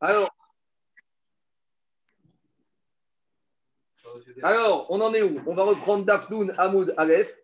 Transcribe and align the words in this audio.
Alors, 0.00 0.30
alors, 4.42 4.86
on 4.90 5.00
en 5.00 5.14
est 5.14 5.22
où? 5.22 5.40
On 5.46 5.54
va 5.54 5.64
reprendre 5.64 6.04
Dafnoun 6.04 6.54
Hamoud 6.58 6.94
Aleph. 6.96 7.34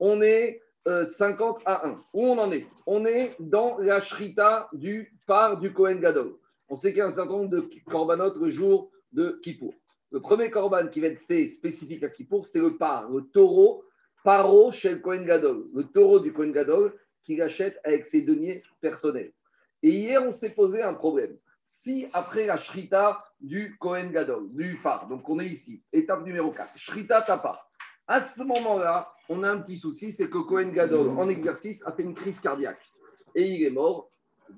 On 0.00 0.22
est 0.22 0.60
50 0.86 1.56
euh, 1.56 1.60
à 1.66 1.86
1. 1.86 1.96
Où 2.14 2.26
on 2.26 2.38
en 2.38 2.50
est? 2.52 2.66
On 2.86 3.04
est 3.06 3.36
dans 3.38 3.78
la 3.78 4.00
shrita 4.00 4.68
du 4.72 5.14
par 5.26 5.58
du 5.58 5.72
Kohen 5.72 6.00
Gadol. 6.00 6.36
On 6.68 6.76
sait 6.76 6.90
qu'il 6.90 6.98
y 6.98 7.02
a 7.02 7.06
un 7.06 7.10
certain 7.10 7.32
nombre 7.32 7.50
de 7.50 7.68
korbanot 7.86 8.38
le 8.38 8.50
jour 8.50 8.90
de 9.12 9.38
Kippour. 9.42 9.74
Le 10.10 10.20
premier 10.20 10.50
korban 10.50 10.88
qui 10.88 11.00
va 11.00 11.08
être 11.08 11.20
fait 11.20 11.48
spécifique 11.48 12.02
à 12.02 12.08
Kippour, 12.08 12.46
c'est 12.46 12.60
le 12.60 12.76
par, 12.76 13.10
le 13.10 13.22
taureau, 13.22 13.84
paro 14.24 14.72
chez 14.72 14.90
le 14.90 14.98
Kohen 14.98 15.24
Gadol. 15.24 15.66
Le 15.74 15.84
taureau 15.84 16.20
du 16.20 16.32
Kohen 16.32 16.52
Gadol 16.52 16.94
qu'il 17.24 17.42
achète 17.42 17.78
avec 17.84 18.06
ses 18.06 18.22
deniers 18.22 18.62
personnels. 18.80 19.32
Et 19.82 19.90
hier, 19.90 20.22
on 20.22 20.32
s'est 20.32 20.50
posé 20.50 20.82
un 20.82 20.94
problème. 20.94 21.36
Si 21.70 22.06
après 22.14 22.46
la 22.46 22.56
shrita 22.56 23.22
du 23.42 23.76
Kohen 23.78 24.10
Gadol, 24.10 24.48
du 24.54 24.80
par, 24.82 25.06
donc 25.06 25.28
on 25.28 25.38
est 25.38 25.48
ici, 25.48 25.82
étape 25.92 26.24
numéro 26.24 26.50
4, 26.50 26.72
shrita 26.76 27.20
tapa, 27.20 27.62
à 28.06 28.22
ce 28.22 28.42
moment-là, 28.42 29.12
on 29.28 29.42
a 29.42 29.50
un 29.50 29.58
petit 29.58 29.76
souci, 29.76 30.10
c'est 30.10 30.30
que 30.30 30.38
Cohen 30.38 30.70
Gadol, 30.70 31.10
en 31.10 31.28
exercice, 31.28 31.86
a 31.86 31.92
fait 31.92 32.04
une 32.04 32.14
crise 32.14 32.40
cardiaque. 32.40 32.80
Et 33.34 33.50
il 33.50 33.62
est 33.64 33.70
mort, 33.70 34.08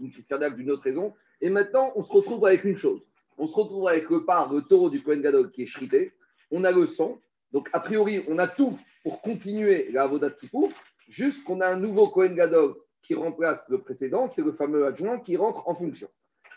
une 0.01 0.13
crise 0.13 0.29
cardiaque 0.29 0.55
d'une 0.55 0.71
autre 0.71 0.85
raison. 0.85 1.13
Et 1.41 1.51
maintenant, 1.51 1.91
on 1.97 2.05
se 2.05 2.13
retrouve 2.13 2.47
avec 2.47 2.63
une 2.63 2.77
chose. 2.77 3.09
On 3.39 3.49
se 3.49 3.57
retrouve 3.57 3.89
avec 3.89 4.09
le 4.09 4.25
par, 4.25 4.53
le 4.53 4.63
taureau 4.63 4.89
du 4.89 5.03
Cohen 5.03 5.19
Gadol 5.19 5.51
qui 5.51 5.65
est 5.65 5.67
shrité. 5.67 6.13
On 6.53 6.63
a 6.63 6.71
le 6.71 6.87
sang. 6.87 7.21
Donc, 7.51 7.69
a 7.73 7.81
priori, 7.81 8.25
on 8.29 8.39
a 8.39 8.47
tout 8.47 8.79
pour 9.03 9.21
continuer 9.21 9.91
la 9.91 10.05
Avodat 10.05 10.31
Kippour, 10.31 10.71
juste 11.09 11.43
qu'on 11.43 11.61
a 11.61 11.67
un 11.67 11.77
nouveau 11.77 12.09
Cohen 12.09 12.35
Gadol 12.35 12.77
qui 13.03 13.15
remplace 13.17 13.69
le 13.69 13.81
précédent, 13.81 14.29
c'est 14.29 14.43
le 14.43 14.53
fameux 14.53 14.87
adjoint 14.87 15.19
qui 15.19 15.37
rentre 15.37 15.69
en 15.69 15.75
fonction. 15.75 16.09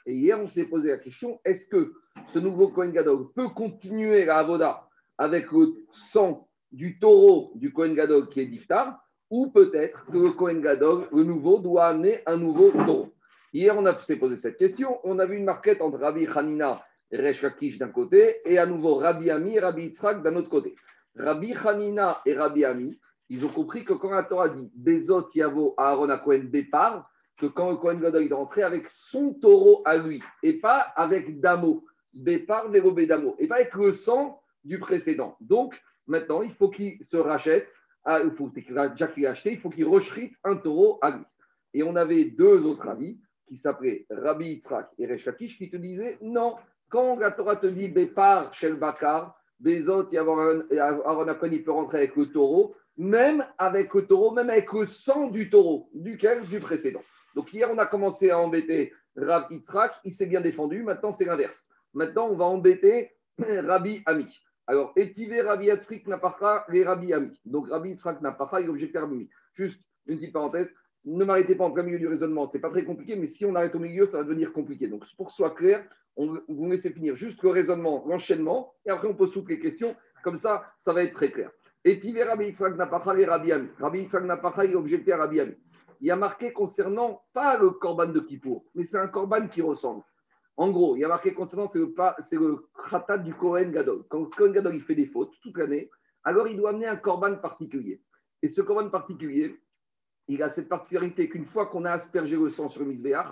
Et 0.05 0.15
hier, 0.15 0.39
on 0.39 0.49
s'est 0.49 0.65
posé 0.65 0.89
la 0.89 0.97
question 0.97 1.39
est-ce 1.45 1.67
que 1.67 1.93
ce 2.25 2.39
nouveau 2.39 2.69
Cohen 2.69 2.89
Gadol 2.89 3.31
peut 3.33 3.49
continuer 3.49 4.25
la 4.25 4.39
Avoda 4.39 4.87
avec 5.17 5.51
le 5.51 5.73
sang 5.91 6.47
du 6.71 6.99
taureau 6.99 7.51
du 7.55 7.71
Kohen 7.71 7.93
Gadol 7.93 8.29
qui 8.29 8.41
est 8.41 8.47
d'Iftar, 8.47 8.99
ou 9.29 9.47
peut-être 9.47 10.05
que 10.05 10.17
le 10.17 10.31
Kohen 10.31 10.61
Gadol, 10.61 11.07
le 11.11 11.23
nouveau, 11.23 11.59
doit 11.59 11.87
amener 11.87 12.19
un 12.25 12.37
nouveau 12.37 12.71
taureau? 12.71 13.13
Hier, 13.53 13.77
on 13.77 14.01
s'est 14.01 14.17
posé 14.17 14.35
cette 14.35 14.57
question. 14.57 14.99
On 15.03 15.19
a 15.19 15.25
vu 15.25 15.37
une 15.37 15.45
marquette 15.45 15.81
entre 15.81 15.99
Rabbi 15.99 16.27
Hanina 16.27 16.83
et 17.11 17.17
Resh 17.17 17.43
d'un 17.77 17.89
côté, 17.89 18.41
et 18.45 18.57
à 18.57 18.65
nouveau 18.65 18.95
Rabbi 18.95 19.29
Ami 19.29 19.55
et 19.55 19.59
Rabbi 19.59 19.83
Yitzhak 19.83 20.23
d'un 20.23 20.35
autre 20.35 20.49
côté. 20.49 20.73
Rabbi 21.15 21.53
Hanina 21.53 22.17
et 22.25 22.33
Rabbi 22.33 22.65
Ami, 22.65 22.99
ils 23.29 23.45
ont 23.45 23.49
compris 23.49 23.85
que 23.85 23.93
quand 23.93 24.09
la 24.09 24.23
Torah 24.23 24.49
dit 24.49 24.71
Bezot 24.75 25.29
Yavo 25.35 25.75
Aaron 25.77 26.17
Kohen 26.23 26.49
Bepar, 26.49 27.09
que 27.37 27.47
quand 27.47 27.71
le 27.71 27.77
Kohen 27.77 27.99
Gadol 27.99 28.31
rentré 28.33 28.63
avec 28.63 28.87
son 28.89 29.33
taureau 29.33 29.81
à 29.85 29.97
lui, 29.97 30.21
et 30.43 30.59
pas 30.59 30.79
avec 30.95 31.39
Damo, 31.39 31.85
Bepar, 32.13 32.69
Vérobé 32.69 33.07
Damo, 33.07 33.35
et 33.39 33.47
pas 33.47 33.55
avec 33.55 33.73
le 33.73 33.93
sang 33.93 34.41
du 34.63 34.79
précédent. 34.79 35.35
Donc, 35.41 35.75
Maintenant, 36.07 36.41
il 36.41 36.53
faut 36.53 36.69
qu'il 36.69 37.03
se 37.03 37.17
rachète, 37.17 37.67
ah, 38.03 38.19
il 38.23 38.31
faut 38.31 38.49
déjà 38.49 39.07
qu'il 39.07 39.25
acheté, 39.25 39.53
il 39.53 39.59
faut 39.59 39.69
qu'il 39.69 39.85
rechrite 39.85 40.33
un 40.43 40.57
taureau 40.57 40.99
à 41.01 41.11
lui. 41.11 41.23
Et 41.73 41.83
on 41.83 41.95
avait 41.95 42.25
deux 42.25 42.63
autres 42.63 42.87
avis 42.87 43.19
qui 43.47 43.55
s'appelaient 43.55 44.05
Rabbi 44.09 44.55
Yitzhak 44.55 44.89
et 44.97 45.07
Rechakish 45.07 45.57
qui 45.57 45.69
te 45.69 45.77
disaient 45.77 46.17
non, 46.21 46.55
quand 46.89 47.17
la 47.17 47.31
Torah 47.31 47.55
te 47.55 47.67
dit 47.67 47.87
Bepar 47.87 48.53
Shel 48.53 48.75
Bakar, 48.75 49.35
Bezot, 49.59 50.13
Aaron 50.13 50.63
il 51.51 51.63
peut 51.63 51.71
rentrer 51.71 51.99
avec 51.99 52.15
le 52.17 52.25
taureau, 52.31 52.75
même 52.97 53.45
avec 53.57 53.93
le 53.93 54.05
taureau, 54.05 54.31
même 54.31 54.49
avec 54.49 54.71
le 54.73 54.85
sang 54.85 55.29
du 55.29 55.49
taureau, 55.49 55.89
duquel 55.93 56.41
du 56.41 56.59
précédent. 56.59 57.01
Donc 57.35 57.53
hier, 57.53 57.69
on 57.71 57.77
a 57.77 57.85
commencé 57.85 58.29
à 58.29 58.39
embêter 58.39 58.93
Rabbi 59.15 59.55
Yitzhak, 59.55 59.95
il 60.03 60.11
s'est 60.11 60.25
bien 60.25 60.41
défendu, 60.41 60.83
maintenant 60.83 61.11
c'est 61.11 61.25
l'inverse. 61.25 61.69
Maintenant, 61.93 62.27
on 62.27 62.35
va 62.35 62.45
embêter 62.45 63.11
Rabbi 63.39 64.01
Ami. 64.05 64.27
Alors, 64.65 64.93
Etivé 64.97 65.41
Rabbi 65.41 65.65
Yatzrik 65.65 66.07
Napacha 66.07 66.65
les 66.69 66.83
Rabbi 66.83 67.13
Ami. 67.13 67.39
Donc, 67.45 67.69
Rabbi 67.69 67.89
Yitzhak 67.89 68.21
Napacha 68.21 68.61
il 68.61 68.69
objecté 68.69 68.97
Rabbi 68.97 69.29
Juste 69.53 69.81
une 70.07 70.17
petite 70.17 70.33
parenthèse. 70.33 70.69
Ne 71.05 71.25
m'arrêtez 71.25 71.55
pas 71.55 71.65
en 71.65 71.71
plein 71.71 71.83
milieu 71.83 71.99
du 71.99 72.07
raisonnement. 72.07 72.47
Ce 72.47 72.57
n'est 72.57 72.61
pas 72.61 72.69
très 72.69 72.85
compliqué, 72.85 73.15
mais 73.15 73.27
si 73.27 73.45
on 73.45 73.55
arrête 73.55 73.75
au 73.75 73.79
milieu, 73.79 74.05
ça 74.05 74.19
va 74.19 74.23
devenir 74.23 74.53
compliqué. 74.53 74.87
Donc, 74.87 75.03
pour 75.17 75.27
que 75.27 75.33
soit 75.33 75.53
clair, 75.53 75.85
on, 76.15 76.39
vous 76.47 76.71
laissez 76.71 76.91
finir 76.91 77.15
juste 77.15 77.43
le 77.43 77.49
raisonnement, 77.49 78.05
l'enchaînement, 78.07 78.73
et 78.85 78.89
après, 78.89 79.07
on 79.07 79.13
pose 79.13 79.31
toutes 79.31 79.49
les 79.49 79.59
questions. 79.59 79.95
Comme 80.23 80.37
ça, 80.37 80.65
ça 80.77 80.93
va 80.93 81.03
être 81.03 81.13
très 81.13 81.31
clair. 81.31 81.51
Etivé 81.85 82.23
Rabbi 82.23 82.45
Yitzhak 82.45 82.77
Napacha 82.77 83.13
les 83.13 83.25
Rabbi 83.25 83.51
Ami. 83.51 83.67
Rabbi 83.79 83.99
Yitzhak 83.99 84.23
Napacha 84.23 84.63
il 84.63 84.75
objecté 84.77 85.11
à 85.11 85.17
Rabbi 85.17 85.41
Ami. 85.41 85.55
Il 86.01 86.07
y 86.07 86.11
a 86.11 86.15
marqué 86.15 86.53
concernant 86.53 87.23
pas 87.33 87.57
le 87.57 87.71
korban 87.71 88.07
de 88.07 88.19
Kippour, 88.19 88.65
mais 88.75 88.83
c'est 88.85 88.97
un 88.97 89.07
korban 89.07 89.47
qui 89.47 89.61
ressemble. 89.61 90.03
En 90.55 90.69
gros, 90.69 90.95
il 90.95 90.99
y 90.99 91.03
a 91.03 91.07
marqué 91.07 91.33
concernant, 91.33 91.67
c'est 91.67 91.79
le, 91.79 91.93
c'est 92.19 92.37
le 92.37 92.67
du 93.23 93.33
Kohen 93.33 93.71
Gadol. 93.71 94.03
Quand 94.09 94.25
Kohen 94.35 94.51
Gadol 94.51 94.75
il 94.75 94.81
fait 94.81 94.95
des 94.95 95.07
fautes 95.07 95.33
toute 95.41 95.57
l'année, 95.57 95.89
alors 96.23 96.47
il 96.47 96.57
doit 96.57 96.69
amener 96.69 96.87
un 96.87 96.95
korban 96.95 97.35
particulier. 97.35 98.01
Et 98.41 98.47
ce 98.47 98.61
korban 98.61 98.89
particulier, 98.89 99.59
il 100.27 100.43
a 100.43 100.49
cette 100.49 100.69
particularité 100.69 101.27
qu'une 101.27 101.45
fois 101.45 101.65
qu'on 101.67 101.85
a 101.85 101.91
aspergé 101.91 102.35
le 102.35 102.49
sang 102.49 102.69
sur 102.69 102.81
le 102.81 102.87
misbéach, 102.87 103.27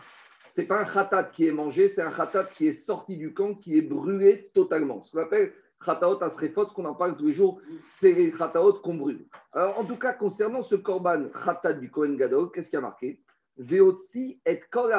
ce 0.50 0.62
n'est 0.62 0.68
pas 0.68 0.82
un 0.82 0.86
khatat 0.86 1.26
qui 1.26 1.48
est 1.48 1.52
mangé, 1.52 1.88
c'est 1.88 2.02
un 2.02 2.12
khatat 2.12 2.46
qui 2.46 2.68
est 2.68 2.74
sorti 2.74 3.18
du 3.18 3.34
camp, 3.34 3.56
qui 3.56 3.78
est 3.78 3.82
brûlé 3.82 4.50
totalement. 4.54 5.02
Ce 5.04 5.12
qu'on 5.12 5.20
appelle 5.20 5.54
khataot 5.86 6.22
asrefot, 6.24 6.68
ce 6.68 6.74
qu'on 6.74 6.86
en 6.86 6.96
parle 6.96 7.18
tous 7.18 7.28
les 7.28 7.34
jours, 7.34 7.62
c'est 8.00 8.14
les 8.14 8.32
khataot 8.32 8.82
qu'on 8.82 8.96
brûle. 8.96 9.26
Alors, 9.54 9.80
en 9.80 9.84
tout 9.84 9.98
cas, 9.98 10.14
concernant 10.14 10.62
ce 10.62 10.76
korban 10.76 11.30
khatat 11.30 11.74
du 11.74 11.90
Kohen 11.90 12.18
Gadol, 12.18 12.52
qu'est-ce 12.52 12.70
qui 12.70 12.78
a 12.78 12.82
marqué? 12.82 13.22
Veotsi 13.58 14.42
et 14.46 14.62
kol 14.72 14.94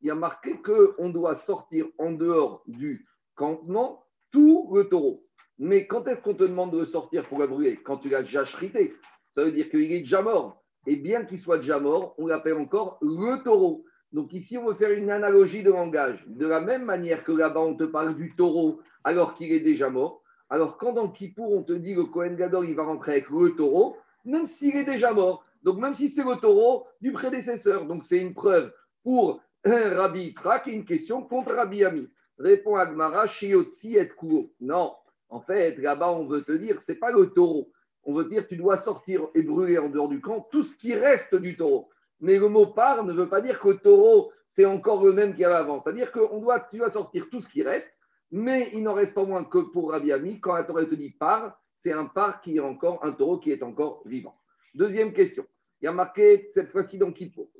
il 0.00 0.08
y 0.08 0.10
a 0.10 0.14
marqué 0.14 0.60
qu'on 0.60 1.08
doit 1.08 1.34
sortir 1.34 1.86
en 1.96 2.12
dehors 2.12 2.62
du 2.66 3.06
campement 3.34 4.04
tout 4.30 4.70
le 4.74 4.88
taureau. 4.88 5.24
Mais 5.58 5.86
quand 5.86 6.06
est-ce 6.06 6.20
qu'on 6.20 6.34
te 6.34 6.44
demande 6.44 6.72
de 6.72 6.80
le 6.80 6.84
sortir 6.84 7.26
pour 7.26 7.38
le 7.38 7.46
brûler? 7.46 7.80
Quand 7.82 7.96
tu 7.96 8.10
l'as 8.10 8.22
déjà 8.22 8.44
chrité. 8.44 8.94
Ça 9.30 9.44
veut 9.44 9.52
dire 9.52 9.70
qu'il 9.70 9.90
est 9.90 10.00
déjà 10.00 10.20
mort. 10.20 10.62
Et 10.86 10.96
bien 10.96 11.24
qu'il 11.24 11.38
soit 11.38 11.58
déjà 11.58 11.78
mort, 11.78 12.14
on 12.18 12.26
l'appelle 12.26 12.58
encore 12.58 12.98
le 13.00 13.42
taureau. 13.42 13.86
Donc 14.14 14.32
ici, 14.32 14.56
on 14.56 14.66
veut 14.66 14.74
faire 14.74 14.92
une 14.92 15.10
analogie 15.10 15.64
de 15.64 15.72
langage. 15.72 16.24
De 16.28 16.46
la 16.46 16.60
même 16.60 16.84
manière 16.84 17.24
que 17.24 17.32
là-bas, 17.32 17.60
on 17.60 17.74
te 17.74 17.82
parle 17.82 18.14
du 18.14 18.32
taureau 18.36 18.80
alors 19.02 19.34
qu'il 19.34 19.50
est 19.50 19.58
déjà 19.58 19.90
mort. 19.90 20.22
Alors 20.48 20.78
quand 20.78 20.92
dans 20.92 21.08
Kippour, 21.08 21.52
on 21.52 21.64
te 21.64 21.72
dit 21.72 21.96
que 21.96 22.02
Cohen 22.02 22.34
Gadol, 22.34 22.68
il 22.68 22.76
va 22.76 22.84
rentrer 22.84 23.10
avec 23.12 23.28
le 23.28 23.56
taureau, 23.56 23.96
même 24.24 24.46
s'il 24.46 24.76
est 24.76 24.84
déjà 24.84 25.12
mort. 25.12 25.44
Donc 25.64 25.78
même 25.78 25.94
si 25.94 26.08
c'est 26.08 26.22
le 26.22 26.36
taureau 26.36 26.86
du 27.00 27.10
prédécesseur. 27.10 27.86
Donc 27.86 28.04
c'est 28.04 28.18
une 28.18 28.34
preuve 28.34 28.72
pour 29.02 29.40
Rabbi 29.64 30.26
Yitzhak 30.26 30.68
une 30.68 30.84
question 30.84 31.22
contre 31.22 31.52
Rabbi 31.52 31.82
Ami. 31.82 32.08
Répond 32.38 32.76
Agmara, 32.76 33.26
Shiotsi 33.26 33.96
et 33.96 34.08
Kuo. 34.08 34.52
Non, 34.60 34.94
en 35.28 35.40
fait, 35.40 35.76
là-bas, 35.78 36.12
on 36.12 36.28
veut 36.28 36.44
te 36.44 36.52
dire, 36.52 36.80
c'est 36.80 37.00
pas 37.00 37.10
le 37.10 37.30
taureau. 37.30 37.72
On 38.04 38.14
veut 38.14 38.26
dire, 38.26 38.46
tu 38.46 38.56
dois 38.56 38.76
sortir 38.76 39.26
et 39.34 39.42
brûler 39.42 39.78
en 39.78 39.88
dehors 39.88 40.08
du 40.08 40.20
camp 40.20 40.46
tout 40.52 40.62
ce 40.62 40.78
qui 40.78 40.94
reste 40.94 41.34
du 41.34 41.56
taureau. 41.56 41.88
Mais 42.20 42.38
le 42.38 42.48
mot 42.48 42.66
par 42.66 43.04
ne 43.04 43.12
veut 43.12 43.28
pas 43.28 43.40
dire 43.40 43.60
que 43.60 43.72
taureau, 43.72 44.32
c'est 44.46 44.64
encore 44.64 45.04
le 45.04 45.12
même 45.12 45.32
qu'il 45.32 45.42
y 45.42 45.44
avait 45.44 45.54
avant. 45.54 45.80
C'est-à-dire 45.80 46.12
que 46.12 46.20
doit, 46.40 46.60
tu 46.70 46.78
dois 46.78 46.90
sortir 46.90 47.28
tout 47.30 47.40
ce 47.40 47.48
qui 47.48 47.62
reste, 47.62 47.92
mais 48.30 48.70
il 48.72 48.82
n'en 48.82 48.94
reste 48.94 49.14
pas 49.14 49.24
moins 49.24 49.44
que 49.44 49.58
pour 49.58 49.90
Rabbi 49.90 50.12
Ami, 50.12 50.40
quand 50.40 50.54
la 50.54 50.64
Torah 50.64 50.84
te 50.84 50.94
dit 50.94 51.10
par, 51.10 51.60
c'est 51.76 51.92
un 51.92 52.06
par 52.06 52.40
qui 52.40 52.56
est 52.56 52.60
encore 52.60 53.04
un 53.04 53.12
taureau 53.12 53.38
qui 53.38 53.50
est 53.50 53.62
encore 53.62 54.02
vivant. 54.06 54.34
Deuxième 54.74 55.12
question. 55.12 55.46
Il 55.80 55.84
y 55.84 55.88
a 55.88 55.92
marqué 55.92 56.50
cette 56.54 56.70
fois-ci 56.70 56.98
dans 56.98 57.12
Kippo. 57.12 57.50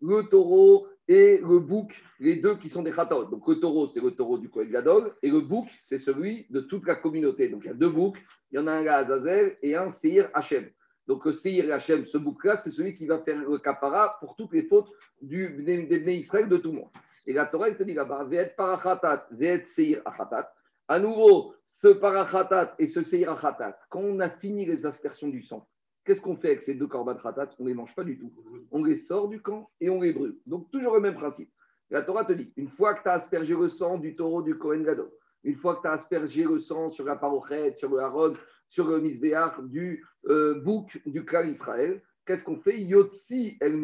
Le 0.00 0.22
taureau 0.28 0.86
et 1.08 1.38
le 1.38 1.58
bouc, 1.58 2.00
les 2.20 2.36
deux 2.36 2.56
qui 2.56 2.68
sont 2.68 2.82
des 2.82 2.92
khatot. 2.92 3.24
Donc 3.24 3.48
le 3.48 3.58
taureau, 3.58 3.86
c'est 3.86 4.00
le 4.00 4.12
taureau 4.12 4.38
du 4.38 4.48
Kohen 4.48 4.70
Gadol, 4.70 5.14
et 5.22 5.30
le 5.30 5.40
bouc, 5.40 5.66
c'est 5.82 5.98
celui 5.98 6.46
de 6.50 6.60
toute 6.60 6.86
la 6.86 6.94
communauté. 6.96 7.48
Donc 7.48 7.62
il 7.64 7.68
y 7.68 7.70
a 7.70 7.74
deux 7.74 7.88
boucs, 7.88 8.18
il 8.52 8.56
y 8.56 8.58
en 8.62 8.66
a 8.66 8.72
un 8.72 8.86
à 8.86 8.96
Azazel 8.98 9.56
et 9.62 9.74
un 9.74 9.90
Seir 9.90 10.30
Hachem. 10.34 10.70
Donc 11.08 11.24
le 11.24 11.32
Seir 11.32 11.72
Hachem, 11.72 12.06
ce 12.06 12.18
bouc-là, 12.18 12.54
c'est 12.54 12.70
celui 12.70 12.94
qui 12.94 13.06
va 13.06 13.18
faire 13.18 13.38
le 13.38 13.58
kapara 13.58 14.18
pour 14.20 14.36
toutes 14.36 14.52
les 14.52 14.62
fautes 14.62 14.92
du, 15.20 15.48
des, 15.64 15.86
des 15.86 15.98
de 15.98 16.56
tout 16.58 16.70
le 16.70 16.76
monde. 16.76 16.90
Et 17.26 17.32
la 17.32 17.46
Torah, 17.46 17.68
elle 17.68 17.76
te 17.76 17.82
dit 17.82 17.94
là-bas, 17.94 18.24
Ve'et 18.24 18.54
parachatat, 18.56 19.26
ve'et 19.32 19.64
Seir 19.64 20.02
achatat. 20.04 20.52
À 20.86 21.00
nouveau, 21.00 21.54
ce 21.66 21.88
parachatat 21.88 22.74
et 22.78 22.86
ce 22.86 23.02
Seir 23.02 23.30
achatat, 23.32 23.78
quand 23.88 24.00
on 24.00 24.20
a 24.20 24.30
fini 24.30 24.64
les 24.64 24.86
aspersions 24.86 25.28
du 25.28 25.42
sang, 25.42 25.66
Qu'est-ce 26.08 26.22
qu'on 26.22 26.36
fait 26.36 26.48
avec 26.48 26.62
ces 26.62 26.72
deux 26.72 26.86
korban 26.86 27.16
ratat 27.22 27.50
On 27.58 27.64
ne 27.64 27.68
les 27.68 27.74
mange 27.74 27.94
pas 27.94 28.02
du 28.02 28.18
tout. 28.18 28.32
On 28.70 28.82
les 28.82 28.96
sort 28.96 29.28
du 29.28 29.42
camp 29.42 29.68
et 29.78 29.90
on 29.90 30.00
les 30.00 30.14
brûle. 30.14 30.38
Donc, 30.46 30.70
toujours 30.70 30.94
le 30.94 31.02
même 31.02 31.16
principe. 31.16 31.50
La 31.90 32.00
Torah 32.00 32.24
te 32.24 32.32
dit 32.32 32.50
une 32.56 32.70
fois 32.70 32.94
que 32.94 33.02
tu 33.02 33.10
as 33.10 33.12
aspergé 33.12 33.54
le 33.54 33.68
sang 33.68 33.98
du 33.98 34.16
taureau 34.16 34.40
du 34.40 34.56
Kohen 34.56 34.84
Gadol, 34.84 35.10
une 35.44 35.56
fois 35.56 35.76
que 35.76 35.82
tu 35.82 35.86
as 35.88 35.92
aspergé 35.92 36.44
le 36.44 36.60
sang 36.60 36.90
sur 36.90 37.04
la 37.04 37.16
parochet, 37.16 37.74
sur 37.76 37.90
le 37.90 37.98
haron, 37.98 38.32
sur 38.68 38.86
le 38.88 39.00
misbéach, 39.00 39.60
du 39.62 40.04
euh, 40.28 40.60
bouc 40.60 41.00
du 41.06 41.24
clan 41.24 41.44
Israël, 41.44 42.02
qu'est-ce 42.26 42.44
qu'on 42.44 42.58
fait? 42.58 42.80
Yotsi 42.80 43.56
el 43.60 43.80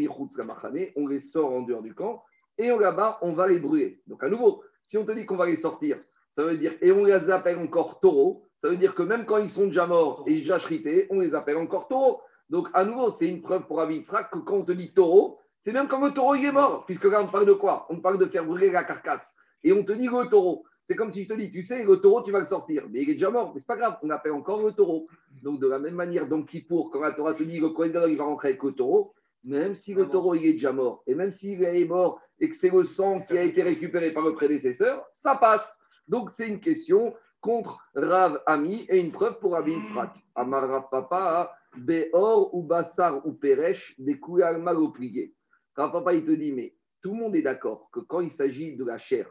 on 0.96 1.06
les 1.06 1.20
sort 1.20 1.52
en 1.52 1.62
dehors 1.62 1.82
du 1.82 1.94
camp 1.94 2.22
et 2.58 2.69
là-bas, 2.69 3.19
on 3.22 3.32
va 3.32 3.48
les 3.48 3.58
brûler. 3.58 4.00
Donc, 4.06 4.22
à 4.22 4.28
nouveau, 4.28 4.62
si 4.86 4.96
on 4.98 5.04
te 5.04 5.12
dit 5.12 5.26
qu'on 5.26 5.36
va 5.36 5.46
les 5.46 5.56
sortir, 5.56 5.98
ça 6.31 6.44
veut 6.44 6.56
dire, 6.56 6.75
et 6.81 6.92
on 6.92 7.04
les 7.04 7.31
appelle 7.31 7.58
encore 7.58 8.00
taureaux, 8.00 8.44
ça 8.58 8.69
veut 8.69 8.76
dire 8.76 8.94
que 8.94 9.02
même 9.02 9.26
quand 9.26 9.38
ils 9.38 9.50
sont 9.50 9.66
déjà 9.66 9.86
morts 9.86 10.25
et 10.26 10.34
déjà 10.34 10.58
shrités, 10.58 11.06
on 11.10 11.20
les 11.20 11.34
appelle 11.34 11.56
encore 11.56 11.88
taureaux. 11.88 12.20
Donc, 12.50 12.69
à 12.75 12.84
nouveau, 12.84 13.10
c'est 13.10 13.28
une 13.28 13.42
preuve 13.42 13.66
pour 13.66 13.78
Rabbi 13.78 14.02
que 14.02 14.38
quand 14.38 14.56
on 14.56 14.64
te 14.64 14.72
dit 14.72 14.92
taureau, 14.92 15.38
C'est 15.60 15.72
même 15.72 15.88
quand 15.88 16.04
le 16.04 16.12
taureau 16.12 16.34
il 16.34 16.44
est 16.44 16.52
mort, 16.52 16.84
puisque 16.84 17.04
là 17.04 17.22
on 17.22 17.28
parle 17.28 17.46
de 17.46 17.54
quoi? 17.54 17.86
On 17.88 17.98
parle 17.98 18.19
de 18.19 18.26
faire 18.26 18.44
brûler 18.44 18.70
la 18.70 18.84
carcasse. 18.84 19.34
Et 19.62 19.72
on 19.72 19.82
te 19.82 19.92
dit 19.92 20.06
le 20.06 20.28
taureau. 20.28 20.64
C'est 20.86 20.96
comme 20.96 21.12
si 21.12 21.25
je 21.25 21.28
te 21.28 21.34
dis, 21.34 21.50
tu 21.50 21.62
sais, 21.62 21.82
le 21.82 21.96
taureau, 21.96 22.22
tu 22.22 22.31
vas 22.31 22.40
le 22.40 22.46
sortir. 22.46 22.84
Mais 22.90 23.02
il 23.02 23.10
est 23.10 23.14
déjà 23.14 23.31
mort, 23.31 23.52
mais 23.54 23.60
c'est 23.60 23.66
pas 23.66 23.76
grave, 23.76 23.96
on 24.02 24.10
appelle 24.10 24.32
encore 24.32 24.62
le 24.62 24.72
taureau. 24.72 25.08
Donc 25.42 25.60
de 25.60 25.66
la 25.66 25.78
même 25.78 25.94
manière, 25.94 26.28
donc 26.28 26.54
pour 26.69 26.90
quand 26.90 27.00
la 27.00 27.12
Torah 27.12 27.34
te 27.34 27.42
dit 27.42 27.58
le 27.58 27.70
Kohen 27.70 27.92
il 28.08 28.16
va 28.16 28.25
rentrer 28.25 28.48
avec 28.48 28.62
le 28.62 28.72
taureau, 28.72 29.14
même 29.44 29.75
si 29.75 29.94
le 29.94 30.08
taureau 30.08 30.34
il 30.34 30.44
est 30.44 30.52
déjà 30.54 30.72
mort, 30.72 31.02
et 31.06 31.14
même 31.14 31.32
s'il 31.32 31.62
est 31.62 31.84
mort 31.84 32.20
et 32.38 32.50
que 32.50 32.56
c'est 32.56 32.70
le 32.70 32.84
sang 32.84 33.20
qui 33.20 33.36
a 33.36 33.42
été 33.42 33.62
récupéré 33.62 34.12
par 34.12 34.25
le 34.25 34.34
prédécesseur, 34.34 35.06
ça 35.10 35.36
passe. 35.36 35.78
Donc 36.08 36.31
c'est 36.31 36.48
une 36.48 36.60
question 36.60 37.14
contre 37.40 37.78
Rav 37.94 38.42
Ami 38.46 38.86
et 38.88 38.98
une 38.98 39.12
preuve 39.12 39.38
pour 39.38 39.52
Rabbi 39.52 39.72
Yitzhak. 39.72 40.10
Amar 40.34 40.69
Rav 40.69 40.88
Papa, 40.90 41.54
Beor 41.76 42.54
ou 42.54 42.62
Bassar 42.62 43.25
ou 43.26 43.32
Peresh, 43.32 43.94
des 43.98 44.19
couleurs 44.19 44.58
mal. 44.58 44.76
Rav 45.76 45.92
Papa, 45.92 46.14
il 46.14 46.25
te 46.25 46.32
dit, 46.32 46.52
mais 46.52 46.75
tout 47.02 47.12
le 47.12 47.19
monde 47.19 47.36
est 47.36 47.42
d'accord 47.42 47.88
que 47.92 48.00
quand 48.00 48.20
il 48.20 48.31
s'agit 48.31 48.76
de 48.76 48.84
la 48.84 48.98
chair, 48.98 49.28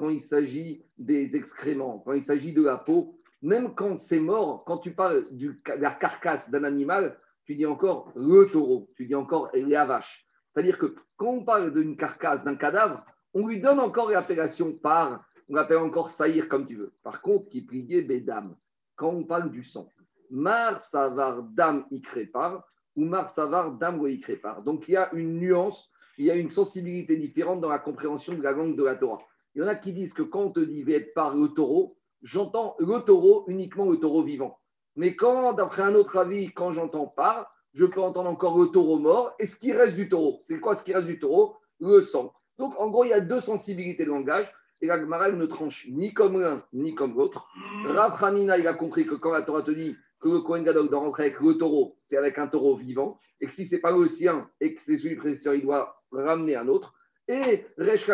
quand 0.00 0.08
il 0.08 0.22
s'agit 0.22 0.82
des 0.96 1.36
excréments, 1.36 1.98
quand 1.98 2.14
il 2.14 2.22
s'agit 2.22 2.54
de 2.54 2.62
la 2.62 2.78
peau, 2.78 3.20
même 3.42 3.74
quand 3.74 3.98
c'est 3.98 4.18
mort, 4.18 4.64
quand 4.64 4.78
tu 4.78 4.94
parles 4.94 5.26
de 5.30 5.54
la 5.78 5.90
carcasse 5.90 6.50
d'un 6.50 6.64
animal, 6.64 7.18
tu 7.44 7.54
dis 7.54 7.66
encore 7.66 8.10
le 8.16 8.46
taureau, 8.46 8.90
tu 8.96 9.04
dis 9.04 9.14
encore 9.14 9.50
la 9.52 9.84
vache. 9.84 10.26
C'est-à-dire 10.48 10.78
que 10.78 10.96
quand 11.18 11.26
on 11.26 11.44
parle 11.44 11.74
d'une 11.74 11.98
carcasse, 11.98 12.42
d'un 12.44 12.56
cadavre, 12.56 13.04
on 13.34 13.46
lui 13.46 13.60
donne 13.60 13.78
encore 13.78 14.10
l'appellation 14.10 14.72
par, 14.72 15.22
on 15.50 15.54
l'appelle 15.54 15.76
encore 15.76 16.08
saïr 16.08 16.48
comme 16.48 16.66
tu 16.66 16.76
veux. 16.76 16.94
Par 17.02 17.20
contre, 17.20 17.50
qui 17.50 17.60
pliait 17.60 18.00
bédam, 18.00 18.56
quand 18.96 19.10
on 19.10 19.24
parle 19.24 19.50
du 19.50 19.64
sang, 19.64 19.86
mar 20.30 20.80
savar 20.80 21.42
dam 21.42 21.84
par 22.32 22.66
ou 22.96 23.04
mar 23.04 23.28
savar 23.28 23.72
dam 23.72 24.00
par. 24.42 24.62
Donc 24.62 24.88
il 24.88 24.92
y 24.92 24.96
a 24.96 25.12
une 25.12 25.38
nuance, 25.38 25.92
il 26.16 26.24
y 26.24 26.30
a 26.30 26.36
une 26.36 26.48
sensibilité 26.48 27.18
différente 27.18 27.60
dans 27.60 27.68
la 27.68 27.78
compréhension 27.78 28.32
de 28.32 28.42
la 28.42 28.52
langue 28.52 28.78
de 28.78 28.84
la 28.84 28.96
Torah. 28.96 29.20
Il 29.54 29.62
y 29.62 29.64
en 29.64 29.68
a 29.68 29.74
qui 29.74 29.92
disent 29.92 30.14
que 30.14 30.22
quand 30.22 30.42
on 30.42 30.50
te 30.50 30.60
dit 30.60 30.84
être 30.92 31.12
par 31.14 31.34
le 31.34 31.48
taureau, 31.48 31.96
j'entends 32.22 32.76
le 32.78 33.00
taureau 33.00 33.44
uniquement 33.48 33.90
le 33.90 33.98
taureau 33.98 34.22
vivant. 34.22 34.58
Mais 34.96 35.16
quand, 35.16 35.54
d'après 35.54 35.82
un 35.82 35.94
autre 35.94 36.16
avis, 36.16 36.52
quand 36.52 36.72
j'entends 36.72 37.06
par, 37.06 37.52
je 37.74 37.86
peux 37.86 38.00
entendre 38.00 38.28
encore 38.28 38.58
le 38.58 38.68
taureau 38.68 38.98
mort. 38.98 39.34
Et 39.38 39.46
ce 39.46 39.56
qui 39.56 39.72
reste 39.72 39.96
du 39.96 40.08
taureau, 40.08 40.38
c'est 40.40 40.60
quoi 40.60 40.74
ce 40.74 40.84
qui 40.84 40.92
reste 40.92 41.06
du 41.06 41.18
taureau? 41.18 41.56
Le 41.80 42.02
sang. 42.02 42.32
Donc, 42.58 42.78
en 42.78 42.90
gros, 42.90 43.04
il 43.04 43.10
y 43.10 43.14
a 43.14 43.20
deux 43.20 43.40
sensibilités 43.40 44.04
de 44.04 44.10
langage. 44.10 44.52
Et 44.82 44.86
la 44.86 44.98
Gemara, 44.98 45.30
ne 45.30 45.46
tranche 45.46 45.86
ni 45.90 46.12
comme 46.14 46.40
l'un, 46.40 46.64
ni 46.72 46.94
comme 46.94 47.14
l'autre. 47.14 47.46
Rav 47.86 48.22
Hamina, 48.22 48.58
il 48.58 48.66
a 48.66 48.74
compris 48.74 49.06
que 49.06 49.14
quand 49.14 49.30
la 49.30 49.42
Torah 49.42 49.62
te 49.62 49.70
dit 49.70 49.94
que 50.20 50.28
le 50.28 50.40
Kohen 50.40 50.64
Gadol 50.64 50.88
doit 50.88 51.00
rentrer 51.00 51.24
avec 51.24 51.40
le 51.40 51.54
taureau, 51.58 51.96
c'est 52.00 52.16
avec 52.16 52.38
un 52.38 52.46
taureau 52.46 52.76
vivant. 52.76 53.18
Et 53.40 53.46
que 53.46 53.52
si 53.52 53.66
ce 53.66 53.74
n'est 53.74 53.80
pas 53.80 53.96
le 53.96 54.06
sien 54.08 54.50
et 54.60 54.74
que 54.74 54.80
c'est 54.80 54.96
celui 54.96 55.10
du 55.10 55.16
prédécesseur, 55.16 55.54
il 55.54 55.62
doit 55.62 56.02
ramener 56.12 56.56
un 56.56 56.68
autre. 56.68 56.94
Et 57.28 57.66
Resh 57.78 58.08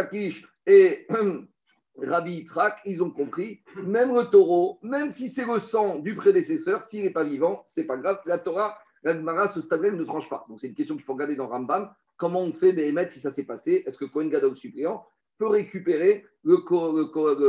et 0.66 1.06
Rabbi 2.02 2.32
Yitzhak, 2.32 2.80
ils 2.84 3.02
ont 3.02 3.10
compris, 3.10 3.62
même 3.82 4.14
le 4.14 4.24
taureau, 4.24 4.78
même 4.82 5.10
si 5.10 5.28
c'est 5.30 5.46
le 5.46 5.58
sang 5.60 5.98
du 5.98 6.14
prédécesseur, 6.14 6.82
s'il 6.82 7.04
n'est 7.04 7.10
pas 7.10 7.24
vivant, 7.24 7.62
c'est 7.66 7.84
pas 7.84 7.96
grave. 7.96 8.20
La 8.26 8.38
Torah, 8.38 8.78
la 9.02 9.14
Gemara, 9.14 9.48
ce 9.48 9.60
stade 9.60 9.82
ne 9.82 10.04
tranche 10.04 10.28
pas. 10.28 10.44
Donc 10.48 10.60
c'est 10.60 10.68
une 10.68 10.74
question 10.74 10.96
qu'il 10.96 11.04
faut 11.04 11.14
regarder 11.14 11.36
dans 11.36 11.48
Rambam. 11.48 11.90
Comment 12.16 12.40
on 12.40 12.52
fait 12.52 12.72
Béhémet 12.72 13.10
si 13.10 13.20
ça 13.20 13.30
s'est 13.30 13.44
passé? 13.44 13.82
Est-ce 13.86 13.98
que 13.98 14.04
Cohen 14.04 14.26
Gadol 14.26 14.56
suppléant 14.56 15.06
peut 15.38 15.48
récupérer 15.48 16.24
le, 16.44 16.56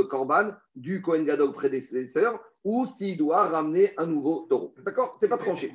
corban 0.04 0.52
du 0.76 1.02
Cohen 1.02 1.24
Gadol 1.24 1.54
prédécesseur 1.54 2.40
ou 2.64 2.86
s'il 2.86 3.18
doit 3.18 3.48
ramener 3.48 3.94
un 3.98 4.08
nouveau 4.08 4.46
taureau 4.50 4.74
D'accord? 4.84 5.16
C'est 5.20 5.30
pas 5.30 5.38
tranché. 5.38 5.72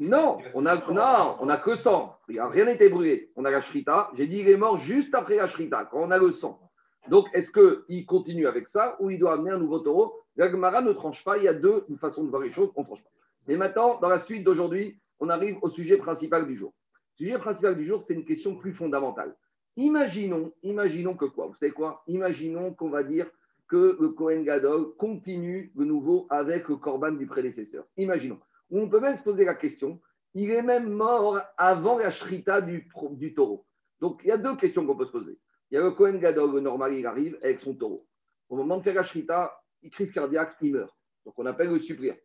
Non, 0.00 0.38
on 0.54 0.66
a, 0.66 0.76
non, 0.92 1.36
on 1.40 1.48
a 1.48 1.56
que 1.56 1.74
sang. 1.74 2.18
Rien 2.28 2.66
n'a 2.66 2.72
été 2.72 2.88
brûlé. 2.88 3.30
On 3.36 3.44
a 3.44 3.50
la 3.50 3.60
shrita. 3.60 4.10
J'ai 4.14 4.26
dit 4.26 4.40
il 4.40 4.48
est 4.48 4.56
mort 4.56 4.78
juste 4.78 5.14
après 5.14 5.36
la 5.36 5.48
shrita, 5.48 5.86
quand 5.86 6.00
on 6.00 6.10
a 6.10 6.18
le 6.18 6.32
sang. 6.32 6.60
Donc, 7.08 7.28
est-ce 7.32 7.52
qu'il 7.52 8.04
continue 8.04 8.46
avec 8.46 8.68
ça 8.68 8.96
ou 9.00 9.10
il 9.10 9.18
doit 9.18 9.34
amener 9.34 9.50
un 9.50 9.58
nouveau 9.58 9.78
taureau? 9.78 10.12
La 10.36 10.50
ne 10.50 10.92
tranche 10.92 11.24
pas. 11.24 11.38
Il 11.38 11.44
y 11.44 11.48
a 11.48 11.54
deux 11.54 11.86
façons 11.98 12.24
de 12.24 12.30
voir 12.30 12.42
les 12.42 12.50
choses. 12.50 12.70
On 12.76 12.82
ne 12.82 12.86
tranche 12.86 13.02
pas. 13.02 13.10
Mais 13.46 13.56
maintenant, 13.56 13.98
dans 14.00 14.08
la 14.08 14.18
suite 14.18 14.44
d'aujourd'hui, 14.44 14.98
on 15.20 15.28
arrive 15.28 15.56
au 15.62 15.70
sujet 15.70 15.96
principal 15.96 16.46
du 16.46 16.56
jour. 16.56 16.74
Le 17.18 17.24
sujet 17.24 17.38
principal 17.38 17.76
du 17.76 17.84
jour, 17.84 18.02
c'est 18.02 18.14
une 18.14 18.24
question 18.24 18.56
plus 18.56 18.74
fondamentale. 18.74 19.34
Imaginons, 19.76 20.52
imaginons 20.62 21.14
que 21.14 21.26
quoi? 21.26 21.46
Vous 21.46 21.54
savez 21.54 21.72
quoi? 21.72 22.02
Imaginons 22.06 22.72
qu'on 22.72 22.88
va 22.88 23.02
dire 23.02 23.30
que 23.68 23.96
le 24.00 24.08
Kohen 24.10 24.42
Gadol 24.44 24.96
continue 24.96 25.70
de 25.74 25.84
nouveau 25.84 26.26
avec 26.30 26.68
le 26.68 26.76
Corban 26.76 27.12
du 27.12 27.26
prédécesseur. 27.26 27.84
Imaginons. 27.96 28.40
On 28.70 28.88
peut 28.88 29.00
même 29.00 29.16
se 29.16 29.22
poser 29.22 29.44
la 29.44 29.54
question, 29.54 30.00
il 30.34 30.50
est 30.50 30.62
même 30.62 30.88
mort 30.88 31.40
avant 31.56 31.98
la 31.98 32.10
shrita 32.10 32.60
du, 32.62 32.88
taureau. 33.34 33.66
Donc 34.00 34.22
il 34.24 34.28
y 34.28 34.32
a 34.32 34.38
deux 34.38 34.56
questions 34.56 34.86
qu'on 34.86 34.96
peut 34.96 35.06
se 35.06 35.12
poser. 35.12 35.38
Il 35.70 35.74
y 35.74 35.78
a 35.78 35.82
le 35.82 35.90
Kohen 35.92 36.18
Gadol, 36.18 36.58
normal, 36.60 36.94
il 36.94 37.06
arrive 37.06 37.38
avec 37.42 37.60
son 37.60 37.74
taureau. 37.74 38.06
Au 38.48 38.56
moment 38.56 38.78
de 38.78 38.82
faire 38.82 38.94
la 38.94 39.02
shrita, 39.02 39.60
il 39.82 39.90
crise 39.90 40.12
cardiaque, 40.12 40.56
il 40.60 40.72
meurt. 40.72 40.94
Donc 41.24 41.34
on 41.38 41.46
appelle 41.46 41.70
le 41.70 41.78
suppléant. 41.78 42.16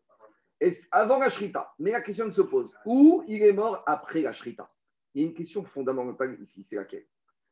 Avant 0.91 1.17
la 1.17 1.29
shrita? 1.29 1.73
Mais 1.79 1.91
la 1.91 2.01
question 2.01 2.31
se 2.31 2.41
pose 2.41 2.73
où 2.85 3.23
il 3.27 3.41
est 3.41 3.53
mort 3.53 3.83
après 3.87 4.21
la 4.21 4.31
shrita? 4.31 4.69
Il 5.13 5.21
y 5.21 5.25
a 5.25 5.27
une 5.27 5.33
question 5.33 5.63
fondamentale 5.63 6.37
ici, 6.39 6.63
c'est 6.63 6.75
laquelle? 6.75 7.05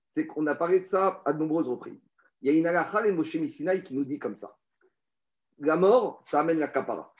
C'est 0.10 0.28
qu'on 0.28 0.48
a 0.48 0.56
parlé 0.56 0.80
de 0.80 0.86
ça 0.86 1.22
à 1.26 1.34
de 1.34 1.40
nombreuses 1.40 1.68
reprises. 1.68 2.08
Il 2.42 2.52
y 2.52 2.56
a 2.56 2.58
une 2.58 2.66
halakha, 2.66 3.06
et 3.06 3.12
Moshe 3.12 3.36
Missinaï, 3.36 3.84
qui 3.84 3.94
nous 3.94 4.06
dit 4.06 4.20
comme 4.20 4.36
ça 4.36 4.56
la 5.60 5.76
mort, 5.76 6.20
ça 6.24 6.40
amène 6.40 6.60
la 6.60 6.68
kapara. 6.68 7.14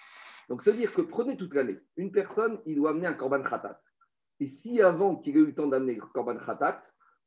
Donc, 0.48 0.64
veut 0.64 0.74
dire 0.74 0.94
que 0.94 1.02
prenez 1.02 1.38
toute 1.38 1.54
l'année, 1.54 1.80
une 1.98 2.12
personne, 2.12 2.60
il 2.66 2.76
doit 2.76 2.92
amener 2.92 3.08
un 3.08 3.14
korban 3.14 3.44
khatat. 3.44 3.82
Et 4.40 4.48
si 4.48 4.82
avant 4.82 5.18
qu'il 5.18 5.36
ait 5.38 5.40
eu 5.40 5.48
le 5.48 5.54
temps 5.54 5.68
d'amener 5.68 5.96
le 5.96 6.02
korban 6.02 6.38
khatat, 6.38 6.82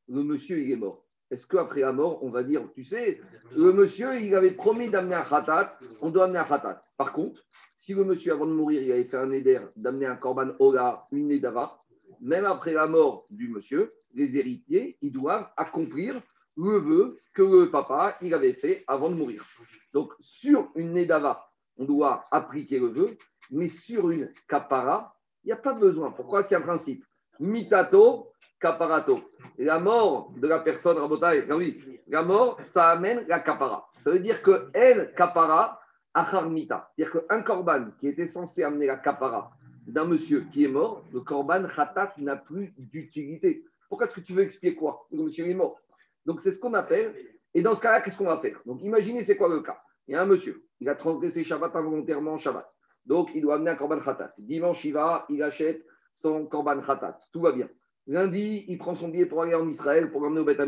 le 0.09 0.23
monsieur, 0.23 0.59
il 0.59 0.73
est 0.73 0.76
mort, 0.76 1.05
est-ce 1.31 1.47
qu'après 1.47 1.81
la 1.81 1.93
mort, 1.93 2.23
on 2.25 2.31
va 2.31 2.43
dire, 2.43 2.69
tu 2.75 2.85
sais, 2.85 3.20
le 3.55 3.73
monsieur, 3.73 4.20
il 4.20 4.35
avait 4.35 4.50
promis 4.50 4.88
d'amener 4.88 5.14
un 5.14 5.25
khatat, 5.25 5.79
on 6.00 6.11
doit 6.11 6.25
amener 6.25 6.41
un 6.41 6.44
khatat. 6.44 6.85
Par 6.97 7.12
contre, 7.12 7.43
si 7.76 7.94
le 7.94 8.05
monsieur, 8.05 8.32
avant 8.32 8.47
de 8.47 8.53
mourir, 8.53 8.82
il 8.82 8.93
avait 8.93 9.05
fait 9.05 9.19
un 9.19 9.31
éder 9.31 9.61
d'amener 9.76 10.06
un 10.06 10.17
korban 10.17 10.50
ola, 10.59 11.06
une 11.12 11.29
nedava, 11.29 11.79
même 12.20 12.44
après 12.44 12.73
la 12.73 12.87
mort 12.87 13.26
du 13.31 13.49
monsieur, 13.49 13.93
les 14.14 14.37
héritiers, 14.37 14.97
ils 15.00 15.12
doivent 15.12 15.49
accomplir 15.56 16.14
le 16.56 16.79
vœu 16.79 17.19
que 17.35 17.43
le 17.43 17.70
papa, 17.70 18.17
il 18.20 18.35
avait 18.35 18.53
fait 18.53 18.85
avant 18.87 19.09
de 19.09 19.14
mourir. 19.14 19.44
Donc, 19.93 20.12
sur 20.20 20.69
une 20.75 20.93
nedava, 20.93 21.49
on 21.79 21.85
doit 21.85 22.25
appliquer 22.31 22.79
le 22.79 22.88
vœu, 22.88 23.17
mais 23.50 23.69
sur 23.69 24.11
une 24.11 24.31
kapara, 24.49 25.14
il 25.44 25.49
n'y 25.49 25.53
a 25.53 25.56
pas 25.56 25.75
besoin. 25.75 26.11
Pourquoi 26.11 26.41
est-ce 26.41 26.49
qu'il 26.49 26.56
y 26.56 26.61
a 26.61 26.62
un 26.62 26.67
principe? 26.67 27.05
Mitato, 27.41 28.32
caparato. 28.61 29.20
La 29.59 29.81
mort 29.81 30.32
de 30.37 30.47
la 30.47 30.61
personne, 30.61 30.99
Rabotai, 30.99 31.50
oui, 31.50 31.82
la 32.06 32.23
mort, 32.23 32.62
ça 32.62 32.91
amène 32.91 33.25
la 33.26 33.41
capara. 33.41 33.88
Ça 33.99 34.11
veut 34.11 34.21
dire 34.21 34.42
que 34.42 34.71
elle, 34.75 35.12
capara, 35.14 35.81
acharmita. 36.14 36.90
C'est-à-dire 36.97 37.26
qu'un 37.26 37.42
korban 37.42 37.90
qui 37.99 38.09
était 38.09 38.26
censé 38.26 38.62
amener 38.62 38.87
la 38.87 38.97
capara 38.97 39.50
d'un 39.87 40.04
monsieur 40.04 40.45
qui 40.52 40.64
est 40.64 40.69
mort, 40.69 41.02
le 41.12 41.21
korban 41.21 41.66
khatat 41.66 42.14
n'a 42.19 42.37
plus 42.37 42.73
d'utilité. 42.78 43.64
Pourquoi 43.92 44.06
est-ce 44.06 44.14
que 44.14 44.22
tu 44.22 44.32
veux 44.32 44.42
expliquer 44.42 44.75
quoi? 44.75 45.06
Le 45.12 45.22
monsieur 45.22 45.46
est 45.46 45.52
mort. 45.52 45.78
Donc 46.25 46.40
c'est 46.40 46.50
ce 46.50 46.58
qu'on 46.58 46.72
appelle. 46.72 47.14
Et 47.52 47.61
dans 47.61 47.75
ce 47.75 47.82
cas-là, 47.82 48.00
qu'est-ce 48.00 48.16
qu'on 48.16 48.25
va 48.25 48.38
faire? 48.38 48.58
Donc 48.64 48.82
imaginez, 48.82 49.22
c'est 49.22 49.37
quoi 49.37 49.50
le 49.50 49.61
cas? 49.61 49.82
Il 50.08 50.12
y 50.12 50.14
a 50.14 50.22
un 50.22 50.25
monsieur, 50.25 50.64
il 50.80 50.88
a 50.88 50.94
transgressé 50.94 51.44
Shabbat 51.44 51.76
involontairement 51.76 52.38
Shabbat. 52.38 52.66
Donc 53.04 53.28
il 53.34 53.42
doit 53.42 53.56
amener 53.56 53.72
un 53.72 53.76
korban 53.76 54.00
khatat. 54.00 54.32
Dimanche, 54.38 54.82
il 54.87 54.94
va, 54.94 55.26
il 55.28 55.42
achète 55.42 55.84
son 56.11 56.46
korban 56.46 56.80
khatat. 56.80 57.20
Tout 57.34 57.42
va 57.42 57.52
bien. 57.52 57.68
Lundi, 58.06 58.64
il 58.66 58.78
prend 58.78 58.94
son 58.94 59.08
billet 59.08 59.26
pour 59.26 59.42
aller 59.42 59.54
en 59.54 59.68
Israël 59.68 60.11
pour 60.11 60.22
l'emmener 60.22 60.40
au 60.40 60.44
Beth 60.46 60.61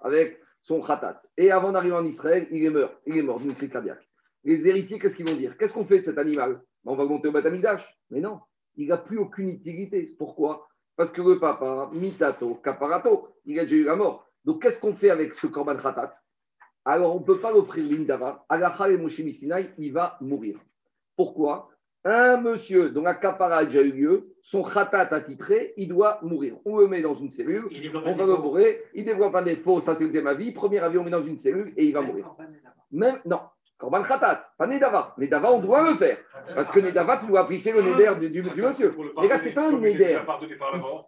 avec 0.00 0.40
son 0.60 0.82
khatat. 0.82 1.22
Et 1.36 1.52
avant 1.52 1.70
d'arriver 1.70 1.94
en 1.94 2.04
Israël, 2.04 2.48
il 2.50 2.64
est 2.64 2.70
mort. 2.70 2.90
Il 3.06 3.16
est 3.16 3.22
mort 3.22 3.38
d'une 3.38 3.54
crise 3.54 3.70
cardiaque. 3.70 4.04
Les 4.42 4.66
héritiers, 4.66 4.98
qu'est-ce 4.98 5.14
qu'ils 5.14 5.28
vont 5.28 5.36
dire? 5.36 5.56
Qu'est-ce 5.56 5.74
qu'on 5.74 5.86
fait 5.86 6.00
de 6.00 6.04
cet 6.04 6.18
animal? 6.18 6.60
Ben, 6.84 6.90
On 6.90 6.96
va 6.96 7.04
monter 7.04 7.28
au 7.28 7.32
Beth 7.32 7.46
Amikdash. 7.46 7.96
Mais 8.10 8.20
non, 8.20 8.40
il 8.74 8.88
n'a 8.88 8.98
plus 8.98 9.18
aucune 9.18 9.50
utilité. 9.50 10.16
Pourquoi? 10.18 10.66
Parce 10.96 11.10
que 11.10 11.20
le 11.20 11.38
papa, 11.38 11.90
mitato, 11.92 12.54
caparato, 12.54 13.28
il 13.44 13.58
a 13.60 13.64
déjà 13.64 13.76
eu 13.76 13.84
la 13.84 13.96
mort. 13.96 14.26
Donc 14.44 14.62
qu'est-ce 14.62 14.80
qu'on 14.80 14.94
fait 14.94 15.10
avec 15.10 15.34
ce 15.34 15.46
korban 15.46 15.76
khatat? 15.76 16.12
Alors 16.84 17.14
on 17.14 17.20
ne 17.20 17.24
peut 17.24 17.38
pas 17.38 17.52
l'offrir 17.52 17.84
l'indava. 17.90 18.44
Agacha 18.48 18.90
et 18.90 18.96
Moshe 18.96 19.18
il 19.18 19.92
va 19.92 20.16
mourir. 20.20 20.58
Pourquoi? 21.16 21.68
Un 22.04 22.40
monsieur 22.40 22.90
dont 22.90 23.02
la 23.02 23.16
capara 23.16 23.56
a 23.56 23.64
déjà 23.64 23.82
eu 23.82 23.90
lieu, 23.90 24.34
son 24.40 24.62
khatat 24.62 25.08
attitré, 25.10 25.74
il 25.76 25.88
doit 25.88 26.20
mourir. 26.22 26.56
On 26.64 26.78
le 26.78 26.86
met 26.86 27.02
dans 27.02 27.14
une 27.14 27.30
cellule, 27.30 27.68
on 28.04 28.14
va 28.14 28.24
le 28.24 28.36
bourrer, 28.36 28.84
il 28.94 29.04
développe 29.04 29.34
un 29.34 29.42
défaut, 29.42 29.80
ça 29.80 29.96
c'est 29.96 30.08
ma 30.22 30.34
vie. 30.34 30.52
Premier 30.52 30.78
avion, 30.78 31.00
on 31.00 31.04
met 31.04 31.10
dans 31.10 31.24
une 31.24 31.36
cellule 31.36 31.74
et 31.76 31.84
il 31.84 31.92
va 31.92 32.02
mourir. 32.02 32.32
Même, 32.92 33.18
non, 33.24 33.40
Korban 33.78 34.02
Khatat, 34.02 34.52
pas 34.56 34.66
Nedava. 34.66 35.14
Nedava, 35.18 35.52
on 35.52 35.60
doit 35.60 35.90
le 35.90 35.96
faire. 35.96 36.18
Parce 36.54 36.70
que 36.70 36.80
Nedava, 36.80 37.18
tu 37.18 37.26
dois 37.26 37.40
appliquer 37.40 37.72
le 37.72 37.82
Neder 37.82 38.14
du, 38.18 38.42
du, 38.42 38.62
monsieur. 38.62 38.94
Mais 39.20 39.28
là, 39.28 39.36
ce 39.36 39.48
n'est 39.48 39.54
pas 39.54 39.68
un 39.68 39.78
Neder. 39.78 40.20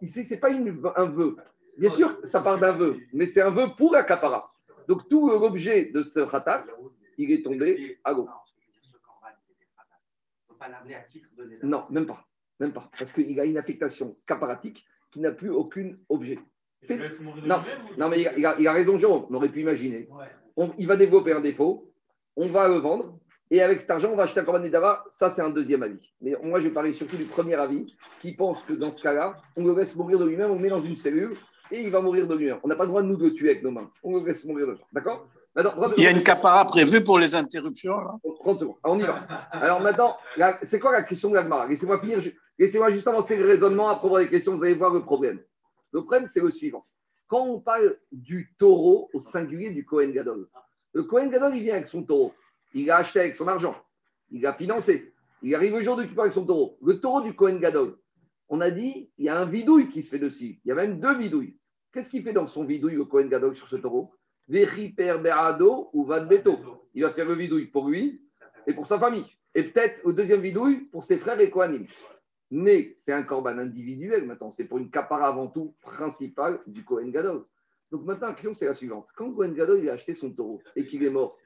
Ici, 0.02 0.24
ce 0.24 0.34
n'est 0.34 0.40
pas 0.40 0.50
un 0.96 1.06
vœu. 1.06 1.36
Bien 1.78 1.90
sûr, 1.90 2.18
ça 2.24 2.40
part 2.40 2.58
d'un 2.58 2.72
vœu, 2.72 2.98
mais 3.12 3.26
c'est 3.26 3.40
un 3.40 3.50
vœu 3.50 3.68
pour 3.76 3.92
la 3.92 4.02
capara. 4.02 4.46
Donc, 4.88 5.08
tout 5.08 5.28
l'objet 5.28 5.86
de 5.86 6.02
ce 6.02 6.20
Khatat, 6.20 6.64
il 7.16 7.30
est 7.30 7.42
tombé 7.42 7.98
à 8.04 8.14
gauche 8.14 8.30
Non, 11.62 11.86
même 11.90 12.06
pas. 12.06 12.26
Même 12.60 12.72
pas. 12.72 12.90
Parce 12.98 13.12
qu'il 13.12 13.38
a 13.38 13.44
une 13.44 13.58
affectation 13.58 14.16
caparatique 14.26 14.84
qui 15.12 15.20
n'a 15.20 15.30
plus 15.30 15.50
aucun 15.50 15.92
objet. 16.08 16.38
Non, 17.44 17.62
non, 17.96 18.08
mais 18.08 18.22
il 18.36 18.46
a, 18.46 18.72
raison, 18.72 18.98
Jérôme. 18.98 19.26
On 19.30 19.34
aurait 19.34 19.48
pu 19.48 19.60
imaginer. 19.60 20.08
il 20.78 20.86
va 20.86 20.96
développer 20.96 21.32
un 21.32 21.40
défaut, 21.40 21.92
on 22.38 22.48
va 22.48 22.68
le 22.68 22.76
vendre, 22.76 23.18
et 23.50 23.60
avec 23.62 23.80
cet 23.80 23.90
argent, 23.90 24.10
on 24.12 24.16
va 24.16 24.22
acheter 24.22 24.40
un 24.40 24.44
Corban 24.44 24.60
Nedava. 24.60 25.04
Ça, 25.10 25.28
c'est 25.28 25.42
un 25.42 25.50
deuxième 25.50 25.82
avis. 25.82 25.98
Mais 26.20 26.36
moi, 26.42 26.60
je 26.60 26.68
parler 26.68 26.92
surtout 26.92 27.16
du 27.16 27.24
premier 27.24 27.54
avis, 27.54 27.94
qui 28.20 28.32
pense 28.32 28.62
que 28.62 28.74
dans 28.74 28.92
ce 28.92 29.02
cas-là, 29.02 29.36
on 29.56 29.66
le 29.66 29.74
laisse 29.74 29.96
mourir 29.96 30.18
de 30.18 30.24
lui-même, 30.24 30.52
on 30.52 30.54
le 30.54 30.60
met 30.60 30.68
dans 30.68 30.82
une 30.82 30.96
cellule, 30.96 31.36
et 31.72 31.82
il 31.82 31.90
va 31.90 32.00
mourir 32.00 32.28
de 32.28 32.36
lui-même. 32.36 32.58
On 32.62 32.68
n'a 32.68 32.76
pas 32.76 32.84
le 32.84 32.90
droit 32.90 33.02
de 33.02 33.08
nous 33.08 33.16
de 33.16 33.30
tuer 33.30 33.50
avec 33.50 33.64
nos 33.64 33.72
mains. 33.72 33.90
On 34.04 34.16
le 34.16 34.24
laisse 34.24 34.44
mourir 34.44 34.68
de 34.68 34.72
lui 34.72 34.80
D'accord? 34.92 35.26
Il 35.96 36.04
y 36.04 36.06
a 36.06 36.10
une 36.10 36.22
capara 36.22 36.64
prévue 36.66 37.02
pour 37.02 37.18
les 37.18 37.34
interruptions 37.34 37.96
30 38.40 38.60
secondes. 38.60 38.76
on 38.84 38.96
y 38.96 39.02
va. 39.02 39.26
Alors 39.50 39.80
maintenant, 39.80 40.16
c'est 40.62 40.78
quoi 40.78 40.92
la 40.92 41.02
question 41.02 41.30
de 41.30 41.34
l'Agmara? 41.34 41.66
Laissez-moi 41.66 41.98
finir. 41.98 42.22
Laissez-moi 42.56 42.90
juste 42.90 43.08
avancer 43.08 43.36
le 43.36 43.44
raisonnement 43.44 43.88
à 43.88 43.96
propos 43.96 44.18
des 44.18 44.28
questions. 44.28 44.54
Vous 44.54 44.62
allez 44.62 44.74
voir 44.74 44.92
le 44.92 45.02
problème. 45.02 45.40
Le 45.92 46.02
problème, 46.02 46.28
c'est 46.28 46.40
le 46.40 46.50
suivant. 46.52 46.84
Quand 47.26 47.42
on 47.42 47.60
parle 47.60 47.96
du 48.12 48.54
taureau 48.56 49.10
au 49.12 49.20
singulier 49.20 49.70
du 49.70 49.84
Cohen 49.84 50.10
Gadol, 50.10 50.46
le 50.92 51.04
Cohen 51.04 51.28
Gadol, 51.28 51.56
il 51.56 51.62
vient 51.62 51.74
avec 51.74 51.86
son 51.86 52.02
taureau. 52.02 52.34
Il 52.74 52.86
l'a 52.86 52.98
acheté 52.98 53.20
avec 53.20 53.36
son 53.36 53.48
argent. 53.48 53.76
Il 54.30 54.42
l'a 54.42 54.54
financé. 54.54 55.12
Il 55.42 55.54
arrive 55.54 55.74
le 55.74 55.82
jour 55.82 55.96
de 55.96 56.02
avec 56.02 56.32
son 56.32 56.44
taureau. 56.44 56.78
Le 56.82 57.00
taureau 57.00 57.20
du 57.20 57.34
Cohen 57.34 57.58
Gadol, 57.58 57.96
on 58.48 58.60
a 58.60 58.70
dit, 58.70 59.10
il 59.18 59.26
y 59.26 59.28
a 59.28 59.38
un 59.38 59.44
vidouille 59.44 59.88
qui 59.88 60.02
se 60.02 60.10
fait 60.10 60.18
dessus. 60.18 60.60
Il 60.64 60.68
y 60.68 60.72
a 60.72 60.74
même 60.74 61.00
deux 61.00 61.16
vidouilles. 61.16 61.56
Qu'est-ce 61.92 62.10
qu'il 62.10 62.22
fait 62.22 62.32
dans 62.32 62.46
son 62.46 62.64
vidouille, 62.64 62.94
le 62.94 63.04
Cohen 63.04 63.26
Gadol, 63.26 63.54
sur 63.54 63.68
ce 63.68 63.76
taureau? 63.76 64.12
Berado 64.48 65.90
ou 65.92 66.06
Beto. 66.06 66.58
Il 66.94 67.02
va 67.02 67.12
faire 67.12 67.28
le 67.28 67.34
vidouille 67.34 67.66
pour 67.66 67.88
lui 67.88 68.22
et 68.66 68.72
pour 68.72 68.86
sa 68.86 68.98
famille. 68.98 69.26
Et 69.54 69.62
peut-être 69.62 70.04
au 70.04 70.12
deuxième 70.12 70.40
vidouille 70.40 70.86
pour 70.86 71.04
ses 71.04 71.18
frères 71.18 71.38
et 71.40 71.50
Kohanim. 71.50 71.86
Mais 72.50 72.92
c'est 72.96 73.12
un 73.12 73.22
corban 73.24 73.58
individuel 73.58 74.24
maintenant. 74.24 74.50
C'est 74.50 74.66
pour 74.66 74.78
une 74.78 74.90
capara 74.90 75.28
avant 75.28 75.48
tout 75.48 75.74
principale 75.82 76.60
du 76.66 76.84
Kohen 76.84 77.10
Gadol. 77.10 77.44
Donc 77.90 78.04
maintenant, 78.04 78.28
la 78.28 78.34
question, 78.34 78.54
c'est 78.54 78.66
la 78.66 78.74
suivante. 78.74 79.06
Quand 79.16 79.32
Kohen 79.32 79.54
Gadol 79.54 79.88
a 79.88 79.92
acheté 79.92 80.14
son 80.14 80.30
taureau 80.30 80.60
et 80.76 80.84
qu'il 80.84 81.02
est 81.04 81.10
mort, 81.10 81.36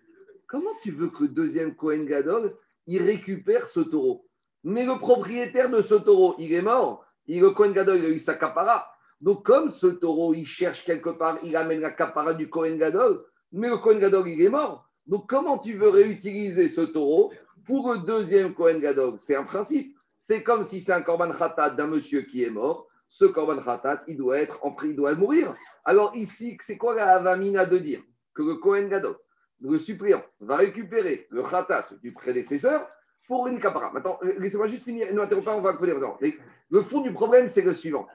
comment 0.46 0.74
tu 0.82 0.90
veux 0.90 1.08
que 1.08 1.22
le 1.24 1.28
deuxième 1.28 1.74
Kohen 1.74 2.04
Gadol 2.04 2.56
récupère 2.88 3.66
ce 3.66 3.80
taureau? 3.80 4.26
Mais 4.64 4.84
le 4.84 4.98
propriétaire 4.98 5.70
de 5.70 5.82
ce 5.82 5.94
taureau, 5.94 6.34
il 6.38 6.52
est 6.52 6.62
mort. 6.62 7.04
Il, 7.26 7.40
le 7.40 7.50
Kohen 7.50 7.72
Gadol, 7.72 7.98
il 7.98 8.04
a 8.04 8.08
eu 8.08 8.18
sa 8.18 8.34
capara. 8.34 8.86
Donc, 9.20 9.44
comme 9.44 9.68
ce 9.68 9.86
taureau, 9.86 10.34
il 10.34 10.44
cherche 10.44 10.84
quelque 10.84 11.10
part, 11.10 11.38
il 11.44 11.54
amène 11.56 11.80
la 11.80 11.92
capara 11.92 12.34
du 12.34 12.48
Kohen 12.50 12.76
Gadol, 12.76 13.24
mais 13.52 13.68
le 13.68 13.78
Kohen 13.78 14.00
Gadol, 14.00 14.28
il 14.28 14.42
est 14.42 14.48
mort. 14.48 14.88
Donc, 15.06 15.28
comment 15.28 15.58
tu 15.58 15.74
veux 15.74 15.90
réutiliser 15.90 16.68
ce 16.68 16.80
taureau 16.80 17.32
pour 17.64 17.92
le 17.92 17.98
deuxième 18.04 18.54
Kohen 18.54 18.80
Gadol? 18.80 19.14
C'est 19.18 19.36
un 19.36 19.44
principe. 19.44 19.96
C'est 20.16 20.42
comme 20.42 20.64
si 20.64 20.80
c'est 20.80 20.92
un 20.92 21.02
Korban 21.02 21.32
Khatat 21.32 21.70
d'un 21.70 21.86
monsieur 21.86 22.22
qui 22.22 22.42
est 22.42 22.50
mort. 22.50 22.88
Ce 23.08 23.24
Korban 23.24 23.62
Khatat, 23.62 24.02
il 24.08 24.16
doit 24.16 24.38
être 24.38 24.64
en 24.64 24.72
prix, 24.72 24.90
il 24.90 24.96
doit 24.96 25.14
mourir. 25.14 25.54
Alors, 25.84 26.14
ici, 26.16 26.56
c'est 26.60 26.76
quoi 26.76 26.94
la 26.94 27.16
Avamina 27.16 27.66
de 27.66 27.78
dire 27.78 28.02
Que 28.34 28.42
le 28.42 28.56
Kohen 28.56 28.88
Gadol, 28.88 29.16
le 29.60 29.78
suppliant, 29.78 30.22
va 30.40 30.56
récupérer 30.56 31.26
le 31.30 31.42
Khatat 31.42 31.88
du 32.02 32.12
prédécesseur 32.12 32.88
pour 33.26 33.46
une 33.46 33.60
capara. 33.60 33.92
Maintenant, 33.92 34.18
laissez-moi 34.38 34.66
juste 34.66 34.84
finir, 34.84 35.12
ne 35.12 35.24
pas, 35.40 35.56
on 35.56 35.60
va 35.60 35.78
Mais 36.20 36.34
le 36.70 36.82
fond 36.82 37.00
du 37.00 37.12
problème, 37.12 37.48
c'est 37.48 37.62
le 37.62 37.74
suivant. 37.74 38.06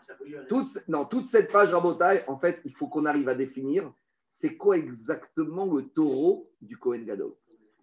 Toute, 0.50 0.68
non, 0.88 1.06
toute 1.06 1.26
cette 1.26 1.52
page 1.52 1.74
rabotaille, 1.74 2.24
en 2.28 2.38
fait, 2.38 2.60
il 2.66 2.74
faut 2.74 2.88
qu'on 2.88 3.06
arrive 3.06 3.30
à 3.30 3.36
définir 3.36 3.92
c'est 4.30 4.56
quoi 4.58 4.78
exactement 4.78 5.66
le 5.66 5.88
taureau 5.88 6.52
du 6.62 6.78
Cohen 6.78 7.04
Gadol. 7.06 7.34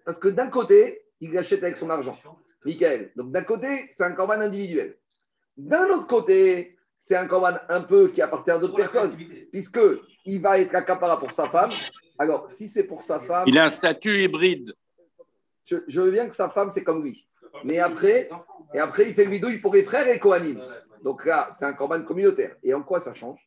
Parce 0.04 0.18
que 0.18 0.28
d'un 0.28 0.48
côté, 0.50 1.02
il 1.20 1.32
l'achète 1.32 1.62
avec 1.62 1.76
son 1.76 1.90
argent. 1.90 2.16
Michael. 2.64 3.12
Donc 3.16 3.30
d'un 3.30 3.44
côté, 3.44 3.88
c'est 3.90 4.04
un 4.04 4.12
corban 4.12 4.40
individuel. 4.40 4.96
D'un 5.56 5.88
autre 5.90 6.06
côté, 6.06 6.73
c'est 7.04 7.16
un 7.16 7.26
corban 7.26 7.58
un 7.68 7.82
peu 7.82 8.08
qui 8.08 8.22
appartient 8.22 8.50
à 8.50 8.58
d'autres 8.58 8.76
personnes, 8.76 9.14
puisqu'il 9.52 10.40
va 10.40 10.58
être 10.58 10.72
capara 10.86 11.20
pour 11.20 11.32
sa 11.32 11.50
femme. 11.50 11.68
Alors, 12.18 12.50
si 12.50 12.66
c'est 12.66 12.84
pour 12.84 13.02
sa 13.02 13.20
femme. 13.20 13.44
Il 13.46 13.58
a 13.58 13.64
un 13.64 13.68
statut 13.68 14.22
hybride 14.22 14.74
je, 15.66 16.00
veux 16.00 16.10
bien 16.10 16.28
que 16.28 16.34
sa 16.34 16.48
femme, 16.48 16.70
c'est 16.70 16.82
comme 16.82 17.02
lui. 17.02 17.26
Mais 17.62 17.78
après, 17.78 18.28
et 18.72 18.78
après, 18.78 19.08
il 19.08 19.14
fait 19.14 19.24
le 19.24 19.30
bidouille 19.32 19.58
pour 19.58 19.74
les 19.74 19.84
frères 19.84 20.08
et 20.08 20.18
Kohanim. 20.18 20.62
Donc 21.02 21.26
là, 21.26 21.50
c'est 21.52 21.66
un 21.66 21.74
corban 21.74 22.02
communautaire. 22.02 22.56
Et 22.62 22.72
en 22.72 22.82
quoi 22.82 23.00
ça 23.00 23.12
change? 23.12 23.40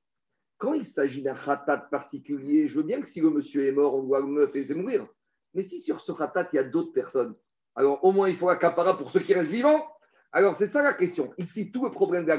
Quand 0.60 0.74
il 0.74 0.86
s'agit 0.86 1.24
d'un 1.24 1.36
khatat 1.36 1.88
particulier, 1.90 2.68
je 2.68 2.78
veux 2.78 2.84
bien 2.84 3.02
que 3.02 3.08
si 3.08 3.22
le 3.22 3.32
monsieur 3.32 3.66
est 3.66 3.72
mort, 3.72 3.96
on 3.96 4.04
doit 4.04 4.20
le 4.20 4.48
faire 4.48 4.78
mourir. 4.78 5.08
Mais 5.56 5.64
si 5.64 5.82
sur 5.82 6.00
ce 6.00 6.12
khatat, 6.12 6.50
il 6.54 6.58
y 6.58 6.60
a 6.60 6.64
d'autres 6.64 6.94
personnes, 6.94 7.36
alors 7.76 8.04
au 8.04 8.12
moins 8.12 8.30
il 8.30 8.38
faut 8.38 8.50
un 8.50 8.56
capara 8.56 8.98
pour 8.98 9.10
ceux 9.10 9.20
qui 9.20 9.34
restent 9.34 9.52
vivants. 9.52 9.84
Alors 10.32 10.56
c'est 10.56 10.68
ça 10.68 10.84
la 10.84 10.94
question. 10.94 11.34
Ici, 11.40 11.72
tout 11.72 11.84
le 11.84 11.92
problème 11.92 12.24
de 12.24 12.30
la 12.30 12.38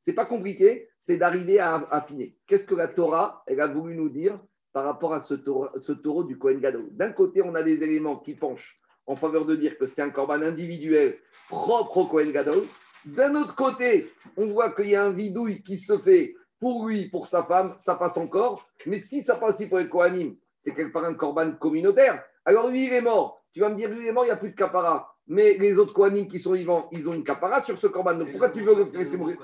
c'est 0.00 0.14
pas 0.14 0.26
compliqué, 0.26 0.88
c'est 0.98 1.18
d'arriver 1.18 1.60
à 1.60 1.76
affiner. 1.90 2.36
Qu'est-ce 2.46 2.66
que 2.66 2.74
la 2.74 2.88
Torah, 2.88 3.44
elle 3.46 3.60
a 3.60 3.68
voulu 3.68 3.94
nous 3.94 4.08
dire 4.08 4.40
par 4.72 4.84
rapport 4.84 5.14
à 5.14 5.20
ce 5.20 5.34
taureau, 5.34 5.68
ce 5.78 5.92
taureau 5.92 6.24
du 6.24 6.38
Kohen 6.38 6.58
Gadol? 6.58 6.88
D'un 6.92 7.12
côté, 7.12 7.42
on 7.42 7.54
a 7.54 7.62
des 7.62 7.82
éléments 7.82 8.16
qui 8.16 8.34
penchent 8.34 8.80
en 9.06 9.16
faveur 9.16 9.44
de 9.44 9.56
dire 9.56 9.76
que 9.78 9.86
c'est 9.86 10.02
un 10.02 10.10
corban 10.10 10.42
individuel 10.42 11.16
propre 11.48 11.98
au 11.98 12.06
Kohen 12.06 12.32
Gadol. 12.32 12.64
D'un 13.04 13.34
autre 13.34 13.54
côté, 13.54 14.10
on 14.36 14.46
voit 14.46 14.72
qu'il 14.72 14.90
y 14.90 14.96
a 14.96 15.04
un 15.04 15.12
vidouille 15.12 15.62
qui 15.62 15.76
se 15.76 15.98
fait 15.98 16.34
pour 16.60 16.86
lui, 16.86 17.08
pour 17.08 17.26
sa 17.26 17.44
femme, 17.44 17.74
ça 17.76 17.94
passe 17.94 18.16
encore. 18.16 18.68
Mais 18.86 18.98
si 18.98 19.22
ça 19.22 19.36
passe 19.36 19.56
aussi 19.56 19.68
pour 19.68 19.78
les 19.78 19.88
Kohanim, 19.88 20.36
c'est 20.58 20.74
quelque 20.74 20.92
part 20.92 21.04
un 21.04 21.14
corban 21.14 21.52
communautaire. 21.52 22.22
Alors 22.44 22.68
lui, 22.68 22.86
il 22.86 22.92
est 22.92 23.00
mort. 23.00 23.42
Tu 23.52 23.60
vas 23.60 23.70
me 23.70 23.76
dire, 23.76 23.88
lui, 23.88 24.00
il 24.00 24.06
est 24.06 24.12
mort, 24.12 24.24
il 24.24 24.28
n'y 24.28 24.32
a 24.32 24.36
plus 24.36 24.50
de 24.50 24.56
capara. 24.56 25.16
Mais 25.26 25.56
les 25.58 25.76
autres 25.78 25.94
Kohanim 25.94 26.28
qui 26.28 26.38
sont 26.38 26.52
vivants, 26.52 26.88
ils 26.92 27.08
ont 27.08 27.14
une 27.14 27.24
capara 27.24 27.62
sur 27.62 27.78
ce 27.78 27.86
corban. 27.86 28.14
Donc 28.14 28.30
pourquoi 28.30 28.50
tu 28.50 28.62
veux 28.62 28.74
le 28.76 28.84
laisser 28.92 29.16
mourir? 29.16 29.38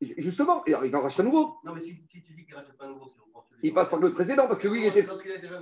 Justement, 0.00 0.62
il 0.66 0.74
va 0.90 0.98
en 0.98 1.02
racheter 1.02 1.22
un 1.22 1.26
nouveau. 1.26 1.56
Non, 1.64 1.72
mais 1.74 1.80
si, 1.80 1.96
tu 2.08 2.20
dis 2.20 2.44
qu'il 2.44 2.54
rachète 2.54 2.76
pas 2.76 2.86
un 2.86 2.88
nouveau, 2.88 3.12
il 3.62 3.72
passe 3.72 3.88
par 3.88 3.98
le 3.98 4.12
précédent 4.12 4.46
parce 4.46 4.60
que 4.60 4.68
lui, 4.68 4.80
il 4.80 4.86
était. 4.86 5.06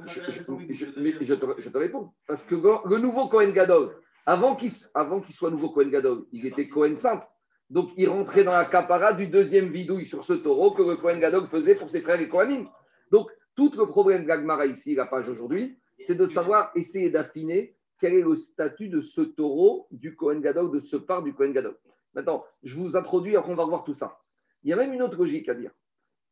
Je, 0.07 1.35
te, 1.35 1.79
réponds. 1.79 2.13
Parce 2.27 2.45
que 2.45 2.57
le 2.57 2.99
nouveau 2.99 3.29
Cohen 3.29 3.51
Gadol, 3.51 3.95
avant 4.27 4.57
qu'il 4.57 4.73
soit 4.73 5.51
nouveau 5.51 5.71
Cohen 5.71 5.89
Gadol, 5.89 6.25
il 6.33 6.47
était 6.47 6.69
Cohen 6.69 6.97
simple. 6.97 7.25
Donc, 7.71 7.91
il 7.97 8.09
rentrait 8.09 8.45
dans 8.45 8.53
la 8.53 8.65
capara 8.65 9.13
du 9.15 9.29
deuxième 9.29 9.69
vidouille 9.69 10.07
sur 10.07 10.25
ce 10.25 10.33
taureau 10.33 10.73
que 10.73 10.83
le 10.83 10.97
Cohen 10.97 11.19
Gadol 11.19 11.47
faisait 11.47 11.75
pour 11.75 11.89
ses 11.89 12.01
frères 12.01 12.21
et 12.21 12.29
Kohanim. 12.29 12.69
Donc, 13.11 13.31
tout 13.55 13.73
le 13.77 13.87
problème 13.87 14.27
d'Agmara 14.27 14.67
ici, 14.67 14.95
la 14.95 15.07
page 15.07 15.29
aujourd'hui, 15.29 15.79
c'est 16.01 16.17
de 16.17 16.27
savoir, 16.27 16.73
essayer 16.75 17.09
d'affiner 17.09 17.77
quel 17.99 18.15
est 18.15 18.23
le 18.23 18.37
statut 18.37 18.89
de 18.89 19.01
ce 19.01 19.21
taureau 19.21 19.87
du 19.91 20.17
Cohen 20.17 20.41
Gadol, 20.41 20.73
de 20.73 20.81
ce 20.81 20.97
part 20.97 21.23
du 21.23 21.35
Cohen 21.35 21.53
Gadol. 21.53 21.77
Maintenant, 22.15 22.45
je 22.63 22.77
vous 22.77 22.97
introduis, 22.97 23.37
après 23.37 23.53
on 23.53 23.57
va 23.57 23.65
voir 23.65 23.85
tout 23.85 23.95
ça. 23.95 24.22
Il 24.65 24.71
y 24.71 24.73
a 24.73 24.77
même 24.77 24.93
une 24.93 25.03
autre 25.03 25.17
logique 25.17 25.49
à 25.49 25.55
dire 25.55 25.73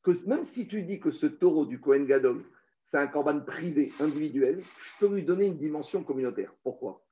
que 0.03 0.13
même 0.27 0.45
si 0.45 0.67
tu 0.67 0.83
dis 0.83 1.01
que 1.01 1.11
ce 1.11 1.27
taureau 1.27 1.67
du 1.67 1.81
Cohen 1.81 2.05
Gadol, 2.05 2.43
c'est 2.83 2.99
un 2.99 3.07
corban 3.07 3.41
privé, 3.41 3.93
individuel, 4.01 4.61
je 4.61 5.07
peux 5.07 5.15
lui 5.15 5.25
donner 5.25 5.47
une 5.47 5.59
dimension 5.59 6.03
communautaire. 6.03 6.53
Pourquoi? 6.63 7.05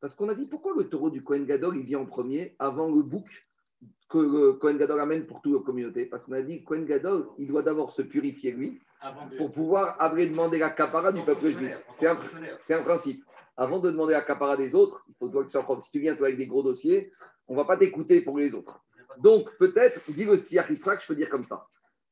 Parce 0.00 0.14
qu'on 0.14 0.28
a 0.28 0.34
dit 0.34 0.46
pourquoi 0.46 0.72
le 0.76 0.88
taureau 0.88 1.10
du 1.10 1.22
Cohen 1.22 1.42
Gadol, 1.42 1.76
il 1.78 1.84
vient 1.84 2.00
en 2.00 2.06
premier 2.06 2.54
avant 2.58 2.88
le 2.88 3.02
bouc 3.02 3.48
que 4.08 4.18
le 4.18 4.52
Cohen 4.54 4.76
Gadol 4.76 5.00
amène 5.00 5.26
pour 5.26 5.40
toute 5.40 5.54
la 5.54 5.64
communauté? 5.64 6.06
Parce 6.06 6.22
qu'on 6.22 6.32
a 6.32 6.42
dit 6.42 6.60
que 6.60 6.66
Cohen 6.66 6.82
Gadol, 6.82 7.28
il 7.38 7.48
doit 7.48 7.62
d'abord 7.62 7.92
se 7.92 8.02
purifier 8.02 8.52
lui 8.52 8.80
pour 9.36 9.52
pouvoir 9.52 9.96
après 9.98 10.26
demander 10.26 10.58
la 10.58 10.70
capara 10.70 11.12
du 11.12 11.22
peuple 11.22 11.48
juif. 11.48 11.76
C'est 11.92 12.06
un, 12.74 12.82
principe. 12.82 13.24
Avant 13.56 13.80
de 13.80 13.90
demander 13.90 14.12
la 14.12 14.22
capara 14.22 14.56
des 14.56 14.74
autres, 14.74 15.04
il 15.08 15.14
faut 15.18 15.30
que 15.30 15.44
tu 15.44 15.50
sois 15.50 15.62
propre. 15.62 15.82
Si 15.82 15.90
tu 15.90 16.00
viens 16.00 16.14
toi 16.16 16.26
avec 16.26 16.38
des 16.38 16.46
gros 16.46 16.62
dossiers, 16.62 17.12
on 17.48 17.54
ne 17.54 17.58
va 17.58 17.64
pas 17.64 17.76
t'écouter 17.76 18.22
pour 18.22 18.38
les 18.38 18.54
autres. 18.54 18.85
Donc 19.18 19.50
peut-être, 19.58 20.00
dit 20.08 20.24
le 20.24 20.36
Siach 20.36 20.68
je 20.68 21.06
peux 21.06 21.14
dire 21.14 21.28
comme 21.28 21.44
ça 21.44 21.66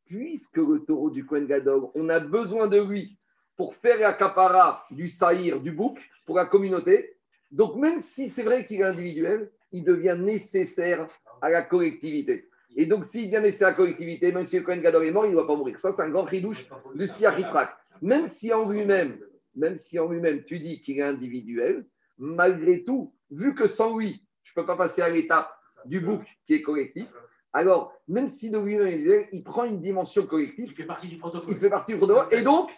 puisque 0.07 0.57
le 0.57 0.85
taureau 0.85 1.11
du 1.11 1.25
Kohen 1.25 1.47
Gadol, 1.47 1.89
on 1.95 2.09
a 2.09 2.21
besoin 2.21 2.69
de 2.69 2.83
lui 2.83 3.19
pour 3.57 3.75
faire 3.75 3.99
la 3.99 4.13
capara 4.15 4.85
du 4.91 5.09
saïr, 5.09 5.61
du 5.61 5.73
bouc, 5.73 5.99
pour 6.27 6.37
la 6.37 6.47
communauté. 6.47 7.17
Donc, 7.51 7.77
même 7.77 7.99
si 7.99 8.29
c'est 8.29 8.43
vrai 8.43 8.67
qu'il 8.67 8.81
est 8.81 8.85
individuel, 8.85 9.51
il 9.73 9.85
devient 9.85 10.17
nécessaire 10.19 11.07
à 11.41 11.49
la 11.49 11.63
collectivité. 11.63 12.49
Et 12.77 12.87
donc, 12.87 13.05
s'il 13.05 13.27
devient 13.27 13.43
nécessaire 13.43 13.69
à 13.69 13.71
la 13.73 13.77
collectivité, 13.77 14.33
même 14.33 14.45
si 14.45 14.59
le 14.59 14.63
Kohen 14.65 14.81
Gadol 14.81 15.05
est 15.05 15.13
mort, 15.13 15.27
il 15.27 15.33
ne 15.33 15.37
va 15.37 15.47
pas 15.47 15.57
mourir. 15.57 15.79
Ça, 15.79 15.93
c'est 15.93 16.03
un 16.03 16.11
grand 16.11 16.25
ridouche 16.25 16.69
de 16.95 17.07
Siachitrak. 17.07 17.71
Même 18.03 18.27
si 18.27 18.53
en 18.53 18.69
lui-même, 18.69 19.21
même 19.55 19.77
si 19.77 19.99
en 20.01 20.09
lui-même, 20.09 20.43
tu 20.45 20.59
dis 20.59 20.81
qu'il 20.83 20.99
est 20.99 21.03
individuel, 21.03 21.87
malgré 22.19 22.83
tout, 22.83 23.15
vu 23.31 23.55
que 23.55 23.69
sans 23.69 23.97
lui, 23.97 24.25
je 24.43 24.53
ne 24.53 24.63
peux 24.63 24.67
pas 24.67 24.77
passer 24.77 25.03
à 25.03 25.09
l'étape 25.09 25.49
du 25.87 26.01
bouc 26.01 26.23
qui 26.47 26.55
est 26.55 26.63
collectif, 26.63 27.07
alors, 27.57 27.93
même 28.09 28.27
si 28.27 28.51
de 28.51 28.59
lui-même 28.59 29.27
il 29.31 29.45
prend 29.45 29.63
une 29.63 29.81
dimension 29.81 30.27
collective. 30.27 30.71
Il 30.71 30.75
fait 30.75 30.85
partie 30.85 31.07
du 31.07 31.19
protocole. 31.19 31.55
Il 31.55 31.61
fait 31.61 31.71
partie 31.71 31.93
du 31.93 31.99
protocole. 31.99 32.27
Et 32.33 32.43
donc, 32.43 32.71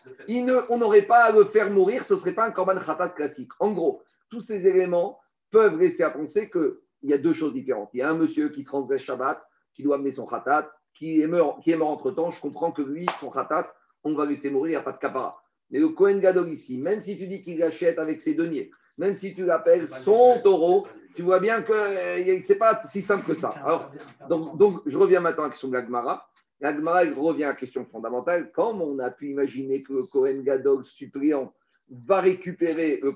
on 0.69 0.77
n'aurait 0.77 1.07
pas 1.07 1.25
à 1.25 1.33
le 1.33 1.47
faire 1.47 1.71
mourir, 1.71 2.05
ce 2.05 2.13
ne 2.13 2.19
serait 2.19 2.35
pas 2.35 2.47
un 2.47 2.51
korban 2.51 2.79
khatat 2.79 3.09
classique. 3.09 3.51
En 3.59 3.73
gros, 3.73 4.03
tous 4.29 4.43
ces 4.43 4.67
éléments 4.67 5.19
peuvent 5.51 5.79
laisser 5.79 6.03
à 6.03 6.11
penser 6.11 6.51
qu'il 6.51 6.75
y 7.05 7.15
a 7.15 7.19
deux 7.19 7.33
choses 7.33 7.55
différentes. 7.55 7.89
Il 7.95 8.01
y 8.01 8.03
a 8.03 8.11
un 8.11 8.17
monsieur 8.17 8.51
qui 8.51 8.65
transgresse 8.65 9.01
Shabbat, 9.01 9.43
qui 9.75 9.83
doit 9.83 9.97
amener 9.97 10.13
son 10.13 10.27
khatat, 10.27 10.71
qui 10.93 11.23
est 11.23 11.27
mort, 11.27 11.59
qui 11.65 11.71
est 11.71 11.77
mort 11.77 11.89
entre 11.89 12.11
temps. 12.11 12.31
Je 12.31 12.41
comprends 12.43 12.71
que 12.71 12.83
lui, 12.83 13.07
son 13.19 13.31
khatat, 13.31 13.73
on 14.05 14.15
va 14.15 14.27
laisser 14.27 14.51
mourir, 14.51 14.67
il 14.67 14.75
n'y 14.75 14.77
a 14.77 14.83
pas 14.83 14.93
de 14.93 14.99
kapara. 14.99 15.43
Mais 15.71 15.79
le 15.79 15.89
Kohen 15.89 16.21
Gadol 16.21 16.51
ici, 16.51 16.77
même 16.77 17.01
si 17.01 17.17
tu 17.17 17.27
dis 17.29 17.41
qu'il 17.41 17.59
l'achète 17.59 17.99
avec 17.99 18.21
ses 18.21 18.35
deniers, 18.35 18.71
même 18.99 19.15
si 19.15 19.35
tu 19.35 19.47
l'appelles 19.47 19.89
son 19.89 20.39
taureau, 20.43 20.87
tu 21.17 21.23
vois 21.23 21.41
bien 21.41 21.63
que 21.63 21.73
euh, 21.73 22.43
ce 22.43 22.53
n'est 22.53 22.59
pas 22.59 22.83
si 22.85 23.03
simple 23.03 23.27
que 23.27 23.35
ça. 23.35 23.49
Alors, 23.65 23.91
donc, 24.29 24.57
donc, 24.57 24.83
je 24.87 24.97
reviens 24.97 25.21
maintenant 25.21 25.45
à 25.45 25.47
la 25.47 25.51
question 25.51 25.69
de 25.69 25.73
l'Agmara. 25.73 26.29
L'Agmara 26.61 27.01
revient 27.17 27.45
à 27.45 27.49
la 27.49 27.55
question 27.55 27.85
fondamentale. 27.85 28.53
Comme 28.53 28.81
on 28.83 28.99
a 28.99 29.11
pu 29.11 29.31
imaginer 29.31 29.83
que 29.83 29.95
le 29.95 30.03
Kohen 30.05 30.43
Gadol 30.43 30.85
suppliant 30.85 31.53
va 31.89 32.21
récupérer 32.21 33.01
le, 33.03 33.13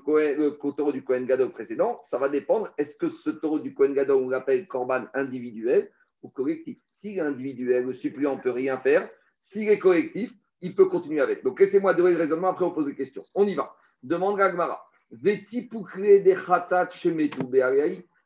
taureau 0.75 0.91
du 0.91 1.03
Kohen 1.03 1.25
Gadol 1.25 1.51
précédent, 1.51 1.99
ça 2.03 2.17
va 2.17 2.29
dépendre. 2.29 2.73
Est-ce 2.77 2.97
que 2.97 3.09
ce 3.09 3.29
taureau 3.29 3.59
du 3.59 3.73
Kohen 3.73 3.93
Gadol, 3.93 4.23
on 4.23 4.29
l'appelle 4.29 4.67
Korban 4.67 5.05
individuel 5.13 5.91
ou 6.23 6.29
collectif? 6.29 6.77
Est 7.03 7.19
individuel, 7.19 7.85
le 7.85 7.93
suppliant 7.93 8.35
ne 8.35 8.41
peut 8.41 8.51
rien 8.51 8.77
faire. 8.77 9.09
S'il 9.41 9.67
est 9.69 9.79
collectif, 9.79 10.31
il 10.61 10.75
peut 10.75 10.85
continuer 10.85 11.19
avec. 11.19 11.43
Donc 11.43 11.59
laissez-moi 11.59 11.95
donner 11.95 12.11
le 12.11 12.19
raisonnement, 12.19 12.49
après 12.49 12.63
on 12.63 12.69
pose 12.69 12.85
des 12.85 12.95
questions. 12.95 13.25
On 13.33 13.47
y 13.47 13.55
va. 13.55 13.75
Demande 14.03 14.39
Agmara. 14.39 14.87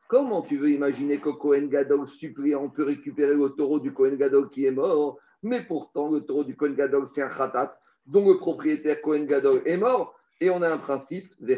Comment 0.07 0.43
tu 0.43 0.57
veux 0.57 0.69
imaginer 0.69 1.19
que 1.19 1.29
Kohen 1.29 1.67
Gadol 1.67 2.07
suppliant 2.07 2.69
peut 2.69 2.83
récupérer 2.83 3.33
le 3.33 3.49
taureau 3.49 3.79
du 3.79 3.91
Kohen 3.91 4.15
Gadol 4.17 4.51
qui 4.51 4.67
est 4.67 4.71
mort 4.71 5.17
Mais 5.41 5.63
pourtant, 5.63 6.11
le 6.11 6.21
taureau 6.21 6.43
du 6.43 6.55
Kohen 6.55 6.75
Gadol, 6.75 7.07
c'est 7.07 7.23
un 7.23 7.29
khatat 7.29 7.71
dont 8.05 8.27
le 8.27 8.37
propriétaire 8.37 9.01
Kohen 9.01 9.25
Gadol 9.25 9.63
est 9.65 9.77
mort. 9.77 10.13
Et 10.39 10.51
on 10.51 10.61
a 10.61 10.69
un 10.69 10.77
principe, 10.77 11.33
et 11.41 11.57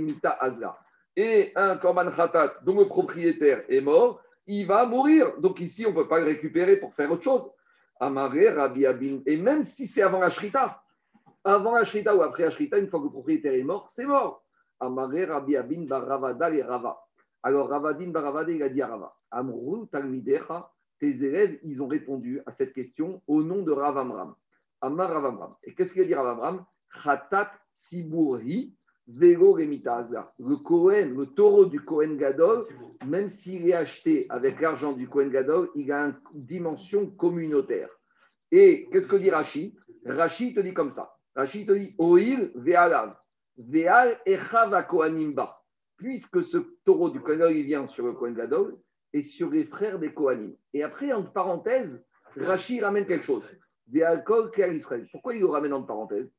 mita 0.00 0.38
Et 1.16 1.52
un 1.56 1.76
korban 1.76 2.10
khatat 2.10 2.54
dont 2.64 2.78
le 2.78 2.86
propriétaire 2.86 3.64
est 3.68 3.82
mort, 3.82 4.22
il 4.46 4.66
va 4.66 4.86
mourir. 4.86 5.38
Donc 5.40 5.60
ici, 5.60 5.84
on 5.84 5.90
ne 5.90 5.96
peut 5.96 6.08
pas 6.08 6.20
le 6.20 6.24
récupérer 6.26 6.76
pour 6.76 6.94
faire 6.94 7.12
autre 7.12 7.24
chose. 7.24 7.50
Amaré, 8.00 8.48
Rabbi 8.48 8.86
Abin. 8.86 9.20
Et 9.26 9.36
même 9.36 9.62
si 9.62 9.86
c'est 9.86 10.02
avant 10.02 10.20
la 10.20 10.30
shrita, 10.30 10.80
avant 11.46 11.74
la 11.74 11.84
shrita 11.84 12.16
ou 12.16 12.22
après 12.22 12.42
la 12.44 12.50
shrita, 12.50 12.78
une 12.78 12.88
fois 12.88 13.00
que 13.00 13.04
le 13.04 13.10
propriétaire 13.10 13.54
est 13.54 13.62
mort, 13.62 13.88
c'est 13.88 14.06
mort. 14.06 14.44
Rabbi 14.80 15.56
Abin, 15.56 15.86
Baravada 15.86 16.50
et 16.50 16.62
Rava. 16.62 16.98
Alors 17.42 17.68
Ravadin, 17.68 18.10
Baravada, 18.10 18.50
il 18.50 18.62
a 18.62 18.68
dit 18.68 18.82
à 18.82 18.88
Rava 18.88 19.14
Amrou, 19.30 19.86
Talmidecha, 19.86 20.72
tes 20.98 21.22
élèves, 21.24 21.58
ils 21.62 21.82
ont 21.82 21.86
répondu 21.86 22.42
à 22.44 22.50
cette 22.50 22.72
question 22.72 23.22
au 23.28 23.42
nom 23.42 23.62
de 23.62 23.70
Ravamram. 23.70 24.34
Amar 24.80 25.10
Ravamram. 25.10 25.54
Et 25.62 25.74
qu'est-ce 25.74 25.92
qu'il 25.92 26.02
a 26.02 26.06
dit 26.06 26.14
Ravamram 26.14 26.64
Khatat 27.04 27.52
Vero 29.08 29.56
Le 29.56 31.14
le 31.14 31.24
taureau 31.26 31.66
du 31.66 31.80
Kohen 31.80 32.16
Gadol, 32.16 32.64
même 33.06 33.28
s'il 33.28 33.68
est 33.68 33.74
acheté 33.74 34.26
avec 34.28 34.60
l'argent 34.60 34.92
du 34.92 35.08
Kohen 35.08 35.30
Gadol, 35.30 35.70
il 35.76 35.92
a 35.92 36.06
une 36.06 36.16
dimension 36.34 37.06
communautaire. 37.10 37.90
Et 38.50 38.88
qu'est-ce 38.90 39.06
que 39.06 39.16
dit 39.16 39.30
Rashi? 39.30 39.76
Rashi 40.04 40.54
te 40.54 40.60
dit 40.60 40.74
comme 40.74 40.90
ça. 40.90 41.15
Rashi 41.36 41.66
te 41.66 41.72
dit 41.72 41.94
Oil 41.98 42.50
Ve'alav. 42.54 43.14
Ve'al 43.58 44.18
Echava 44.24 44.82
Kohanimba. 44.82 45.62
Puisque 45.98 46.42
ce 46.42 46.58
taureau 46.84 47.10
du 47.10 47.20
Kohen 47.20 47.50
il 47.50 47.64
vient 47.64 47.86
sur 47.86 48.06
le 48.06 48.12
Kohen 48.12 48.34
Gadol 48.34 48.78
et 49.12 49.22
sur 49.22 49.50
les 49.50 49.64
frères 49.64 49.98
des 49.98 50.12
Kohanim. 50.12 50.56
Et 50.72 50.82
après, 50.82 51.12
en 51.12 51.22
parenthèse, 51.22 52.02
Rashi 52.36 52.80
ramène 52.80 53.06
quelque 53.06 53.24
chose. 53.24 53.44
Ve'al 53.88 54.24
Israël. 54.74 55.06
Pourquoi 55.12 55.34
il 55.34 55.40
le 55.40 55.46
ramène 55.46 55.74
en 55.74 55.82
parenthèse 55.82 56.32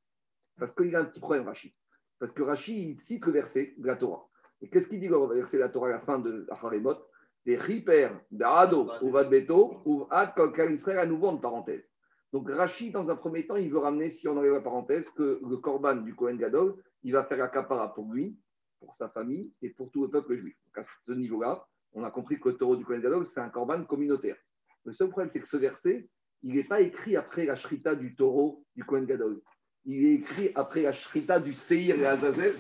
Parce 0.58 0.74
qu'il 0.74 0.96
a 0.96 1.00
un 1.00 1.06
petit 1.06 1.20
problème, 1.20 1.46
Rashi. 1.46 1.74
Parce 2.20 2.34
que 2.34 2.42
Rashi 2.42 2.98
cite 2.98 3.26
le 3.26 3.32
verset 3.32 3.76
de 3.78 3.86
la 3.86 3.96
Torah. 3.96 4.28
Et 4.62 4.70
qu'est-ce 4.70 4.88
qu'il 4.88 5.00
dit 5.00 5.08
le 5.08 5.18
verset 5.36 5.58
de 5.58 5.62
la 5.62 5.70
Torah 5.70 5.90
à 5.90 5.92
la 5.92 6.00
fin 6.00 6.18
de 6.18 6.48
Acharemot 6.50 6.96
Des 7.46 7.56
riper, 7.56 8.10
d'ado, 8.32 8.92
ou 9.02 9.12
vadbeto, 9.12 9.82
ou 9.86 10.08
ad 10.10 10.34
Israël 10.72 11.00
à 11.00 11.06
nouveau 11.06 11.28
en 11.28 11.38
parenthèse. 11.38 11.88
Donc 12.34 12.50
Rashi, 12.50 12.92
dans 12.92 13.10
un 13.10 13.16
premier 13.16 13.48
temps, 13.48 13.56
il 13.56 13.72
veut 13.72 13.80
ramener, 13.80 14.10
si 14.10 14.28
on 14.28 14.38
enlève 14.38 14.54
la 14.54 14.62
parenthèse, 14.62 15.10
que 15.10 15.40
le 15.48 15.58
korban 15.58 15.96
du 15.96 16.14
Kohen 16.14 16.38
Gadol, 16.38 16.76
il 17.04 17.14
va 17.14 17.24
faire 17.24 17.38
la 17.38 17.48
capara 17.48 17.94
pour 17.94 18.12
lui, 18.12 18.38
pour 18.80 18.94
sa 18.94 19.10
famille 19.10 19.52
et 19.62 19.70
pour 19.70 19.92
tout 19.92 20.04
le 20.04 20.10
peuple 20.10 20.36
juif. 20.36 20.56
Donc 20.66 20.78
à 20.78 20.84
ce 20.84 21.12
niveau-là, 21.12 21.66
on 21.94 22.04
a 22.04 22.12
compris 22.12 22.40
que 22.40 22.50
le 22.50 22.58
taureau 22.58 22.76
du 22.76 22.86
Kohen 22.86 23.02
Gadol, 23.02 23.26
c'est 23.26 23.40
un 23.40 23.50
korban 23.50 23.84
communautaire. 23.86 24.38
Le 24.84 24.92
seul 24.92 25.10
problème, 25.10 25.30
c'est 25.32 25.40
que 25.40 25.48
ce 25.48 25.58
verset, 25.58 26.10
il 26.44 26.56
n'est 26.56 26.64
pas 26.64 26.82
écrit 26.82 27.16
après 27.16 27.46
la 27.46 27.56
shrita 27.56 27.96
du 27.96 28.16
taureau 28.16 28.64
du 28.76 28.84
Kohen 28.84 29.06
Gadol 29.06 29.42
il 29.88 30.06
est 30.06 30.14
écrit 30.16 30.52
après 30.54 30.82
la 30.82 30.92
shrita 30.92 31.40
du 31.40 31.54
Seir 31.54 31.98
et 31.98 32.06
Azazel. 32.06 32.56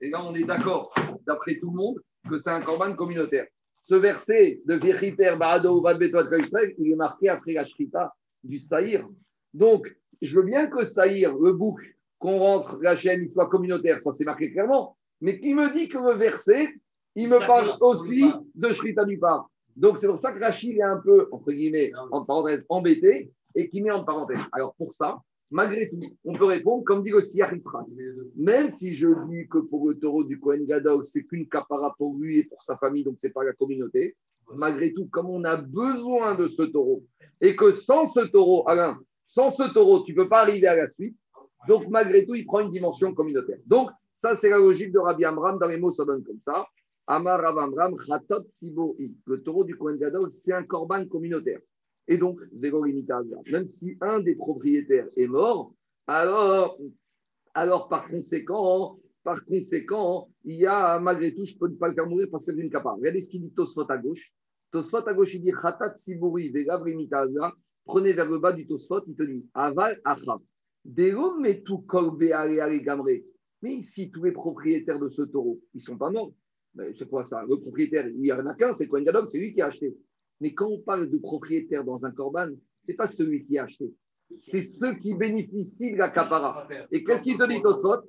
Et 0.00 0.08
là, 0.08 0.24
on 0.24 0.34
est 0.34 0.44
d'accord, 0.44 0.92
d'après 1.26 1.58
tout 1.60 1.70
le 1.70 1.76
monde, 1.76 2.00
que 2.28 2.38
c'est 2.38 2.50
un 2.50 2.62
korban 2.62 2.94
communautaire. 2.94 3.46
Ce 3.78 3.94
verset 3.94 4.60
de 4.64 4.74
Vichiper 4.74 5.36
Baado 5.38 5.84
Israël, 6.38 6.74
il 6.78 6.92
est 6.92 6.96
marqué 6.96 7.28
après 7.28 7.52
la 7.52 7.66
shrita 7.66 8.12
du 8.44 8.58
Saïr. 8.58 9.08
Donc, 9.54 9.94
je 10.20 10.38
veux 10.38 10.44
bien 10.44 10.66
que 10.66 10.84
Saïr, 10.84 11.36
le 11.36 11.52
bouc, 11.52 11.80
qu'on 12.18 12.38
rentre 12.38 12.78
la 12.80 12.94
chaîne, 12.94 13.22
il 13.24 13.30
soit 13.30 13.48
communautaire, 13.48 14.00
ça 14.00 14.12
c'est 14.12 14.24
marqué 14.24 14.52
clairement. 14.52 14.96
Mais 15.20 15.40
qui 15.40 15.54
me 15.54 15.72
dit 15.74 15.88
que 15.88 15.98
le 15.98 16.14
verset, 16.14 16.68
il 17.14 17.28
me 17.28 17.38
parle 17.46 17.76
aussi 17.80 18.24
de 18.54 18.72
Shrita 18.72 19.04
du 19.04 19.18
Par. 19.18 19.50
Donc 19.76 19.98
c'est 19.98 20.06
pour 20.06 20.18
ça 20.18 20.32
que 20.32 20.40
Rachid 20.40 20.76
est 20.76 20.82
un 20.82 20.98
peu, 20.98 21.28
entre 21.32 21.50
guillemets, 21.50 21.92
entre 22.10 22.26
parenthèses, 22.26 22.64
embêté 22.68 23.30
et 23.54 23.68
qui 23.68 23.82
met 23.82 23.90
en 23.90 24.04
parenthèse. 24.04 24.38
Alors 24.52 24.74
pour 24.74 24.94
ça, 24.94 25.20
Malgré 25.52 25.86
tout, 25.86 26.00
on 26.24 26.32
peut 26.32 26.46
répondre, 26.46 26.82
comme 26.82 27.02
dit 27.02 27.12
aussi 27.12 27.36
Yitzhak, 27.36 27.86
même 28.36 28.70
si 28.70 28.94
je 28.96 29.08
dis 29.28 29.46
que 29.48 29.58
pour 29.58 29.86
le 29.86 29.98
taureau 29.98 30.24
du 30.24 30.40
Kohen 30.40 30.64
Gadol, 30.64 31.04
c'est 31.04 31.24
qu'une 31.24 31.46
capara 31.46 31.94
pour 31.98 32.16
lui 32.16 32.38
et 32.38 32.44
pour 32.44 32.62
sa 32.62 32.78
famille, 32.78 33.04
donc 33.04 33.18
ce 33.18 33.26
n'est 33.26 33.34
pas 33.34 33.44
la 33.44 33.52
communauté, 33.52 34.16
malgré 34.54 34.92
tout, 34.92 35.06
comme 35.06 35.30
on 35.30 35.44
a 35.44 35.56
besoin 35.56 36.34
de 36.34 36.48
ce 36.48 36.62
taureau, 36.62 37.04
et 37.40 37.56
que 37.56 37.70
sans 37.70 38.08
ce 38.08 38.20
taureau, 38.20 38.68
Alain, 38.68 38.98
sans 39.26 39.50
ce 39.50 39.72
taureau, 39.72 40.04
tu 40.04 40.12
ne 40.12 40.16
peux 40.16 40.28
pas 40.28 40.42
arriver 40.42 40.66
à 40.66 40.76
la 40.76 40.88
suite, 40.88 41.16
donc 41.68 41.88
malgré 41.88 42.26
tout, 42.26 42.34
il 42.34 42.44
prend 42.44 42.60
une 42.60 42.70
dimension 42.70 43.14
communautaire. 43.14 43.58
Donc, 43.66 43.90
ça, 44.14 44.34
c'est 44.34 44.50
la 44.50 44.58
logique 44.58 44.92
de 44.92 44.98
Rabbi 44.98 45.24
Amram, 45.24 45.58
dans 45.58 45.68
les 45.68 45.78
mots, 45.78 45.90
ça 45.90 46.04
donne 46.04 46.22
comme 46.22 46.40
ça. 46.40 46.66
Amar 47.06 47.44
Amram, 47.44 47.96
Khatot 48.06 48.44
Siboi. 48.48 48.94
Le 49.26 49.42
taureau 49.42 49.64
du 49.64 49.76
Kohen 49.76 49.98
Gadol, 49.98 50.30
c'est 50.30 50.52
un 50.52 50.62
korban 50.62 51.04
communautaire. 51.06 51.60
Et 52.08 52.16
donc, 52.16 52.40
même 52.52 53.64
si 53.64 53.96
un 54.00 54.20
des 54.20 54.34
propriétaires 54.34 55.08
est 55.16 55.26
mort, 55.26 55.72
alors, 56.06 56.78
alors 57.54 57.88
par 57.88 58.08
conséquent, 58.08 58.98
par 59.22 59.44
conséquent, 59.44 60.28
il 60.44 60.56
y 60.56 60.66
a 60.66 60.98
malgré 60.98 61.34
tout, 61.34 61.44
je 61.44 61.54
ne 61.54 61.58
peux 61.58 61.74
pas 61.74 61.88
le 61.88 61.94
faire 61.94 62.06
mourir 62.06 62.28
parce 62.30 62.44
que 62.44 62.52
c'est 62.52 62.60
une 62.60 62.70
capable. 62.70 62.98
Regardez 62.98 63.20
ce 63.20 63.30
qu'il 63.30 63.40
dit 63.40 63.52
Tosfot 63.52 63.86
à 63.88 63.98
gauche. 63.98 64.32
Tosfot 64.72 65.04
il 65.32 65.42
dit 65.42 65.52
Khatat 65.52 65.94
Siburi. 65.94 66.52
Prenez 67.84 68.12
vers 68.12 68.30
le 68.30 68.38
bas 68.38 68.52
du 68.52 68.66
Tosfot, 68.66 69.02
il 69.06 69.14
te 69.14 69.22
dit 69.22 69.46
Aval 69.54 70.00
Achab. 70.04 70.40
mais 71.40 71.62
tout 71.62 71.84
Mais 73.62 73.74
ici, 73.74 74.10
tous 74.10 74.24
les 74.24 74.32
propriétaires 74.32 74.98
de 74.98 75.08
ce 75.08 75.22
taureau, 75.22 75.60
ils 75.74 75.78
ne 75.78 75.82
sont 75.82 75.98
pas 75.98 76.10
morts. 76.10 76.32
C'est 76.98 77.08
quoi 77.08 77.24
ça? 77.24 77.44
Le 77.48 77.56
propriétaire, 77.58 78.08
il 78.08 78.20
n'y 78.20 78.32
en 78.32 78.46
a 78.46 78.54
qu'un, 78.54 78.72
c'est 78.72 78.88
Gadol, 78.88 79.28
c'est 79.28 79.38
lui 79.38 79.52
qui 79.52 79.60
a 79.60 79.66
acheté. 79.66 79.94
Mais 80.40 80.54
quand 80.54 80.66
on 80.66 80.80
parle 80.80 81.10
de 81.10 81.18
propriétaire 81.18 81.84
dans 81.84 82.04
un 82.06 82.10
corban, 82.10 82.48
ce 82.80 82.90
n'est 82.90 82.96
pas 82.96 83.06
celui 83.06 83.44
qui 83.44 83.58
a 83.58 83.64
acheté. 83.64 83.92
C'est 84.38 84.62
ceux 84.62 84.94
qui 84.94 85.14
bénéficient 85.14 85.92
de 85.92 85.98
la 85.98 86.08
capara. 86.08 86.66
Et 86.90 87.04
qu'est-ce 87.04 87.22
qu'il 87.22 87.36
te 87.36 87.46
dit, 87.46 87.60
Tosot 87.60 88.00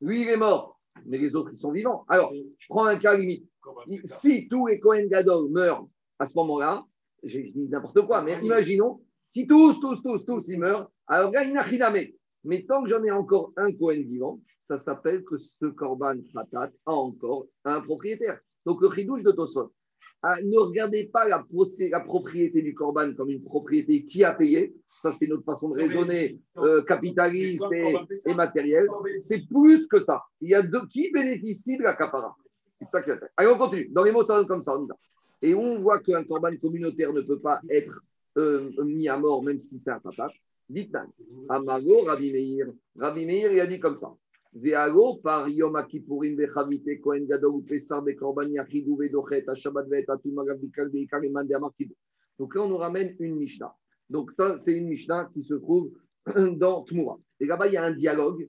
Lui, 0.00 0.20
il 0.22 0.28
est 0.28 0.36
mort, 0.36 0.75
mais 1.04 1.18
les 1.18 1.36
autres, 1.36 1.50
ils 1.52 1.58
sont 1.58 1.72
vivants. 1.72 2.04
Alors, 2.08 2.32
je 2.58 2.66
prends 2.68 2.86
un 2.86 2.98
cas 2.98 3.16
limite. 3.16 3.48
Si 4.04 4.48
tous 4.48 4.66
les 4.66 4.80
Kohen 4.80 5.08
Gadol 5.08 5.50
meurent 5.50 5.86
à 6.18 6.26
ce 6.26 6.36
moment-là, 6.38 6.84
j'ai 7.22 7.50
dit 7.50 7.68
n'importe 7.68 8.02
quoi, 8.06 8.22
mais 8.22 8.38
imaginons, 8.42 9.00
si 9.26 9.46
tous, 9.46 9.80
tous, 9.80 10.02
tous, 10.02 10.24
tous, 10.24 10.48
ils 10.48 10.58
meurent, 10.58 10.90
alors 11.06 11.32
là, 11.32 11.42
rien 11.62 11.92
Mais 12.44 12.64
tant 12.64 12.82
que 12.82 12.88
j'en 12.88 13.02
ai 13.02 13.10
encore 13.10 13.52
un 13.56 13.72
Kohen 13.72 14.02
vivant, 14.02 14.40
ça 14.60 14.78
s'appelle 14.78 15.24
que 15.24 15.36
ce 15.36 15.66
Korban 15.66 16.16
Fatat 16.32 16.70
a 16.86 16.92
encore 16.92 17.46
un 17.64 17.80
propriétaire. 17.80 18.38
Donc 18.64 18.80
le 18.80 18.90
chidouche 18.90 19.22
de 19.22 19.32
Tosot, 19.32 19.72
ah, 20.22 20.36
ne 20.42 20.58
regardez 20.58 21.04
pas 21.04 21.28
la, 21.28 21.44
la, 21.90 22.00
propriété 22.00 22.62
du 22.62 22.74
corban 22.74 23.12
comme 23.14 23.30
une 23.30 23.42
propriété 23.42 24.04
qui 24.04 24.24
a 24.24 24.34
payé. 24.34 24.74
Ça, 24.88 25.12
c'est 25.12 25.26
notre 25.26 25.44
façon 25.44 25.68
de 25.68 25.74
raisonner 25.74 26.40
euh, 26.56 26.82
capitaliste 26.84 27.64
et, 28.24 28.34
matérielle. 28.34 28.88
C'est 29.18 29.46
plus 29.46 29.86
que 29.86 30.00
ça. 30.00 30.22
Il 30.40 30.50
y 30.50 30.54
a 30.54 30.62
deux 30.62 30.86
qui 30.86 31.10
bénéficient 31.12 31.76
de 31.76 31.82
la 31.82 31.94
capara. 31.94 32.34
C'est 32.80 32.88
ça 32.88 33.02
qui 33.02 33.10
est 33.10 33.20
Allez, 33.36 33.50
on 33.50 33.58
continue. 33.58 33.88
Dans 33.92 34.02
les 34.02 34.10
mots, 34.10 34.24
ça 34.24 34.36
donne 34.36 34.48
comme 34.48 34.60
ça. 34.60 34.76
On. 34.76 34.88
Et 35.42 35.54
on 35.54 35.78
voit 35.80 36.00
qu'un 36.00 36.24
corban 36.24 36.56
communautaire 36.56 37.12
ne 37.12 37.20
peut 37.20 37.38
pas 37.38 37.60
être 37.70 38.00
euh, 38.38 38.70
mis 38.84 39.08
à 39.08 39.18
mort, 39.18 39.42
même 39.42 39.58
si 39.58 39.78
c'est 39.78 39.90
un 39.90 40.00
papa. 40.00 40.30
Dites-nous. 40.68 41.46
Amago, 41.48 42.02
Rabbi 42.02 42.32
Meir. 42.32 42.66
Rabbi 42.96 43.26
Meir, 43.26 43.52
il 43.52 43.60
a 43.60 43.66
dit 43.66 43.78
comme 43.78 43.96
ça. 43.96 44.12
Par 45.22 45.48
Yom 45.48 45.86
Kippourim 45.86 46.36
Vechavite 46.36 47.00
Kohen 47.00 47.26
Gadol 47.26 47.62
Pesar 47.64 48.02
Yachidou 48.06 48.96
Vedochet 48.96 49.44
Vet 49.90 50.06
Donc 52.38 52.54
là, 52.54 52.62
on 52.62 52.68
nous 52.68 52.76
ramène 52.76 53.14
une 53.18 53.36
Mishnah. 53.36 53.74
Donc 54.08 54.32
ça, 54.32 54.56
c'est 54.58 54.72
une 54.72 54.88
Mishnah 54.88 55.30
qui 55.34 55.44
se 55.44 55.54
trouve 55.54 55.92
dans 56.56 56.84
Tmura. 56.84 57.18
Et 57.40 57.46
là-bas, 57.46 57.66
il 57.66 57.74
y 57.74 57.76
a 57.76 57.84
un 57.84 57.92
dialogue. 57.92 58.48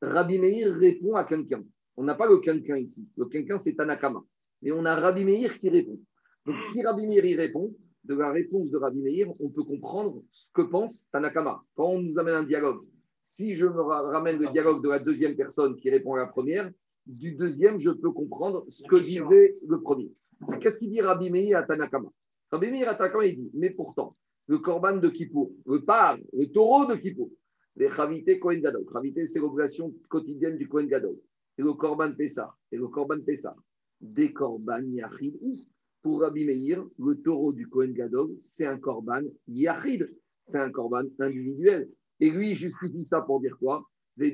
Rabbi 0.00 0.38
Meir 0.38 0.74
répond 0.76 1.16
à 1.16 1.24
quelqu'un. 1.24 1.64
On 1.96 2.04
n'a 2.04 2.14
pas 2.14 2.28
le 2.28 2.38
quelqu'un 2.38 2.76
ici. 2.76 3.08
Le 3.16 3.26
quelqu'un, 3.26 3.58
c'est 3.58 3.74
Tanakama. 3.74 4.22
Mais 4.62 4.70
on 4.70 4.84
a 4.84 4.94
Rabbi 4.94 5.24
Meir 5.24 5.58
qui 5.58 5.68
répond. 5.70 5.98
Donc 6.46 6.62
si 6.62 6.82
Rabbi 6.82 7.06
Meir 7.08 7.24
y 7.24 7.34
répond, 7.34 7.74
de 8.04 8.14
la 8.14 8.30
réponse 8.30 8.70
de 8.70 8.78
Rabbi 8.78 9.00
Meir, 9.00 9.28
on 9.40 9.50
peut 9.50 9.64
comprendre 9.64 10.22
ce 10.30 10.46
que 10.54 10.62
pense 10.62 11.10
Tanakama. 11.10 11.62
Quand 11.74 11.88
on 11.88 12.00
nous 12.00 12.18
amène 12.18 12.34
un 12.34 12.44
dialogue, 12.44 12.86
si 13.22 13.54
je 13.54 13.66
me 13.66 13.80
ramène 13.80 14.38
le 14.38 14.48
dialogue 14.48 14.82
de 14.82 14.88
la 14.88 14.98
deuxième 14.98 15.36
personne 15.36 15.76
qui 15.76 15.90
répond 15.90 16.14
à 16.14 16.18
la 16.18 16.26
première, 16.26 16.70
du 17.06 17.32
deuxième, 17.32 17.78
je 17.78 17.90
peux 17.90 18.10
comprendre 18.10 18.64
ce 18.68 18.82
que 18.84 18.96
disait 18.96 19.56
le 19.66 19.80
premier. 19.80 20.12
Qu'est-ce 20.60 20.78
qu'il 20.78 20.90
dit 20.90 21.00
Rabbi 21.00 21.30
Meir 21.30 21.58
à 21.58 21.62
Tanakama? 21.62 22.08
Rabbi 22.50 22.70
Meir 22.70 22.88
à 22.88 22.94
Tanakama, 22.94 23.26
il 23.26 23.36
dit, 23.36 23.50
mais 23.54 23.70
pourtant, 23.70 24.16
le 24.46 24.58
korban 24.58 24.96
de 24.96 25.08
Kippour, 25.08 25.52
le 25.66 25.84
par, 25.84 26.18
le 26.32 26.46
taureau 26.46 26.86
de 26.86 26.96
Kippour, 26.96 27.30
les 27.76 27.90
Chavité 27.90 28.38
Kohen 28.38 28.60
Gadol. 28.60 28.84
Chavité, 28.92 29.26
c'est 29.26 29.38
l'obligation 29.38 29.94
quotidienne 30.08 30.58
du 30.58 30.68
Kohen 30.68 30.88
Gadol. 30.88 31.16
Et 31.56 31.62
le 31.62 31.72
korban 31.74 32.12
Pessah. 32.12 32.54
Et 32.72 32.76
le 32.76 32.88
korban 32.88 33.20
Pessah. 33.24 33.54
Des 34.00 34.32
korban 34.32 34.82
Yachid. 34.82 35.36
Pour 36.02 36.20
Rabbi 36.20 36.44
Meir, 36.44 36.84
le 36.98 37.14
taureau 37.20 37.52
du 37.52 37.68
Kohen 37.68 37.92
Gadol, 37.92 38.34
c'est 38.38 38.66
un 38.66 38.78
korban 38.78 39.22
Yachid. 39.46 40.08
C'est 40.46 40.58
un 40.58 40.70
korban 40.70 41.04
individuel. 41.20 41.88
Et 42.20 42.30
lui, 42.30 42.50
il 42.50 42.56
justifie 42.56 43.04
ça 43.04 43.20
pour 43.20 43.40
dire 43.40 43.56
quoi? 43.58 43.84
Et 44.20 44.32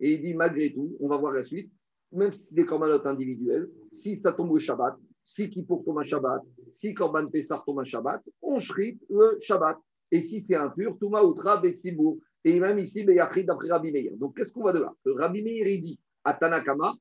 il 0.00 0.22
dit, 0.22 0.34
malgré 0.34 0.72
tout, 0.72 0.96
on 1.00 1.08
va 1.08 1.16
voir 1.16 1.32
la 1.32 1.42
suite, 1.42 1.70
même 2.10 2.32
si 2.32 2.48
c'est 2.48 2.54
des 2.54 2.66
corbanotes 2.66 3.06
individuels, 3.06 3.70
si 3.92 4.16
ça 4.16 4.32
tombe 4.32 4.50
au 4.50 4.58
Shabbat, 4.58 4.96
si 5.24 5.48
Kippour 5.50 5.84
tombe 5.84 5.98
un 5.98 6.02
Shabbat, 6.02 6.42
si 6.70 6.94
Korban 6.94 7.28
Pessah 7.28 7.62
tombe 7.64 7.80
un 7.80 7.84
Shabbat, 7.84 8.22
on 8.42 8.58
shrite 8.58 9.02
le 9.08 9.38
Shabbat. 9.40 9.78
Et 10.10 10.20
si 10.20 10.42
c'est 10.42 10.56
impur, 10.56 10.98
Touma 10.98 11.22
Outra 11.22 11.56
Betsibour. 11.58 12.18
Et 12.44 12.58
même 12.58 12.78
ici, 12.78 13.04
Beyachid 13.04 13.46
d'après 13.46 13.68
Rabbi 13.68 13.92
Meir. 13.92 14.16
Donc 14.16 14.36
qu'est-ce 14.36 14.52
qu'on 14.52 14.64
va 14.64 14.72
de 14.72 14.80
là? 14.80 14.92
Rabbi 15.06 15.42
Meir, 15.42 15.66
il 15.68 15.80
dit 15.80 16.00
à 16.24 16.34
Tanakama, 16.34 16.94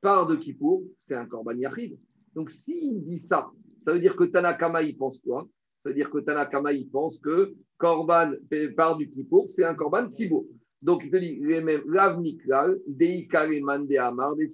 part 0.00 0.26
de 0.26 0.36
Kippour, 0.36 0.84
c'est 0.96 1.14
un 1.14 1.26
Korban 1.26 1.56
Yachid. 1.56 1.98
Donc 2.34 2.50
s'il 2.50 3.02
dit 3.04 3.18
ça, 3.18 3.50
ça 3.80 3.92
veut 3.92 4.00
dire 4.00 4.16
que 4.16 4.24
Tanakama, 4.24 4.82
il 4.82 4.96
pense 4.96 5.20
quoi? 5.20 5.48
Ça 5.86 5.90
veut 5.90 5.94
dire 5.94 6.10
que 6.10 6.18
Tanakama, 6.18 6.72
il 6.72 6.90
pense 6.90 7.16
que 7.20 7.54
Korban, 7.78 8.32
part 8.76 8.96
du 8.96 9.08
Kippour, 9.08 9.48
c'est 9.48 9.62
un 9.62 9.76
Korban 9.76 10.10
Tzibour. 10.10 10.44
Donc, 10.82 11.04
il 11.04 11.12
te 11.12 11.16
dit, 11.16 11.40
l'avniklal, 11.86 12.80
deikaleman 12.88 13.86
de 13.86 13.96
amar 13.96 14.34
de 14.34 14.48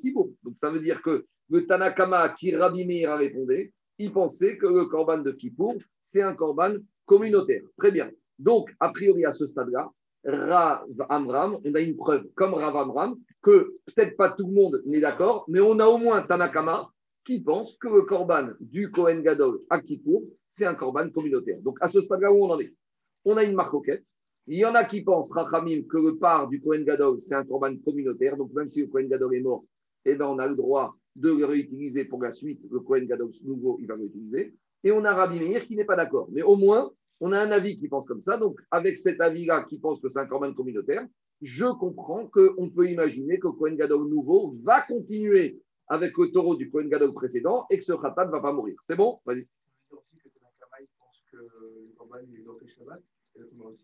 Donc, 0.45 0.59
ça 0.59 0.69
veut 0.69 0.81
dire 0.81 1.01
que 1.01 1.25
le 1.49 1.67
Tanakama 1.67 2.35
qui 2.39 2.55
Rabbi 2.55 2.85
Meir 2.85 3.13
a 3.13 3.17
répondu, 3.17 3.73
il 3.97 4.13
pensait 4.13 4.59
que 4.59 4.67
le 4.67 4.85
Korban 4.85 5.23
de 5.23 5.33
Kippour, 5.33 5.77
c'est 6.03 6.21
un 6.21 6.35
Korban 6.35 6.75
communautaire. 7.07 7.63
Très 7.79 7.93
bien. 7.93 8.11
Donc, 8.39 8.69
a 8.79 8.91
priori, 8.91 9.25
à 9.25 9.33
ce 9.33 9.47
stade-là, 9.47 9.91
Rav 10.27 10.85
Amram, 11.09 11.57
on 11.65 11.75
a 11.75 11.81
une 11.81 11.97
preuve, 11.97 12.27
comme 12.35 12.53
Rav 12.53 12.77
Amram, 12.77 13.17
que 13.41 13.79
peut-être 13.87 14.19
pas 14.19 14.33
tout 14.33 14.49
le 14.49 14.53
monde 14.53 14.83
n'est 14.85 15.01
d'accord, 15.01 15.47
mais 15.49 15.61
on 15.61 15.79
a 15.79 15.87
au 15.87 15.97
moins 15.97 16.27
Tanakama 16.27 16.91
qui 17.25 17.41
pense 17.41 17.77
que 17.77 17.89
le 17.89 18.03
Korban 18.03 18.51
du 18.61 18.91
Kohen 18.91 19.23
Gadol 19.23 19.61
à 19.71 19.81
Kippour, 19.81 20.23
c'est 20.51 20.67
un 20.67 20.75
Korban 20.75 21.11
communautaire. 21.11 21.61
Donc, 21.61 21.79
à 21.81 21.89
ce 21.89 22.01
stade-là 22.01 22.33
où 22.33 22.45
on 22.45 22.51
en 22.51 22.61
est, 22.61 22.75
on 23.25 23.37
a 23.37 23.45
une 23.45 23.55
marque 23.55 23.75
il 24.49 24.59
y 24.59 24.65
en 24.65 24.75
a 24.75 24.85
qui 24.85 25.03
pensent, 25.03 25.31
Rachamim, 25.31 25.83
que 25.85 25.99
le 25.99 26.19
part 26.19 26.49
du 26.49 26.61
Kohen 26.61 26.85
Gadol, 26.85 27.21
c'est 27.21 27.35
un 27.35 27.45
korban 27.45 27.77
communautaire. 27.77 28.37
Donc, 28.37 28.53
même 28.55 28.69
si 28.69 28.81
le 28.81 28.89
Kohen 28.89 29.09
Gadol 29.09 29.37
est 29.37 29.41
mort, 29.41 29.65
eh 30.05 30.15
ben, 30.15 30.27
on 30.27 30.39
a 30.39 30.49
le 30.49 30.57
droit 30.57 30.97
de 31.15 31.31
le 31.31 31.45
réutiliser 31.45 32.07
pour 32.07 32.21
la 32.21 32.33
suite. 32.33 32.61
Le 32.71 32.81
Kohen 32.81 33.07
Gadol 33.07 33.31
nouveau, 33.45 33.79
il 33.81 33.87
va 33.87 33.95
l'utiliser. 33.95 34.55
Et 34.83 34.91
on 34.91 35.05
a 35.05 35.15
Rabbi 35.15 35.39
Meir 35.39 35.65
qui 35.65 35.77
n'est 35.77 35.85
pas 35.85 35.95
d'accord. 35.95 36.29
Mais 36.33 36.43
au 36.43 36.57
moins, 36.57 36.91
on 37.21 37.31
a 37.31 37.39
un 37.39 37.53
avis 37.53 37.77
qui 37.77 37.89
pense 37.89 38.05
comme 38.05 38.21
ça. 38.21 38.37
Donc, 38.37 38.59
avec 38.73 38.97
cet 38.97 39.21
avis-là 39.21 39.65
qui 39.69 39.79
pense 39.79 40.01
que 40.01 40.09
c'est 40.09 40.19
un 40.19 40.27
korban 40.27 40.53
communautaire, 40.55 41.07
je 41.41 41.67
comprends 41.67 42.27
qu'on 42.27 42.71
peut 42.71 42.91
imaginer 42.91 43.39
que 43.39 43.47
le 43.47 43.53
Kohen 43.53 43.77
Gadol 43.77 44.09
nouveau 44.09 44.57
va 44.65 44.83
continuer 44.83 45.61
avec 45.93 46.17
le 46.17 46.31
taureau 46.33 46.57
du 46.57 46.71
Kohen 46.71 46.89
Gadol 46.89 47.13
précédent 47.13 47.67
et 47.69 47.77
que 47.77 47.85
ce 47.85 47.93
khatat 47.93 48.25
ne 48.25 48.31
va 48.31 48.41
pas 48.41 48.55
mourir. 48.55 48.77
C'est 48.83 48.97
bon? 48.97 49.21
Vas-y. 49.27 49.47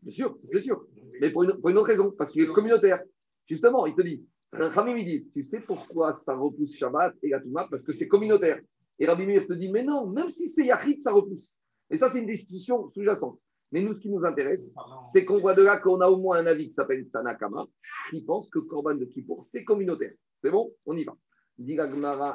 Bien 0.03 0.13
sûr, 0.13 0.39
c'est 0.43 0.61
sûr. 0.61 0.87
Mais 1.21 1.31
pour 1.31 1.43
une, 1.45 1.77
autre 1.77 1.87
raison, 1.87 2.11
parce 2.11 2.31
qu'il 2.31 2.43
est 2.45 2.53
communautaire. 2.53 3.03
Justement, 3.47 3.85
ils 3.85 3.95
te 3.95 4.01
disent, 4.01 4.25
Rabbi 4.53 4.93
ils 5.03 5.05
disent, 5.05 5.31
tu 5.33 5.43
sais 5.43 5.61
pourquoi 5.61 6.15
ça 6.15 6.35
repousse 6.35 6.77
Shabbat 6.79 7.15
et 7.23 7.29
la 7.29 7.41
Parce 7.69 7.83
que 7.83 7.93
c'est 7.93 8.09
communautaire. 8.09 8.59
Et 8.99 9.07
Rabbi 9.07 9.27
Mir 9.27 9.47
te 9.47 9.53
dit, 9.53 9.71
mais 9.71 9.85
non, 9.85 10.07
même 10.07 10.31
si 10.31 10.49
c'est 10.49 10.65
Yachid, 10.65 11.01
ça 11.01 11.13
repousse. 11.13 11.59
Et 11.91 11.99
ça, 11.99 12.09
c'est 12.09 12.21
une 12.21 12.27
discussion 12.27 12.89
sous-jacente. 12.89 13.39
Mais 13.71 13.83
nous, 13.83 13.93
ce 13.93 14.01
qui 14.01 14.11
nous 14.11 14.25
intéresse, 14.25 14.73
c'est 15.13 15.27
qu'on 15.27 15.41
voit 15.41 15.55
de 15.55 15.63
là 15.63 15.79
qu'on 15.79 16.01
a 16.01 16.09
au 16.09 16.17
moins 16.17 16.39
un 16.39 16.47
avis 16.47 16.69
qui 16.69 16.75
s'appelle 16.75 17.07
Tanakama, 17.11 17.67
qui 18.11 18.23
pense 18.25 18.49
que 18.49 18.61
Korban 18.61 18.95
de 18.95 19.05
Kippour, 19.05 19.45
c'est 19.45 19.63
communautaire. 19.63 20.15
C'est 20.43 20.51
bon? 20.51 20.73
On 20.87 20.97
y 20.97 21.05
va. 21.05 21.15
Dit 21.59 21.77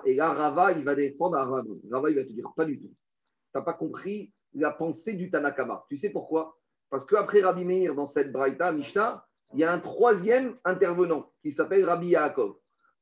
et 0.05 0.15
là, 0.15 0.33
Rava, 0.33 0.73
il 0.73 0.83
va 0.83 0.95
défendre 0.95 1.37
à 1.37 1.45
Rava. 1.45 1.63
Rava, 1.89 2.09
il 2.09 2.15
va 2.17 2.23
te 2.23 2.31
dire, 2.33 2.51
pas 2.55 2.65
du 2.65 2.79
tout. 2.79 2.87
Tu 2.89 3.57
n'as 3.57 3.61
pas 3.61 3.73
compris 3.73 4.33
la 4.53 4.71
pensée 4.71 5.13
du 5.13 5.29
Tanakama. 5.29 5.85
Tu 5.89 5.97
sais 5.97 6.09
pourquoi? 6.09 6.57
Parce 6.89 7.05
qu'après 7.05 7.41
Rabbi 7.41 7.65
Meir, 7.65 7.95
dans 7.95 8.05
cette 8.05 8.31
Braïta, 8.31 8.71
Mishnah, 8.71 9.25
il 9.53 9.59
y 9.59 9.63
a 9.63 9.71
un 9.71 9.79
troisième 9.79 10.57
intervenant 10.65 11.31
qui 11.41 11.51
s'appelle 11.51 11.85
Rabbi 11.85 12.09
Yaakov. 12.09 12.55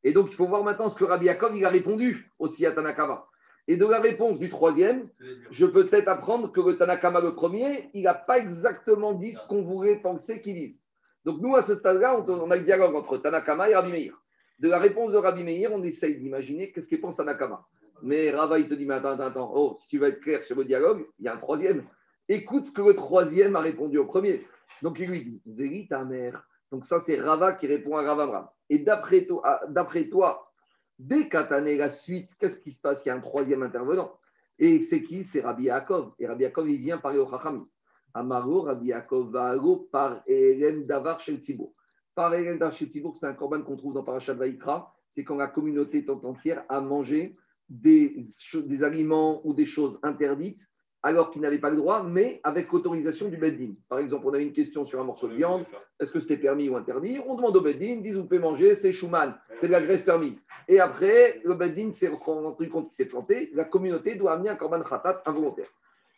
Et 0.03 0.13
donc, 0.13 0.27
il 0.29 0.35
faut 0.35 0.47
voir 0.47 0.63
maintenant 0.63 0.89
ce 0.89 0.97
que 0.97 1.03
Rabbi 1.03 1.25
Yaakov 1.25 1.55
il 1.55 1.65
a 1.65 1.69
répondu 1.69 2.31
aussi 2.39 2.65
à 2.65 2.71
Tanakama. 2.71 3.25
Et 3.67 3.77
de 3.77 3.85
la 3.85 3.99
réponse 3.99 4.39
du 4.39 4.49
troisième, 4.49 5.09
je 5.49 5.65
peux 5.65 5.85
peut-être 5.85 6.07
apprendre 6.07 6.51
que 6.51 6.61
le 6.61 6.77
Tanakama, 6.77 7.21
le 7.21 7.35
premier, 7.35 7.89
il 7.93 8.03
n'a 8.03 8.13
pas 8.13 8.39
exactement 8.39 9.13
dit 9.13 9.33
ce 9.33 9.47
qu'on 9.47 9.63
voulait 9.63 9.97
penser 9.97 10.41
qu'il 10.41 10.55
dise. 10.55 10.87
Donc, 11.25 11.39
nous, 11.41 11.55
à 11.55 11.61
ce 11.61 11.75
stade-là, 11.75 12.23
on 12.27 12.51
a 12.51 12.55
le 12.55 12.63
dialogue 12.63 12.95
entre 12.95 13.17
Tanakama 13.17 13.69
et 13.69 13.75
Rabbi 13.75 13.91
Meir. 13.91 14.20
De 14.61 14.69
la 14.69 14.77
réponse 14.77 15.11
de 15.11 15.17
Rabbi 15.17 15.43
Meir, 15.43 15.71
on 15.73 15.81
essaye 15.81 16.19
d'imaginer 16.19 16.71
qu'est-ce 16.71 16.87
qu'il 16.87 17.01
pense 17.01 17.17
Tanakama. 17.17 17.65
Mais 18.03 18.29
Rava, 18.29 18.59
il 18.59 18.69
te 18.69 18.75
dit, 18.75 18.85
mais 18.85 18.93
attends, 18.93 19.13
attends, 19.13 19.25
attends, 19.25 19.51
oh, 19.55 19.79
si 19.81 19.87
tu 19.87 19.97
veux 19.97 20.07
être 20.07 20.21
clair 20.21 20.43
sur 20.43 20.55
le 20.55 20.65
dialogue, 20.65 21.07
il 21.17 21.25
y 21.25 21.27
a 21.27 21.33
un 21.33 21.37
troisième. 21.37 21.87
Écoute 22.29 22.65
ce 22.65 22.71
que 22.71 22.83
le 22.83 22.95
troisième 22.95 23.55
a 23.55 23.59
répondu 23.59 23.97
au 23.97 24.05
premier. 24.05 24.45
Donc 24.83 24.99
il 24.99 25.09
lui 25.09 25.25
dit 25.25 25.41
Véli 25.47 25.87
ta 25.87 26.05
mère. 26.05 26.47
Donc 26.71 26.85
ça, 26.85 26.99
c'est 26.99 27.19
Rava 27.19 27.53
qui 27.53 27.65
répond 27.65 27.97
à 27.97 28.03
Rava 28.03 28.53
Et 28.69 28.77
d'après 28.77 29.25
toi, 29.25 29.41
ah, 29.43 29.61
d'après 29.67 30.09
toi, 30.09 30.51
dès 30.99 31.27
qu'Atané 31.27 31.75
la 31.75 31.89
suite, 31.89 32.29
qu'est-ce 32.37 32.59
qui 32.59 32.69
se 32.69 32.81
passe? 32.81 33.03
Il 33.03 33.09
y 33.09 33.11
a 33.11 33.15
un 33.15 33.19
troisième 33.19 33.63
intervenant. 33.63 34.13
Et 34.59 34.79
c'est 34.81 35.01
qui? 35.01 35.23
C'est 35.23 35.41
Rabbi 35.41 35.63
Yaakov. 35.63 36.13
Et 36.19 36.27
Rabbi 36.27 36.43
Yaakov, 36.43 36.69
il 36.69 36.77
vient 36.77 36.99
parler 36.99 37.17
au 37.17 37.27
Chacham. 37.27 37.65
Amaro, 38.13 38.61
Rabbi 38.61 38.89
Yaakov, 38.89 39.31
Vaaro, 39.31 39.89
par 39.91 40.21
Eren 40.27 40.85
Davar 40.85 41.19
Shel 41.19 41.39
Tzibour. 41.39 41.73
Par 42.21 42.35
Eren 42.35 42.59
Davar 42.59 42.77
Shel 42.77 42.87
Tzibour, 42.87 43.15
c'est 43.15 43.25
un 43.25 43.33
corban 43.33 43.63
qu'on 43.63 43.75
trouve 43.75 43.95
dans 43.95 44.03
Parashat 44.03 44.35
Vaikra. 44.35 44.93
C'est 45.09 45.23
quand 45.23 45.37
la 45.37 45.47
communauté 45.47 46.05
tout 46.05 46.23
entière 46.23 46.63
a 46.69 46.79
mangé 46.79 47.35
des, 47.67 48.15
des 48.53 48.83
aliments 48.83 49.41
ou 49.43 49.55
des 49.55 49.65
choses 49.65 49.97
interdites 50.03 50.69
alors 51.01 51.31
qu'il 51.31 51.41
n'avait 51.41 51.57
pas 51.57 51.71
le 51.71 51.77
droit, 51.77 52.03
mais 52.03 52.39
avec 52.43 52.71
autorisation 52.75 53.27
du 53.27 53.37
Beddin. 53.37 53.73
Par 53.89 53.97
exemple, 53.97 54.27
on 54.27 54.33
avait 54.35 54.45
une 54.45 54.53
question 54.53 54.85
sur 54.85 55.01
un 55.01 55.03
morceau 55.03 55.29
de 55.29 55.33
viande, 55.33 55.65
est-ce 55.99 56.11
que 56.11 56.19
c'était 56.19 56.37
permis 56.37 56.69
ou 56.69 56.75
interdit? 56.75 57.17
On 57.25 57.33
demande 57.33 57.57
au 57.57 57.61
Beddin, 57.61 57.87
ils 57.87 58.03
disent 58.03 58.19
vous 58.19 58.25
pouvez 58.25 58.37
manger, 58.39 58.75
c'est 58.75 58.93
Schumann, 58.93 59.35
c'est 59.57 59.65
de 59.65 59.71
la 59.71 59.81
graisse 59.81 60.03
permise. 60.03 60.45
Et 60.67 60.79
après, 60.79 61.41
le 61.43 61.55
Beddin 61.55 61.91
s'est 61.91 62.09
rendu 62.09 62.69
compte 62.69 62.89
qu'il 62.89 62.93
s'est 62.93 63.05
planté, 63.05 63.49
la 63.55 63.63
communauté 63.63 64.13
doit 64.13 64.33
amener 64.33 64.49
un 64.49 64.57
korban 64.57 64.83
khatat 64.83 65.23
involontaire. 65.25 65.69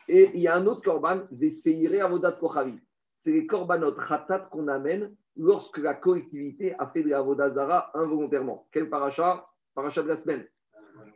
Et 0.10 0.32
il 0.34 0.42
y 0.42 0.50
a 0.50 0.56
un 0.58 0.66
autre 0.66 0.82
korban, 0.82 1.22
à 1.22 2.04
Avodat 2.04 2.34
Kochavi. 2.34 2.78
C'est 3.24 3.32
les 3.32 3.48
korbanot 3.48 3.94
khatat 3.94 4.50
qu'on 4.52 4.68
amène 4.68 5.16
lorsque 5.38 5.78
la 5.78 5.94
collectivité 5.94 6.76
a 6.78 6.88
fait 6.88 7.04
de 7.04 7.10
la 7.10 7.50
Zara 7.52 7.90
involontairement. 7.94 8.68
Quel 8.70 8.90
paracha? 8.90 9.48
Paracha 9.74 10.04
de 10.04 10.10
la 10.10 10.18
semaine. 10.18 10.46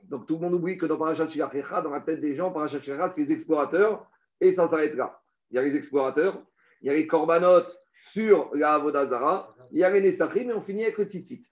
Donc 0.04 0.26
tout 0.26 0.36
le 0.36 0.39
monde 0.39 0.54
oublie 0.54 0.78
que 0.78 0.86
dans 0.86 0.96
Parashat 0.96 1.28
Shirachecha, 1.28 1.82
dans 1.82 1.89
la 1.89 2.00
tête 2.00 2.22
des 2.22 2.34
gens, 2.34 2.50
Parashat 2.52 2.80
Shirachecha, 2.80 3.10
c'est 3.10 3.26
les 3.26 3.34
explorateurs 3.34 4.08
et 4.39 4.54
ça 4.54 4.70
s'arrête 4.70 4.96
là. 4.96 5.20
Il 5.52 5.58
y 5.58 5.60
a 5.60 5.63
les 5.63 5.76
explorateurs, 5.76 6.41
il 6.82 6.88
y 6.88 6.89
a 6.89 6.93
les 6.93 7.08
corbanotes 7.08 7.78
sur 7.93 8.52
la 8.54 8.76
Avodazara, 8.76 9.54
il 9.74 9.80
y 9.80 9.84
a 9.84 9.89
les 9.89 10.00
Nessachim 10.00 10.50
et 10.50 10.54
on 10.54 10.62
finit 10.62 10.84
avec 10.84 10.98
le. 10.98 11.06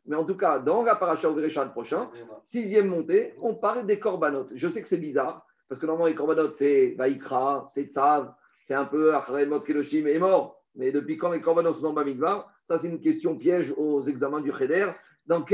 Mais 0.06 0.16
en 0.16 0.24
tout 0.24 0.38
cas, 0.38 0.60
dans 0.60 0.84
la 0.84 0.96
Parashat 0.96 1.30
Overechan 1.30 1.68
prochain, 1.68 2.10
sixième 2.46 2.88
montée, 2.88 3.36
on 3.42 3.56
parle 3.56 3.86
des 3.86 4.00
corbanotes. 4.00 4.54
Je 4.56 4.70
sais 4.70 4.82
que 4.82 4.88
c'est 4.88 4.96
bizarre, 4.96 5.46
parce 5.68 5.82
que 5.82 5.86
normalement 5.86 6.08
les 6.08 6.16
corbanotes, 6.16 6.56
c'est 6.56 6.96
Vaikra, 6.98 7.68
c'est 7.70 7.92
Tzav, 7.92 8.34
c'est 8.66 8.74
un 8.74 8.86
peu 8.86 9.14
Achremot 9.14 9.62
Keloshim 9.62 10.08
est 10.08 10.20
mort. 10.20 10.62
Mais 10.76 10.92
depuis 10.92 11.18
quand 11.18 11.32
les 11.32 11.40
corbanotes 11.40 11.78
sont 11.78 11.84
dans 11.84 11.94
Bamigvar 11.94 12.52
Ça, 12.64 12.78
c'est 12.78 12.90
une 12.90 13.00
question 13.00 13.38
piège 13.38 13.74
aux 13.78 14.02
examens 14.02 14.42
du 14.42 14.52
Cheder. 14.52 14.88
Non, 15.30 15.46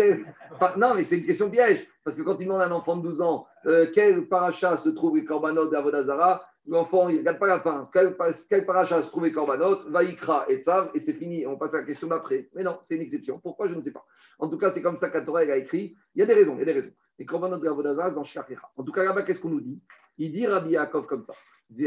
mais 0.96 1.04
c'est 1.04 1.18
une 1.18 1.26
question 1.26 1.50
piège. 1.50 1.86
Parce 2.04 2.16
que 2.16 2.24
quand 2.24 2.38
il 2.40 2.46
demande 2.46 2.62
à 2.62 2.66
un 2.66 2.72
enfant 2.72 2.96
de 2.98 3.04
12 3.04 3.22
ans 3.22 3.46
euh, 3.66 3.88
quel 3.94 4.28
paracha 4.28 4.78
se 4.78 4.90
trouve 4.90 5.18
les 5.18 5.26
korbanot 5.26 5.70
d'Avodazara, 5.70 6.44
l'enfant, 6.68 7.10
il 7.10 7.16
ne 7.16 7.20
regarde 7.20 7.38
pas 7.38 7.48
la 7.48 7.60
fin. 7.60 7.90
Quel, 7.94 8.16
quel 8.50 8.66
paracha 8.66 9.02
se 9.02 9.10
trouve 9.10 9.26
les 9.26 9.32
korbanot, 9.32 9.90
Vaikra 9.90 10.46
et 10.50 10.58
Tzav, 10.58 10.90
et 10.94 11.00
c'est 11.00 11.14
fini. 11.14 11.46
On 11.46 11.58
passe 11.58 11.74
à 11.76 11.80
la 11.80 11.84
question 11.84 12.08
d'après. 12.08 12.50
Mais 12.56 12.64
non, 12.64 12.80
c'est 12.82 12.96
une 12.96 13.02
exception. 13.02 13.40
Pourquoi 13.40 13.68
Je 13.68 13.76
ne 13.76 13.82
sais 13.82 13.92
pas. 13.92 14.06
En 14.40 14.50
tout 14.50 14.58
cas, 14.58 14.72
c'est 14.72 14.82
comme 14.82 14.98
ça 14.98 15.10
qu'Atorah 15.10 15.42
a 15.42 15.58
écrit. 15.58 15.96
Il 16.16 16.20
y 16.20 16.22
a 16.24 16.26
des 16.26 16.34
raisons. 16.34 16.56
Il 16.56 16.60
y 16.60 16.64
a 16.64 16.66
des 16.66 16.74
raisons. 16.74 16.94
Les 17.20 17.26
korbanot 17.26 17.60
d'Avodazara 17.60 18.10
dans 18.12 18.24
Shachecha. 18.24 18.70
En 18.78 18.84
tout 18.84 18.92
cas, 18.92 19.04
là-bas, 19.04 19.24
qu'est-ce 19.24 19.42
qu'on 19.42 19.50
nous 19.50 19.62
dit? 19.62 19.80
Il 20.24 20.32
dit 20.32 20.46
Rabbi 20.46 20.74
Yaakov 20.74 21.08
comme 21.08 21.24
ça. 21.24 21.34
Et 21.76 21.86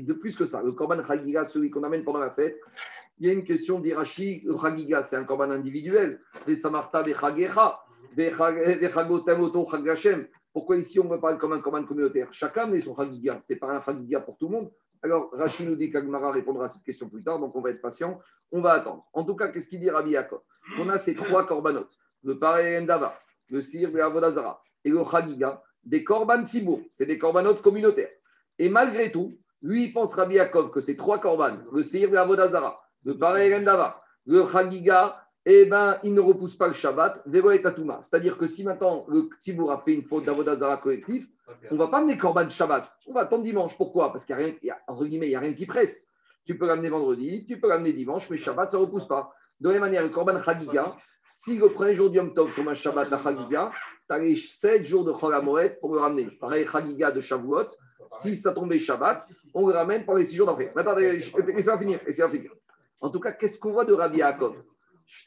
de 0.00 0.12
plus 0.14 0.34
que 0.34 0.46
ça, 0.46 0.62
le 0.62 0.72
korban 0.72 1.04
chagiga, 1.04 1.44
celui 1.44 1.68
qu'on 1.68 1.82
amène 1.82 2.02
pendant 2.02 2.20
la 2.20 2.30
fête, 2.30 2.58
il 3.18 3.26
y 3.26 3.30
a 3.30 3.34
une 3.34 3.44
question 3.44 3.78
d'Irachi, 3.78 4.46
Chagiga, 4.58 5.02
c'est 5.02 5.16
un 5.16 5.24
korban 5.24 5.50
individuel. 5.50 6.22
Pourquoi 10.50 10.78
ici 10.78 10.98
on 10.98 11.04
me 11.04 11.18
parle 11.18 11.36
comme 11.36 11.52
un 11.52 11.60
korban 11.60 11.84
communautaire? 11.84 12.32
Chacun 12.32 12.66
met 12.66 12.80
son 12.80 12.94
Chagiga. 12.94 13.38
Ce 13.38 13.52
n'est 13.52 13.58
pas 13.58 13.70
un 13.70 13.82
Chagiga 13.82 14.20
pour 14.20 14.38
tout 14.38 14.48
le 14.48 14.52
monde. 14.52 14.72
Alors, 15.02 15.28
Rachid 15.32 15.68
nous 15.68 15.76
dit 15.76 15.90
qu'Agmara 15.90 16.32
répondra 16.32 16.64
à 16.64 16.68
cette 16.68 16.84
question 16.84 17.10
plus 17.10 17.22
tard, 17.22 17.38
donc 17.38 17.54
on 17.54 17.60
va 17.60 17.68
être 17.68 17.82
patient, 17.82 18.18
on 18.50 18.62
va 18.62 18.72
attendre. 18.72 19.06
En 19.12 19.24
tout 19.24 19.36
cas, 19.36 19.48
qu'est-ce 19.48 19.68
qu'il 19.68 19.80
dit 19.80 19.90
Rabbi 19.90 20.12
Yaakov? 20.12 20.40
On 20.78 20.88
a 20.88 20.96
ces 20.96 21.14
trois 21.14 21.46
corbanotes, 21.46 21.92
le 22.24 22.38
Paré 22.38 22.80
Dava, 22.86 23.20
le 23.50 23.60
Sir 23.60 23.90
Avodazara 24.02 24.62
et 24.88 24.90
le 24.90 25.04
Chagiga, 25.04 25.62
des 25.84 26.04
korban 26.04 26.44
sibour, 26.44 26.80
c'est 26.90 27.06
des 27.06 27.18
corbanotes 27.18 27.62
communautaires. 27.62 28.10
Et 28.58 28.68
malgré 28.68 29.12
tout, 29.12 29.38
lui, 29.62 29.84
il 29.84 29.92
pense 29.92 30.14
Rabbi 30.14 30.34
Yaakov 30.34 30.70
que 30.70 30.80
ces 30.80 30.96
trois 30.96 31.18
korban, 31.18 31.58
le 31.72 31.82
Sir 31.82 32.10
de 32.10 32.16
Avodazara, 32.16 32.82
le 33.04 33.18
Paré 33.18 33.62
Dava, 33.62 34.02
le 34.26 34.46
Chagiga, 34.46 35.24
eh 35.50 35.64
ben, 35.64 35.98
il 36.04 36.12
ne 36.12 36.20
repousse 36.20 36.56
pas 36.56 36.68
le 36.68 36.74
Shabbat, 36.74 37.22
Vero 37.24 37.50
et. 37.52 37.62
C'est-à-dire 37.62 38.36
que 38.36 38.46
si 38.46 38.64
maintenant 38.64 39.06
le 39.08 39.30
Tzibour 39.38 39.72
a 39.72 39.78
fait 39.78 39.94
une 39.94 40.02
faute 40.02 40.26
d'Avodazara 40.26 40.76
collectif, 40.76 41.26
on 41.70 41.74
ne 41.74 41.78
va 41.78 41.88
pas 41.88 41.98
amener 41.98 42.18
Korban 42.18 42.50
Shabbat. 42.50 42.86
On 43.06 43.14
va 43.14 43.22
attendre 43.22 43.44
dimanche. 43.44 43.74
Pourquoi? 43.78 44.12
Parce 44.12 44.26
qu'il 44.26 44.36
n'y 44.36 44.42
a, 44.42 44.44
rien, 44.44 44.54
il 44.62 44.66
y 44.66 44.70
a, 44.70 44.78
entre 44.86 45.06
guillemets, 45.06 45.28
il 45.28 45.32
y 45.32 45.36
a 45.36 45.40
rien 45.40 45.54
qui 45.54 45.64
presse. 45.64 46.06
Tu 46.44 46.58
peux 46.58 46.66
l'amener 46.66 46.90
vendredi, 46.90 47.46
tu 47.46 47.58
peux 47.58 47.68
l'amener 47.68 47.94
dimanche, 47.94 48.28
mais 48.28 48.36
Shabbat, 48.36 48.70
ça 48.70 48.76
ne 48.76 48.82
repousse 48.82 49.08
pas. 49.08 49.32
De 49.58 49.68
la 49.68 49.74
même 49.74 49.80
manière, 49.80 50.02
le 50.02 50.10
Korban 50.10 50.38
Chagiga, 50.38 50.94
si 51.24 51.56
le 51.56 51.70
premier 51.70 51.94
jour 51.94 52.10
du 52.10 52.18
Yom 52.18 52.34
Tov 52.34 52.54
comme 52.54 52.68
un 52.68 52.74
Shabbat 52.74 53.10
à 53.10 53.22
Chagiga, 53.22 53.72
tu 54.08 54.14
as 54.14 54.18
les 54.18 54.36
7 54.36 54.84
jours 54.84 55.04
de 55.04 55.12
Cholamoret 55.12 55.78
pour 55.80 55.94
le 55.94 56.00
ramener. 56.00 56.26
Pareil, 56.40 56.66
Chagiga 56.66 57.10
de 57.10 57.20
Shavuot, 57.20 57.68
si 58.10 58.36
ça 58.36 58.52
tombait 58.52 58.78
Shabbat, 58.78 59.26
on 59.54 59.66
le 59.68 59.74
ramène 59.74 60.04
pour 60.04 60.16
les 60.16 60.24
6 60.24 60.36
jours 60.36 60.46
d'enfer. 60.46 60.72
Attendez, 60.76 61.18
laissez-moi 61.46 61.78
finir, 61.78 62.00
laissez 62.06 62.28
finir. 62.28 62.52
En 63.00 63.10
tout 63.10 63.20
cas, 63.20 63.32
qu'est-ce 63.32 63.58
qu'on 63.58 63.72
voit 63.72 63.84
de 63.84 63.92
Rabbi 63.92 64.18
Yaakov? 64.18 64.56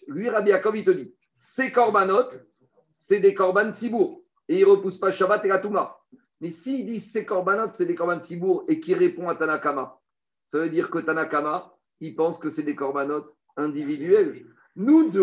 Lui, 0.07 0.29
Rabbi 0.29 0.49
Yaakov, 0.49 0.77
il 0.77 0.83
te 0.83 0.91
dit, 0.91 1.13
ces 1.33 1.71
corbanotes, 1.71 2.45
c'est 2.93 3.19
des 3.19 3.33
corbanes 3.33 3.73
Tzibour. 3.73 4.21
Et 4.49 4.59
il 4.59 4.61
ne 4.61 4.71
repousse 4.71 4.97
pas 4.97 5.11
Shabbat 5.11 5.45
et 5.45 5.47
la 5.47 5.59
Touma. 5.59 5.97
Mais 6.41 6.49
s'il 6.49 6.85
dit 6.85 6.99
ces 6.99 7.23
corbanotes, 7.23 7.73
c'est 7.73 7.85
des 7.85 7.95
corbanes 7.95 8.19
Tzibour 8.19 8.65
et 8.67 8.79
qui 8.79 8.93
répond 8.93 9.29
à 9.29 9.35
Tanakama, 9.35 9.99
ça 10.43 10.57
veut 10.59 10.69
dire 10.69 10.89
que 10.89 10.99
Tanakama, 10.99 11.73
il 11.99 12.15
pense 12.15 12.39
que 12.39 12.49
c'est 12.49 12.63
des 12.63 12.75
corbanotes 12.75 13.33
individuels. 13.55 14.45
Nous, 14.75 15.09
de 15.09 15.21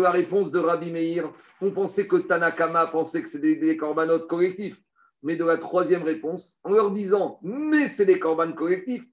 la, 0.00 0.10
réponse 0.10 0.52
de 0.52 0.58
Rabbi 0.58 0.90
Meir, 0.90 1.30
on 1.60 1.70
pensait 1.70 2.06
que 2.06 2.16
Tanakama 2.16 2.86
pensait 2.86 3.22
que 3.22 3.28
c'est 3.28 3.38
des, 3.38 3.76
corbanotes 3.76 4.28
collectifs. 4.28 4.80
Mais 5.22 5.36
de 5.36 5.44
la 5.44 5.56
troisième 5.56 6.02
réponse, 6.02 6.58
en 6.64 6.72
leur 6.72 6.90
disant, 6.90 7.38
mais 7.42 7.88
c'est 7.88 8.04
des 8.04 8.18
corbanes 8.18 8.54
collectifs, 8.54 9.04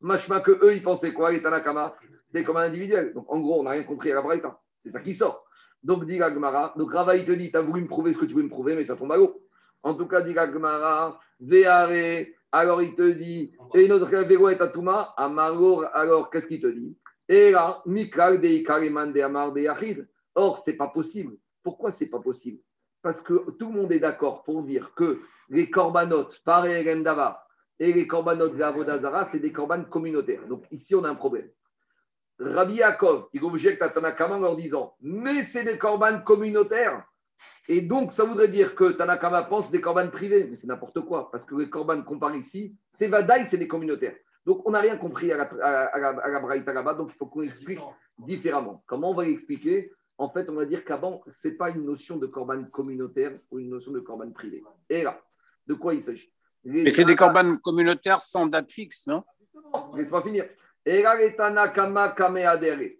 machma 0.00 0.40
que 0.40 0.52
eux, 0.64 0.74
ils 0.74 0.82
pensaient 0.82 1.12
quoi, 1.12 1.30
les 1.30 1.42
Tanakama? 1.42 1.94
C'était 2.24 2.42
comme 2.42 2.56
un 2.56 2.62
individuel. 2.62 3.12
Donc, 3.12 3.30
en 3.30 3.40
gros, 3.40 3.60
on 3.60 3.64
n'a 3.64 3.70
rien 3.70 3.84
compris 3.84 4.10
à 4.10 4.14
la 4.14 4.22
Braïta. 4.22 4.58
C'est 4.78 4.90
ça 4.90 5.00
qui 5.00 5.12
sort. 5.12 5.44
Donc, 5.82 6.06
dit 6.06 6.18
Gmara. 6.18 6.72
Donc, 6.76 6.92
Rava, 6.92 7.16
il 7.16 7.24
te 7.24 7.32
dit, 7.32 7.50
tu 7.50 7.56
as 7.56 7.62
voulu 7.62 7.82
me 7.82 7.86
prouver 7.86 8.14
ce 8.14 8.18
que 8.18 8.24
tu 8.24 8.34
veux 8.34 8.42
me 8.42 8.48
prouver, 8.48 8.74
mais 8.74 8.84
ça 8.84 8.96
tombe 8.96 9.12
à 9.12 9.16
l'eau. 9.16 9.42
En 9.82 9.94
tout 9.94 10.06
cas, 10.06 10.22
dit 10.22 10.32
Gmara, 10.32 11.20
Veare, 11.40 12.26
alors 12.50 12.82
il 12.82 12.94
te 12.94 13.10
dit, 13.10 13.52
et 13.74 13.88
notre 13.88 14.06
Véro 14.06 14.48
est 14.48 14.60
Atuma, 14.60 15.12
Amaro, 15.16 15.84
alors 15.92 16.30
qu'est-ce 16.30 16.46
qu'il 16.46 16.60
te 16.60 16.66
dit? 16.66 16.96
Et 17.28 17.50
là, 17.50 17.82
Mikal 17.84 18.40
de 18.40 19.20
Amar 19.20 19.52
de 19.52 19.60
Yachid. 19.60 20.08
Or, 20.34 20.58
c'est 20.58 20.76
pas 20.76 20.88
possible. 20.88 21.36
Pourquoi 21.62 21.90
c'est 21.90 22.08
pas 22.08 22.20
possible? 22.20 22.60
Parce 23.02 23.20
que 23.20 23.50
tout 23.58 23.68
le 23.68 23.74
monde 23.74 23.92
est 23.92 23.98
d'accord 23.98 24.42
pour 24.42 24.62
dire 24.62 24.92
que 24.94 25.20
les 25.50 25.70
corbanotes, 25.70 26.40
par 26.44 26.64
Davar, 26.64 27.46
et 27.80 27.92
les 27.92 28.06
corbanotes 28.06 28.56
de 28.56 28.62
Avodazara, 28.62 29.24
c'est 29.24 29.38
des 29.38 29.52
corbanes 29.52 29.88
communautaires. 29.88 30.46
Donc, 30.48 30.64
ici, 30.70 30.94
on 30.94 31.04
a 31.04 31.10
un 31.10 31.14
problème. 31.14 31.48
Rabbi 32.40 32.74
Yaakov, 32.74 33.28
il 33.32 33.44
objecte 33.44 33.82
à 33.82 33.88
Tanakama 33.88 34.36
en 34.36 34.40
leur 34.40 34.56
disant 34.56 34.94
Mais 35.00 35.42
c'est 35.42 35.64
des 35.64 35.78
corbanes 35.78 36.24
communautaires. 36.24 37.04
Et 37.68 37.82
donc, 37.82 38.12
ça 38.12 38.24
voudrait 38.24 38.48
dire 38.48 38.74
que 38.74 38.92
Tanakama 38.92 39.44
pense 39.44 39.70
des 39.70 39.80
corbanes 39.80 40.10
privés. 40.10 40.46
Mais 40.48 40.56
c'est 40.56 40.66
n'importe 40.66 41.00
quoi, 41.00 41.30
parce 41.30 41.44
que 41.44 41.54
les 41.56 41.70
corbanes 41.70 42.04
qu'on 42.04 42.18
parle 42.18 42.36
ici, 42.36 42.76
c'est 42.90 43.08
Vadaï, 43.08 43.44
c'est 43.44 43.58
des 43.58 43.68
communautaires. 43.68 44.16
Donc, 44.48 44.66
on 44.66 44.70
n'a 44.70 44.80
rien 44.80 44.96
compris 44.96 45.30
à 45.30 45.36
la, 45.36 45.44
à, 45.44 45.98
la, 45.98 46.08
à 46.08 46.72
la 46.72 46.94
donc 46.94 47.10
il 47.12 47.16
faut 47.18 47.26
qu'on 47.26 47.42
explique 47.42 47.80
différemment. 48.18 48.82
Comment 48.86 49.10
on 49.10 49.14
va 49.14 49.26
l'expliquer? 49.26 49.92
En 50.16 50.30
fait, 50.30 50.48
on 50.48 50.54
va 50.54 50.64
dire 50.64 50.86
qu'avant, 50.86 51.20
ce 51.30 51.48
n'est 51.48 51.54
pas 51.54 51.68
une 51.68 51.84
notion 51.84 52.16
de 52.16 52.26
corban 52.26 52.64
communautaire 52.64 53.38
ou 53.50 53.58
une 53.58 53.68
notion 53.68 53.92
de 53.92 54.00
corban 54.00 54.30
privé. 54.30 54.64
Et 54.88 55.02
là, 55.02 55.20
de 55.66 55.74
quoi 55.74 55.92
il 55.92 56.00
s'agit? 56.00 56.32
Mais 56.64 56.88
c'est 56.88 57.04
des 57.04 57.14
corbanes 57.14 57.58
communautaires 57.60 58.22
sans 58.22 58.46
date 58.46 58.72
fixe, 58.72 59.06
non? 59.06 59.22
Laisse-moi 59.94 60.22
finir. 60.22 60.46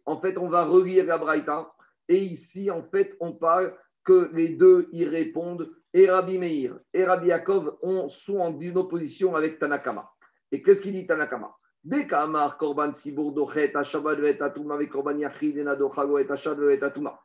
En 0.05 0.21
fait, 0.21 0.37
on 0.37 0.49
va 0.51 0.65
relire 0.67 1.07
la 1.07 1.17
Braïta. 1.17 1.73
Et 2.09 2.19
ici, 2.19 2.71
en 2.71 2.83
fait, 2.83 3.17
on 3.21 3.33
parle 3.33 3.75
que 4.05 4.31
les 4.35 4.51
deux 4.51 4.91
y 4.93 5.07
répondent. 5.07 5.73
Et 5.95 6.11
Rabbi 6.11 6.37
Meir 6.37 6.79
et 6.93 7.07
Rabbi 7.07 7.29
Yaakov 7.29 7.79
sont 8.11 8.39
en 8.39 8.61
une 8.61 8.77
opposition 8.77 9.35
avec 9.35 9.59
Tanakama. 9.59 10.11
Et 10.53 10.63
qu'est-ce 10.63 10.81
qu'il 10.81 10.93
dit 10.93 11.07
Tanakama? 11.07 11.55
Dès 11.85 12.07
qu'Amar 12.07 12.59
Korban 12.59 12.93
Sibur 12.93 13.33
Dochet, 13.33 13.77
Ashabad 13.77 14.19
Atuma, 14.41 14.85
Korban 14.87 15.17
Yachid, 15.19 15.57
et 15.57 15.65
Nadochago 15.65 16.19
et 16.19 16.31
Ashad 16.31 16.59
Atuma. 16.83 17.21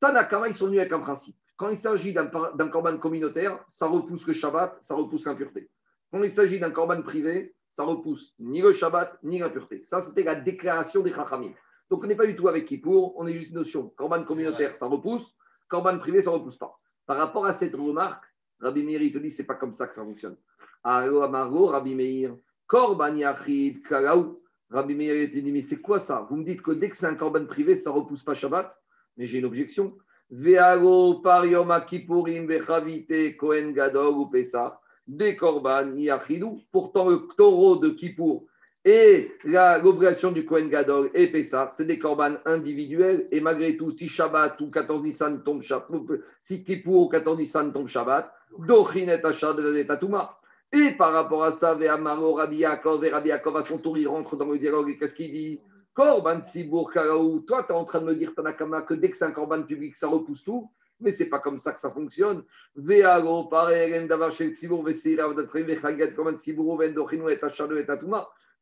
Tanakama, 0.00 0.48
ils 0.48 0.54
sont 0.54 0.66
venus 0.66 0.80
avec 0.80 0.92
un 0.92 1.00
principe. 1.00 1.36
Quand 1.56 1.70
il 1.70 1.76
s'agit 1.76 2.12
d'un 2.12 2.26
Korban 2.68 2.98
communautaire, 2.98 3.64
ça 3.68 3.86
repousse 3.86 4.26
le 4.26 4.34
Shabbat, 4.34 4.78
ça 4.82 4.94
repousse 4.94 5.24
l'impureté. 5.24 5.70
Quand 6.12 6.22
il 6.22 6.30
s'agit 6.30 6.60
d'un 6.60 6.70
Korban 6.70 7.02
privé, 7.02 7.54
ça 7.68 7.82
repousse 7.84 8.34
ni 8.38 8.60
le 8.60 8.72
Shabbat, 8.72 9.18
ni 9.22 9.38
l'impureté. 9.38 9.82
Ça, 9.82 10.00
c'était 10.00 10.22
la 10.22 10.34
déclaration 10.34 11.02
des 11.02 11.12
Chachamim. 11.12 11.52
Donc, 11.88 12.04
on 12.04 12.06
n'est 12.06 12.16
pas 12.16 12.26
du 12.26 12.36
tout 12.36 12.48
avec 12.48 12.66
Kippour, 12.66 13.14
on 13.16 13.26
est 13.26 13.32
juste 13.32 13.50
une 13.50 13.56
notion. 13.56 13.88
Corban 13.96 14.24
communautaire, 14.24 14.76
ça 14.76 14.86
repousse. 14.86 15.34
Corban 15.68 15.98
privé, 15.98 16.20
ça 16.20 16.30
ne 16.30 16.36
repousse 16.36 16.58
pas. 16.58 16.78
Par 17.06 17.16
rapport 17.16 17.46
à 17.46 17.52
cette 17.52 17.74
remarque, 17.74 18.24
Rabbi 18.60 18.82
Meir, 18.82 19.00
il 19.02 19.12
te 19.12 19.18
dit, 19.18 19.30
c'est 19.30 19.46
pas 19.46 19.54
comme 19.54 19.72
ça 19.72 19.86
que 19.86 19.94
ça 19.94 20.04
fonctionne. 20.04 20.36
Amaro, 20.84 21.66
Rabbi 21.66 21.94
Meir, 21.94 22.36
Korban 22.66 23.16
Yachid, 23.16 23.82
Kalaou. 23.86 24.40
Rabbi 24.70 24.94
Meir, 24.94 25.30
te 25.30 25.38
dit, 25.38 25.62
c'est 25.62 25.80
quoi 25.80 26.00
ça? 26.00 26.26
Vous 26.28 26.36
me 26.36 26.44
dites 26.44 26.60
que 26.60 26.72
dès 26.72 26.90
que 26.90 26.96
c'est 26.96 27.06
un 27.06 27.14
Corban 27.14 27.46
privé, 27.46 27.76
ça 27.76 27.90
ne 27.90 27.96
repousse 27.96 28.24
pas 28.24 28.34
Shabbat? 28.34 28.76
Mais 29.16 29.26
j'ai 29.26 29.38
une 29.38 29.44
objection. 29.44 29.96
Vealo 30.30 31.20
par 31.20 31.46
Yom 31.46 31.72
Kohen 32.18 32.46
Pesach 34.32 34.72
des 35.06 35.36
korban 35.36 35.92
yachidou. 35.92 36.60
Pourtant, 36.72 37.08
le 37.08 37.28
taureau 37.36 37.76
de 37.76 37.90
Kippour 37.90 38.44
et 38.84 39.32
l'obligation 39.44 40.30
du 40.30 40.44
Kohen 40.44 40.68
Gadol 40.68 41.10
et 41.14 41.28
Pessah, 41.28 41.68
c'est 41.70 41.84
des 41.84 41.98
korban 41.98 42.36
individuels. 42.44 43.26
Et 43.30 43.40
malgré 43.40 43.76
tout, 43.76 43.90
si 43.90 44.08
Shabbat 44.08 44.60
ou 44.60 44.70
14 44.70 45.02
Nissan 45.02 45.42
tombe 45.42 45.62
Shabbat, 45.62 45.88
si 46.40 46.64
Kippour 46.64 47.06
ou 47.06 47.08
14 47.08 47.38
Nissan 47.38 47.72
tombe 47.72 47.88
Shabbat, 47.88 48.32
Dochinet 48.58 49.24
Ashad 49.24 49.56
Tatuma. 49.86 50.36
Et 50.72 50.90
par 50.92 51.12
rapport 51.12 51.44
à 51.44 51.50
ça, 51.50 51.74
Ve'amaro 51.74 52.34
Rabbi 52.34 52.58
Yaakov, 52.58 53.04
et 53.04 53.12
à 53.12 53.62
son 53.62 53.78
tour, 53.78 53.96
il 53.98 54.08
rentre 54.08 54.36
dans 54.36 54.46
le 54.46 54.58
dialogue 54.58 54.90
et 54.90 54.98
qu'est-ce 54.98 55.14
qu'il 55.14 55.32
dit? 55.32 55.60
Korban 55.94 56.42
Sibour 56.42 56.90
Karaou, 56.90 57.40
toi, 57.40 57.64
tu 57.64 57.72
es 57.72 57.74
en 57.74 57.84
train 57.84 58.00
de 58.00 58.06
me 58.06 58.14
dire, 58.14 58.34
Tanakama, 58.34 58.82
que 58.82 58.94
dès 58.94 59.10
que 59.10 59.16
c'est 59.16 59.24
un 59.24 59.30
korban 59.30 59.62
public, 59.62 59.94
ça 59.94 60.08
repousse 60.08 60.44
tout 60.44 60.70
mais 61.00 61.12
ce 61.12 61.22
n'est 61.22 61.28
pas 61.28 61.38
comme 61.38 61.58
ça 61.58 61.72
que 61.72 61.80
ça 61.80 61.90
fonctionne. 61.90 62.42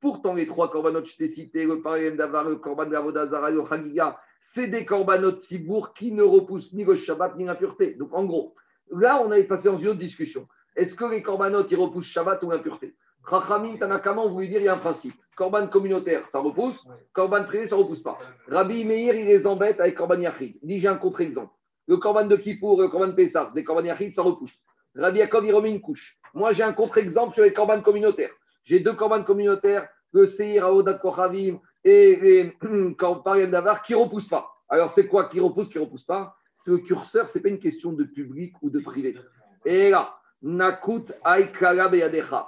Pourtant, 0.01 0.35
les 0.35 0.47
trois 0.47 0.71
corbanotes, 0.71 1.07
je 1.07 1.17
t'ai 1.17 1.29
cité, 1.29 1.65
le 1.65 1.81
parem 1.81 2.17
d'avar, 2.17 2.49
le 2.49 2.57
korban 2.57 2.87
d'avodazara, 2.87 3.51
le 3.51 3.65
chagiga, 3.67 4.19
c'est 4.41 4.67
des 4.67 4.85
corbanotes 4.85 5.41
sibour 5.41 5.95
qui 5.95 6.13
ne 6.13 6.23
repoussent 6.23 6.75
ni 6.75 6.85
le 6.85 6.95
Shabbat 6.95 7.37
ni 7.37 7.45
l'impureté. 7.45 7.95
Donc, 7.95 8.13
en 8.13 8.25
gros, 8.25 8.55
là, 8.91 9.23
on 9.25 9.31
avait 9.31 9.45
passé 9.45 9.69
dans 9.69 9.79
une 9.79 9.89
autre 9.89 9.99
discussion. 9.99 10.47
Est-ce 10.77 10.95
que 10.95 11.05
les 11.05 11.23
corbanotes, 11.23 11.71
ils 11.71 11.79
repoussent 11.79 12.07
Shabbat 12.07 12.43
ou 12.43 12.51
l'impureté 12.51 12.95
Chachamim 13.29 13.77
Tanakama, 13.79 14.23
on 14.23 14.31
voulait 14.31 14.49
dire, 14.49 14.61
il 14.61 14.65
y 14.65 14.69
a 14.69 14.75
un 14.75 14.79
principe. 14.79 15.15
Corban 15.37 15.67
communautaire, 15.69 16.29
ça 16.29 16.41
repousse. 16.41 16.85
Corban 17.13 17.45
privé, 17.45 17.67
ça 17.67 17.77
ne 17.77 17.83
repousse 17.83 18.03
pas. 18.03 18.19
Rabbi 18.49 18.85
Meir, 18.85 19.15
il 19.15 19.27
les 19.27 19.47
embête 19.47 19.81
avec 19.81 19.95
Corban 19.97 20.21
Yachid. 20.21 20.59
Dit, 20.63 20.79
j'ai 20.79 20.89
un 20.89 20.97
contre-exemple. 20.97 21.53
Le 21.87 21.97
corban 21.97 22.27
de 22.27 22.37
Kippour 22.37 22.81
et 22.81 22.87
le 22.87 22.91
corban 22.91 23.09
de 23.09 23.13
Pessar, 23.13 23.49
c'est 23.49 23.55
des 23.55 23.65
corban 23.65 23.85
Yachid, 23.85 24.13
ça 24.13 24.23
repousse. 24.23 24.53
Rabbi 24.95 25.19
Yaakov, 25.19 25.45
il 25.45 25.55
remet 25.55 25.71
une 25.71 25.81
couche. 25.81 26.19
Moi, 26.35 26.53
j'ai 26.53 26.63
un 26.63 26.73
contre-exemple 26.73 27.35
sur 27.35 27.45
les 27.45 27.53
corbanes 27.53 27.83
communautaires. 27.83 28.31
J'ai 28.63 28.81
deux 28.81 28.95
corbanes 28.95 29.25
communautaires, 29.25 29.89
le 30.13 30.27
Seir, 30.27 30.67
Aodat 30.67 30.99
Kochavim 30.99 31.59
et 31.83 32.17
les 32.17 32.95
corbanes 32.99 33.51
d'Avar, 33.51 33.83
qui 33.83 33.93
ne 33.93 33.99
repoussent 33.99 34.29
pas. 34.29 34.51
Alors, 34.69 34.91
c'est 34.93 35.07
quoi 35.07 35.29
qui 35.29 35.41
repousse, 35.41 35.71
qui 35.71 35.79
ne 35.79 35.85
repousse 35.85 36.05
pas? 36.05 36.37
C'est 36.55 36.71
le 36.71 36.79
curseur, 36.79 37.29
ce 37.29 37.39
n'est 37.39 37.43
pas 37.43 37.49
une 37.49 37.59
question 37.59 37.93
de 37.93 38.05
public 38.05 38.55
ou 38.63 38.71
de 38.71 38.79
privé. 38.79 39.17
Et 39.65 39.91
là, 39.91 40.15
Nakut. 40.45 41.07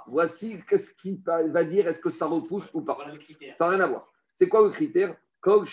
Voici 0.07 0.61
qu'est-ce 0.69 0.93
qu'il 0.93 1.19
va 1.25 1.63
dire, 1.63 1.87
est-ce 1.87 1.99
que 1.99 2.11
ça 2.11 2.27
repousse 2.27 2.71
ou 2.75 2.81
pas? 2.81 2.95
Ça 3.53 3.65
n'a 3.65 3.71
rien 3.71 3.79
à 3.83 3.87
voir. 3.87 4.07
C'est 4.31 4.47
quoi 4.47 4.61
le 4.61 4.69
critère? 4.69 5.15
Quand 5.41 5.63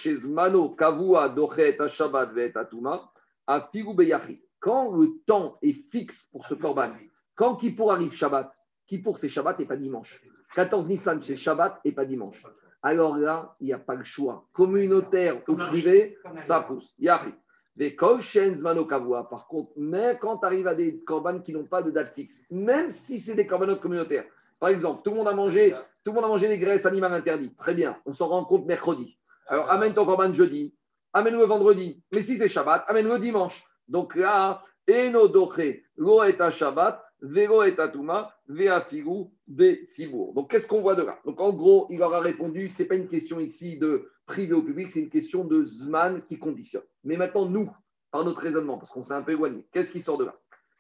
le 4.96 5.06
temps 5.26 5.58
est 5.60 5.90
fixe 5.90 6.28
pour 6.32 6.46
ce 6.46 6.54
corban, 6.54 6.92
quand 7.34 7.56
Kippour 7.56 7.92
arrive 7.92 8.12
Shabbat, 8.12 8.56
Kippour 8.86 9.18
c'est 9.18 9.28
Shabbat 9.28 9.60
et 9.60 9.66
pas 9.66 9.76
dimanche. 9.76 10.22
14 10.54 10.86
Nissan 10.88 11.20
c'est 11.20 11.36
Shabbat 11.36 11.80
et 11.84 11.92
pas 11.92 12.06
dimanche. 12.06 12.42
Alors 12.82 13.18
là, 13.18 13.54
il 13.60 13.66
n'y 13.66 13.72
a 13.72 13.78
pas 13.78 13.96
le 13.96 14.04
choix. 14.04 14.46
Communautaire 14.52 15.42
ou 15.48 15.56
privé, 15.56 16.16
ça 16.34 16.60
pousse. 16.60 16.94
Yahri. 16.98 17.34
Par 17.76 19.46
contre, 19.48 19.72
mais 19.76 20.16
quand 20.20 20.38
tu 20.38 20.46
arrives 20.46 20.68
à 20.68 20.74
des 20.74 21.00
corbanes 21.00 21.42
qui 21.42 21.52
n'ont 21.52 21.64
pas 21.64 21.82
de 21.82 21.90
date 21.90 22.08
fixe, 22.08 22.46
même 22.50 22.86
si 22.86 23.18
c'est 23.18 23.34
des 23.34 23.46
corbanotes 23.46 23.80
communautaires, 23.80 24.26
Par 24.64 24.70
exemple, 24.70 25.02
tout 25.04 25.10
le 25.10 25.16
monde 25.16 25.28
a 25.28 25.34
mangé, 25.34 25.74
tout 26.04 26.10
le 26.10 26.14
monde 26.14 26.24
a 26.24 26.28
mangé 26.28 26.48
des 26.48 26.58
graisses 26.58 26.86
animales 26.86 27.12
interdites. 27.12 27.54
Très 27.56 27.74
bien, 27.74 27.98
on 28.06 28.14
s'en 28.14 28.28
rend 28.28 28.44
compte 28.46 28.64
mercredi. 28.64 29.18
Alors, 29.46 29.70
amène 29.70 29.92
ton 29.92 30.06
corban 30.06 30.32
jeudi, 30.32 30.74
amène 31.12 31.36
le 31.36 31.44
vendredi. 31.44 32.02
Mais 32.12 32.22
si 32.22 32.38
c'est 32.38 32.48
Shabbat, 32.48 32.84
amène 32.88 33.08
le 33.08 33.18
dimanche. 33.18 33.62
Donc 33.88 34.14
là, 34.14 34.62
eno 34.88 35.28
doche, 35.28 35.82
lo 35.98 36.24
et 36.24 36.38
Shabbat, 36.50 37.04
vero 37.20 37.62
et 37.62 37.78
atuma, 37.78 38.34
vea 38.48 38.80
figu, 38.80 39.26
be 39.46 39.84
sibour. 39.84 40.32
Donc 40.32 40.50
qu'est-ce 40.50 40.66
qu'on 40.66 40.80
voit 40.80 40.94
de 40.94 41.02
là? 41.02 41.18
Donc 41.26 41.40
en 41.40 41.52
gros, 41.52 41.86
il 41.90 41.98
leur 41.98 42.14
a 42.14 42.20
répondu, 42.20 42.70
c'est 42.70 42.86
pas 42.86 42.94
une 42.94 43.08
question 43.08 43.40
ici 43.40 43.78
de 43.78 44.10
privé 44.26 44.54
au 44.54 44.62
public, 44.62 44.90
c'est 44.90 45.00
une 45.00 45.10
question 45.10 45.44
de 45.44 45.64
Zman 45.64 46.22
qui 46.22 46.38
conditionne. 46.38 46.82
Mais 47.04 47.16
maintenant, 47.16 47.46
nous, 47.46 47.70
par 48.10 48.24
notre 48.24 48.40
raisonnement, 48.40 48.78
parce 48.78 48.90
qu'on 48.90 49.02
s'est 49.02 49.14
un 49.14 49.22
peu 49.22 49.32
éloigné, 49.32 49.66
qu'est-ce 49.72 49.90
qui 49.90 50.00
sort 50.00 50.18
de 50.18 50.24
là? 50.24 50.34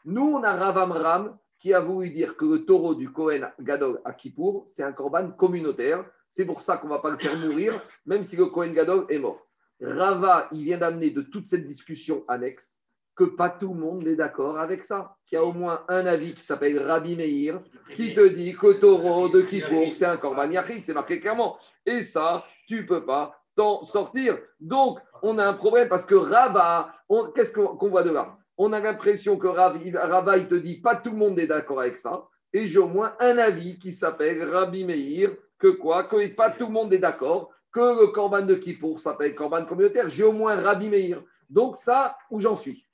Nous, 0.04 0.22
on 0.22 0.42
a 0.42 0.54
Ravam 0.54 0.92
Ram 0.92 1.38
qui 1.58 1.72
a 1.72 1.80
voulu 1.80 2.10
dire 2.10 2.36
que 2.36 2.44
le 2.44 2.64
taureau 2.64 2.94
du 2.94 3.10
Kohen 3.10 3.50
Gadol 3.60 4.00
à 4.04 4.12
Kippour, 4.12 4.64
c'est 4.66 4.82
un 4.82 4.92
korban 4.92 5.30
communautaire. 5.30 6.04
C'est 6.28 6.44
pour 6.44 6.62
ça 6.62 6.76
qu'on 6.76 6.88
ne 6.88 6.92
va 6.92 6.98
pas 6.98 7.10
le 7.10 7.18
faire 7.18 7.38
mourir, 7.38 7.80
même 8.06 8.22
si 8.22 8.36
le 8.36 8.46
Kohen 8.46 8.74
Gadol 8.74 9.06
est 9.08 9.18
mort. 9.18 9.40
Rava, 9.80 10.48
il 10.52 10.64
vient 10.64 10.78
d'amener 10.78 11.10
de 11.10 11.22
toute 11.22 11.46
cette 11.46 11.66
discussion 11.66 12.24
annexe 12.28 12.78
que 13.16 13.24
pas 13.24 13.48
tout 13.48 13.72
le 13.72 13.80
monde 13.80 14.06
est 14.06 14.16
d'accord 14.16 14.58
avec 14.58 14.84
ça. 14.84 15.16
Il 15.30 15.34
y 15.34 15.38
a 15.38 15.44
au 15.44 15.52
moins 15.52 15.84
un 15.88 16.06
avis 16.06 16.34
qui 16.34 16.42
s'appelle 16.42 16.78
Rabbi 16.78 17.16
Meir 17.16 17.62
qui 17.92 18.14
te 18.14 18.26
dit 18.26 18.54
que 18.54 18.72
taureau 18.72 19.28
de 19.28 19.42
Kippour, 19.42 19.92
c'est 19.92 20.06
un 20.06 20.16
korban 20.16 20.50
yachid, 20.50 20.84
c'est 20.84 20.94
marqué 20.94 21.20
clairement. 21.20 21.58
Et 21.84 22.02
ça, 22.02 22.44
tu 22.66 22.82
ne 22.82 22.86
peux 22.86 23.04
pas 23.04 23.38
t'en 23.56 23.82
sortir. 23.82 24.38
Donc, 24.60 24.98
on 25.22 25.38
a 25.38 25.46
un 25.46 25.54
problème 25.54 25.88
parce 25.88 26.04
que 26.04 26.14
Rava, 26.14 26.94
qu'est-ce 27.34 27.52
qu'on 27.52 27.88
voit 27.88 28.02
de 28.02 28.10
là? 28.10 28.36
On 28.56 28.72
a 28.72 28.80
l'impression 28.80 29.36
que 29.36 29.46
Rav, 29.48 29.80
il 29.84 30.48
te 30.48 30.54
dit 30.54 30.80
pas 30.80 30.96
tout 30.96 31.10
le 31.10 31.16
monde 31.16 31.38
est 31.38 31.46
d'accord 31.46 31.80
avec 31.80 31.98
ça. 31.98 32.28
Et 32.52 32.68
j'ai 32.68 32.78
au 32.78 32.86
moins 32.86 33.14
un 33.18 33.36
avis 33.38 33.78
qui 33.78 33.92
s'appelle 33.92 34.48
Rabbi 34.48 34.84
Meir, 34.84 35.30
que 35.58 35.68
quoi? 35.68 36.04
Que 36.04 36.34
pas 36.34 36.50
tout 36.50 36.66
le 36.66 36.72
monde 36.72 36.92
est 36.92 36.98
d'accord, 36.98 37.50
que 37.72 38.00
le 38.00 38.06
Corban 38.08 38.42
de 38.42 38.54
Kippour 38.54 39.00
s'appelle 39.00 39.34
Corban 39.34 39.66
communautaire. 39.66 40.08
J'ai 40.08 40.22
au 40.22 40.32
moins 40.32 40.54
Rabbi 40.54 40.88
Meir. 40.88 41.22
Donc 41.50 41.76
ça, 41.76 42.16
où 42.30 42.38
j'en 42.38 42.54
suis? 42.54 42.86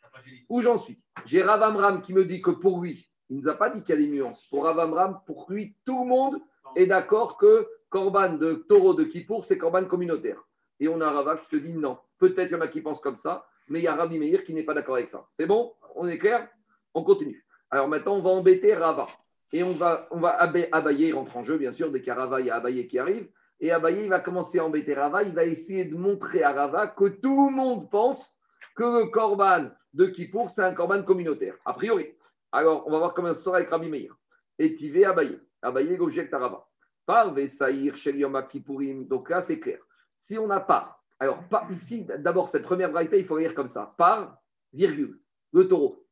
Où 0.49 0.63
j'en 0.63 0.79
suis? 0.79 0.99
J'ai 1.27 1.43
Rav 1.43 1.63
Amram 1.63 2.01
qui 2.01 2.15
me 2.15 2.25
dit 2.25 2.41
que 2.41 2.51
pour 2.51 2.81
lui, 2.81 3.10
il 3.31 3.37
ne 3.37 3.43
nous 3.43 3.49
a 3.49 3.55
pas 3.55 3.71
dit 3.71 3.83
qu'il 3.83 3.95
y 3.95 3.99
a 3.99 4.01
des 4.01 4.11
nuances. 4.11 4.45
Pour 4.47 4.65
Rav 4.65 4.79
Amram, 4.79 5.21
pour 5.25 5.47
lui, 5.49 5.77
tout 5.85 6.03
le 6.03 6.09
monde 6.09 6.41
est 6.75 6.87
d'accord 6.87 7.37
que 7.37 7.67
Corban 7.89 8.35
de 8.35 8.55
taureau 8.69 8.95
de 8.95 9.05
Kippour, 9.05 9.45
c'est 9.45 9.57
Corban 9.57 9.85
communautaire. 9.85 10.43
Et 10.81 10.89
on 10.89 11.01
a 11.01 11.11
Rava 11.11 11.37
qui 11.37 11.49
te 11.49 11.57
dit 11.57 11.73
non. 11.73 11.99
Peut-être 12.19 12.51
il 12.51 12.53
y 12.53 12.55
en 12.57 12.61
a 12.61 12.69
qui 12.69 12.81
pensent 12.81 13.01
comme 13.01 13.17
ça, 13.17 13.47
mais 13.69 13.79
il 13.79 13.83
y 13.85 13.89
a 13.89 13.95
Rabbi 13.95 14.19
Meir 14.19 14.45
qui 14.45 14.53
n'est 14.53 14.65
pas 14.65 14.75
d'accord 14.75 14.97
avec 14.97 15.09
ça. 15.09 15.27
C'est 15.33 15.47
bon? 15.47 15.73
On 15.95 16.09
est 16.09 16.19
clair? 16.19 16.49
On 16.95 17.05
continue. 17.05 17.45
Alors 17.71 17.89
maintenant, 17.89 18.17
on 18.17 18.23
va 18.23 18.31
embêter 18.31 18.75
Rava. 18.75 19.07
Et 19.53 19.63
on 19.63 19.73
va, 19.73 20.09
on 20.11 20.21
va 20.21 20.31
Abaye 20.31 21.13
rentre 21.13 21.37
en 21.37 21.45
jeu, 21.45 21.57
bien 21.57 21.73
sûr, 21.73 21.91
dès 21.91 22.01
qu'il 22.01 22.09
y 22.09 22.11
a 22.11 22.15
Rava, 22.15 22.41
il 22.41 22.47
y 22.47 22.51
a 22.51 22.57
Abaye 22.57 22.87
qui 22.89 22.99
arrive. 22.99 23.29
Et 23.61 23.71
Abaye, 23.71 24.05
il 24.05 24.09
va 24.09 24.21
commencer 24.21 24.59
à 24.59 24.65
embêter 24.65 24.95
Rava. 24.95 25.23
Il 25.23 25.35
va 25.35 25.45
essayer 25.45 25.85
de 25.85 25.97
montrer 25.97 26.43
à 26.43 26.53
Rava 26.53 26.89
que 26.89 27.09
tout 27.09 27.49
le 27.49 27.55
monde 27.55 27.91
pense 27.91 28.37
que 28.75 29.01
le 29.03 29.07
Korban 29.07 29.71
de 29.95 30.07
Kippour, 30.07 30.51
c'est 30.51 30.63
un 30.63 30.75
Korban 30.75 31.03
communautaire. 31.03 31.57
A 31.65 31.75
priori. 31.75 32.15
Alors, 32.53 32.87
on 32.87 32.91
va 32.91 32.99
voir 32.99 33.15
comment 33.15 33.33
ça 33.33 33.41
sera 33.41 33.57
avec 33.57 33.71
Rabbi 33.71 33.89
Meir. 33.89 34.17
Et 34.59 34.75
Tivé 34.75 35.05
Abaye. 35.05 35.41
Abaye, 35.63 35.99
objecte 35.99 36.35
à 36.35 36.39
Rava. 36.39 36.67
Par 37.07 37.33
Vesaïr, 37.33 37.97
Shel 37.97 38.25
Kippourim. 38.49 39.07
Donc 39.07 39.31
là, 39.31 39.41
c'est 39.41 39.61
clair. 39.61 39.79
Si 40.17 40.39
on 40.39 40.47
n'a 40.47 40.61
pas 40.61 41.01
alors, 41.21 41.45
ici, 41.71 42.07
d'abord, 42.19 42.49
cette 42.49 42.63
première 42.63 42.91
braïta, 42.91 43.17
il 43.17 43.27
faut 43.27 43.37
lire 43.37 43.55
comme 43.55 43.69
ça. 43.69 43.95
Par, 43.99 44.39
virgule, 44.73 45.21
le 45.53 45.69
taureau. 45.69 46.07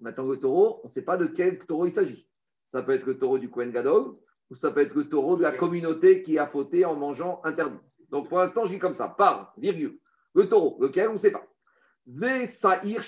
Maintenant, 0.00 0.26
le 0.26 0.40
taureau, 0.40 0.80
on 0.82 0.88
ne 0.88 0.92
sait 0.92 1.04
pas 1.04 1.18
de 1.18 1.26
quel 1.26 1.58
taureau 1.66 1.86
il 1.86 1.94
s'agit. 1.94 2.26
Ça 2.64 2.82
peut 2.82 2.92
être 2.92 3.04
le 3.04 3.18
taureau 3.18 3.38
du 3.38 3.50
Kohen 3.50 3.70
Gadol, 3.70 4.16
ou 4.50 4.54
ça 4.54 4.70
peut 4.70 4.80
être 4.80 4.94
le 4.94 5.10
taureau 5.10 5.36
de 5.36 5.42
la 5.42 5.52
communauté 5.52 6.22
qui 6.22 6.38
a 6.38 6.46
fauté 6.46 6.86
en 6.86 6.94
mangeant 6.94 7.42
interdit. 7.44 7.78
Donc, 8.08 8.30
pour 8.30 8.38
l'instant, 8.38 8.64
je 8.64 8.72
dis 8.72 8.78
comme 8.78 8.94
ça. 8.94 9.08
Par, 9.08 9.52
virgule, 9.58 9.98
le 10.34 10.48
taureau, 10.48 10.78
lequel, 10.80 11.10
on 11.10 11.12
ne 11.12 11.18
sait 11.18 11.32
pas. 11.32 11.46
Ve 12.06 12.46
Sa'ir 12.46 13.02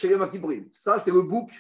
Ça, 0.73 0.99
c'est 0.99 1.11
le 1.11 1.23
bouc 1.23 1.51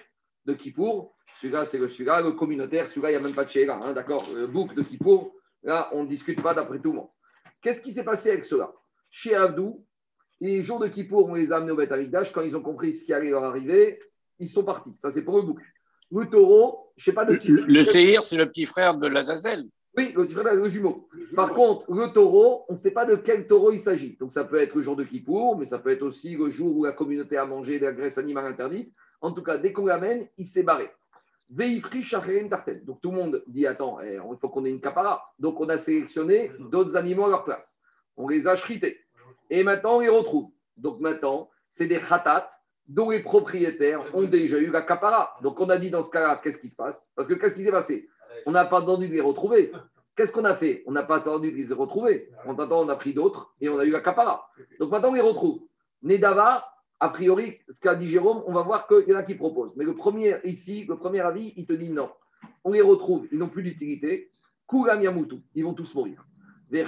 de 0.46 0.54
Kippour. 0.54 1.14
Celui-là, 1.40 1.64
c'est 1.64 1.78
le 1.78 1.88
celui-là, 1.88 2.22
le 2.22 2.32
communautaire. 2.32 2.88
Celui-là, 2.88 3.10
il 3.10 3.12
n'y 3.12 3.18
a 3.18 3.20
même 3.20 3.34
pas 3.34 3.44
de 3.44 3.50
Shera. 3.50 3.84
Hein, 3.84 3.92
D'accord 3.92 4.26
Le 4.34 4.46
bouc 4.46 4.74
de 4.74 4.82
Kippour. 4.82 5.34
Là, 5.62 5.90
on 5.92 6.04
ne 6.04 6.08
discute 6.08 6.42
pas 6.42 6.54
d'après 6.54 6.78
tout 6.78 6.92
le 6.92 6.98
monde. 6.98 7.08
Qu'est-ce 7.60 7.82
qui 7.82 7.92
s'est 7.92 8.04
passé 8.04 8.30
avec 8.30 8.44
cela 8.44 8.72
Chez 9.10 9.34
Abdou, 9.34 9.84
les 10.40 10.62
jours 10.62 10.78
de 10.78 10.88
Kippour, 10.88 11.26
on 11.28 11.34
les 11.34 11.52
a 11.52 11.56
amenés 11.56 11.72
au 11.72 11.76
Beth 11.76 11.92
Quand 12.32 12.42
ils 12.42 12.56
ont 12.56 12.62
compris 12.62 12.92
ce 12.92 13.04
qui 13.04 13.12
allait 13.12 13.30
leur 13.30 13.44
arriver, 13.44 13.98
ils 14.38 14.48
sont 14.48 14.64
partis. 14.64 14.94
Ça, 14.94 15.10
c'est 15.10 15.22
pour 15.22 15.36
le 15.36 15.42
bouc. 15.42 15.60
Le 16.12 16.24
taureau, 16.26 16.92
je 16.96 17.02
ne 17.02 17.04
sais 17.06 17.14
pas 17.14 17.24
de 17.24 17.36
qui. 17.36 17.48
Le, 17.48 17.62
le 17.66 17.82
Seir, 17.82 18.22
c'est 18.22 18.36
le 18.36 18.46
petit 18.46 18.66
frère 18.66 18.96
de 18.96 19.08
l'Azazel. 19.08 19.64
Oui, 19.96 20.12
le 20.14 20.26
petit 20.26 20.34
frère, 20.34 20.54
le 20.54 20.68
jumeau. 20.68 21.08
Par 21.34 21.52
contre, 21.52 21.90
le 21.90 22.12
taureau, 22.12 22.64
on 22.68 22.74
ne 22.74 22.78
sait 22.78 22.90
pas 22.92 23.06
de 23.06 23.16
quel 23.16 23.46
taureau 23.46 23.72
il 23.72 23.80
s'agit. 23.80 24.16
Donc, 24.20 24.30
ça 24.30 24.44
peut 24.44 24.60
être 24.60 24.74
le 24.74 24.82
jour 24.82 24.94
de 24.94 25.04
Kippour, 25.04 25.58
mais 25.58 25.64
ça 25.64 25.78
peut 25.78 25.90
être 25.90 26.02
aussi 26.02 26.36
le 26.36 26.50
jour 26.50 26.76
où 26.76 26.84
la 26.84 26.92
communauté 26.92 27.38
a 27.38 27.46
mangé 27.46 27.80
de 27.80 27.86
la 27.86 27.92
graisse 27.92 28.18
animale 28.18 28.46
interdite. 28.46 28.92
En 29.20 29.32
tout 29.32 29.42
cas, 29.42 29.58
dès 29.58 29.72
qu'on 29.72 29.86
l'amène, 29.86 30.28
il 30.38 30.46
s'est 30.46 30.62
barré. 30.62 30.90
Veifri 31.48 32.04
Tartel. 32.50 32.84
Donc, 32.84 33.00
tout 33.00 33.10
le 33.10 33.16
monde 33.16 33.44
dit 33.46 33.66
Attends, 33.66 34.00
eh, 34.00 34.14
il 34.14 34.38
faut 34.40 34.48
qu'on 34.48 34.64
ait 34.64 34.70
une 34.70 34.80
capara. 34.80 35.32
Donc, 35.38 35.60
on 35.60 35.68
a 35.68 35.78
sélectionné 35.78 36.50
d'autres 36.58 36.96
animaux 36.96 37.26
à 37.26 37.30
leur 37.30 37.44
place. 37.44 37.78
On 38.16 38.28
les 38.28 38.48
a 38.48 38.56
chrités. 38.56 38.98
Et 39.50 39.62
maintenant, 39.62 39.96
on 39.96 40.00
les 40.00 40.08
retrouve. 40.08 40.50
Donc 40.76 41.00
maintenant, 41.00 41.50
c'est 41.68 41.86
des 41.86 41.98
khatat 41.98 42.48
dont 42.88 43.10
les 43.10 43.22
propriétaires 43.22 44.04
ont 44.14 44.24
déjà 44.24 44.58
eu 44.58 44.70
la 44.70 44.82
capara. 44.82 45.36
Donc 45.42 45.58
on 45.60 45.68
a 45.70 45.78
dit 45.78 45.90
dans 45.90 46.02
ce 46.02 46.10
cas-là, 46.10 46.40
qu'est-ce 46.42 46.58
qui 46.58 46.68
se 46.68 46.76
passe? 46.76 47.06
Parce 47.16 47.28
que 47.28 47.34
qu'est-ce 47.34 47.54
qui 47.54 47.64
s'est 47.64 47.70
passé? 47.70 48.08
On 48.44 48.52
n'a 48.52 48.64
pas 48.64 48.78
attendu 48.78 49.08
de 49.08 49.14
les 49.14 49.20
retrouver. 49.20 49.72
Qu'est-ce 50.16 50.32
qu'on 50.32 50.44
a 50.44 50.54
fait? 50.54 50.82
On 50.86 50.92
n'a 50.92 51.02
pas 51.02 51.16
attendu 51.16 51.50
de 51.50 51.56
les 51.56 51.74
retrouver. 51.74 52.30
En 52.46 52.52
attendant, 52.54 52.84
on 52.84 52.88
a 52.88 52.96
pris 52.96 53.12
d'autres 53.12 53.54
et 53.60 53.68
on 53.68 53.78
a 53.78 53.84
eu 53.84 53.90
la 53.90 54.00
capara. 54.00 54.48
Donc 54.78 54.90
maintenant, 54.90 55.10
on 55.10 55.14
les 55.14 55.20
retrouve. 55.20 55.60
Nedava, 56.02 56.64
a 57.00 57.08
priori, 57.10 57.58
ce 57.68 57.80
qu'a 57.80 57.94
dit 57.94 58.08
Jérôme, 58.08 58.42
on 58.46 58.54
va 58.54 58.62
voir 58.62 58.86
qu'il 58.86 59.08
y 59.08 59.14
en 59.14 59.18
a 59.18 59.22
qui 59.22 59.34
proposent. 59.34 59.76
Mais 59.76 59.84
le 59.84 59.94
premier, 59.94 60.36
ici, 60.44 60.86
le 60.88 60.96
premier 60.96 61.20
avis, 61.20 61.52
il 61.56 61.66
te 61.66 61.74
dit 61.74 61.90
non. 61.90 62.10
On 62.64 62.72
les 62.72 62.80
retrouve, 62.80 63.26
ils 63.32 63.38
n'ont 63.38 63.48
plus 63.48 63.62
d'utilité. 63.62 64.30
Kugam 64.68 65.02
Yamutu, 65.02 65.36
ils 65.54 65.64
vont 65.64 65.74
tous 65.74 65.94
mourir. 65.94 66.24
Donc, 66.68 66.84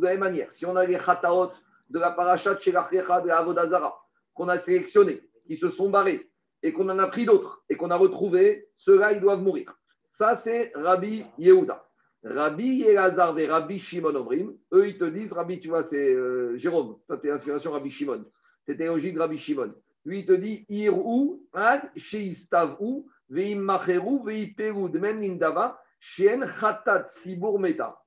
de 0.00 0.04
la 0.04 0.12
même 0.12 0.20
manière, 0.20 0.52
si 0.52 0.64
on 0.64 0.76
a 0.76 0.86
les 0.86 0.96
chataot 0.98 1.50
de 1.90 1.98
la 1.98 2.12
parachat 2.12 2.54
de 2.54 3.26
la 3.26 3.38
Avodazara, 3.38 4.00
qu'on 4.34 4.46
a 4.48 4.58
sélectionné, 4.58 5.22
qui 5.46 5.56
se 5.56 5.70
sont 5.70 5.90
barrés, 5.90 6.30
et 6.62 6.72
qu'on 6.72 6.88
en 6.88 7.00
a 7.00 7.08
pris 7.08 7.26
d'autres, 7.26 7.64
et 7.68 7.74
qu'on 7.76 7.90
a 7.90 7.96
retrouvé, 7.96 8.68
ceux-là, 8.76 9.12
ils 9.12 9.20
doivent 9.20 9.42
mourir. 9.42 9.74
Ça, 10.04 10.36
c'est 10.36 10.70
Rabbi 10.76 11.26
Yehuda. 11.38 11.84
Rabbi 12.24 12.82
Elazar 12.82 13.36
et 13.38 13.46
Rabbi 13.46 13.78
Shimon 13.78 14.14
Omrim, 14.14 14.54
eux, 14.72 14.88
ils 14.88 14.98
te 14.98 15.04
disent, 15.04 15.32
Rabbi, 15.32 15.60
tu 15.60 15.68
vois, 15.68 15.82
c'est 15.82 16.14
euh, 16.14 16.56
Jérôme, 16.56 16.96
ça 17.08 17.16
t'es 17.16 17.30
inspiration 17.30 17.72
Rabbi 17.72 17.90
Shimon. 17.90 18.24
C'était 18.66 18.86
logique 18.86 19.18
Rabbi 19.18 19.38
Shimon. 19.38 19.74
Lui, 20.04 20.20
il 20.20 20.24
te 20.24 20.32
dit, 20.32 20.64
Irou, 20.68 21.42
Ad, 21.52 21.82
Sheistavou, 21.96 23.08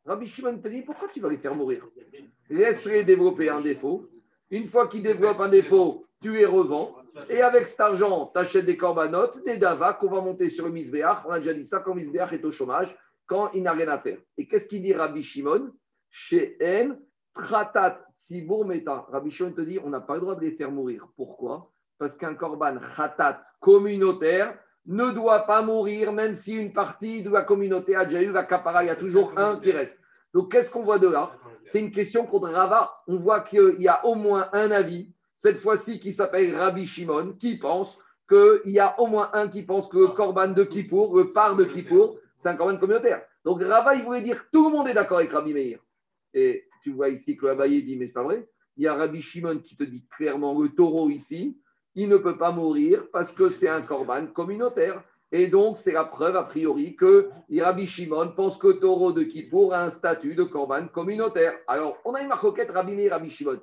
Rabbi 0.06 0.28
Shimon 0.28 0.60
te 0.60 0.67
dit 0.67 0.82
pourquoi 0.82 1.08
tu 1.13 1.19
vas 1.19 1.30
les 1.30 1.38
faire 1.38 1.56
mourir? 1.56 1.88
Laisse-les 2.49 3.04
développer 3.04 3.49
un 3.49 3.62
défaut. 3.62 4.10
Une 4.51 4.67
fois 4.67 4.88
qu'ils 4.88 5.04
développent 5.04 5.39
un 5.39 5.49
défaut, 5.49 6.04
tu 6.21 6.32
les 6.32 6.45
revends. 6.45 6.95
Et 7.30 7.41
avec 7.41 7.67
cet 7.67 7.80
argent, 7.80 8.30
tu 8.34 8.39
achètes 8.39 8.65
des 8.65 8.78
corbanotes, 8.78 9.43
des 9.45 9.58
davas 9.58 9.93
qu'on 9.93 10.10
va 10.10 10.21
monter 10.21 10.49
sur 10.49 10.67
le. 10.67 10.73
On 11.25 11.32
a 11.32 11.39
déjà 11.39 11.54
dit 11.54 11.65
ça 11.65 11.80
quand 11.80 11.95
misbéach 11.95 12.34
est 12.34 12.43
au 12.43 12.51
chômage, 12.51 12.95
quand 13.27 13.51
il 13.53 13.63
n'a 13.63 13.73
rien 13.73 13.88
à 13.88 13.99
faire. 13.99 14.17
Et 14.38 14.47
qu'est-ce 14.47 14.67
qu'il 14.67 14.81
dit 14.81 14.93
Rabbi 14.93 15.23
Shimon? 15.23 15.71
Chez 16.09 16.57
N, 16.59 16.99
Tratat 17.33 18.05
Tzibur 18.15 18.65
Meta. 18.65 19.05
Rabbi 19.11 19.31
Shimon 19.31 19.51
te 19.51 19.61
dit 19.61 19.79
on 19.83 19.89
n'a 19.89 20.01
pas 20.01 20.15
le 20.15 20.21
droit 20.21 20.35
de 20.35 20.41
les 20.41 20.51
faire 20.51 20.71
mourir. 20.71 21.07
Pourquoi? 21.15 21.71
Parce 21.97 22.15
qu'un 22.15 22.35
korban 22.35 22.77
Khatat 22.77 23.41
communautaire, 23.59 24.57
ne 24.88 25.11
doit 25.11 25.45
pas 25.45 25.61
mourir, 25.61 26.13
même 26.13 26.33
si 26.33 26.55
une 26.55 26.73
partie 26.73 27.23
de 27.23 27.29
la 27.29 27.41
communauté 27.41 27.95
a 27.95 28.05
déjà 28.05 28.21
eu 28.21 28.31
la 28.31 28.43
capara. 28.43 28.83
Il 28.83 28.88
y 28.88 28.91
a 28.91 28.95
toujours 28.95 29.33
un 29.38 29.59
qui 29.59 29.71
reste. 29.71 29.99
Donc, 30.33 30.51
qu'est-ce 30.51 30.69
qu'on 30.69 30.83
voit 30.83 30.99
de 30.99 31.07
là? 31.07 31.31
C'est 31.63 31.79
une 31.79 31.91
question 31.91 32.25
contre 32.25 32.49
Rava. 32.49 32.91
On 33.07 33.17
voit 33.17 33.41
qu'il 33.41 33.82
y 33.82 33.88
a 33.88 34.05
au 34.05 34.15
moins 34.15 34.49
un 34.53 34.69
avis, 34.71 35.09
cette 35.34 35.57
fois-ci 35.57 35.99
qui 35.99 36.11
s'appelle 36.11 36.55
Rabbi 36.55 36.86
Shimon, 36.86 37.34
qui 37.34 37.57
pense 37.57 37.99
qu'il 38.30 38.71
y 38.71 38.80
a 38.80 38.99
au 38.99 39.07
moins 39.07 39.30
un 39.34 39.47
qui 39.47 39.63
pense 39.63 39.88
que 39.88 39.97
le 39.97 40.07
Korban 40.07 40.49
de 40.49 40.63
Kippour, 40.63 41.17
le 41.17 41.55
de 41.55 41.63
Kippour, 41.63 42.17
c'est 42.36 42.49
un 42.49 42.55
Korban 42.55 42.77
communautaire. 42.77 43.21
Donc, 43.43 43.61
Rava, 43.63 43.95
il 43.95 44.03
voulait 44.03 44.21
dire 44.21 44.45
tout 44.51 44.69
le 44.69 44.75
monde 44.75 44.88
est 44.88 44.93
d'accord 44.93 45.17
avec 45.17 45.31
Rabbi 45.31 45.53
Meir. 45.53 45.79
Et 46.33 46.67
tu 46.83 46.91
vois 46.91 47.09
ici 47.09 47.38
que 47.38 47.47
Abaye 47.47 47.83
dit, 47.83 47.97
mais 47.97 48.07
c'est 48.07 48.13
pas 48.13 48.23
vrai. 48.23 48.47
Il 48.77 48.83
y 48.83 48.88
a 48.88 48.93
Rabbi 48.93 49.21
Shimon 49.21 49.59
qui 49.59 49.77
te 49.77 49.83
dit 49.83 50.05
clairement 50.17 50.59
le 50.59 50.69
taureau 50.69 51.09
ici, 51.09 51.57
il 51.95 52.09
ne 52.09 52.17
peut 52.17 52.38
pas 52.38 52.51
mourir 52.51 53.07
parce 53.11 53.31
que 53.31 53.49
c'est 53.49 53.69
un 53.69 53.81
korban 53.81 54.27
communautaire. 54.27 55.01
Et 55.31 55.47
donc, 55.47 55.77
c'est 55.77 55.93
la 55.93 56.03
preuve 56.03 56.36
a 56.36 56.43
priori 56.43 56.95
que 56.95 57.29
Rabbi 57.57 57.88
Shimon 57.88 58.33
pense 58.36 58.57
que 58.57 58.73
taureau 58.73 59.13
de 59.13 59.23
Kippour 59.23 59.73
a 59.73 59.83
un 59.83 59.89
statut 59.89 60.36
de 60.36 60.43
korban 60.43 60.88
communautaire. 60.88 61.53
Alors, 61.67 61.97
on 62.03 62.13
a 62.13 62.21
une 62.21 62.27
marcoquette 62.27 62.69
Rabbi 62.69 62.93
et 62.99 63.09
Rabbi 63.09 63.29
Shimon. 63.29 63.59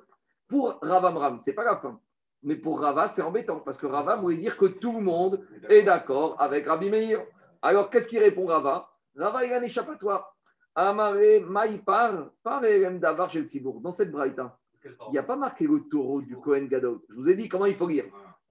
Pour 0.47 0.79
Ravamram, 0.81 1.39
ce 1.39 1.49
n'est 1.49 1.55
pas 1.55 1.63
la 1.63 1.77
fin. 1.77 1.99
Mais 2.43 2.55
pour 2.57 2.81
Rava, 2.81 3.07
c'est 3.07 3.21
embêtant 3.21 3.61
parce 3.61 3.77
que 3.77 3.87
Rava 3.87 4.17
voulait 4.17 4.37
dire 4.37 4.57
que 4.57 4.65
tout 4.65 4.91
le 4.91 4.99
monde 4.99 5.45
est 5.69 5.83
d'accord 5.83 6.35
avec 6.39 6.67
Rabbi 6.67 6.89
Meir. 6.89 7.23
Alors, 7.63 7.89
qu'est-ce 7.89 8.09
qu'il 8.09 8.19
répond 8.19 8.45
Rava? 8.45 8.89
Rava, 9.15 9.45
il 9.45 9.53
a 9.53 9.59
un 9.59 9.63
échappatoire. 9.63 10.35
Amare 10.75 11.45
Maïpar, 11.47 12.29
par 12.43 12.61
Davar 12.61 13.29
chez. 13.29 13.45
Dans 13.81 13.93
cette 13.93 14.11
braïta, 14.11 14.57
il 14.83 15.11
n'y 15.11 15.17
a 15.17 15.23
pas 15.23 15.37
marqué 15.37 15.65
le 15.65 15.79
taureau 15.89 16.21
du 16.21 16.35
Kohen 16.35 16.67
Gadol. 16.67 16.99
Je 17.09 17.15
vous 17.15 17.29
ai 17.29 17.35
dit 17.35 17.47
comment 17.47 17.65
il 17.65 17.75
faut 17.75 17.87
lire. 17.87 18.05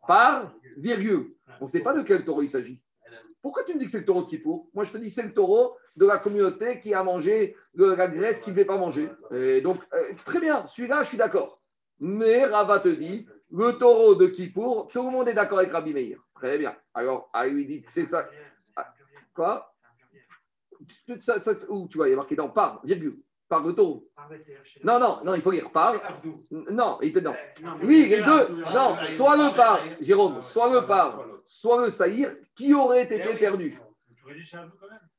Par, 0.08 0.50
virgule. 0.78 1.34
On 1.60 1.64
ne 1.64 1.68
sait 1.68 1.80
pas 1.80 1.92
de 1.92 2.02
quel 2.02 2.24
taureau 2.24 2.42
il 2.42 2.48
s'agit. 2.48 2.80
Pourquoi 3.42 3.64
tu 3.64 3.74
me 3.74 3.78
dis 3.78 3.84
que 3.84 3.90
c'est 3.90 3.98
le 3.98 4.04
taureau 4.06 4.22
de 4.22 4.28
Kippour? 4.28 4.70
Moi, 4.72 4.84
je 4.84 4.92
te 4.92 4.98
dis 4.98 5.10
c'est 5.10 5.24
le 5.24 5.34
taureau 5.34 5.76
de 5.96 6.06
la 6.06 6.18
communauté 6.18 6.80
qui 6.80 6.94
a 6.94 7.02
mangé 7.02 7.54
de 7.74 7.84
la 7.84 8.08
graisse 8.08 8.40
qu'il 8.40 8.52
ne 8.52 8.56
devait 8.56 8.66
pas 8.66 8.78
manger. 8.78 9.10
Et 9.32 9.60
donc, 9.60 9.78
euh, 9.92 10.12
très 10.24 10.40
bien, 10.40 10.66
celui-là, 10.68 11.02
je 11.02 11.08
suis 11.08 11.18
d'accord. 11.18 11.60
Mais 11.98 12.46
Rava 12.46 12.80
te 12.80 12.88
dit, 12.88 13.26
le 13.50 13.72
taureau 13.72 14.14
de 14.14 14.26
Kippour, 14.26 14.86
tout 14.86 15.02
le 15.02 15.10
monde 15.10 15.28
est 15.28 15.34
d'accord 15.34 15.58
avec 15.58 15.72
Rabbi 15.72 15.92
Meir. 15.92 16.18
Très 16.34 16.56
bien. 16.56 16.74
Alors, 16.94 17.28
ah, 17.32 17.46
il 17.46 17.54
lui 17.54 17.66
dit, 17.66 17.84
c'est 17.88 18.06
ça. 18.06 18.28
Ah, 19.36 19.72
quoi 21.06 21.20
ça, 21.20 21.38
ça, 21.38 21.52
Où 21.68 21.88
tu 21.88 21.96
vois, 21.98 22.08
il 22.08 22.12
y 22.12 22.14
a 22.14 22.16
marqué 22.16 22.36
dans 22.36 22.48
par, 22.48 22.84
virgule, 22.84 23.18
par 23.48 23.64
le 23.64 23.74
taureau. 23.74 24.08
Non, 24.84 24.98
non, 24.98 25.20
non, 25.24 25.34
il 25.34 25.42
faut 25.42 25.50
lire 25.50 25.70
par. 25.70 26.20
Non, 26.50 26.98
il 27.02 27.12
te 27.12 27.18
non. 27.18 27.34
Oui, 27.82 28.08
les 28.08 28.22
deux. 28.22 28.48
Non, 28.74 28.96
soit 29.16 29.36
le 29.36 29.56
par, 29.56 29.80
Jérôme, 30.00 30.40
soit 30.40 30.72
le 30.72 30.86
par, 30.86 31.24
soit 31.44 31.84
le 31.84 31.90
saïr, 31.90 32.34
qui 32.54 32.74
aurait 32.74 33.04
été 33.04 33.18
perdu. 33.38 33.78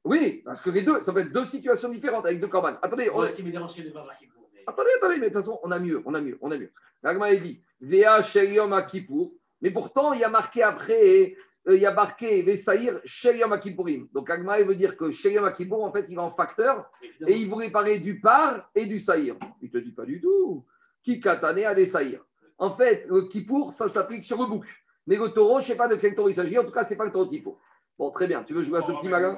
Oui, 0.03 0.41
parce 0.43 0.61
que 0.61 0.69
les 0.69 0.81
deux, 0.81 1.01
ça 1.01 1.13
peut 1.13 1.19
être 1.19 1.31
deux 1.31 1.45
situations 1.45 1.89
différentes 1.89 2.25
avec 2.25 2.39
deux 2.39 2.47
corbanes. 2.47 2.77
Attendez, 2.81 3.09
on... 3.09 3.21
Attendez, 3.21 4.89
attendez, 4.97 5.17
mais 5.17 5.29
de 5.29 5.33
toute 5.33 5.33
façon, 5.33 5.59
on 5.63 5.71
a 5.71 5.79
mieux, 5.79 6.01
on 6.05 6.13
a 6.13 6.21
mieux, 6.21 6.37
on 6.41 6.51
a 6.51 6.57
mieux. 6.57 6.71
L'agma 7.03 7.27
a 7.27 7.35
dit, 7.35 7.61
Vea 7.81 8.21
Sheliom 8.21 8.71
Akipour, 8.73 9.33
mais 9.61 9.71
pourtant, 9.71 10.13
il 10.13 10.21
y 10.21 10.23
a 10.23 10.29
marqué 10.29 10.63
après, 10.63 11.35
il 11.67 11.79
y 11.79 11.85
a 11.85 11.93
marqué 11.93 12.41
Vesaïr 12.41 12.99
Sheliom 13.05 13.53
Akipourim. 13.53 14.07
Donc, 14.13 14.29
Agma, 14.29 14.61
veut 14.63 14.75
dire 14.75 14.97
que 14.97 15.11
Sheliom 15.11 15.45
Akipour, 15.45 15.83
en 15.83 15.91
fait, 15.91 16.05
il 16.09 16.15
va 16.15 16.23
en 16.23 16.31
facteur 16.31 16.89
et 17.27 17.37
il 17.37 17.49
voulait 17.49 17.71
parler 17.71 17.99
du 17.99 18.19
par 18.19 18.69
et 18.75 18.85
du 18.85 18.99
saïr. 18.99 19.35
Il 19.61 19.69
ne 19.71 19.71
te 19.71 19.77
dit 19.77 19.91
pas 19.93 20.05
du 20.05 20.19
tout. 20.19 20.65
Qui 21.03 21.19
katane 21.19 21.63
a 21.63 21.75
des 21.75 21.85
saïrs. 21.85 22.23
En 22.57 22.71
fait, 22.71 23.05
le 23.09 23.23
Kippour, 23.23 23.71
ça 23.71 23.87
s'applique 23.87 24.23
sur 24.23 24.37
le 24.41 24.47
bouc. 24.47 24.65
Mais 25.07 25.17
le 25.17 25.29
taureau, 25.29 25.59
je 25.59 25.65
ne 25.65 25.67
sais 25.69 25.75
pas 25.75 25.87
de 25.87 25.95
quel 25.95 26.15
taureau 26.15 26.29
il 26.29 26.35
s'agit. 26.35 26.57
En 26.57 26.63
tout 26.63 26.71
cas, 26.71 26.83
ce 26.83 26.91
n'est 26.91 26.97
pas 26.97 27.05
le 27.05 27.11
taureau 27.11 27.25
typo. 27.25 27.57
Bon, 27.97 28.09
très 28.09 28.25
bien. 28.25 28.43
Tu 28.43 28.53
veux 28.53 28.63
jouer 28.63 28.79
à 28.79 28.81
ce 28.81 28.91
petit 28.91 29.07
malin 29.07 29.35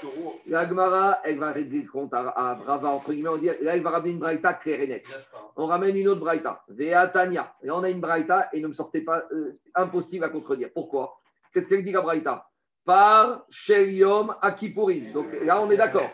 La 0.47 0.67
Gemara, 0.67 1.19
elle 1.23 1.39
va 1.39 1.51
régler 1.51 1.85
compte 1.85 2.13
à, 2.13 2.55
Brava, 2.55 2.89
entre 2.89 3.11
guillemets. 3.11 3.29
On 3.29 3.37
dit, 3.37 3.47
là, 3.47 3.75
elle 3.75 3.81
va 3.81 3.89
ramener 3.89 4.11
une 4.11 4.19
braïta 4.19 4.53
claire 4.53 4.79
et 4.81 4.87
nette. 4.87 5.07
On 5.55 5.65
ramène 5.65 5.95
une 5.95 6.07
autre 6.07 6.21
braïta. 6.21 6.63
Vea 6.69 7.07
Tania. 7.07 7.53
Et 7.63 7.71
on 7.71 7.83
a 7.83 7.89
une 7.89 7.99
braïta 7.99 8.49
et 8.53 8.61
ne 8.61 8.67
me 8.67 8.73
sortez 8.73 9.01
pas, 9.01 9.25
euh, 9.31 9.59
impossible 9.73 10.23
à 10.23 10.29
contredire. 10.29 10.69
Pourquoi? 10.73 11.19
Qu'est-ce 11.55 11.69
qu'elle 11.69 11.85
dit 11.85 11.93
la 11.93 12.01
braïta 12.01 12.49
Par 12.83 13.45
Sheliom 13.49 14.35
Akipurim. 14.41 15.13
Donc 15.13 15.27
là, 15.41 15.61
on 15.61 15.71
est 15.71 15.77
d'accord. 15.77 16.09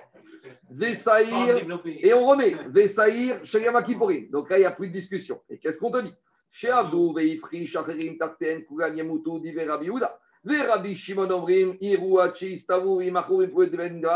Vesaïr. 0.70 1.68
Et 1.88 2.14
on 2.14 2.28
remet. 2.28 2.56
Vesaïr 2.68 3.44
Sheliom 3.44 3.76
Akipurim. 3.76 4.30
Donc 4.30 4.52
là, 4.52 4.60
il 4.60 4.62
n'y 4.62 4.68
a 4.68 4.72
plus 4.72 4.90
de 4.90 4.94
discussion. 4.94 5.42
Et 5.50 5.58
qu'est-ce 5.58 5.80
qu'on 5.80 5.90
te 5.90 5.98
dit 5.98 6.14
Chez 6.52 6.70
Abdou, 6.70 7.12
Veifri, 7.14 7.66
Shacherim, 7.66 8.20
Tarten, 8.20 8.64
Kugan, 8.66 8.94
Yamutu, 8.94 9.40
Divera, 9.40 9.80
Biouda. 9.80 10.20
Rabbi 10.46 10.96
Shimon 10.96 11.32
Omrim, 11.32 11.76
Iruachi, 11.82 12.60
Stavu, 12.60 13.04
Imachu, 13.04 13.50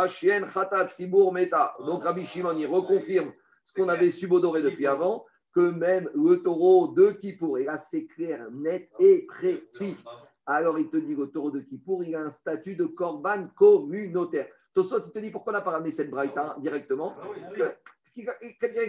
Shien, 0.09 0.43
Khatat, 0.43 0.89
Sibur, 0.89 1.34
Meta. 1.34 1.73
Donc 1.88 2.03
Rabbi 2.03 2.28
Shimon, 2.28 2.55
il 2.55 2.67
reconfirme 2.67 3.34
ce 3.63 3.73
qu'on 3.73 3.89
avait 3.89 4.11
subodoré 4.11 4.61
depuis 4.61 4.86
avant, 4.86 5.26
que 5.55 5.71
même 5.71 6.07
le 6.13 6.43
taureau 6.43 6.89
de 6.89 7.09
Kippour, 7.13 7.57
et 7.57 7.63
là 7.63 7.80
c'est 7.80 8.05
clair, 8.05 8.45
net 8.51 8.91
et 8.99 9.26
précis. 9.26 9.97
Alors 10.46 10.78
il 10.80 10.89
te 10.89 10.98
dit 10.98 11.16
le 11.16 11.28
taureau 11.28 11.52
de 11.52 11.60
Kippour, 11.60 12.04
il 12.04 12.16
a 12.16 12.22
un 12.22 12.30
statut 12.30 12.76
de 12.76 12.86
korban 12.86 13.48
communautaire. 13.56 14.48
Tosot, 14.74 15.06
il 15.06 15.12
te 15.12 15.20
dit 15.20 15.32
pourquoi 15.32 15.54
on 15.54 15.56
n'a 15.56 15.62
pas 15.62 15.72
ramené 15.72 15.91
cette 15.91 16.10
braïta 16.10 16.56
directement 16.60 17.16
Parce 17.41 17.56
que 17.56 17.76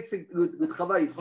c'est 0.03 0.27
le, 0.31 0.55
le, 0.57 0.67
travail. 0.67 1.11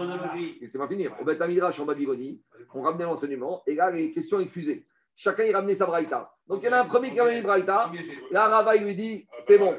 Et 0.61 0.69
c'est 0.69 0.79
pas 0.79 0.89
finir. 0.89 1.15
Au 1.21 1.25
Beth 1.25 1.41
Midrash 1.41 1.81
en 1.81 1.87
Babylonie, 1.87 2.41
on 2.75 2.83
ramenait 2.83 3.05
l'enseignement 3.05 3.63
et 3.67 3.75
là 3.75 3.91
les 3.91 4.13
questions 4.13 4.45
fusées 4.47 4.87
chacun 5.17 5.45
il 5.45 5.55
ramenait 5.55 5.75
sa 5.75 5.87
braïta. 5.87 6.31
Donc 6.47 6.61
il 6.63 6.67
y 6.67 6.69
en 6.69 6.73
a 6.73 6.83
un 6.83 6.87
premier 6.87 7.11
qui 7.11 7.19
a 7.19 7.25
amené 7.25 7.39
une 7.39 7.43
braïta. 7.43 7.91
Là, 8.31 8.49
Rava, 8.49 8.77
il 8.77 8.85
lui 8.85 8.95
dit, 8.95 9.27
c'est 9.41 9.59
bon. 9.59 9.75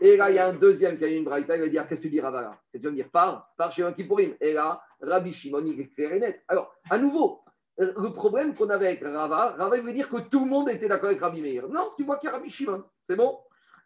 Et 0.00 0.16
là, 0.16 0.30
il 0.30 0.36
y 0.36 0.38
a 0.38 0.46
un 0.46 0.54
deuxième 0.54 0.96
qui 0.96 1.04
a 1.04 1.08
une 1.08 1.24
braïta. 1.24 1.56
Il 1.56 1.62
va 1.62 1.68
dire, 1.68 1.88
qu'est-ce 1.88 2.00
que 2.00 2.06
tu 2.06 2.10
dis, 2.10 2.20
Rava 2.20 2.52
Et 2.72 2.78
tu 2.78 2.84
vas 2.84 2.90
me 2.90 2.96
dire, 2.96 3.08
pars, 3.10 3.50
pars 3.56 3.72
chez 3.72 3.82
un 3.82 3.92
Kippourim. 3.92 4.34
Et 4.40 4.52
là, 4.52 4.80
Rabbi 5.00 5.32
Shimon, 5.32 5.64
il 5.64 5.80
est 5.80 5.88
clair 5.88 6.12
et 6.12 6.20
net. 6.20 6.44
Alors, 6.46 6.72
à 6.88 6.98
nouveau, 6.98 7.40
le 7.78 8.12
problème 8.12 8.54
qu'on 8.54 8.70
avait 8.70 8.86
avec 8.88 9.02
Rava, 9.02 9.54
Rava, 9.56 9.76
il 9.76 9.82
veut 9.82 9.92
dire 9.92 10.08
que 10.08 10.18
tout 10.28 10.44
le 10.44 10.50
monde 10.50 10.68
était 10.68 10.88
d'accord 10.88 11.08
avec 11.08 11.20
Rabbi 11.20 11.40
Meir. 11.40 11.68
Non, 11.68 11.90
tu 11.96 12.04
vois 12.04 12.18
qu'il 12.18 12.28
y 12.28 12.32
a 12.32 12.36
Rabbi 12.36 12.50
Shimon. 12.50 12.84
C'est 13.02 13.16
bon 13.16 13.38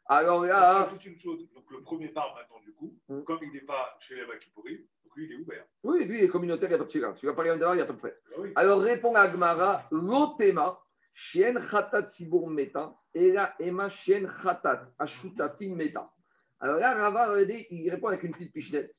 Alors 0.06 0.44
là. 0.44 0.88
Juste 0.90 1.06
une 1.06 1.18
chose. 1.18 1.48
Donc, 1.54 1.64
le 1.70 1.82
premier 1.82 2.08
part 2.08 2.34
maintenant, 2.34 2.60
du 2.60 2.72
coup, 2.72 2.94
hum. 3.08 3.24
comme 3.24 3.38
il 3.42 3.52
n'est 3.52 3.60
pas 3.60 3.96
chez 4.00 4.16
les 4.16 4.38
Kippourim, 4.40 4.78
lui, 5.16 5.26
il 5.26 5.32
est 5.32 5.36
ouvert. 5.36 5.64
Oui, 5.82 6.04
lui, 6.04 6.18
il 6.18 6.24
est 6.24 6.28
communautaire, 6.28 6.68
il 6.68 6.72
n'y 6.72 6.76
a 6.76 6.78
pas 6.78 6.84
de 6.84 6.90
chira. 6.90 7.12
Tu 7.14 7.26
vas 7.26 7.32
parler 7.32 7.50
en 7.50 7.56
dehors, 7.56 7.74
il 7.74 7.78
n'y 7.78 7.82
a 7.82 7.86
pas 7.86 7.94
de. 7.94 8.00
Ah 8.04 8.60
Alors, 8.60 8.80
répond 8.80 9.14
à 9.14 9.20
Agmara, 9.20 9.82
l'otema. 9.90 10.78
Chien 11.20 11.54
Khatat 11.54 12.06
Sibur 12.06 12.48
Meta, 12.48 12.96
et 13.12 13.32
là, 13.32 13.52
Emma 13.58 13.90
Chien 13.90 14.24
Khatat, 14.24 14.92
Ashutafin 15.00 15.74
Meta. 15.74 16.12
Alors 16.60 16.76
là, 16.76 16.94
Rava, 16.94 17.42
il 17.42 17.90
répond 17.90 18.06
avec 18.06 18.22
une 18.22 18.30
petite 18.30 18.52
pichenette. 18.52 18.94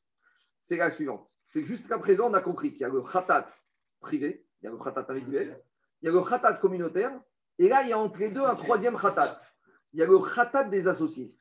C'est 0.59 0.75
la 0.75 0.89
suivante. 0.89 1.29
C'est 1.45 1.63
jusqu'à 1.63 1.97
présent, 1.97 2.29
on 2.29 2.33
a 2.33 2.41
compris 2.41 2.71
qu'il 2.71 2.81
y 2.81 2.83
a 2.83 2.89
le 2.89 3.01
Khatat 3.01 3.47
privé, 4.01 4.45
il 4.61 4.65
y 4.65 4.67
a 4.67 4.71
le 4.71 4.77
Khatat 4.77 5.05
individuel, 5.09 5.61
il 6.01 6.05
y 6.05 6.09
a 6.09 6.11
le 6.11 6.21
Khatat 6.21 6.53
communautaire, 6.55 7.19
et 7.57 7.67
là, 7.67 7.83
il 7.83 7.89
y 7.89 7.93
a 7.93 7.99
entre 7.99 8.19
les 8.19 8.31
deux 8.31 8.43
un 8.43 8.55
troisième 8.55 8.97
Khatat. 8.97 9.37
Il 9.93 9.99
y 9.99 10.03
a 10.03 10.05
le 10.05 10.19
Khatat 10.19 10.65
des 10.65 10.87
associés. 10.87 11.35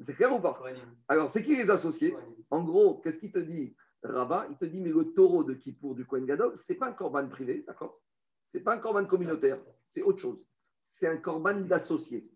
C'est 0.00 0.14
clair 0.14 0.32
ou 0.34 0.40
pas? 0.40 0.62
Alors, 1.08 1.30
c'est 1.30 1.42
qui 1.42 1.56
les 1.56 1.70
associés? 1.70 2.14
En 2.50 2.62
gros, 2.62 3.00
qu'est-ce 3.00 3.18
qu'il 3.18 3.32
te 3.32 3.38
dit 3.38 3.74
Rava? 4.02 4.46
Il 4.50 4.56
te 4.58 4.66
dit, 4.66 4.80
mais 4.80 4.90
le 4.90 5.12
taureau 5.14 5.42
de 5.42 5.54
Kippour 5.54 5.94
du 5.94 6.06
Kohen 6.06 6.26
Gadol, 6.26 6.58
ce 6.58 6.72
n'est 6.72 6.78
pas 6.78 6.88
un 6.88 6.92
corban 6.92 7.26
privé, 7.28 7.64
d'accord? 7.66 8.02
Ce 8.44 8.58
n'est 8.58 8.64
pas 8.64 8.74
un 8.74 8.78
corban 8.78 9.06
communautaire, 9.06 9.58
c'est 9.84 10.02
autre 10.02 10.20
chose. 10.20 10.44
C'est 10.82 11.08
un 11.08 11.16
corban 11.16 11.60
d'associé. 11.60 12.30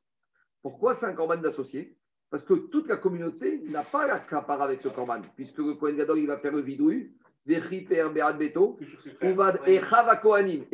Pourquoi 0.62 0.94
c'est 0.94 1.06
un 1.06 1.12
corban 1.12 1.36
d'associé 1.36 1.98
Parce 2.30 2.42
que 2.42 2.54
toute 2.54 2.88
la 2.88 2.96
communauté 2.96 3.60
n'a 3.68 3.82
pas 3.82 4.06
la 4.06 4.18
capara 4.18 4.64
avec 4.64 4.80
ce 4.80 4.88
corban, 4.88 5.20
puisque 5.36 5.58
le 5.58 5.74
Kohen 5.74 5.96
Gadol, 5.96 6.18
il 6.18 6.26
va 6.26 6.38
faire 6.38 6.52
le 6.52 6.62
vidouille, 6.62 7.14
et 7.48 7.60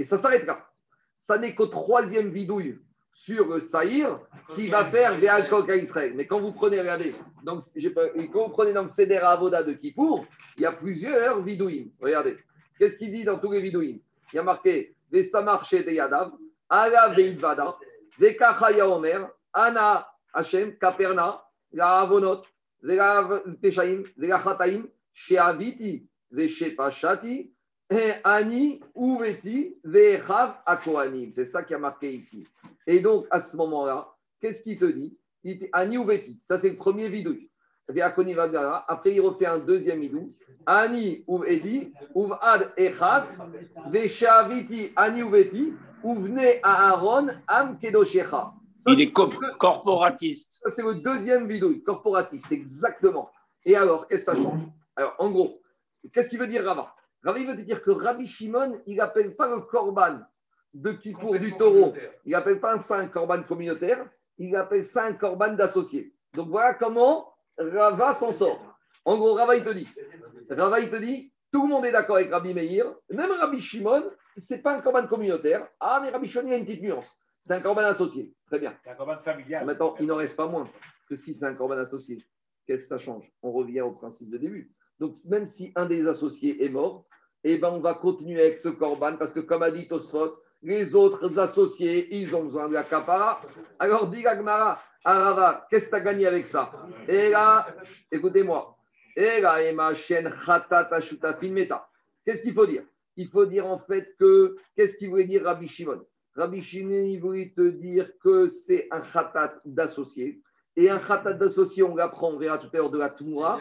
ça 0.05 0.19
s'arrête 0.19 0.47
là. 0.47 0.67
Ça 1.15 1.39
n'est 1.39 1.55
qu'au 1.55 1.67
troisième 1.67 2.31
vidouille 2.31 2.81
sur 3.13 3.49
le 3.49 3.61
Saïr 3.61 4.19
qui 4.55 4.69
va 4.69 4.85
faire 4.85 5.19
des 5.19 5.29
à 5.29 5.41
Israël. 5.77 6.13
Mais 6.15 6.27
quand 6.27 6.41
vous 6.41 6.53
prenez, 6.53 6.79
regardez, 6.79 7.15
donc, 7.45 7.63
quand 8.33 8.49
vous 8.49 8.53
prenez 8.53 8.75
dans 8.75 8.83
le 8.83 8.91
Seder 8.91 9.19
Avoda 9.19 9.63
de 9.63 9.73
Kippour, 9.73 10.27
il 10.57 10.63
y 10.63 10.67
a 10.67 10.73
plusieurs 10.73 11.43
vidouilles. 11.43 11.93
Regardez, 12.01 12.37
qu'est-ce 12.79 12.99
qu'il 12.99 13.13
dit 13.13 13.25
dans 13.25 13.39
tous 13.39 13.53
les 13.53 13.63
vidouilles 13.63 14.03
Il 14.33 14.37
y 14.37 14.39
a 14.39 14.43
marqué 14.43 14.95
Vesamarche 15.11 15.73
de 15.73 15.91
Yadav, 15.91 16.33
Ala 16.69 17.15
Veidvada, 17.15 17.77
Vekachaya 18.19 18.87
Omer, 18.89 19.29
Ana 19.53 20.09
Hashem, 20.35 20.77
Kaperna, 20.77 21.43
la 21.73 22.01
Avonot, 22.01 22.43
la 22.83 23.41
Peshaim, 23.63 24.03
la 24.19 24.43
Chataim, 24.43 24.85
Sheaviti, 25.15 26.07
Ani 28.25 28.81
Uveti, 28.97 29.77
Vechav 29.85 30.57
Akoanim. 30.67 31.33
C'est 31.33 31.47
ça 31.47 31.63
qui 31.63 31.75
a 31.75 31.79
marqué 31.79 32.13
ici. 32.13 32.45
Et 32.87 33.01
donc, 33.01 33.27
à 33.31 33.41
ce 33.41 33.57
moment-là, 33.57 34.09
qu'est-ce 34.41 34.63
qu'il 34.63 34.79
te 34.79 34.87
dit? 34.87 35.17
Ani 35.73 35.97
Uveti, 35.97 36.39
ça 36.41 36.59
c'est 36.59 36.71
le 36.71 36.77
premier 36.77 37.09
vidouille. 37.09 37.49
Après, 38.03 39.13
il 39.13 39.21
refait 39.21 39.47
un 39.47 39.61
deuxième 39.61 40.03
idou. 40.03 40.35
Ani 40.67 41.25
uvedi, 41.29 41.93
uvad 42.17 42.73
echad, 42.77 43.29
veshaviti 43.93 44.91
ani 44.97 45.21
uveti, 45.21 45.73
uvne 46.03 46.59
Aaron 46.65 47.29
am 47.47 47.79
kedoshecha. 47.79 48.53
Il 48.89 49.01
est 49.01 49.13
corporatiste. 49.13 50.61
Ça, 50.65 50.71
c'est 50.73 50.83
le 50.83 50.97
deuxième 50.97 51.47
vidéo, 51.47 51.73
corporatiste, 51.85 52.51
exactement. 52.51 53.31
Et 53.65 53.77
alors, 53.77 54.09
qu'est-ce 54.09 54.27
que 54.27 54.33
ça 54.33 54.43
change? 54.43 54.63
Alors, 54.97 55.15
en 55.21 55.31
gros, 55.31 55.61
qu'est-ce 56.13 56.29
qu'il 56.29 56.39
veut 56.39 56.47
dire 56.47 56.65
Rava? 56.65 56.95
Rava, 57.23 57.39
il 57.39 57.47
veut 57.47 57.55
dire 57.55 57.83
que 57.83 57.91
Rabbi 57.91 58.27
Shimon, 58.27 58.81
il 58.87 58.97
n'appelle 58.97 59.35
pas 59.35 59.49
le 59.49 59.61
korban 59.63 60.21
de 60.75 60.93
Kippour 60.93 61.39
du 61.39 61.57
taureau. 61.57 61.95
Il 62.25 62.33
n'appelle 62.33 62.61
pas 62.61 62.81
ça 62.81 62.99
un 62.99 63.09
korban 63.09 63.43
communautaire, 63.43 64.09
il 64.39 64.55
appelle 64.57 64.85
ça 64.85 65.05
un 65.05 65.15
korban 65.15 65.55
d'associé. 65.55 66.15
Donc, 66.35 66.49
voilà 66.49 66.75
comment 66.75 67.33
Rava 67.59 68.15
s'en 68.15 68.33
sort. 68.33 68.61
En 69.05 69.17
gros, 69.17 69.35
Rava, 69.35 69.57
il 69.57 69.65
te 69.65 69.71
dit, 69.71 69.89
Rava, 70.51 70.81
il 70.81 70.91
te 70.91 70.97
dit, 70.97 71.33
tout 71.53 71.63
le 71.63 71.69
monde 71.69 71.87
est 71.87 71.93
d'accord 71.93 72.17
avec 72.17 72.31
Rabbi 72.31 72.53
Meir, 72.53 72.95
même 73.09 73.31
Rabbi 73.31 73.61
Shimon, 73.61 74.11
ce 74.37 74.55
n'est 74.55 74.61
pas 74.61 74.77
un 74.77 74.81
corban 74.83 75.07
communautaire. 75.07 75.67
Ah, 75.81 76.01
mais 76.03 76.11
Rabbi 76.11 76.29
Shimon, 76.29 76.47
il 76.47 76.51
y 76.51 76.55
a 76.55 76.59
une 76.59 76.67
petite 76.67 76.83
nuance. 76.83 77.19
C'est 77.41 77.55
un 77.55 77.61
corban 77.61 77.83
associé. 77.83 78.35
Très 78.47 78.59
bien. 78.59 78.77
C'est 78.83 78.91
un 78.91 78.95
corban 78.95 79.19
familial. 79.19 79.65
Maintenant, 79.65 79.95
il 80.01 80.07
n'en 80.07 80.17
reste 80.17 80.37
pas 80.37 80.49
moins 80.49 80.69
que 81.09 81.17
si 81.17 81.33
c'est 81.33 81.47
un 81.47 81.55
corban 81.55 81.79
associé. 81.79 82.19
Qu'est-ce 82.67 82.83
que 82.83 82.89
ça 82.89 82.99
change? 82.99 83.33
On 83.43 83.53
revient 83.53 83.83
au 83.83 83.93
principe 83.93 84.31
de 84.31 84.39
début. 84.39 84.75
Donc, 85.01 85.15
même 85.29 85.47
si 85.47 85.73
un 85.77 85.87
des 85.87 86.07
associés 86.07 86.65
est 86.65 86.69
mort, 86.69 87.07
eh 87.45 87.59
ben, 87.59 87.69
on 87.69 87.81
va 87.81 87.95
continuer 87.95 88.41
avec 88.41 88.59
ce 88.59 88.69
korban 88.69 89.17
parce 89.17 89.33
que, 89.33 89.41
comme 89.41 89.63
a 89.63 89.71
dit 89.71 89.89
Tosfot, 89.89 90.37
les 90.63 90.95
autres 90.95 91.39
associés, 91.39 92.09
ils 92.17 92.35
ont 92.35 92.45
besoin 92.45 92.69
de 92.69 92.75
la 92.75 92.83
kapara. 92.83 93.41
Alors, 93.79 94.11
dit 94.11 94.23
Gagmara, 94.23 94.81
Arava, 95.05 95.67
qu'est-ce 95.71 95.87
que 95.87 95.91
tu 95.91 95.97
as 95.97 96.01
gagné 96.01 96.27
avec 96.27 96.47
ça? 96.47 96.73
Et 97.07 97.29
là, 97.31 97.69
écoutez-moi. 98.11 98.77
Et 99.15 99.41
là, 99.41 99.63
Emma, 99.63 99.95
Shen, 99.95 100.33
Meta. 101.43 101.89
Qu'est-ce 102.25 102.43
qu'il 102.43 102.55
faut 102.55 102.67
dire? 102.67 102.83
Il 103.17 103.29
faut 103.29 103.47
dire 103.47 103.67
en 103.67 103.79
fait 103.79 104.15
que, 104.19 104.57
qu'est-ce 104.75 104.97
qu'il 104.97 105.11
voulait 105.11 105.27
dire 105.27 105.45
Rabbi 105.45 105.69
Shimon? 105.69 106.05
Rabbi 106.35 106.61
Shimon, 106.61 107.05
il 107.05 107.19
voulait 107.19 107.53
te 107.57 107.69
dire 107.69 108.11
que 108.19 108.51
c'est 108.51 108.89
un 108.91 109.01
khatat 109.01 109.61
d'associé. 109.65 110.43
Et 110.77 110.91
un 110.91 110.99
khatat 110.99 111.33
d'associé, 111.33 111.83
on 111.83 111.97
l'apprend, 111.97 112.31
on 112.31 112.39
verra 112.39 112.59
tout 112.59 112.69
à 112.73 112.77
l'heure 112.77 112.91
de 112.91 112.99
la 112.99 113.09
Tmoura, 113.09 113.59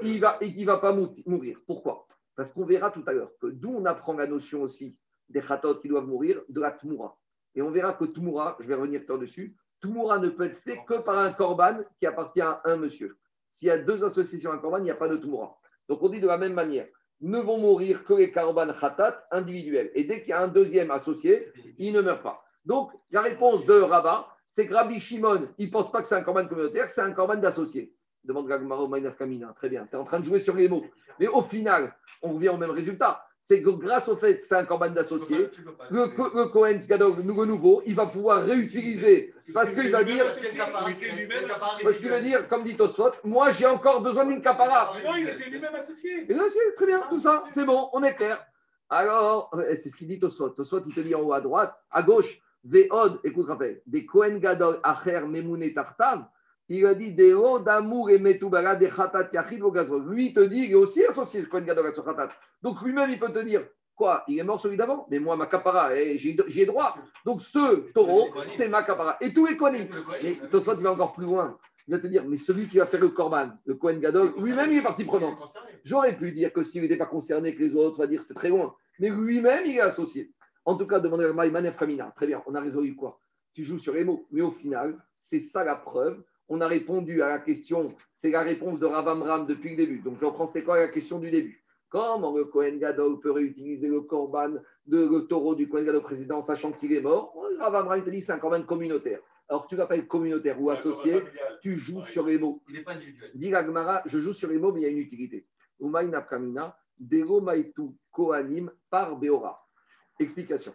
qu'il 0.00 0.20
va, 0.20 0.38
et 0.40 0.52
qu'il 0.52 0.62
ne 0.62 0.66
va 0.66 0.78
pas 0.78 0.96
mourir. 1.26 1.58
Pourquoi? 1.66 2.06
Parce 2.34 2.52
qu'on 2.52 2.64
verra 2.64 2.90
tout 2.90 3.02
à 3.06 3.12
l'heure 3.12 3.32
que 3.40 3.48
d'où 3.48 3.74
on 3.76 3.84
apprend 3.84 4.14
la 4.14 4.26
notion 4.26 4.62
aussi 4.62 4.98
des 5.28 5.42
khatot 5.42 5.80
qui 5.80 5.88
doivent 5.88 6.06
mourir, 6.06 6.40
de 6.48 6.60
la 6.60 6.70
Tmoura. 6.70 7.18
Et 7.54 7.62
on 7.62 7.70
verra 7.70 7.92
que 7.92 8.04
Tmoura, 8.04 8.56
je 8.60 8.68
vais 8.68 8.74
revenir 8.74 9.02
tout 9.06 9.18
dessus, 9.18 9.54
Tmoura 9.82 10.18
ne 10.18 10.30
peut 10.30 10.44
être 10.44 10.56
fait 10.56 10.78
que 10.86 10.94
par 11.02 11.18
un 11.18 11.32
korban 11.32 11.80
qui 11.98 12.06
appartient 12.06 12.40
à 12.40 12.60
un 12.64 12.76
monsieur. 12.76 13.18
S'il 13.50 13.68
y 13.68 13.70
a 13.70 13.78
deux 13.78 14.02
associations 14.04 14.52
à 14.52 14.58
korban, 14.58 14.78
il 14.78 14.84
n'y 14.84 14.90
a 14.90 14.96
pas 14.96 15.08
de 15.08 15.16
Tmoura. 15.16 15.58
Donc 15.88 16.02
on 16.02 16.08
dit 16.08 16.20
de 16.20 16.26
la 16.26 16.38
même 16.38 16.54
manière, 16.54 16.86
ne 17.20 17.38
vont 17.38 17.58
mourir 17.58 18.04
que 18.04 18.14
les 18.14 18.32
korban 18.32 18.72
khatat 18.72 19.26
individuels. 19.30 19.90
Et 19.94 20.04
dès 20.04 20.20
qu'il 20.20 20.30
y 20.30 20.32
a 20.32 20.40
un 20.40 20.48
deuxième 20.48 20.90
associé, 20.90 21.52
il 21.78 21.92
ne 21.92 22.00
meurt 22.00 22.22
pas. 22.22 22.42
Donc 22.64 22.92
la 23.10 23.20
réponse 23.20 23.66
de 23.66 23.74
Rabat, 23.74 24.26
c'est 24.50 24.66
que 24.66 24.74
Rabbi 24.74 24.98
Shimon, 25.00 25.48
il 25.58 25.66
ne 25.66 25.70
pense 25.70 25.90
pas 25.92 26.02
que 26.02 26.08
c'est 26.08 26.16
un 26.16 26.22
korban 26.22 26.46
communautaire, 26.46 26.90
c'est 26.90 27.00
un 27.00 27.12
korban 27.12 27.36
d'associé. 27.36 27.94
Demande 28.24 28.48
Gagmaro 28.48 28.88
Maïnaf 28.88 29.16
Kamina. 29.16 29.54
Très 29.56 29.70
bien, 29.70 29.86
tu 29.88 29.96
es 29.96 29.98
en 29.98 30.04
train 30.04 30.20
de 30.20 30.26
jouer 30.26 30.40
sur 30.40 30.54
les 30.56 30.68
mots. 30.68 30.84
Mais 31.18 31.28
au 31.28 31.40
final, 31.40 31.94
on 32.20 32.34
revient 32.34 32.50
au 32.50 32.56
même 32.58 32.70
résultat. 32.72 33.24
C'est 33.40 33.62
que 33.62 33.70
grâce 33.70 34.08
au 34.08 34.16
fait 34.16 34.40
que 34.40 34.44
c'est 34.44 34.56
un 34.56 34.66
corban 34.66 34.90
d'associé, 34.90 35.48
le, 35.88 36.08
Co- 36.08 36.30
le 36.34 36.46
Cohen 36.48 36.78
Gadol, 36.86 37.14
le 37.16 37.22
nouveau, 37.22 37.46
nouveau, 37.46 37.82
il 37.86 37.94
va 37.94 38.04
pouvoir 38.04 38.44
réutiliser. 38.44 39.32
Parce 39.54 39.70
qu'il 39.70 39.90
va 39.90 40.04
dire, 40.04 40.26
parce 41.82 41.98
qu'il 41.98 42.10
va 42.10 42.20
dire, 42.20 42.48
comme 42.48 42.64
dit 42.64 42.76
Tosfot, 42.76 43.12
moi 43.24 43.50
j'ai 43.50 43.66
encore 43.66 44.02
besoin 44.02 44.26
d'une 44.26 44.42
capara. 44.42 44.92
Non, 45.02 45.14
il 45.16 45.28
était 45.28 45.48
lui-même 45.48 45.74
associé. 45.76 46.30
Et 46.30 46.34
là, 46.34 46.42
c'est 46.48 46.74
très 46.76 46.86
bien, 46.86 47.00
tout 47.08 47.20
ça, 47.20 47.44
c'est 47.52 47.64
bon, 47.64 47.88
on 47.94 48.02
est 48.02 48.14
clair. 48.14 48.44
Alors, 48.90 49.50
c'est 49.76 49.88
ce 49.88 49.96
qu'il 49.96 50.08
dit 50.08 50.18
Tosfot. 50.18 50.50
Tosfot, 50.50 50.82
il 50.84 50.92
te 50.94 51.00
dit 51.00 51.14
en 51.14 51.20
haut 51.22 51.32
à 51.32 51.40
droite, 51.40 51.74
à 51.90 52.02
gauche, 52.02 52.42
Veod, 52.64 53.20
écoute, 53.24 53.48
rappel, 53.48 53.80
des 53.86 54.04
Cohen 54.04 54.38
Gadol, 54.38 54.80
Acher, 54.82 55.22
Memoune, 55.26 55.72
Tartav, 55.72 56.26
il 56.68 56.86
a 56.86 56.94
dit 56.94 57.12
des 57.12 57.34
d'amour 57.64 58.10
et 58.10 58.18
metubara 58.18 58.76
des 58.76 58.88
khatat 58.88 59.30
yachid. 59.32 59.62
Lui, 60.06 60.26
il 60.26 60.34
te 60.34 60.40
dit, 60.40 60.66
il 60.66 60.70
est 60.72 60.74
aussi 60.74 61.04
associé, 61.04 61.42
ce 61.42 61.46
Cohen 61.46 61.62
Gadol, 61.62 61.86
à 61.86 61.92
ce 61.92 62.00
khatat. 62.00 62.28
Donc 62.62 62.80
lui-même, 62.82 63.10
il 63.10 63.18
peut 63.18 63.32
te 63.32 63.40
dire, 63.40 63.64
quoi 63.96 64.24
Il 64.28 64.38
est 64.38 64.44
mort 64.44 64.60
celui 64.60 64.76
d'avant, 64.76 65.06
mais 65.10 65.18
moi, 65.18 65.36
ma 65.36 65.46
capara, 65.46 65.96
eh, 65.96 66.16
j'ai 66.18 66.66
droit. 66.66 66.96
Donc 67.24 67.42
ce 67.42 67.90
taureau, 67.92 68.28
c'est 68.48 68.68
ma 68.68 68.82
capara. 68.82 69.16
Et 69.20 69.32
tous 69.32 69.46
les 69.46 69.56
Kohanim. 69.56 69.88
Mais 70.22 70.34
Tosfot, 70.50 70.76
il 70.76 70.82
va 70.82 70.92
encore 70.92 71.12
plus 71.12 71.26
loin. 71.26 71.58
Il 71.88 71.94
va 71.94 72.00
te 72.00 72.06
dire, 72.06 72.24
mais 72.24 72.36
celui 72.36 72.68
qui 72.68 72.78
va 72.78 72.86
faire 72.86 73.00
le 73.00 73.08
korban, 73.08 73.50
le 73.66 73.74
Cohen 73.74 73.98
Gadol, 73.98 74.34
lui-même, 74.38 74.70
il 74.70 74.78
est 74.78 74.82
partie 74.82 75.04
prenante. 75.04 75.38
J'aurais 75.82 76.16
pu 76.16 76.30
dire 76.30 76.52
que 76.52 76.62
s'il 76.62 76.82
n'était 76.82 76.96
pas 76.96 77.06
concerné 77.06 77.54
que 77.54 77.60
les 77.60 77.74
autres, 77.74 77.98
va 77.98 78.06
dire 78.06 78.22
c'est 78.22 78.34
très 78.34 78.48
loin. 78.48 78.74
Mais 79.00 79.08
lui-même, 79.08 79.64
il 79.66 79.76
est 79.76 79.80
associé. 79.80 80.30
En 80.64 80.76
tout 80.76 80.86
cas, 80.86 81.00
demandez 81.00 81.24
à 81.24 81.72
Kamina. 81.72 82.12
Très 82.14 82.26
bien, 82.26 82.42
on 82.46 82.54
a 82.54 82.60
résolu 82.60 82.94
quoi? 82.94 83.20
Tu 83.54 83.64
joues 83.64 83.78
sur 83.78 83.94
les 83.94 84.04
mots. 84.04 84.26
Mais 84.30 84.42
au 84.42 84.52
final, 84.52 84.98
c'est 85.16 85.40
ça 85.40 85.64
la 85.64 85.76
preuve. 85.76 86.22
On 86.48 86.60
a 86.60 86.66
répondu 86.66 87.22
à 87.22 87.28
la 87.28 87.38
question, 87.38 87.94
c'est 88.14 88.30
la 88.30 88.42
réponse 88.42 88.80
de 88.80 88.86
Ravamram 88.86 89.46
depuis 89.46 89.70
le 89.70 89.76
début. 89.76 90.00
Donc, 90.00 90.18
je 90.20 90.24
reprends, 90.24 90.46
c'était 90.46 90.64
quoi 90.64 90.78
la 90.78 90.88
question 90.88 91.18
du 91.18 91.30
début? 91.30 91.64
Comment 91.88 92.36
le 92.36 92.44
Cohen 92.44 92.76
Gadol 92.76 93.20
peut 93.20 93.30
réutiliser 93.30 93.88
le 93.88 94.00
korban 94.00 94.54
de 94.86 94.98
le 95.08 95.26
taureau 95.26 95.54
du 95.54 95.68
Cohen 95.68 95.84
Gadol 95.84 96.02
président, 96.02 96.42
sachant 96.42 96.72
qu'il 96.72 96.92
est 96.92 97.00
mort? 97.00 97.36
Ravamram 97.58 98.02
te 98.04 98.10
dit 98.10 98.20
c'est 98.20 98.32
un 98.32 98.38
korban 98.38 98.62
communautaire. 98.62 99.20
Alors, 99.48 99.66
tu 99.66 99.74
l'appelles 99.74 100.06
communautaire 100.06 100.60
ou 100.60 100.70
associé, 100.70 101.22
tu 101.60 101.74
joues 101.76 102.04
sur 102.04 102.24
les 102.26 102.38
mots. 102.38 102.62
Il 102.68 102.74
n'est 102.76 102.84
pas 102.84 102.92
individuel. 102.92 103.32
Dit 103.34 103.50
Gagmara, 103.50 104.02
je 104.06 104.20
joue 104.20 104.32
sur 104.32 104.48
les 104.48 104.58
mots, 104.58 104.72
mais 104.72 104.80
il 104.80 104.84
y 104.84 104.86
a 104.86 104.90
une 104.90 104.98
utilité. 104.98 105.44
Umay 105.80 106.06
nafkamina, 106.06 106.76
dero 106.96 107.40
maitu 107.40 107.90
kohanim 108.12 108.70
par 108.88 109.16
beora. 109.16 109.58
Explication. 110.20 110.72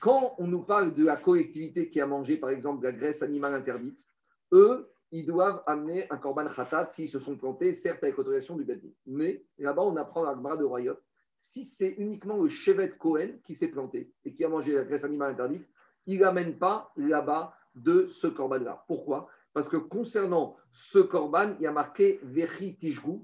Quand 0.00 0.34
on 0.38 0.46
nous 0.46 0.62
parle 0.62 0.94
de 0.94 1.04
la 1.04 1.16
collectivité 1.16 1.88
qui 1.88 2.00
a 2.00 2.06
mangé, 2.06 2.36
par 2.36 2.50
exemple, 2.50 2.80
de 2.80 2.84
la 2.84 2.92
graisse 2.92 3.22
animale 3.22 3.54
interdite, 3.54 4.06
eux, 4.52 4.88
ils 5.10 5.26
doivent 5.26 5.62
amener 5.66 6.06
un 6.10 6.16
korban 6.16 6.46
khatat 6.46 6.90
s'ils 6.90 7.08
se 7.08 7.18
sont 7.18 7.36
plantés, 7.36 7.72
certes 7.74 8.02
avec 8.04 8.18
autorisation 8.18 8.56
du 8.56 8.64
Bedin. 8.64 8.90
Mais 9.06 9.44
là-bas, 9.58 9.82
on 9.82 9.96
apprend 9.96 10.24
la 10.24 10.34
Gemara 10.34 10.56
de 10.56 10.64
Royot, 10.64 10.98
si 11.36 11.64
c'est 11.64 11.94
uniquement 11.98 12.36
le 12.36 12.48
chevet 12.48 12.90
Cohen 12.98 13.38
qui 13.44 13.54
s'est 13.54 13.68
planté 13.68 14.12
et 14.24 14.32
qui 14.32 14.44
a 14.44 14.48
mangé 14.48 14.72
la 14.72 14.84
graisse 14.84 15.04
animale 15.04 15.32
interdite, 15.32 15.68
il 16.06 16.20
n'amène 16.20 16.58
pas 16.58 16.92
là-bas 16.96 17.54
de 17.74 18.06
ce 18.08 18.26
korban-là. 18.26 18.84
Pourquoi? 18.86 19.28
Parce 19.52 19.68
que 19.68 19.76
concernant 19.76 20.56
ce 20.70 20.98
korban, 20.98 21.54
il 21.58 21.64
y 21.64 21.66
a 21.66 21.72
marqué 21.72 22.20
Vechi 22.22 22.76
Tishgu, 22.76 23.20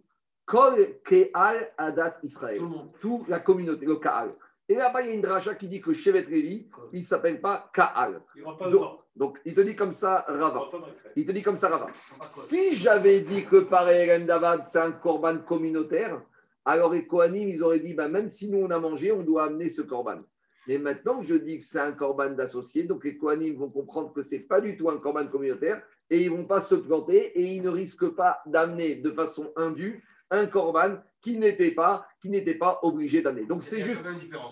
Kol 0.47 1.01
Keal 1.05 1.73
Adat 1.79 2.19
Israël. 2.23 2.63
Toute 3.01 3.29
la 3.29 3.41
communauté, 3.41 3.87
le 3.87 3.97
Kaal. 3.97 4.35
Et 4.73 4.75
là-bas, 4.75 5.03
il 5.03 5.09
y 5.09 5.11
a 5.11 5.15
une 5.15 5.21
dracha 5.21 5.55
qui 5.55 5.69
dit 5.69 5.83
que 5.83 5.93
Chevet 5.93 6.25
Lévi, 6.25 6.67
il 6.95 7.01
ne 7.01 7.05
s'appelle 7.05 7.43
pas 7.43 7.69
Kaal. 7.75 8.23
Donc, 9.15 9.39
il 9.45 9.53
te 9.53 9.61
dit 9.61 9.77
comme 9.77 9.93
ça, 9.93 10.25
Rava. 10.27 10.71
Il 11.15 11.27
te 11.27 11.33
dit 11.33 11.43
comme 11.43 11.59
ça, 11.59 11.69
Rava. 11.69 11.89
Si 12.25 12.75
j'avais 12.77 13.21
dit 13.21 13.45
que 13.45 13.57
pareil, 13.57 14.25
Davad, 14.25 14.65
c'est 14.65 14.79
un 14.79 14.93
korban 14.93 15.41
communautaire, 15.41 16.23
alors 16.65 16.95
les 16.95 17.07
Kohanim, 17.07 17.51
ils 17.51 17.63
auraient 17.63 17.81
dit, 17.81 17.93
bah, 17.93 18.09
même 18.09 18.31
si 18.31 18.49
nous 18.49 18.61
on 18.61 18.71
a 18.71 18.79
mangé, 18.79 19.13
on 19.13 19.23
doit 19.23 19.45
amener 19.45 19.69
ce 19.69 19.83
korban. 19.83 20.23
Mais 20.67 20.79
maintenant 20.79 21.21
que 21.21 21.27
je 21.27 21.35
dis 21.35 21.59
que 21.59 21.67
c'est 21.67 21.81
un 21.81 21.93
korban 21.93 22.31
d'associé, 22.31 22.85
donc 22.85 23.05
les 23.05 23.19
Kohanim 23.19 23.59
vont 23.59 23.69
comprendre 23.69 24.15
que 24.15 24.23
ce 24.23 24.37
n'est 24.37 24.41
pas 24.41 24.63
du 24.63 24.79
tout 24.79 24.89
un 24.89 24.97
korban 24.97 25.27
communautaire 25.27 25.83
et 26.09 26.23
ils 26.23 26.33
ne 26.33 26.37
vont 26.39 26.47
pas 26.47 26.63
se 26.63 26.77
planter 26.77 27.39
et 27.39 27.57
ils 27.57 27.63
ne 27.63 27.69
risquent 27.69 28.15
pas 28.15 28.41
d'amener 28.47 28.95
de 28.95 29.11
façon 29.11 29.53
indue 29.55 30.03
un 30.33 30.47
korban 30.47 30.97
qui 31.21 31.37
n'était 31.37 31.71
pas, 31.71 32.05
qui 32.21 32.29
n'était 32.31 32.57
pas 32.57 32.81
obligé 32.83 33.23
d'amener. 33.23 33.47
Donc 33.47 33.63
c'est 33.63 33.81
juste 33.83 34.01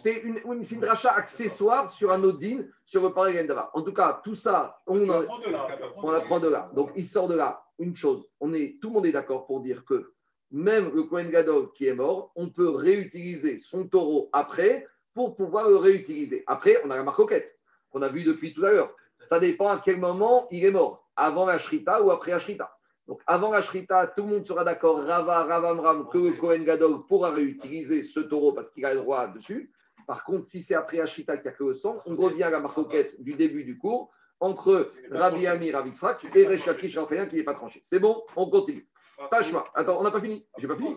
c'est 0.01 0.18
une, 0.20 0.39
une, 0.45 0.62
une 0.70 0.81
dracha 0.81 1.11
accessoire 1.11 1.89
sur 1.89 2.12
un 2.12 2.22
autre 2.22 2.39
din, 2.39 2.64
sur 2.85 3.03
le 3.03 3.12
pareil 3.12 3.45
Dava. 3.47 3.70
En 3.74 3.83
tout 3.83 3.93
cas, 3.93 4.20
tout 4.22 4.37
ça, 4.37 4.78
on, 4.87 5.03
en- 5.09 5.20
là. 5.22 5.66
on 5.97 6.11
apprend 6.11 6.39
de 6.39 6.49
là. 6.49 6.70
Donc, 6.76 6.93
il 6.95 7.05
sort 7.05 7.26
de 7.26 7.35
là 7.35 7.62
une 7.81 7.97
chose. 7.97 8.24
On 8.39 8.53
est, 8.55 8.78
tout 8.81 8.89
le 8.89 8.95
monde 8.95 9.07
est 9.07 9.12
d'accord 9.12 9.47
pour 9.47 9.62
dire 9.62 9.85
que 9.85 10.12
même 10.53 10.93
le 10.95 11.05
Kohen 11.05 11.31
Gadol 11.31 11.72
qui 11.72 11.87
est 11.87 11.95
mort, 11.95 12.31
on 12.37 12.51
peut 12.51 12.68
réutiliser 12.68 13.59
son 13.59 13.89
taureau 13.89 14.28
après 14.33 14.87
pour 15.14 15.35
pouvoir 15.35 15.68
le 15.68 15.76
réutiliser. 15.76 16.45
Après, 16.47 16.76
on 16.85 16.91
a 16.91 16.97
la 16.97 17.03
marcoquette 17.03 17.59
qu'on 17.91 18.03
a 18.03 18.09
vu 18.09 18.22
depuis 18.22 18.53
tout 18.55 18.64
à 18.64 18.70
l'heure. 18.70 18.95
Ça 19.18 19.41
dépend 19.41 19.68
à 19.68 19.81
quel 19.85 19.99
moment 19.99 20.47
il 20.51 20.64
est 20.64 20.70
mort, 20.70 21.09
avant 21.16 21.47
la 21.47 21.59
Shrita 21.59 22.03
ou 22.03 22.11
après 22.11 22.31
la 22.33 22.39
Shrita. 22.39 22.76
Donc, 23.11 23.23
avant 23.27 23.51
la 23.51 23.61
Shrita, 23.61 24.07
tout 24.07 24.23
le 24.23 24.29
monde 24.29 24.47
sera 24.47 24.63
d'accord, 24.63 25.05
Rava, 25.05 25.43
Ravamram, 25.43 26.09
que 26.11 26.19
le 26.19 26.33
Kohen 26.35 26.63
Gadol 26.63 27.05
pourra 27.09 27.33
réutiliser 27.33 28.05
ce 28.05 28.21
taureau 28.21 28.53
parce 28.53 28.71
qu'il 28.71 28.85
a 28.85 28.95
le 28.95 29.01
droit 29.01 29.27
dessus. 29.27 29.73
Par 30.07 30.23
contre, 30.23 30.47
si 30.47 30.63
c'est 30.63 30.77
après 30.77 30.99
la 30.99 31.07
Shrita 31.07 31.37
qu'il 31.37 31.43
n'y 31.43 31.49
a 31.49 31.59
que 31.59 31.65
le 31.65 31.75
sang, 31.75 32.01
on 32.07 32.15
revient 32.15 32.45
à 32.45 32.51
la 32.51 32.61
marcoquette 32.61 33.21
du 33.21 33.33
début 33.33 33.65
du 33.65 33.77
cours 33.77 34.13
entre 34.39 34.93
Rabbi 35.11 35.49
Amir, 35.49 35.75
Rabbi 35.75 35.91
Tzrak 35.91 36.25
et 36.33 36.47
Resh 36.47 36.65
Lakish 36.65 36.97
qui 37.29 37.35
n'est 37.35 37.43
pas 37.43 37.55
tranché. 37.55 37.81
C'est 37.83 37.99
bon, 37.99 38.23
on 38.37 38.49
continue. 38.49 38.87
Tashma. 39.29 39.65
Attends, 39.75 39.99
on 39.99 40.05
n'a 40.05 40.13
pas 40.13 40.21
fini. 40.21 40.47
J'ai 40.59 40.69
pas 40.69 40.77
fini. 40.77 40.97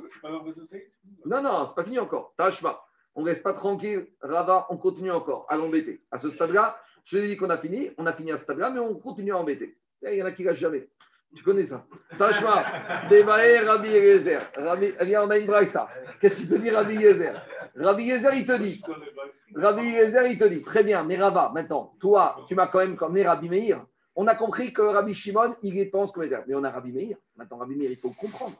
C'est 0.69 0.87
fini. 1.01 1.17
Non, 1.25 1.41
non, 1.41 1.65
c'est 1.65 1.75
pas 1.75 1.83
fini 1.83 1.97
encore. 1.97 2.35
Tashma. 2.37 2.79
On 3.15 3.21
ne 3.21 3.25
reste 3.25 3.41
pas 3.41 3.53
tranquille. 3.53 4.05
Rava, 4.21 4.67
on 4.69 4.77
continue 4.77 5.11
encore 5.11 5.47
à 5.49 5.57
l'embêter. 5.57 6.03
À 6.11 6.19
ce 6.19 6.29
stade-là, 6.29 6.77
je 7.05 7.17
dit 7.17 7.37
qu'on 7.37 7.49
a 7.49 7.57
fini. 7.57 7.89
On 7.97 8.05
a 8.05 8.13
fini 8.13 8.31
à 8.31 8.37
ce 8.37 8.43
stade-là, 8.43 8.69
mais 8.69 8.79
on 8.79 8.99
continue 8.99 9.33
à 9.33 9.39
embêter. 9.39 9.79
Il 10.03 10.13
y 10.13 10.21
en 10.21 10.27
a 10.27 10.31
qui 10.31 10.43
lâchent 10.43 10.59
jamais. 10.59 10.87
Tu 11.35 11.43
connais 11.43 11.65
ça. 11.65 11.85
Tashma. 12.17 12.63
Devae 13.09 13.65
Rabbi 13.65 13.89
Yezer. 13.89 14.41
On 14.57 15.29
a 15.29 15.37
une 15.37 15.47
braïta. 15.47 15.89
Qu'est-ce 16.19 16.37
qu'il 16.37 16.49
te 16.49 16.55
dit 16.55 16.69
Rabbi 16.69 16.95
Yezer? 16.95 17.41
Rabbi 17.75 18.03
Yezer, 18.03 18.33
il 18.35 18.45
te 18.45 18.57
dit. 18.57 18.81
Rabbi 19.55 19.83
Yezer, 19.83 20.27
il 20.27 20.37
te 20.37 20.45
dit, 20.45 20.61
très 20.61 20.83
bien, 20.83 21.03
mais 21.03 21.17
Rava, 21.17 21.51
maintenant, 21.53 21.95
toi, 21.99 22.37
tu 22.47 22.55
m'as 22.55 22.67
quand 22.67 22.79
même 22.79 22.97
emmené 23.01 23.23
Rabbi 23.23 23.49
Meir. 23.49 23.85
On 24.15 24.27
a 24.27 24.35
compris 24.35 24.71
que 24.71 24.81
Rabbi 24.81 25.13
Shimon, 25.15 25.55
il 25.63 25.75
y 25.75 25.85
pense 25.85 26.11
comme. 26.11 26.29
Mais 26.47 26.55
on 26.55 26.63
a 26.63 26.69
Rabbi 26.69 26.91
Meir. 26.91 27.17
Maintenant, 27.35 27.57
Rabbi 27.57 27.75
Meir, 27.75 27.91
il 27.91 27.97
faut 27.97 28.09
le 28.09 28.15
comprendre. 28.15 28.55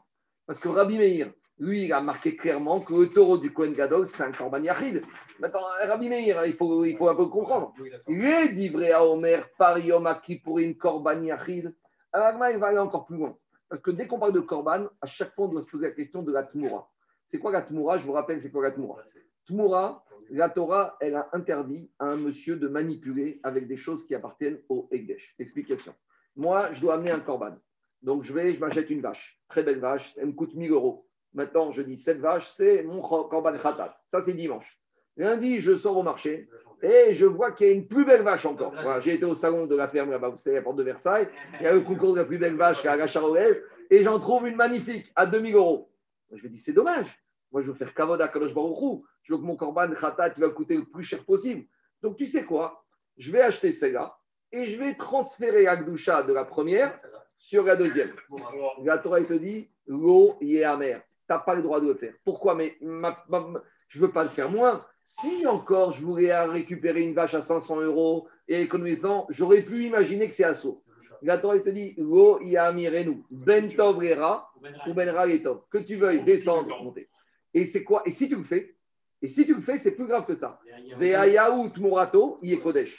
Parce 0.48 0.58
que 0.60 0.68
Rabbi 0.68 0.98
Meir, 0.98 1.28
lui, 1.60 1.86
il 1.86 1.94
a 1.94 2.02
marqué 2.02 2.36
clairement 2.36 2.80
que 2.80 2.94
le 2.94 3.10
taureau 3.10 3.38
du 3.38 3.54
Kohen 3.54 3.74
Gadol, 3.74 4.08
c'est 4.08 4.24
un 4.24 4.32
Korban 4.32 4.64
Yachid. 4.64 5.04
Maintenant, 5.40 5.62
Rabbi 5.88 6.10
Meir, 6.10 6.46
il 6.48 6.56
faut, 6.56 6.84
il 6.84 6.98
faut 6.98 7.08
un 7.08 7.16
peu 7.16 7.28
comprendre. 7.28 7.74
Les 8.08 8.48
livré 8.48 8.92
à 8.92 9.06
Omer 9.06 9.48
par 9.58 9.78
Yom 9.78 10.12
Kippourin 10.24 10.74
Korban 10.74 11.22
Yachid. 11.22 11.74
Alors, 12.14 12.28
Agma, 12.28 12.52
il 12.52 12.60
va 12.60 12.68
aller 12.68 12.78
encore 12.78 13.06
plus 13.06 13.18
loin. 13.18 13.36
Parce 13.68 13.82
que 13.82 13.90
dès 13.90 14.08
qu'on 14.08 14.20
parle 14.20 14.34
de 14.34 14.40
Korban, 14.40 14.88
à 15.02 15.08
chaque 15.08 15.34
fois, 15.34 15.46
on 15.46 15.48
doit 15.50 15.64
se 15.64 15.68
poser 15.70 15.88
la 15.88 15.94
question 15.94 16.22
de 16.22 16.32
la 16.32 16.44
Tmoura. 16.44 16.92
C'est 17.26 17.40
quoi 17.40 17.52
la 17.52 17.64
Tmoura 17.64 17.98
Je 17.98 18.06
vous 18.06 18.12
rappelle, 18.12 18.40
c'est 18.40 18.52
quoi 18.52 18.62
la 18.62 18.72
Tmoura 18.72 19.02
Tmoura, 19.48 20.06
la 20.30 20.50
Torah, 20.50 20.96
elle 21.02 21.16
a 21.16 21.30
interdit 21.34 21.92
à 21.98 22.06
un 22.06 22.16
monsieur 22.16 22.56
de 22.56 22.68
manipuler 22.68 23.40
avec 23.44 23.68
des 23.68 23.78
choses 23.78 24.06
qui 24.06 24.14
appartiennent 24.14 24.60
au 24.70 24.88
Ekdesh. 24.92 25.36
Explication. 25.40 25.94
Moi, 26.36 26.72
je 26.74 26.82
dois 26.82 26.96
amener 26.96 27.12
un 27.12 27.20
korban. 27.20 27.58
Donc, 28.04 28.24
je 28.24 28.34
vais, 28.34 28.54
je 28.54 28.60
m'achète 28.60 28.90
une 28.90 29.02
vache. 29.02 29.42
Très 29.48 29.64
belle 29.64 29.80
vache, 29.80 30.14
elle 30.18 30.28
me 30.28 30.32
coûte 30.34 30.54
1000 30.54 30.72
euros. 30.72 31.08
Maintenant, 31.34 31.72
je 31.72 31.82
dis 31.82 31.98
cette 31.98 32.20
vache, 32.20 32.50
c'est 32.52 32.84
mon 32.84 33.02
korban 33.02 33.58
khatat. 33.58 33.98
Ça, 34.06 34.22
c'est 34.22 34.34
dimanche. 34.34 34.80
Lundi, 35.18 35.62
je 35.62 35.76
sors 35.76 35.98
au 35.98 36.04
marché 36.04 36.50
et 36.82 37.14
je 37.14 37.26
vois 37.26 37.52
qu'il 37.52 37.68
y 37.68 37.70
a 37.70 37.74
une 37.74 37.88
plus 37.88 38.04
belle 38.06 38.24
vache 38.24 38.46
encore. 38.46 38.72
Voilà, 38.84 39.00
J'ai 39.00 39.14
été 39.16 39.26
au 39.26 39.36
salon 39.36 39.68
de 39.68 39.76
la 39.76 39.88
ferme 39.88 40.10
là-bas, 40.12 40.30
vous 40.30 40.38
savez, 40.38 40.56
la 40.58 40.62
porte 40.62 40.78
de 40.78 40.84
Versailles. 40.84 41.30
Il 41.60 41.64
y 41.64 41.68
a 41.68 41.74
le 41.74 41.82
concours 41.82 42.14
de 42.14 42.20
la 42.20 42.26
plus 42.26 42.38
belle 42.38 42.56
vache 42.56 42.86
à 42.86 42.96
la 42.96 43.08
Charoès 43.08 43.58
et 43.90 44.04
j'en 44.04 44.20
trouve 44.20 44.48
une 44.48 44.56
magnifique 44.56 45.12
à 45.16 45.26
2000 45.26 45.56
euros. 45.56 45.90
Je 46.32 46.44
me 46.46 46.50
dis, 46.50 46.58
c'est 46.58 46.74
dommage. 46.74 47.20
Moi, 47.52 47.62
je 47.62 47.68
veux 47.68 47.76
faire 47.78 47.94
Kavod 47.94 48.20
à 48.20 48.28
Kadosh 48.28 48.54
Baruch 48.54 48.78
Hu. 48.82 49.04
Je 49.22 49.34
veux 49.34 49.40
que 49.40 49.46
mon 49.46 49.56
korban 49.56 49.90
khatat 49.94 50.34
il 50.36 50.42
va 50.42 50.50
coûter 50.50 50.76
le 50.76 50.86
plus 50.86 51.04
cher 51.04 51.24
possible. 51.24 51.66
Donc, 52.02 52.18
tu 52.18 52.26
sais 52.26 52.44
quoi? 52.44 52.84
Je 53.18 53.32
vais 53.32 53.42
acheter 53.42 53.72
celle-là 53.72 54.18
et 54.52 54.66
je 54.66 54.78
vais 54.78 54.96
transférer 54.96 55.64
la 55.64 55.78
Gdusha 55.78 56.24
de 56.24 56.34
la 56.34 56.44
première 56.46 57.00
sur 57.38 57.64
la 57.64 57.76
deuxième. 57.76 58.12
La 58.84 58.98
Torah, 58.98 59.20
il 59.20 59.28
te 59.28 59.34
dit, 59.34 59.70
l'eau 59.86 60.36
y 60.42 60.58
est 60.58 60.64
amère. 60.64 61.02
Tu 61.02 61.34
n'as 61.34 61.40
pas 61.40 61.54
le 61.56 61.62
droit 61.62 61.80
de 61.80 61.88
le 61.88 61.94
faire. 61.94 62.14
Pourquoi? 62.26 62.56
Mais 62.56 62.76
ma- 62.82 63.18
ma- 63.30 63.62
je 63.88 64.00
ne 64.02 64.06
veux 64.08 64.12
pas 64.12 64.24
le 64.24 64.30
faire 64.30 64.50
moins. 64.50 64.84
Si 65.04 65.46
encore 65.46 65.92
je 65.92 66.06
voulais 66.06 66.34
récupérer 66.46 67.02
une 67.02 67.14
vache 67.14 67.34
à 67.34 67.42
500 67.42 67.82
euros 67.82 68.28
et 68.48 68.62
économisant, 68.62 69.28
j'aurais 69.30 69.62
pu 69.62 69.84
imaginer 69.84 70.30
que 70.30 70.36
c'est 70.36 70.44
assaut. 70.44 70.84
La 71.22 71.38
Torah, 71.38 71.60
te 71.60 71.70
dit, 71.70 71.94
l'eau 71.98 72.42
y 72.42 72.56
est 72.56 72.58
amirenu. 72.58 73.24
Ben 73.32 73.70
tov 73.70 73.98
rera 73.98 74.52
ou 74.88 74.94
ben. 74.94 75.14
Que 75.72 75.78
tu 75.78 75.96
veuilles 75.96 76.24
descendre, 76.24 76.84
monter. 76.84 77.08
Et 77.54 77.66
c'est 77.66 77.84
quoi? 77.84 78.02
Et 78.06 78.12
si 78.12 78.28
tu 78.28 78.36
le 78.36 78.44
fais? 78.44 78.76
Et 79.22 79.30
si 79.30 79.46
tu 79.46 79.56
le 79.56 79.62
fais, 79.62 79.78
c'est 79.78 79.92
plus 79.92 80.06
grave 80.06 80.26
que 80.26 80.36
ça. 80.36 80.60
Ve'ayahu 80.98 81.72
tmurato, 81.72 82.40
il 82.42 82.54
est 82.54 82.60
Kodesh. 82.60 82.94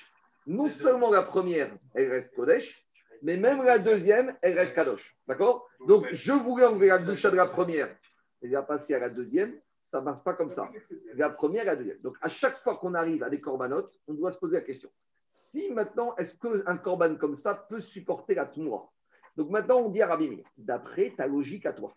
Non 0.47 0.69
seulement 0.69 1.11
la 1.11 1.23
première, 1.23 1.77
elle 1.95 2.11
reste 2.11 2.35
Kodesh, 2.35 2.87
mais 3.23 3.37
même 3.37 3.63
la 3.63 3.79
deuxième, 3.79 4.35
elle 4.41 4.59
reste 4.59 4.75
Kadosh. 4.75 5.17
D'accord? 5.27 5.69
Donc, 5.87 6.07
je 6.13 6.33
voulais 6.33 6.65
enlever 6.65 6.89
la 6.89 6.99
douche 6.99 7.23
de 7.23 7.37
la 7.37 7.47
première. 7.47 7.95
Elle 8.43 8.53
va 8.53 8.63
passer 8.63 8.95
à 8.95 8.99
la 9.01 9.11
deuxième. 9.11 9.55
Ça 9.95 10.01
ne 10.01 10.07
marche 10.07 10.25
pas 10.25 10.35
comme 10.35 10.51
ça. 10.51 10.69
La 11.15 11.31
première 11.31 11.63
et 11.63 11.67
la 11.67 11.77
deuxième. 11.77 12.01
Donc, 12.01 12.17
à 12.21 12.29
chaque 12.29 12.57
fois 12.65 12.79
qu'on 12.79 12.95
arrive 12.95 13.23
à 13.23 13.31
des 13.31 13.41
corbanotes, 13.41 13.97
on 14.09 14.15
doit 14.15 14.33
se 14.33 14.41
poser 14.41 14.57
la 14.57 14.63
question. 14.63 14.91
Si 15.33 15.71
maintenant, 15.71 16.17
est-ce 16.17 16.37
qu'un 16.37 16.77
corban 16.79 17.15
comme 17.15 17.37
ça 17.37 17.55
peut 17.55 17.79
supporter 17.79 18.35
la 18.35 18.47
Tmoura 18.47 18.91
Donc, 19.37 19.51
maintenant, 19.51 19.83
on 19.83 19.91
dit 19.91 20.03
à 20.03 20.09
Rabbi 20.09 20.43
d'après 20.59 21.11
ta 21.17 21.29
logique 21.29 21.65
à 21.65 21.73
toi, 21.73 21.95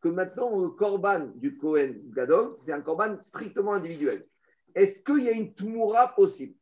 que 0.00 0.08
maintenant, 0.08 0.58
le 0.58 0.70
corban 0.70 1.32
du 1.34 1.58
Kohen 1.58 2.00
Gadol, 2.16 2.54
c'est 2.56 2.72
un 2.72 2.80
corban 2.80 3.18
strictement 3.20 3.74
individuel. 3.74 4.24
Est-ce 4.74 5.02
qu'il 5.02 5.24
y 5.24 5.28
a 5.28 5.32
une 5.32 5.52
Tmoura 5.52 6.14
possible? 6.14 6.54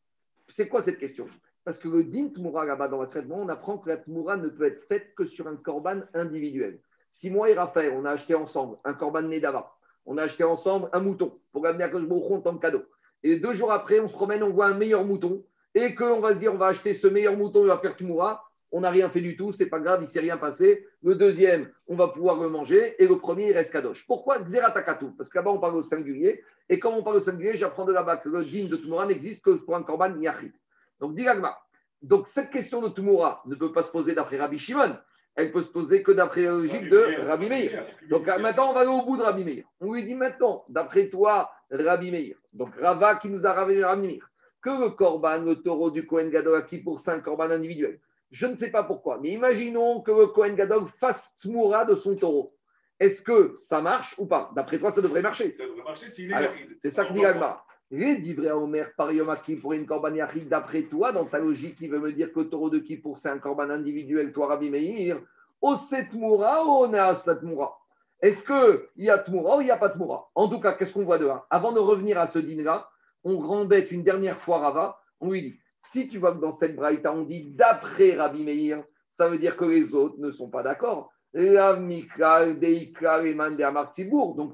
C'est 0.49 0.67
quoi 0.67 0.83
cette 0.83 0.99
question? 0.99 1.29
Parce 1.63 1.79
que 1.79 1.87
le 1.87 2.03
din 2.03 2.27
Tmoura 2.31 2.65
là-bas 2.65 2.89
dans 2.89 3.01
la 3.01 3.07
traitement, 3.07 3.39
on 3.39 3.49
apprend 3.49 3.79
que 3.79 3.89
la 3.89 3.99
Tmoura 3.99 4.37
ne 4.37 4.49
peut 4.49 4.65
être 4.65 4.83
faite 4.83 5.15
que 5.15 5.25
sur 5.25 5.47
un 5.47 5.55
corban 5.55 6.01
individuel. 6.13 6.81
Si 7.09 7.31
moi 7.31 7.51
et 7.51 7.55
Raphaël, 7.55 7.93
on 7.95 8.05
a 8.05 8.11
acheté 8.11 8.35
ensemble 8.35 8.79
un 8.85 8.95
corban 8.95 9.23
Nedava, 9.23 9.77
on 10.07 10.19
a 10.19 10.25
acheté 10.25 10.45
ensemble 10.45 10.89
un 10.93 11.01
mouton 11.01 11.39
pour 11.53 11.65
l'amener 11.65 11.85
à 11.85 11.89
Koshbochon 11.89 12.43
en 12.45 12.59
cadeau. 12.59 12.83
Et 13.23 13.39
deux 13.39 13.55
jours 13.55 13.73
après, 13.73 14.01
on 14.01 14.09
se 14.09 14.15
promène, 14.15 14.43
on 14.43 14.51
voit 14.51 14.67
un 14.67 14.75
meilleur 14.75 15.05
mouton 15.05 15.45
et 15.75 15.95
qu'on 15.95 16.21
va 16.21 16.35
se 16.35 16.39
dire, 16.39 16.53
on 16.53 16.59
va 16.59 16.67
acheter 16.67 16.93
ce 16.93 17.07
meilleur 17.07 17.37
mouton, 17.37 17.63
il 17.63 17.69
va 17.69 17.79
faire 17.79 17.97
Tmoura. 17.97 18.45
On 18.75 18.81
n'a 18.81 18.91
rien 18.91 19.11
fait 19.11 19.21
du 19.21 19.37
tout, 19.37 19.53
c'est 19.53 19.67
pas 19.67 19.81
grave, 19.81 20.01
il 20.03 20.07
s'est 20.07 20.21
rien 20.21 20.39
passé. 20.39 20.87
Le 21.03 21.15
deuxième, 21.15 21.71
on 21.89 21.97
va 21.97 22.09
pouvoir 22.09 22.41
le 22.41 22.49
manger. 22.49 22.95
Et 23.03 23.07
le 23.07 23.19
premier, 23.19 23.51
il 23.51 23.53
reste 23.53 23.71
kadosh. 23.71 24.07
Pourquoi 24.07 24.39
Xeratakatu 24.43 25.13
Parce 25.17 25.29
que 25.29 25.39
là-bas, 25.39 25.51
on 25.51 25.59
parle 25.59 25.77
au 25.77 25.83
singulier. 25.83 26.43
Et 26.69 26.79
comme 26.79 26.95
on 26.95 27.03
parle 27.03 27.17
au 27.17 27.21
singulier, 27.21 27.55
j'apprends 27.55 27.85
de 27.85 27.93
là-bas 27.93 28.17
que 28.17 28.31
le 28.31 28.43
din 28.43 28.69
de 28.69 28.77
Tmoura 28.77 29.07
n'existe 29.07 29.45
que 29.45 29.51
pour 29.51 29.77
un 29.77 29.83
korban 29.83 30.19
yachid. 30.21 30.53
Donc, 31.01 31.15
dit 31.15 31.25
l'Agma. 31.25 31.59
Donc, 32.01 32.27
cette 32.27 32.51
question 32.51 32.81
de 32.81 32.89
Tmoura 32.89 33.43
ne 33.47 33.55
peut 33.55 33.73
pas 33.73 33.83
se 33.83 33.93
poser 33.93 34.15
d'après 34.15 34.39
Rabbi 34.39 34.59
Shimon. 34.59 34.97
Elle 35.35 35.51
peut 35.51 35.63
se 35.63 35.71
poser 35.71 36.03
que 36.03 36.13
d'après 36.13 36.43
la 36.43 36.51
logique 36.51 36.89
de 36.91 37.27
Rabbi 37.27 37.49
Meir. 37.49 37.87
Donc 38.11 38.27
maintenant, 38.27 38.71
on 38.71 38.75
va 38.75 38.81
aller 38.81 38.91
au 38.91 39.03
bout 39.03 39.17
de 39.17 39.23
Rabbi 39.23 39.45
Meir. 39.45 39.65
On 39.81 39.93
lui 39.93 40.05
dit 40.05 40.15
maintenant, 40.15 40.65
d'après 40.69 41.09
toi, 41.09 41.51
Rabbi 41.71 42.11
Meir, 42.11 42.37
donc 42.53 42.75
Rava 42.79 43.17
qui 43.17 43.29
nous 43.31 43.47
a 43.47 43.53
ravé 43.53 43.83
Rabbi 43.83 44.07
Meir, 44.09 44.31
que 44.61 44.71
le 44.71 44.91
korban, 44.91 45.39
le 45.39 45.57
taureau 45.57 45.91
du 45.91 46.07
Kohen 46.07 46.31
Gadol 46.31 46.57
acquis 46.57 46.79
pour 46.79 47.01
cinq 47.01 47.23
korban 47.23 47.51
individuels? 47.51 47.99
Je 48.31 48.47
ne 48.47 48.57
sais 48.57 48.71
pas 48.71 48.85
pourquoi, 48.85 49.19
mais 49.21 49.31
imaginons 49.31 50.01
que 50.01 50.11
le 50.11 50.27
Kohen 50.27 50.55
Gadol 50.55 50.87
fasse 51.01 51.35
Tmoura 51.43 51.85
de 51.85 51.95
son 51.95 52.15
taureau. 52.17 52.55
Est-ce 53.01 53.23
que 53.23 53.55
ça 53.57 53.83
marche 53.83 54.15
ou 54.19 54.27
pas? 54.27 54.51
D'après 54.55 54.79
toi, 54.79 54.91
ça 54.91 55.03
devrait 55.03 55.23
marcher. 55.23 55.53
Ça 55.57 55.65
devrait 55.65 55.83
marcher 55.83 56.11
s'il 56.13 56.31
est. 56.31 56.51
C'est 56.79 56.91
ça 56.91 57.05
que 57.05 57.13
dit 57.13 57.25
Agmar. 57.25 57.67
Les 57.95 58.17
divrei 58.17 58.49
à 58.49 58.57
Omer 58.57 58.95
par 58.97 59.13
Yom 59.13 59.31
pour 59.61 59.75
une 59.75 59.85
korban 59.85 60.15
yachid, 60.15 60.49
d'après 60.49 60.85
toi, 60.85 61.13
dans 61.13 61.27
ta 61.27 61.39
logique, 61.39 61.77
qui 61.77 61.89
veut 61.89 61.99
me 61.99 62.11
dire 62.11 62.33
que 62.33 62.41
taureau 62.41 62.71
de 62.71 62.79
Kippour, 62.79 63.19
c'est 63.19 63.29
un 63.29 63.39
korban 63.39 63.69
individuel, 63.69 64.33
toi, 64.33 64.47
Rabbi 64.47 64.71
Meir, 64.71 65.21
au 65.61 65.77
Setmoura 65.77 66.65
ou 66.65 66.87
on 66.87 66.95
à 66.95 67.15
Setmoura 67.15 67.79
Est-ce 68.23 68.47
qu'il 68.47 69.05
y 69.05 69.11
a 69.11 69.19
Tmoura 69.19 69.59
ou 69.59 69.61
il 69.61 69.65
n'y 69.65 69.71
a 69.71 69.77
pas 69.77 69.91
Tmoura? 69.91 70.31
En 70.35 70.49
tout 70.49 70.59
cas, 70.59 70.73
qu'est-ce 70.73 70.95
qu'on 70.95 71.05
voit 71.05 71.19
de 71.19 71.27
là 71.27 71.45
Avant 71.51 71.71
de 71.71 71.81
revenir 71.81 72.19
à 72.19 72.27
ce 72.27 72.39
dîner-là, 72.39 72.89
on 73.25 73.37
rembête 73.37 73.93
une 73.93 74.03
dernière 74.03 74.39
fois 74.39 74.61
Rava, 74.61 74.99
on 75.21 75.31
lui 75.31 75.43
dit 75.43 75.59
si 75.77 76.09
tu 76.09 76.17
vois 76.17 76.33
que 76.33 76.41
dans 76.41 76.53
cette 76.53 76.75
braïta, 76.75 77.13
on 77.13 77.25
dit 77.25 77.45
d'après 77.51 78.15
Rabbi 78.15 78.43
Meir, 78.43 78.83
ça 79.07 79.29
veut 79.29 79.39
dire 79.39 79.55
que 79.59 79.67
les 79.67 79.95
autres 79.95 80.15
ne 80.19 80.31
sont 80.31 80.49
pas 80.49 80.63
d'accord. 80.63 81.13
Donc, 81.35 81.45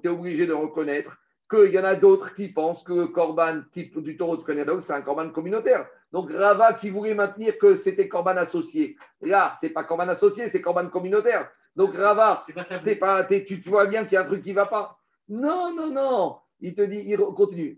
tu 0.02 0.08
es 0.08 0.10
obligé 0.10 0.46
de 0.46 0.52
reconnaître 0.52 1.16
qu'il 1.48 1.70
y 1.70 1.78
en 1.78 1.84
a 1.84 1.94
d'autres 1.94 2.34
qui 2.34 2.48
pensent 2.48 2.84
que 2.84 2.92
le 2.92 3.06
korban 3.08 3.62
type 3.72 3.98
du 4.00 4.16
taureau 4.16 4.36
de 4.36 4.42
Kohen 4.42 4.80
c'est 4.80 4.92
un 4.92 5.02
korban 5.02 5.30
communautaire. 5.30 5.86
Donc, 6.12 6.30
Rava 6.32 6.74
qui 6.74 6.90
voulait 6.90 7.14
maintenir 7.14 7.58
que 7.58 7.76
c'était 7.76 8.08
korban 8.08 8.36
associé. 8.36 8.96
Là, 9.20 9.52
c'est 9.60 9.70
pas 9.70 9.84
korban 9.84 10.08
associé, 10.08 10.48
c'est 10.48 10.62
korban 10.62 10.88
communautaire. 10.88 11.50
Donc, 11.76 11.94
Rava, 11.94 12.42
C'est 12.44 12.96
pas 12.96 13.24
tu, 13.24 13.62
vois 13.66 13.86
bien 13.86 14.04
qu'il 14.04 14.14
y 14.14 14.16
a 14.16 14.22
un 14.22 14.26
truc 14.26 14.42
qui 14.42 14.50
ne 14.50 14.54
va 14.54 14.66
pas. 14.66 14.98
Non, 15.28 15.74
non, 15.74 15.90
non. 15.90 16.36
Il 16.60 16.74
te 16.74 16.82
dit, 16.82 17.04
il 17.06 17.18
continue. 17.18 17.76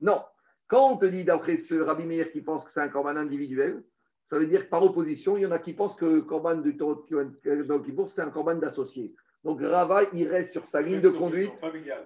Non. 0.00 0.22
Quand 0.66 0.92
on 0.92 0.96
te 0.96 1.06
dit, 1.06 1.24
d'après 1.24 1.56
ce 1.56 1.74
Rabbi 1.74 2.06
Meir 2.06 2.30
qui 2.30 2.40
pense 2.40 2.64
que 2.64 2.70
c'est 2.70 2.80
un 2.80 2.88
corban 2.88 3.16
individuel, 3.16 3.84
ça 4.22 4.38
veut 4.38 4.46
dire 4.46 4.64
que 4.64 4.70
par 4.70 4.82
opposition, 4.82 5.36
il 5.36 5.42
y 5.42 5.46
en 5.46 5.50
a 5.50 5.58
qui 5.58 5.74
pensent 5.74 5.96
que 5.96 6.06
le 6.06 6.22
corban 6.22 6.56
du 6.56 6.76
taureau 6.76 7.06
de 7.10 7.78
Kippour, 7.84 8.08
c'est 8.08 8.22
un 8.22 8.30
corban 8.30 8.54
d'associé. 8.54 9.14
Donc 9.44 9.60
Rava, 9.60 10.04
il 10.12 10.28
reste 10.28 10.52
sur 10.52 10.66
sa 10.66 10.80
ligne 10.82 11.00
de 11.00 11.08
conduite 11.08 11.50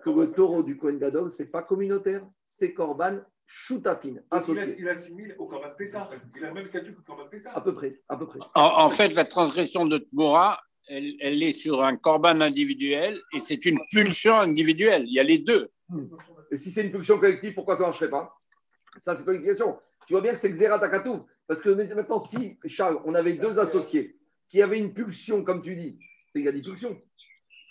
que 0.02 0.10
le 0.10 0.32
taureau 0.32 0.62
du 0.62 0.76
Kohen 0.76 0.98
Gadol, 0.98 1.30
ce 1.30 1.42
n'est 1.42 1.48
pas 1.48 1.62
communautaire, 1.62 2.22
c'est 2.46 2.72
corban 2.72 3.18
shutafin, 3.46 4.14
Il, 4.16 4.22
associé. 4.30 4.76
il 4.78 4.88
assimile 4.88 5.36
au 5.38 5.46
Corban 5.46 5.68
Pessah. 5.78 6.08
Il 6.36 6.44
a 6.44 6.48
le 6.48 6.54
même 6.54 6.66
statut 6.66 6.92
que 6.92 6.98
le 6.98 7.02
Corban 7.02 7.28
Pessah. 7.30 7.52
À 7.54 7.60
peu 7.60 7.74
près, 7.74 8.00
à 8.08 8.16
peu 8.16 8.26
près. 8.26 8.40
En, 8.54 8.84
en 8.84 8.88
fait, 8.88 9.10
la 9.10 9.24
transgression 9.24 9.86
de 9.86 9.98
Tmoura, 9.98 10.60
elle, 10.88 11.14
elle 11.20 11.42
est 11.42 11.52
sur 11.52 11.84
un 11.84 11.96
corban 11.96 12.40
individuel 12.40 13.20
et 13.34 13.40
c'est 13.40 13.64
une 13.66 13.78
pulsion 13.90 14.34
individuelle. 14.36 15.04
Il 15.06 15.12
y 15.12 15.20
a 15.20 15.22
les 15.22 15.38
deux. 15.38 15.68
Et 16.50 16.56
si 16.56 16.72
c'est 16.72 16.84
une 16.84 16.90
pulsion 16.90 17.18
collective, 17.18 17.54
pourquoi 17.54 17.76
ça 17.76 17.82
ne 17.82 17.88
marcherait 17.88 18.10
pas? 18.10 18.34
Ça, 18.98 19.14
c'est 19.14 19.24
pas 19.24 19.34
une 19.34 19.44
question. 19.44 19.78
Tu 20.06 20.14
vois 20.14 20.22
bien 20.22 20.32
que 20.32 20.38
c'est 20.38 20.50
Xerat 20.50 20.82
Akatou. 20.82 21.26
Parce 21.46 21.60
que 21.60 21.70
maintenant, 21.70 22.18
si, 22.18 22.58
Charles, 22.66 23.00
on 23.04 23.14
avait 23.14 23.34
deux 23.34 23.58
associés 23.58 24.16
qui 24.48 24.62
avaient 24.62 24.78
une 24.78 24.94
pulsion, 24.94 25.44
comme 25.44 25.62
tu 25.62 25.76
dis, 25.76 25.98
c'est 26.36 26.40
il 26.40 26.44
y 26.44 26.48
a 26.48 26.52
des 26.52 26.60
pulsions, 26.62 27.00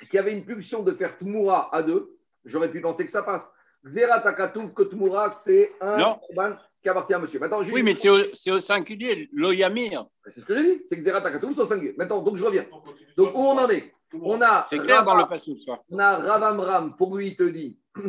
qui 0.09 0.17
avaient 0.17 0.33
une 0.35 0.45
pulsion 0.45 0.81
de 0.81 0.91
faire 0.93 1.15
Tmoura 1.17 1.73
à 1.73 1.83
deux, 1.83 2.17
j'aurais 2.43 2.71
pu 2.71 2.81
penser 2.81 3.05
que 3.05 3.11
ça 3.11 3.21
passe. 3.23 3.51
Xerat 3.85 4.25
Akatou, 4.27 4.69
que 4.69 4.83
Tmoura, 4.83 5.29
c'est 5.29 5.71
un 5.79 5.97
Non. 5.97 6.19
corban 6.27 6.55
qui 6.81 6.89
appartient 6.89 7.13
à 7.13 7.19
monsieur. 7.19 7.39
Maintenant, 7.39 7.61
Oui, 7.71 7.83
mais 7.83 7.93
c'est 7.95 8.09
au, 8.09 8.17
c'est 8.33 8.49
au 8.51 8.59
singulier, 8.59 9.29
l'Oyamir. 9.33 10.05
C'est 10.27 10.41
ce 10.41 10.45
que 10.45 10.55
j'ai 10.55 10.77
dit, 10.77 10.83
c'est 10.89 10.97
Xerat 10.97 11.19
Akatou, 11.25 11.53
c'est 11.53 11.61
au 11.61 11.65
singulier. 11.65 11.93
Maintenant, 11.97 12.21
donc 12.23 12.37
je 12.37 12.43
reviens. 12.43 12.65
Donc, 13.15 13.35
où 13.35 13.39
on 13.41 13.57
en 13.57 13.69
est? 13.69 13.93
On 14.19 14.41
a, 14.41 14.63
C'est 14.65 14.79
clair 14.79 15.03
dans 15.03 15.15
le 15.15 15.25
passage, 15.25 15.57
ça. 15.65 15.79
on 15.89 15.99
a 15.99 16.17
Ravamram, 16.17 16.95
pour 16.95 17.15
lui, 17.15 17.27
il 17.27 17.35
te 17.35 17.43
dit, 17.43 17.79
tout 17.95 18.01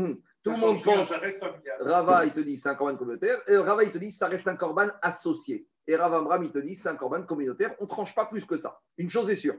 le 0.51 0.57
monde 0.57 0.83
pense. 0.83 1.09
Ça 1.09 1.19
reste 1.19 1.41
familial. 1.41 1.77
Rava, 1.81 2.25
il 2.25 2.33
te 2.33 2.41
dit 2.41 2.57
c'est 2.57 2.69
un 2.69 2.75
corban 2.77 2.97
communautaire. 2.97 3.41
Et 3.49 3.57
Rava, 3.57 3.83
il 3.85 3.91
te 3.93 3.99
dit 3.99 4.11
ça 4.11 4.29
reste 4.29 4.47
un 4.49 4.57
corban 4.57 4.89
associé. 5.03 5.67
Et 5.89 5.97
Ravamram, 5.97 6.43
il 6.45 6.53
te 6.53 6.59
dit 6.59 6.75
c'est 6.77 6.89
un 6.89 6.97
corban 6.97 7.23
communautaire. 7.23 7.75
On 7.81 7.85
ne 7.85 7.89
tranche 7.89 8.15
pas 8.15 8.27
plus 8.27 8.45
que 8.45 8.57
ça. 8.57 8.79
Une 8.99 9.11
chose 9.11 9.29
est 9.31 9.37
sûre, 9.37 9.57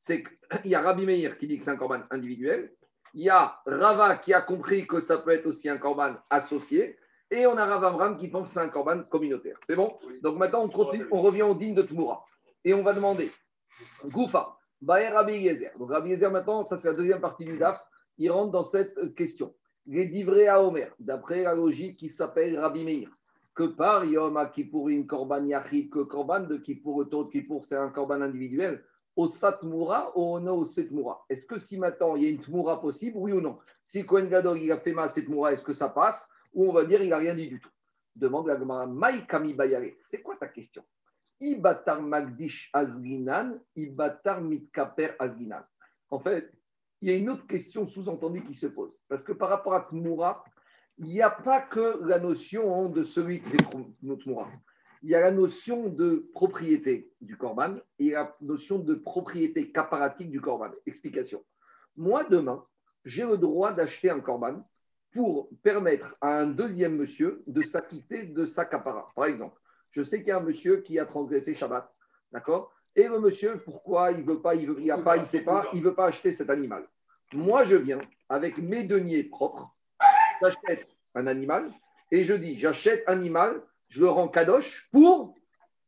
c'est 0.00 0.24
qu'il 0.24 0.34
y 0.70 0.74
a 0.74 0.80
Rabbi 0.80 1.06
Meir 1.06 1.38
qui 1.38 1.46
dit 1.46 1.58
que 1.58 1.64
c'est 1.64 1.70
un 1.70 1.76
corban 1.76 2.00
individuel. 2.10 2.72
Il 3.14 3.22
y 3.22 3.30
a 3.30 3.60
Rava 3.66 4.16
qui 4.16 4.32
a 4.32 4.40
compris 4.40 4.86
que 4.86 4.98
ça 5.00 5.18
peut 5.18 5.30
être 5.30 5.46
aussi 5.46 5.68
un 5.68 5.78
corban 5.78 6.16
associé. 6.30 6.96
Et 7.30 7.46
on 7.46 7.56
a 7.56 7.64
Ravamram 7.64 8.16
qui 8.16 8.28
pense 8.28 8.48
que 8.48 8.54
c'est 8.54 8.60
un 8.60 8.68
corban 8.68 9.04
communautaire. 9.04 9.56
C'est 9.64 9.76
bon? 9.76 9.96
Donc 10.22 10.36
maintenant, 10.36 10.64
on, 10.64 10.68
continue, 10.68 11.06
on 11.12 11.22
revient 11.22 11.42
au 11.42 11.54
digne 11.54 11.74
de 11.74 11.82
Tmoura. 11.82 12.24
Et 12.64 12.74
on 12.74 12.82
va 12.82 12.92
demander 12.92 13.30
Goufa, 14.06 14.56
Baer 14.80 15.10
Rabbi 15.10 15.34
Yezer. 15.34 15.72
Donc 15.78 15.90
Rabbi 15.90 16.10
Yezer, 16.10 16.30
maintenant, 16.30 16.64
ça 16.64 16.76
c'est 16.78 16.88
la 16.88 16.94
deuxième 16.94 17.20
partie 17.20 17.44
du 17.44 17.56
DAF. 17.56 17.80
Il 18.18 18.30
rentre 18.30 18.50
dans 18.50 18.64
cette 18.64 18.96
euh, 18.98 19.08
question 19.10 19.54
les 19.86 20.06
divrei 20.06 20.46
à 20.46 20.62
Omer, 20.62 20.94
d'après 20.98 21.42
la 21.42 21.54
logique 21.54 21.98
qui 21.98 22.08
s'appelle 22.08 22.58
Rabbi 22.58 22.84
Meir, 22.84 23.08
que 23.54 23.64
par 23.64 24.04
Yom 24.04 24.38
Kippourim 24.54 25.06
Korban 25.06 25.44
Yachid, 25.46 25.90
que 25.90 26.00
Korban 26.00 26.40
de 26.40 26.56
Kippour, 26.58 27.08
taureau 27.08 27.24
de 27.24 27.30
Kippour, 27.30 27.64
c'est 27.64 27.76
un 27.76 27.88
Korban 27.88 28.20
individuel, 28.20 28.84
au 29.20 29.28
Satmoura 29.28 30.12
ou 30.16 30.22
au 30.22 30.40
no 30.40 30.56
au 30.56 30.64
Setmoura 30.64 31.24
Est-ce 31.28 31.44
que 31.44 31.58
si 31.58 31.78
maintenant 31.78 32.16
il 32.16 32.22
y 32.22 32.26
a 32.26 32.30
une 32.30 32.40
Tmoura 32.40 32.80
possible, 32.80 33.18
oui 33.18 33.32
ou 33.32 33.40
non? 33.40 33.58
Si 33.84 34.06
Kohen 34.06 34.30
Gadol 34.30 34.58
il 34.58 34.72
a 34.72 34.80
fait 34.80 34.92
ma 34.92 35.08
Setmoura, 35.08 35.52
est-ce 35.52 35.62
que 35.62 35.74
ça 35.74 35.90
passe? 35.90 36.26
Ou 36.54 36.70
on 36.70 36.72
va 36.72 36.84
dire 36.84 37.02
il 37.02 37.10
n'a 37.10 37.18
rien 37.18 37.34
dit 37.34 37.48
du 37.48 37.60
tout? 37.60 37.70
Demande 38.16 38.48
la 38.48 38.58
Gemara, 38.58 38.86
Maï 38.86 39.26
Kami 39.26 39.52
Bayare, 39.52 39.92
c'est 40.00 40.22
quoi 40.22 40.36
ta 40.36 40.48
question? 40.48 40.82
Ibatar 41.38 42.00
Magdish 42.00 42.70
Azginan, 42.72 43.58
Ibatar 43.76 44.40
Mitkaper 44.40 45.14
Azginan. 45.18 45.62
En 46.10 46.18
fait, 46.18 46.50
il 47.00 47.10
y 47.10 47.12
a 47.12 47.16
une 47.16 47.30
autre 47.30 47.46
question 47.46 47.86
sous-entendue 47.86 48.44
qui 48.44 48.54
se 48.54 48.66
pose. 48.66 49.02
Parce 49.08 49.22
que 49.22 49.32
par 49.32 49.48
rapport 49.48 49.74
à 49.74 49.82
Tmoura, 49.82 50.44
il 50.98 51.06
n'y 51.06 51.22
a 51.22 51.30
pas 51.30 51.62
que 51.62 52.00
la 52.04 52.18
notion 52.18 52.90
de 52.90 53.02
celui 53.04 53.40
qui 53.40 53.50
fait 53.50 53.56
Tmoura. 53.58 54.48
Il 55.02 55.10
y 55.10 55.14
a 55.14 55.20
la 55.20 55.30
notion 55.30 55.88
de 55.88 56.28
propriété 56.34 57.10
du 57.20 57.36
Corban 57.36 57.76
et 57.98 58.10
la 58.10 58.36
notion 58.42 58.78
de 58.78 58.94
propriété 58.94 59.72
caparatique 59.72 60.30
du 60.30 60.40
Corban. 60.40 60.70
Explication. 60.84 61.42
Moi, 61.96 62.24
demain, 62.24 62.64
j'ai 63.04 63.24
le 63.24 63.38
droit 63.38 63.72
d'acheter 63.72 64.10
un 64.10 64.20
Corban 64.20 64.62
pour 65.12 65.48
permettre 65.62 66.16
à 66.20 66.38
un 66.40 66.46
deuxième 66.46 66.96
monsieur 66.96 67.42
de 67.46 67.62
s'acquitter 67.62 68.26
de 68.26 68.44
sa 68.46 68.64
capara. 68.64 69.10
Par 69.16 69.24
exemple, 69.24 69.58
je 69.90 70.02
sais 70.02 70.18
qu'il 70.18 70.28
y 70.28 70.32
a 70.32 70.36
un 70.36 70.42
monsieur 70.42 70.82
qui 70.82 70.98
a 70.98 71.06
transgressé 71.06 71.54
Shabbat, 71.54 71.90
d'accord? 72.30 72.72
Et 72.94 73.08
le 73.08 73.20
monsieur, 73.20 73.62
pourquoi 73.64 74.12
il 74.12 74.22
veut 74.22 74.40
pas, 74.42 74.54
il 74.54 74.70
veut, 74.70 74.92
a 74.92 74.98
pas, 74.98 75.16
il 75.16 75.26
sait 75.26 75.42
pas, 75.42 75.66
il 75.72 75.82
veut 75.82 75.94
pas 75.94 76.06
acheter 76.06 76.32
cet 76.32 76.50
animal? 76.50 76.86
Moi, 77.32 77.64
je 77.64 77.76
viens 77.76 78.00
avec 78.28 78.58
mes 78.58 78.84
deniers 78.84 79.24
propres, 79.24 79.74
j'achète 80.42 80.86
un 81.14 81.26
animal 81.26 81.72
et 82.10 82.22
je 82.22 82.34
dis, 82.34 82.58
j'achète 82.58 83.02
un 83.06 83.14
animal, 83.14 83.62
je 83.90 84.00
le 84.00 84.08
rends 84.08 84.28
kadosh 84.28 84.88
pour 84.90 85.34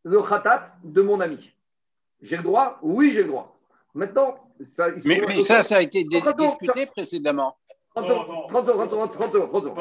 le 0.04 0.20
khatat 0.22 0.64
de 0.84 1.00
mon 1.00 1.20
ami. 1.20 1.52
J'ai 2.20 2.36
le 2.36 2.42
droit? 2.42 2.78
Oui, 2.82 3.12
j'ai 3.12 3.22
le 3.22 3.28
droit. 3.28 3.58
Maintenant, 3.94 4.38
ça, 4.62 4.88
mais, 5.04 5.42
ça, 5.42 5.62
ça 5.62 5.76
a 5.76 5.80
été 5.80 6.04
discuté 6.04 6.86
précédemment. 6.86 7.56
30 7.94 8.06
secondes, 8.06 8.48
30 8.48 8.66
secondes, 8.66 9.12
30 9.12 9.32
secondes, 9.32 9.74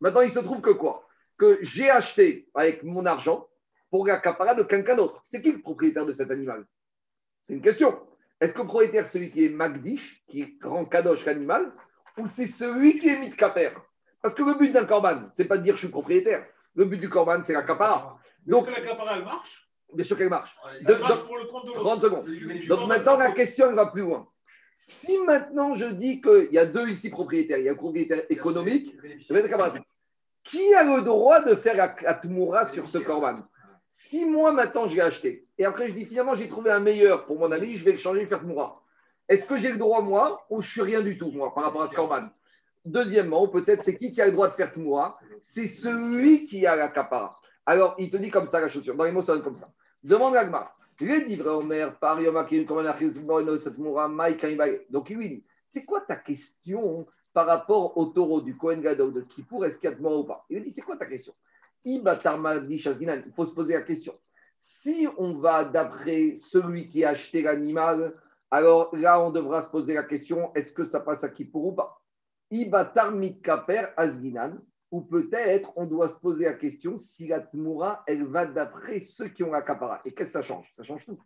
Maintenant, 0.00 0.20
il 0.22 0.30
se 0.30 0.38
trouve 0.38 0.60
que 0.60 0.70
quoi? 0.70 1.06
Que 1.38 1.58
j'ai 1.62 1.90
acheté 1.90 2.48
avec 2.54 2.82
mon 2.82 3.04
argent 3.06 3.46
pour 3.90 4.06
l'accaparer 4.06 4.54
de 4.56 4.62
quelqu'un 4.62 4.96
d'autre. 4.96 5.20
C'est 5.24 5.42
qui 5.42 5.52
le 5.52 5.60
propriétaire 5.60 6.06
de 6.06 6.12
cet 6.12 6.30
animal? 6.30 6.64
C'est 7.44 7.54
une 7.54 7.62
question. 7.62 7.98
Est-ce 8.40 8.52
que 8.52 8.60
le 8.60 8.66
propriétaire, 8.66 9.04
c'est 9.06 9.12
celui 9.12 9.30
qui 9.30 9.44
est 9.44 9.48
Magdish, 9.50 10.24
qui 10.26 10.58
rend 10.62 10.86
kadosh 10.86 11.24
l'animal, 11.26 11.72
ou 12.16 12.26
c'est 12.26 12.46
celui 12.46 12.98
qui 12.98 13.08
est 13.08 13.18
Mitkaper 13.18 13.72
Parce 14.22 14.34
que 14.34 14.42
le 14.42 14.54
but 14.54 14.72
d'un 14.72 14.86
corban, 14.86 15.28
c'est 15.34 15.44
pas 15.44 15.58
de 15.58 15.62
dire 15.62 15.74
je 15.76 15.80
suis 15.80 15.90
propriétaire. 15.90 16.46
Le 16.74 16.84
but 16.84 16.98
du 16.98 17.08
corban, 17.08 17.42
c'est 17.42 17.52
l'accapara. 17.52 18.18
Donc, 18.46 18.68
est-ce 18.68 18.76
que 18.76 18.80
l'accapara, 18.80 19.16
elle 19.16 19.24
marche? 19.24 19.68
Bien 19.92 20.04
sûr 20.04 20.16
qu'elle 20.16 20.28
marche. 20.28 20.56
Elle 20.86 20.98
marche 20.98 21.24
pour 21.24 21.36
le 21.36 21.46
compte 21.46 21.66
de 21.66 21.72
30 21.72 22.02
secondes. 22.02 22.26
Donc 22.68 22.86
maintenant, 22.86 23.16
la 23.16 23.32
question, 23.32 23.68
elle 23.68 23.74
va 23.74 23.86
plus 23.86 24.02
loin. 24.02 24.28
Si 24.76 25.18
maintenant 25.18 25.74
je 25.74 25.84
dis 25.84 26.22
qu'il 26.22 26.48
y 26.52 26.58
a 26.58 26.64
deux 26.64 26.88
ici 26.88 27.10
propriétaires, 27.10 27.58
il 27.58 27.64
y 27.64 27.68
a 27.68 27.72
un 27.72 27.76
propriétaire 27.76 28.22
économique, 28.30 28.96
qui 30.42 30.74
a 30.74 30.82
le 30.84 31.02
droit 31.02 31.42
de 31.42 31.54
faire 31.54 31.76
la 31.76 32.14
Tmoura 32.14 32.64
sur 32.64 32.88
ce 32.88 32.96
corban? 32.96 33.40
Si 33.88 34.24
moi 34.24 34.52
maintenant 34.52 34.88
je 34.88 34.94
l'ai 34.94 35.02
acheté, 35.02 35.46
et 35.58 35.66
après 35.66 35.88
je 35.88 35.92
dis 35.92 36.06
finalement 36.06 36.34
j'ai 36.34 36.48
trouvé 36.48 36.70
un 36.70 36.80
meilleur 36.80 37.26
pour 37.26 37.38
mon 37.38 37.52
ami, 37.52 37.74
je 37.74 37.84
vais 37.84 37.92
le 37.92 37.98
changer 37.98 38.22
et 38.22 38.26
faire 38.26 38.40
Tmoura. 38.40 38.80
Est-ce 39.28 39.46
que 39.46 39.58
j'ai 39.58 39.70
le 39.70 39.76
droit 39.76 40.00
moi 40.00 40.46
ou 40.48 40.62
je 40.62 40.70
suis 40.70 40.80
rien 40.80 41.02
du 41.02 41.18
tout 41.18 41.30
moi 41.30 41.52
par 41.54 41.64
rapport 41.64 41.82
à 41.82 41.88
ce 41.88 41.94
corban? 41.94 42.30
Deuxièmement, 42.84 43.46
peut-être 43.48 43.82
c'est 43.82 43.96
qui 43.96 44.12
qui 44.12 44.22
a 44.22 44.26
le 44.26 44.32
droit 44.32 44.48
de 44.48 44.54
faire 44.54 44.72
Tmoura 44.72 45.18
C'est 45.42 45.66
celui 45.66 46.46
qui 46.46 46.66
a 46.66 46.76
la 46.76 46.88
capara. 46.88 47.38
Alors 47.66 47.94
il 47.98 48.10
te 48.10 48.16
dit 48.16 48.30
comme 48.30 48.46
ça 48.46 48.60
la 48.60 48.68
chaussure. 48.68 48.94
Dans 48.96 49.04
les 49.04 49.12
mots 49.12 49.22
ça 49.22 49.34
donne 49.34 49.44
comme 49.44 49.56
ça. 49.56 49.70
Demande 50.02 50.36
à 50.36 50.44
Gmar. 50.44 50.76
Donc 54.90 55.10
il 55.10 55.16
lui 55.16 55.28
dit 55.28 55.44
C'est 55.66 55.84
quoi 55.84 56.00
ta 56.02 56.16
question 56.16 57.06
par 57.32 57.46
rapport 57.46 57.96
au 57.96 58.06
taureau 58.06 58.40
du 58.40 58.56
Kohen 58.56 58.80
Gadol 58.80 59.12
de 59.12 59.20
Kippour? 59.22 59.64
Est-ce 59.64 59.78
qu'il 59.78 59.90
y 59.90 59.92
a 59.92 59.98
mort 59.98 60.20
ou 60.20 60.24
pas? 60.24 60.44
Il 60.50 60.56
lui 60.58 60.64
dit 60.64 60.72
C'est 60.72 60.82
quoi 60.82 60.96
ta 60.96 61.06
question? 61.06 61.32
Il 61.84 62.02
faut 63.34 63.46
se 63.46 63.54
poser 63.54 63.74
la 63.74 63.82
question. 63.82 64.14
Si 64.58 65.08
on 65.16 65.38
va 65.38 65.64
d'après 65.64 66.34
celui 66.36 66.88
qui 66.88 67.04
a 67.04 67.10
acheté 67.10 67.40
l'animal, 67.40 68.14
alors 68.50 68.94
là, 68.94 69.20
on 69.22 69.30
devra 69.30 69.62
se 69.62 69.68
poser 69.68 69.94
la 69.94 70.02
question 70.02 70.52
est-ce 70.54 70.72
que 70.72 70.84
ça 70.84 71.00
passe 71.00 71.24
à 71.24 71.28
Kippour 71.28 71.66
ou 71.66 71.72
pas? 71.72 71.99
Ibatar 72.50 73.12
mitkaper 73.12 73.92
asginan 73.96 74.58
ou 74.90 75.02
peut-être 75.02 75.72
on 75.76 75.86
doit 75.86 76.08
se 76.08 76.16
poser 76.16 76.44
la 76.44 76.54
question 76.54 76.98
si 76.98 77.28
la 77.28 77.40
Tmoura, 77.40 78.02
elle 78.06 78.26
va 78.26 78.46
d'après 78.46 79.00
ceux 79.00 79.28
qui 79.28 79.42
ont 79.44 79.52
la 79.52 79.62
capara. 79.62 80.00
Et 80.04 80.12
qu'est-ce 80.12 80.32
que 80.32 80.32
ça 80.32 80.42
change? 80.42 80.66
Ça 80.74 80.82
change 80.82 81.06
tout. 81.06 81.18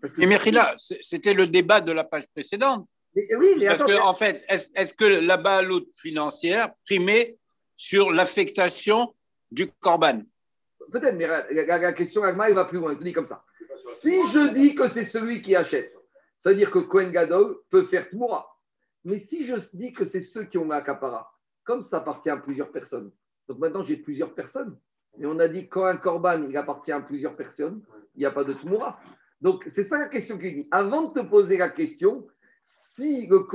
Parce 0.00 0.14
que 0.14 0.24
Merila, 0.24 0.74
c'était 0.78 1.34
le 1.34 1.46
débat 1.46 1.80
de 1.80 1.92
la 1.92 2.04
page 2.04 2.26
précédente. 2.28 2.88
oui, 3.14 3.54
mais 3.58 3.66
Parce 3.66 3.84
que, 3.84 4.00
en 4.00 4.14
fait, 4.14 4.42
est-ce 4.48 4.94
que 4.94 5.26
la 5.26 5.36
baloute 5.36 5.90
financière 5.94 6.72
primait 6.86 7.36
sur 7.76 8.10
l'affectation 8.10 9.14
du 9.50 9.70
Corban 9.70 10.22
Peut-être, 10.90 11.16
mais 11.16 11.26
la, 11.26 11.92
question 11.92 12.22
Agma, 12.22 12.48
elle 12.48 12.54
va 12.54 12.64
plus 12.64 12.78
loin. 12.78 12.92
Elle 12.92 13.04
dit 13.04 13.12
comme 13.12 13.26
ça. 13.26 13.44
Si 13.96 14.14
je 14.32 14.52
dis 14.54 14.74
que 14.74 14.88
c'est 14.88 15.04
celui 15.04 15.42
qui 15.42 15.54
achète, 15.54 15.94
ça 16.38 16.50
veut 16.50 16.56
dire 16.56 16.70
que 16.70 16.78
Kohen 16.78 17.12
Gadol 17.12 17.58
peut 17.68 17.86
faire 17.86 18.08
Tmoura. 18.08 18.49
Mais 19.04 19.16
si 19.16 19.44
je 19.44 19.54
dis 19.74 19.92
que 19.92 20.04
c'est 20.04 20.20
ceux 20.20 20.44
qui 20.44 20.58
ont 20.58 20.68
la 20.68 20.82
capara, 20.82 21.32
comme 21.64 21.82
ça 21.82 21.98
appartient 21.98 22.30
à 22.30 22.36
plusieurs 22.36 22.70
personnes, 22.70 23.10
donc 23.48 23.58
maintenant 23.58 23.82
j'ai 23.82 23.96
plusieurs 23.96 24.34
personnes, 24.34 24.76
et 25.18 25.26
on 25.26 25.38
a 25.38 25.48
dit 25.48 25.68
quand 25.68 25.86
un 25.86 25.96
corban 25.96 26.52
appartient 26.54 26.92
à 26.92 27.00
plusieurs 27.00 27.36
personnes, 27.36 27.82
il 28.14 28.20
n'y 28.20 28.26
a 28.26 28.30
pas 28.30 28.44
de 28.44 28.52
Tmoura. 28.52 29.00
Donc 29.40 29.64
c'est 29.66 29.84
ça 29.84 29.98
la 29.98 30.08
question 30.08 30.38
qu'il 30.38 30.54
dit. 30.54 30.68
Avant 30.70 31.08
de 31.08 31.20
te 31.20 31.26
poser 31.26 31.56
la 31.56 31.70
question, 31.70 32.26
si 32.62 33.26
le, 33.26 33.46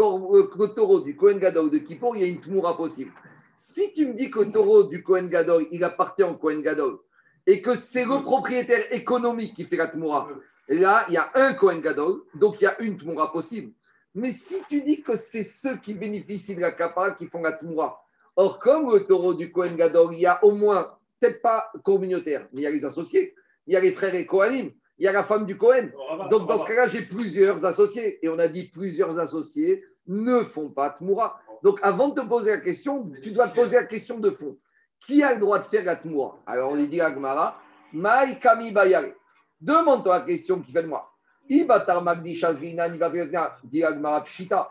taureau 0.73 1.01
du 1.01 1.15
Kohen 1.15 1.39
Gadol 1.39 1.69
de 1.69 1.77
Kippour, 1.77 2.15
il 2.15 2.21
y 2.21 2.25
a 2.25 2.27
une 2.27 2.41
Tmoura 2.41 2.75
possible. 2.75 3.11
Si 3.55 3.93
tu 3.93 4.07
me 4.07 4.13
dis 4.13 4.31
que 4.31 4.39
le 4.39 4.51
taureau 4.51 4.83
du 4.83 5.03
Kohen 5.03 5.29
Gadol, 5.29 5.67
il 5.71 5.83
appartient 5.83 6.23
au 6.23 6.35
Kohen 6.35 6.61
Gadol, 6.61 6.99
et 7.47 7.61
que 7.61 7.75
c'est 7.75 8.05
le 8.05 8.23
propriétaire 8.23 8.91
économique 8.91 9.53
qui 9.53 9.65
fait 9.65 9.77
la 9.77 9.87
Tmoura, 9.87 10.27
là, 10.67 11.05
il 11.07 11.13
y 11.13 11.17
a 11.17 11.29
un 11.35 11.53
Kohen 11.53 11.79
Gadol, 11.81 12.21
donc 12.33 12.59
il 12.59 12.65
y 12.65 12.67
a 12.67 12.81
une 12.81 12.97
Tmoura 12.97 13.31
possible. 13.31 13.71
Mais 14.15 14.31
si 14.31 14.55
tu 14.69 14.81
dis 14.81 15.01
que 15.01 15.17
c'est 15.17 15.43
ceux 15.43 15.77
qui 15.77 15.93
bénéficient 15.93 16.55
de 16.55 16.61
la 16.61 16.71
capara 16.71 17.11
qui 17.11 17.27
font 17.27 17.41
la 17.41 17.51
Tmoura, 17.51 18.01
or 18.37 18.59
comme 18.59 18.91
le 18.91 19.05
taureau 19.05 19.33
du 19.33 19.51
Kohen 19.51 19.75
Gadol, 19.75 20.13
il 20.13 20.21
y 20.21 20.25
a 20.25 20.43
au 20.43 20.51
moins, 20.51 20.97
peut-être 21.19 21.41
pas 21.41 21.69
communautaire, 21.83 22.47
mais 22.53 22.61
il 22.61 22.63
y 22.63 22.67
a 22.67 22.71
les 22.71 22.85
associés, 22.85 23.35
il 23.67 23.73
y 23.73 23.75
a 23.75 23.81
les 23.81 23.91
frères 23.91 24.15
et 24.15 24.25
Kohanim, 24.25 24.71
il 24.97 25.03
y 25.03 25.07
a 25.07 25.11
la 25.11 25.25
femme 25.25 25.45
du 25.45 25.57
Kohen. 25.57 25.91
Donc 26.29 26.47
dans 26.47 26.57
ce 26.57 26.67
cas-là, 26.67 26.87
j'ai 26.87 27.01
plusieurs 27.01 27.65
associés. 27.65 28.25
Et 28.25 28.29
on 28.29 28.39
a 28.39 28.47
dit 28.47 28.69
plusieurs 28.69 29.19
associés 29.19 29.83
ne 30.07 30.43
font 30.43 30.71
pas 30.71 30.91
Tmoura. 30.91 31.39
Donc 31.61 31.79
avant 31.81 32.09
de 32.09 32.21
te 32.21 32.25
poser 32.25 32.51
la 32.51 32.61
question, 32.61 33.11
tu 33.21 33.31
dois 33.31 33.49
te 33.49 33.55
poser 33.55 33.75
la 33.75 33.85
question 33.85 34.19
de 34.19 34.29
fond. 34.29 34.57
Qui 35.05 35.23
a 35.23 35.33
le 35.33 35.41
droit 35.41 35.59
de 35.59 35.65
faire 35.65 35.83
la 35.83 35.97
Tmoura 35.97 36.39
Alors 36.45 36.71
on 36.71 36.75
lui 36.75 36.87
dit 36.87 37.01
à 37.01 37.11
Gmara, 37.11 37.59
Maï 37.91 38.39
Kami 38.39 38.71
Bayare. 38.71 39.11
Demande-toi 39.59 40.19
la 40.19 40.25
question 40.25 40.61
qui 40.61 40.71
fait 40.71 40.83
de 40.83 40.87
moi. 40.87 41.14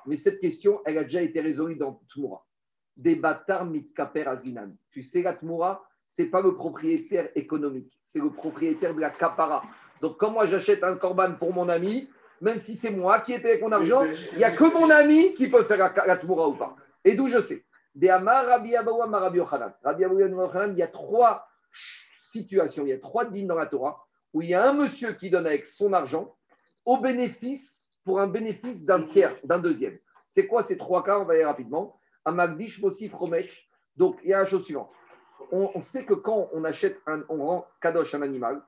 Mais 0.07 0.17
cette 0.17 0.41
question, 0.41 0.81
elle 0.85 0.99
a 0.99 1.05
déjà 1.05 1.23
été 1.23 1.41
résolue 1.41 1.77
dans 1.77 2.01
Tmoura. 2.13 2.45
Des 2.97 3.17
batar 3.17 3.65
mitkaper 3.65 4.27
azginan. 4.27 4.71
Tu 4.91 5.03
sais, 5.03 5.23
la 5.23 5.35
Tmoura, 5.35 5.85
ce 6.09 6.23
n'est 6.23 6.29
pas 6.29 6.41
le 6.41 6.55
propriétaire 6.55 7.29
économique, 7.35 7.99
c'est 8.03 8.21
le 8.21 8.31
propriétaire 8.31 8.95
de 8.95 9.01
la 9.01 9.11
capara. 9.11 9.63
Donc, 10.01 10.17
quand 10.19 10.31
moi 10.31 10.47
j'achète 10.47 10.85
un 10.85 10.97
corban 10.97 11.35
pour 11.35 11.53
mon 11.53 11.69
ami, 11.69 12.09
même 12.41 12.59
si 12.59 12.77
c'est 12.77 12.91
moi 12.91 13.21
qui 13.21 13.33
ai 13.33 13.41
payé 13.41 13.61
mon 13.61 13.73
argent, 13.73 14.05
il 14.33 14.39
n'y 14.39 14.45
a 14.45 14.53
que 14.53 14.65
mon 14.65 14.91
ami 14.91 15.35
qui 15.35 15.49
peut 15.49 15.63
faire 15.63 15.93
la, 16.07 16.17
Tmoura 16.17 16.49
ou 16.49 16.55
pas. 16.55 16.77
Et 17.05 17.15
d'où 17.15 17.29
je 17.29 17.41
sais 17.41 17.65
Des 17.95 18.11
Amar, 18.11 18.47
Rabbi 18.47 18.77
Rabbi 18.77 19.41
il 20.73 20.77
y 20.77 20.83
a 20.83 20.89
trois 20.89 21.49
situations, 22.23 22.85
il 22.85 22.91
y 22.91 22.93
a 22.93 22.99
trois 22.99 23.25
dînes 23.27 23.49
dans 23.49 23.57
la 23.57 23.67
Torah 23.67 24.05
où 24.33 24.43
il 24.43 24.49
y 24.49 24.55
a 24.55 24.69
un 24.69 24.73
monsieur 24.73 25.13
qui 25.13 25.31
donne 25.31 25.47
avec 25.47 25.67
son 25.67 25.93
argent 25.93 26.35
au 26.85 26.99
bénéfice, 26.99 27.87
pour 28.05 28.21
un 28.21 28.29
bénéfice 28.29 28.85
d'un 28.85 29.03
tiers, 29.03 29.37
d'un 29.45 29.59
deuxième. 29.59 29.99
C'est 30.29 30.47
quoi 30.47 30.63
ces 30.63 30.77
trois 30.77 31.05
cas? 31.05 31.19
On 31.19 31.25
va 31.25 31.35
y 31.35 31.37
aller 31.37 31.47
rapidement. 31.47 31.99
Amagdish, 32.25 32.81
Mossif, 32.83 33.15
Romesh. 33.15 33.69
Donc, 33.97 34.19
il 34.23 34.31
y 34.31 34.35
a 34.35 34.41
la 34.41 34.47
chose 34.47 34.65
suivante. 34.65 34.93
On, 35.53 35.81
sait 35.81 36.05
que 36.05 36.15
quand 36.15 36.49
on 36.53 36.65
achète, 36.65 36.99
un, 37.07 37.23
on 37.29 37.47
rend 37.47 37.67
kadosh 37.81 38.15
un 38.15 38.23
animal, 38.23 38.63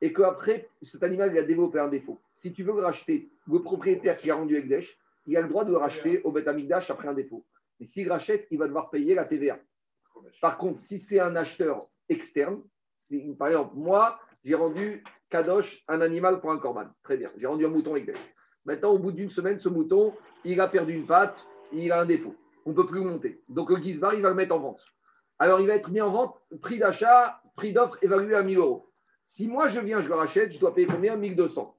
et 0.00 0.12
qu'après, 0.12 0.68
cet 0.82 1.02
animal 1.04 1.30
il 1.32 1.38
a 1.38 1.42
développé 1.42 1.78
un 1.78 1.88
défaut. 1.88 2.20
Si 2.32 2.52
tu 2.52 2.64
veux 2.64 2.74
le 2.74 2.82
racheter, 2.82 3.30
le 3.46 3.62
propriétaire 3.62 4.18
qui 4.18 4.30
a 4.30 4.34
rendu 4.34 4.56
Ekdesh, 4.56 4.98
il 5.26 5.36
a 5.36 5.42
le 5.42 5.48
droit 5.48 5.64
de 5.64 5.70
le 5.70 5.76
racheter 5.76 6.22
au 6.24 6.32
Bet 6.32 6.44
après 6.48 7.08
un 7.08 7.14
défaut. 7.14 7.44
Mais 7.78 7.86
s'il 7.86 8.10
rachète, 8.10 8.48
il 8.50 8.58
va 8.58 8.66
devoir 8.66 8.90
payer 8.90 9.14
la 9.14 9.24
TVA. 9.24 9.60
Par 10.40 10.58
contre, 10.58 10.80
si 10.80 10.98
c'est 10.98 11.20
un 11.20 11.36
acheteur 11.36 11.86
externe, 12.08 12.62
par 13.38 13.48
exemple, 13.48 13.74
moi, 13.76 14.18
j'ai 14.44 14.54
rendu 14.54 15.04
Kadosh 15.30 15.84
un 15.88 16.00
animal 16.00 16.40
pour 16.40 16.52
un 16.52 16.58
corban. 16.58 16.86
Très 17.02 17.16
bien. 17.16 17.30
J'ai 17.36 17.46
rendu 17.46 17.64
un 17.64 17.70
mouton 17.70 17.92
avec 17.92 18.10
Maintenant, 18.64 18.90
au 18.90 18.98
bout 18.98 19.12
d'une 19.12 19.30
semaine, 19.30 19.58
ce 19.58 19.68
mouton, 19.68 20.14
il 20.44 20.60
a 20.60 20.68
perdu 20.68 20.94
une 20.94 21.06
patte, 21.06 21.46
il 21.72 21.90
a 21.90 22.00
un 22.00 22.06
défaut. 22.06 22.34
On 22.64 22.70
ne 22.70 22.74
peut 22.76 22.86
plus 22.86 23.00
monter. 23.00 23.42
Donc 23.48 23.70
le 23.70 23.76
Gizbar, 23.76 24.14
il 24.14 24.22
va 24.22 24.28
le 24.28 24.36
mettre 24.36 24.54
en 24.54 24.60
vente. 24.60 24.84
Alors 25.38 25.60
il 25.60 25.66
va 25.66 25.74
être 25.74 25.90
mis 25.90 26.00
en 26.00 26.10
vente, 26.10 26.36
prix 26.60 26.78
d'achat, 26.78 27.40
prix 27.56 27.72
d'offre 27.72 27.98
évalué 28.02 28.36
à 28.36 28.42
1000 28.42 28.58
euros. 28.58 28.88
Si 29.24 29.48
moi 29.48 29.68
je 29.68 29.80
viens, 29.80 30.00
je 30.02 30.08
le 30.08 30.14
rachète, 30.14 30.52
je 30.52 30.60
dois 30.60 30.74
payer 30.74 30.86
combien? 30.86 31.16
1200. 31.16 31.76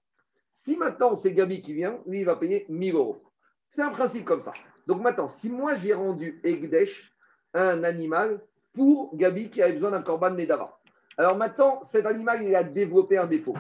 Si 0.48 0.76
maintenant 0.76 1.16
c'est 1.16 1.34
Gabi 1.34 1.62
qui 1.62 1.74
vient, 1.74 2.00
lui, 2.06 2.20
il 2.20 2.26
va 2.26 2.36
payer 2.36 2.66
1000 2.70 2.96
euros. 2.96 3.24
C'est 3.70 3.82
un 3.82 3.92
principe 3.92 4.26
comme 4.26 4.42
ça. 4.42 4.54
Donc 4.88 5.02
maintenant, 5.02 5.30
si 5.30 5.50
moi 5.50 5.78
j'ai 5.78 5.94
rendu 5.94 6.42
Egdesh 6.44 7.14
un 7.54 7.84
animal 7.84 8.42
pour 8.74 9.16
Gabi 9.16 9.50
qui 9.50 9.62
avait 9.62 9.74
besoin 9.74 9.92
d'un 9.92 10.02
corban 10.02 10.32
Nedava, 10.32 10.78
alors 11.18 11.38
maintenant, 11.38 11.84
cet 11.84 12.06
animal, 12.06 12.44
il 12.44 12.56
a 12.56 12.64
développé 12.64 13.18
un 13.18 13.28
défaut. 13.28 13.56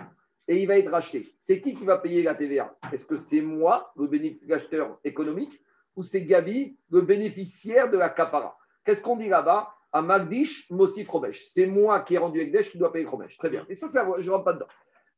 et 0.47 0.61
il 0.61 0.67
va 0.67 0.77
être 0.77 0.91
racheté. 0.91 1.33
C'est 1.37 1.61
qui 1.61 1.75
qui 1.75 1.85
va 1.85 1.97
payer 1.99 2.23
la 2.23 2.35
TVA? 2.35 2.75
Est-ce 2.91 3.05
que 3.05 3.15
c'est 3.15 3.41
moi, 3.41 3.93
le 3.95 4.07
bénéficiaire 4.07 4.97
économique, 5.03 5.61
ou 5.95 6.03
c'est 6.03 6.23
Gabi, 6.23 6.77
le 6.89 7.01
bénéficiaire 7.01 7.89
de 7.89 7.97
la 7.97 8.09
capara? 8.09 8.57
Qu'est-ce 8.83 9.01
qu'on 9.01 9.15
dit 9.15 9.29
là-bas? 9.29 9.69
À 9.93 10.01
Magdish, 10.01 10.65
Mosif 10.71 11.07
Robesh. 11.07 11.45
C'est 11.45 11.67
moi 11.67 12.01
qui 12.01 12.15
ai 12.15 12.17
rendu 12.17 12.39
Ekdesh 12.39 12.71
qui 12.71 12.77
doit 12.79 12.91
payer 12.91 13.05
Robesh. 13.05 13.37
Très 13.37 13.49
bien. 13.49 13.65
Et 13.69 13.75
ça, 13.75 13.87
ça 13.87 14.05
je 14.17 14.25
ne 14.25 14.31
rentre 14.31 14.43
pas 14.43 14.53
dedans. 14.53 14.67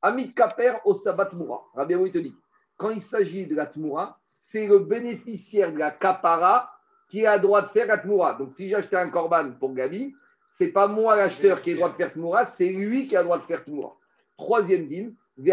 Amit 0.02 0.34
Kaper 0.34 0.74
au 0.84 0.94
Sabat 0.94 1.30
Moura. 1.34 1.64
Rabbi 1.74 2.12
te 2.12 2.18
dit 2.18 2.36
quand 2.78 2.90
il 2.90 3.02
s'agit 3.02 3.48
de 3.48 3.56
la 3.56 3.68
Tmoura, 3.68 4.20
c'est 4.24 4.68
le 4.68 4.80
bénéficiaire 4.80 5.72
de 5.72 5.78
la 5.78 5.92
capara 5.92 6.72
qui 7.10 7.26
a 7.26 7.38
le 7.38 7.42
droit 7.42 7.62
de 7.62 7.68
faire 7.68 7.88
la 7.88 7.98
Tmoura. 7.98 8.34
Donc, 8.34 8.54
si 8.54 8.68
j'achetais 8.68 8.98
un 8.98 9.10
corban 9.10 9.54
pour 9.60 9.74
Gabi, 9.74 10.14
c'est 10.50 10.72
pas 10.72 10.88
moi 10.88 11.16
l'acheteur 11.16 11.62
qui 11.62 11.72
a 11.72 11.74
le 11.74 11.80
droit 11.80 11.90
de 11.90 11.96
faire 11.96 12.14
Tmoura, 12.14 12.46
c'est 12.46 12.70
lui 12.70 13.08
qui 13.08 13.16
a 13.16 13.20
le 13.20 13.26
droit 13.26 13.40
de 13.40 13.44
faire 13.44 13.64
Tmoura. 13.64 13.98
Troisième 14.38 14.88
dîme, 14.88 15.16
des 15.38 15.52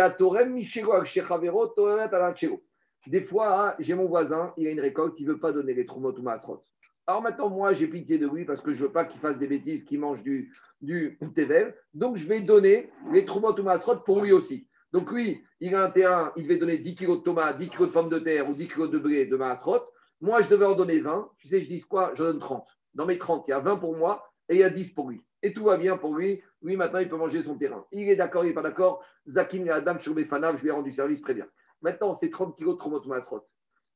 fois, 3.23 3.69
hein, 3.69 3.75
j'ai 3.81 3.95
mon 3.95 4.07
voisin, 4.07 4.55
il 4.57 4.67
a 4.69 4.71
une 4.71 4.81
récolte, 4.81 5.19
il 5.19 5.27
ne 5.27 5.33
veut 5.33 5.41
pas 5.41 5.53
donner 5.53 5.75
les 5.75 5.87
trumot 5.87 6.13
ou 6.17 6.23
masrot. 6.23 6.63
Alors 7.09 7.21
maintenant, 7.21 7.51
moi, 7.51 7.73
j'ai 7.73 7.89
pitié 7.89 8.17
de 8.17 8.29
lui 8.29 8.45
parce 8.45 8.61
que 8.61 8.73
je 8.73 8.81
ne 8.81 8.87
veux 8.87 8.93
pas 8.93 9.05
qu'il 9.05 9.21
fasse 9.21 9.39
des 9.39 9.49
bêtises, 9.49 9.85
qu'il 9.85 9.99
mange 9.99 10.23
du, 10.23 10.53
du 10.81 11.19
tevel. 11.35 11.75
Donc, 11.95 12.17
je 12.17 12.29
vais 12.29 12.43
donner 12.43 12.91
les 13.11 13.25
trumot 13.25 13.59
ou 13.59 13.63
masrot 13.65 13.97
pour 13.99 14.21
lui 14.21 14.31
aussi. 14.31 14.69
Donc, 14.93 15.11
lui, 15.11 15.43
il 15.59 15.75
a 15.75 15.83
un 15.85 15.91
terrain, 15.91 16.33
il 16.37 16.45
devait 16.45 16.59
donner 16.59 16.79
10 16.79 16.95
kg 16.95 17.09
de 17.09 17.23
tomates, 17.23 17.59
10 17.59 17.71
kg 17.71 17.81
de 17.81 17.87
pommes 17.87 18.09
de 18.09 18.21
terre 18.21 18.49
ou 18.49 18.55
10 18.55 18.69
kg 18.69 18.89
de 18.89 18.99
blé 18.99 19.27
de 19.27 19.37
masrot. 19.37 19.83
Moi, 20.21 20.43
je 20.43 20.49
devais 20.49 20.67
en 20.67 20.77
donner 20.77 21.01
20. 21.01 21.29
Tu 21.39 21.49
sais, 21.49 21.61
je 21.61 21.67
dis 21.67 21.81
quoi? 21.81 22.13
Je 22.15 22.23
donne 22.23 22.39
30. 22.39 22.65
Dans 22.95 23.07
mes 23.07 23.19
30, 23.19 23.49
il 23.49 23.51
y 23.51 23.55
a 23.55 23.59
20 23.59 23.79
pour 23.79 23.97
moi 23.97 24.32
et 24.49 24.55
il 24.55 24.61
y 24.61 24.65
a 24.65 24.71
10 24.71 24.93
pour 24.93 25.11
lui. 25.11 25.25
Et 25.43 25.53
tout 25.53 25.65
va 25.65 25.77
bien 25.77 25.97
pour 25.97 26.15
lui. 26.15 26.43
Lui, 26.63 26.77
maintenant, 26.77 27.01
il 27.01 27.09
peut 27.09 27.17
manger 27.17 27.43
son 27.43 27.57
terrain. 27.57 27.85
Il 27.93 28.09
est 28.09 28.17
d'accord, 28.17 28.45
il 28.45 28.49
n'est 28.49 28.55
pas 28.55 28.63
d'accord. 28.63 29.05
Zakin 29.27 29.65
et 29.65 29.71
Adam 29.71 29.99
je 29.99 30.13
lui 30.13 30.69
ai 30.69 30.71
rendu 30.71 30.93
service 30.93 31.23
très 31.23 31.35
bien. 31.35 31.47
Maintenant, 31.81 32.15
c'est 32.15 32.31
30 32.31 32.57
kilos 32.57 32.75
de 32.75 32.79
Tromot 32.79 33.05
Masrot. 33.07 33.47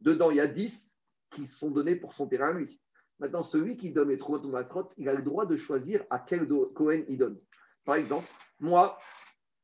Dedans, 0.01 0.31
il 0.31 0.39
y 0.39 0.41
a 0.41 0.49
10 0.49 0.99
qui 1.31 1.47
sont 1.47 1.71
donnés 1.71 1.97
pour 1.97 2.13
son 2.13 2.27
terrain, 2.27 2.53
lui. 2.53 2.81
Maintenant, 3.19 3.43
celui 3.43 3.77
qui 3.77 3.93
donne 3.93 4.09
les 4.09 4.19
Tromot 4.19 4.43
Masrot, 4.49 4.89
il 4.97 5.09
a 5.09 5.15
le 5.15 5.23
droit 5.23 5.47
de 5.47 5.57
choisir 5.57 6.05
à 6.11 6.19
quel 6.19 6.47
Cohen 6.75 7.03
il 7.09 7.19
donne. 7.19 7.39
Par 7.85 7.95
exemple, 7.95 8.27
moi, 8.59 8.99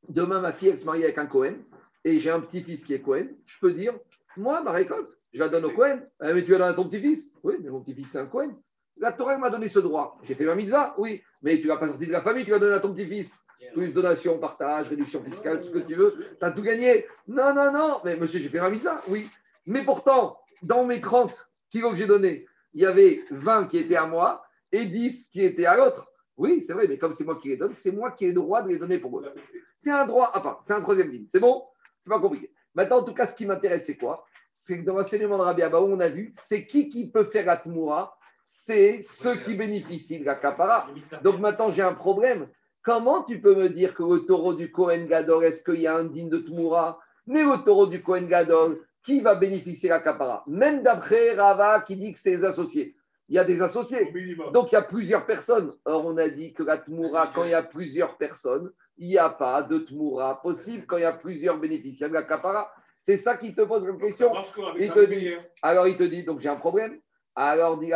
demain, 0.07 0.39
ma 0.39 0.53
fille, 0.53 0.69
elle 0.69 0.79
se 0.79 0.85
marie 0.85 1.03
avec 1.03 1.17
un 1.17 1.27
Cohen 1.27 1.55
et 2.03 2.19
j'ai 2.19 2.31
un 2.31 2.39
petit-fils 2.41 2.85
qui 2.85 2.93
est 2.93 3.01
Cohen. 3.01 3.27
Je 3.45 3.59
peux 3.59 3.73
dire, 3.73 3.93
moi, 4.37 4.61
ma 4.61 4.71
récolte, 4.71 5.09
je 5.33 5.39
la 5.39 5.49
donne 5.49 5.65
au 5.65 5.71
Cohen. 5.71 6.01
Eh, 6.23 6.33
mais 6.33 6.43
tu 6.43 6.51
la 6.51 6.59
donnes 6.59 6.69
à 6.69 6.73
ton 6.73 6.87
petit-fils? 6.87 7.31
Oui, 7.43 7.55
mais 7.61 7.69
mon 7.69 7.81
petit-fils, 7.81 8.11
c'est 8.11 8.19
un 8.19 8.27
Cohen. 8.27 8.55
La 8.97 9.11
Torah 9.11 9.37
m'a 9.37 9.49
donné 9.49 9.67
ce 9.67 9.79
droit. 9.79 10.17
J'ai 10.23 10.35
fait 10.35 10.45
ma 10.45 10.55
mitzvah, 10.55 10.93
oui, 10.97 11.21
mais 11.41 11.57
tu 11.57 11.63
ne 11.63 11.73
vas 11.73 11.77
pas 11.77 11.87
sortir 11.87 12.07
de 12.07 12.13
la 12.13 12.21
famille, 12.21 12.45
tu 12.45 12.51
vas 12.51 12.59
donner 12.59 12.75
à 12.75 12.79
ton 12.79 12.93
petit-fils. 12.93 13.43
Plus 13.73 13.93
donation, 13.93 14.39
partage, 14.39 14.89
réduction 14.89 15.23
fiscale, 15.23 15.61
tout 15.61 15.67
ce 15.67 15.71
que 15.71 15.79
tu 15.79 15.95
veux. 15.95 16.15
Tu 16.39 16.45
as 16.45 16.51
tout 16.51 16.61
gagné. 16.61 17.05
Non, 17.27 17.53
non, 17.53 17.71
non. 17.71 18.01
Mais 18.03 18.17
monsieur, 18.17 18.39
j'ai 18.39 18.49
fait 18.49 18.59
ma 18.59 18.69
mitzvah, 18.69 19.01
oui. 19.07 19.29
Mais 19.65 19.83
pourtant, 19.83 20.37
dans 20.61 20.83
mes 20.83 20.99
30 20.99 21.49
kilos 21.69 21.93
que 21.93 21.97
j'ai 21.97 22.05
donnés, 22.05 22.45
il 22.73 22.81
y 22.81 22.85
avait 22.85 23.21
20 23.31 23.67
qui 23.67 23.77
étaient 23.77 23.95
à 23.95 24.05
moi 24.05 24.43
et 24.71 24.85
10 24.85 25.29
qui 25.29 25.43
étaient 25.43 25.65
à 25.65 25.77
l'autre. 25.77 26.11
Oui, 26.35 26.61
c'est 26.61 26.73
vrai, 26.73 26.87
mais 26.87 26.97
comme 26.97 27.13
c'est 27.13 27.23
moi 27.23 27.37
qui 27.37 27.49
les 27.49 27.57
donne, 27.57 27.73
c'est 27.73 27.91
moi 27.91 28.11
qui 28.11 28.25
ai 28.25 28.29
le 28.29 28.33
droit 28.33 28.63
de 28.63 28.69
les 28.69 28.77
donner 28.77 28.97
pour 28.97 29.19
eux. 29.19 29.33
C'est 29.77 29.91
un 29.91 30.05
droit, 30.05 30.31
enfin, 30.35 30.57
c'est 30.63 30.73
un 30.73 30.81
troisième 30.81 31.09
ligne. 31.09 31.25
C'est 31.27 31.39
bon? 31.39 31.63
C'est 31.99 32.09
pas 32.09 32.19
compliqué. 32.19 32.51
Maintenant, 32.75 32.97
en 32.97 33.05
tout 33.05 33.13
cas, 33.13 33.25
ce 33.25 33.35
qui 33.35 33.45
m'intéresse, 33.45 33.85
c'est 33.85 33.97
quoi? 33.97 34.25
C'est 34.51 34.79
que 34.79 34.83
dans 34.83 34.95
l'enseignement 34.95 35.37
de 35.37 35.43
Rabbi 35.43 35.63
on 35.63 35.99
a 35.99 36.09
vu, 36.09 36.33
c'est 36.35 36.65
qui 36.65 36.89
qui 36.89 37.09
peut 37.09 37.25
faire 37.25 37.45
la 37.45 37.57
Tmoura 37.57 38.17
c'est 38.43 39.01
ceux 39.01 39.37
qui 39.37 39.55
bénéficient 39.55 40.19
de 40.19 40.25
la 40.25 40.35
capara. 40.35 40.87
Donc 41.23 41.39
maintenant, 41.39 41.71
j'ai 41.71 41.81
un 41.81 41.93
problème. 41.93 42.47
Comment 42.83 43.23
tu 43.23 43.39
peux 43.39 43.55
me 43.55 43.69
dire 43.69 43.93
que 43.93 44.03
le 44.03 44.25
taureau 44.25 44.53
du 44.53 44.71
Kohen 44.71 45.07
Gadol, 45.07 45.45
est-ce 45.45 45.63
qu'il 45.63 45.81
y 45.81 45.87
a 45.87 45.95
un 45.95 46.05
digne 46.05 46.29
de 46.29 46.39
Tmoura 46.39 46.99
Mais 47.27 47.43
le 47.43 47.63
taureau 47.63 47.87
du 47.87 48.01
Kohen 48.03 48.27
Gadol, 48.27 48.81
qui 49.03 49.21
va 49.21 49.35
bénéficier 49.35 49.89
de 49.89 49.93
la 49.93 50.01
capara 50.01 50.43
Même 50.47 50.83
d'après 50.83 51.33
Rava 51.33 51.81
qui 51.81 51.95
dit 51.95 52.13
que 52.13 52.19
c'est 52.19 52.37
les 52.37 52.45
associés. 52.45 52.95
Il 53.29 53.35
y 53.35 53.39
a 53.39 53.45
des 53.45 53.61
associés. 53.61 54.13
Donc 54.53 54.71
il 54.71 54.75
y 54.75 54.77
a 54.77 54.81
plusieurs 54.81 55.25
personnes. 55.25 55.73
Or, 55.85 56.05
on 56.05 56.17
a 56.17 56.27
dit 56.27 56.53
que 56.53 56.63
la 56.63 56.77
Tmoura, 56.77 57.31
quand 57.33 57.45
il 57.45 57.51
y 57.51 57.55
a 57.55 57.63
plusieurs 57.63 58.17
personnes, 58.17 58.71
il 58.97 59.07
n'y 59.07 59.17
a 59.17 59.29
pas 59.29 59.63
de 59.63 59.79
Tmoura 59.79 60.41
possible 60.41 60.85
quand 60.85 60.97
il 60.97 61.03
y 61.03 61.05
a 61.05 61.13
plusieurs 61.13 61.57
bénéficiaires 61.57 62.09
de 62.09 62.13
la 62.13 62.23
capara. 62.23 62.71
C'est 62.99 63.17
ça 63.17 63.37
qui 63.37 63.55
te 63.55 63.61
pose 63.61 63.87
la 63.87 63.93
question. 63.95 64.31
Il 64.77 64.91
te 64.91 65.05
dit, 65.05 65.31
alors 65.61 65.87
il 65.87 65.97
te 65.97 66.03
dit, 66.03 66.23
donc 66.23 66.39
j'ai 66.41 66.49
un 66.49 66.57
problème. 66.57 66.99
Alors, 67.35 67.79
dit 67.79 67.91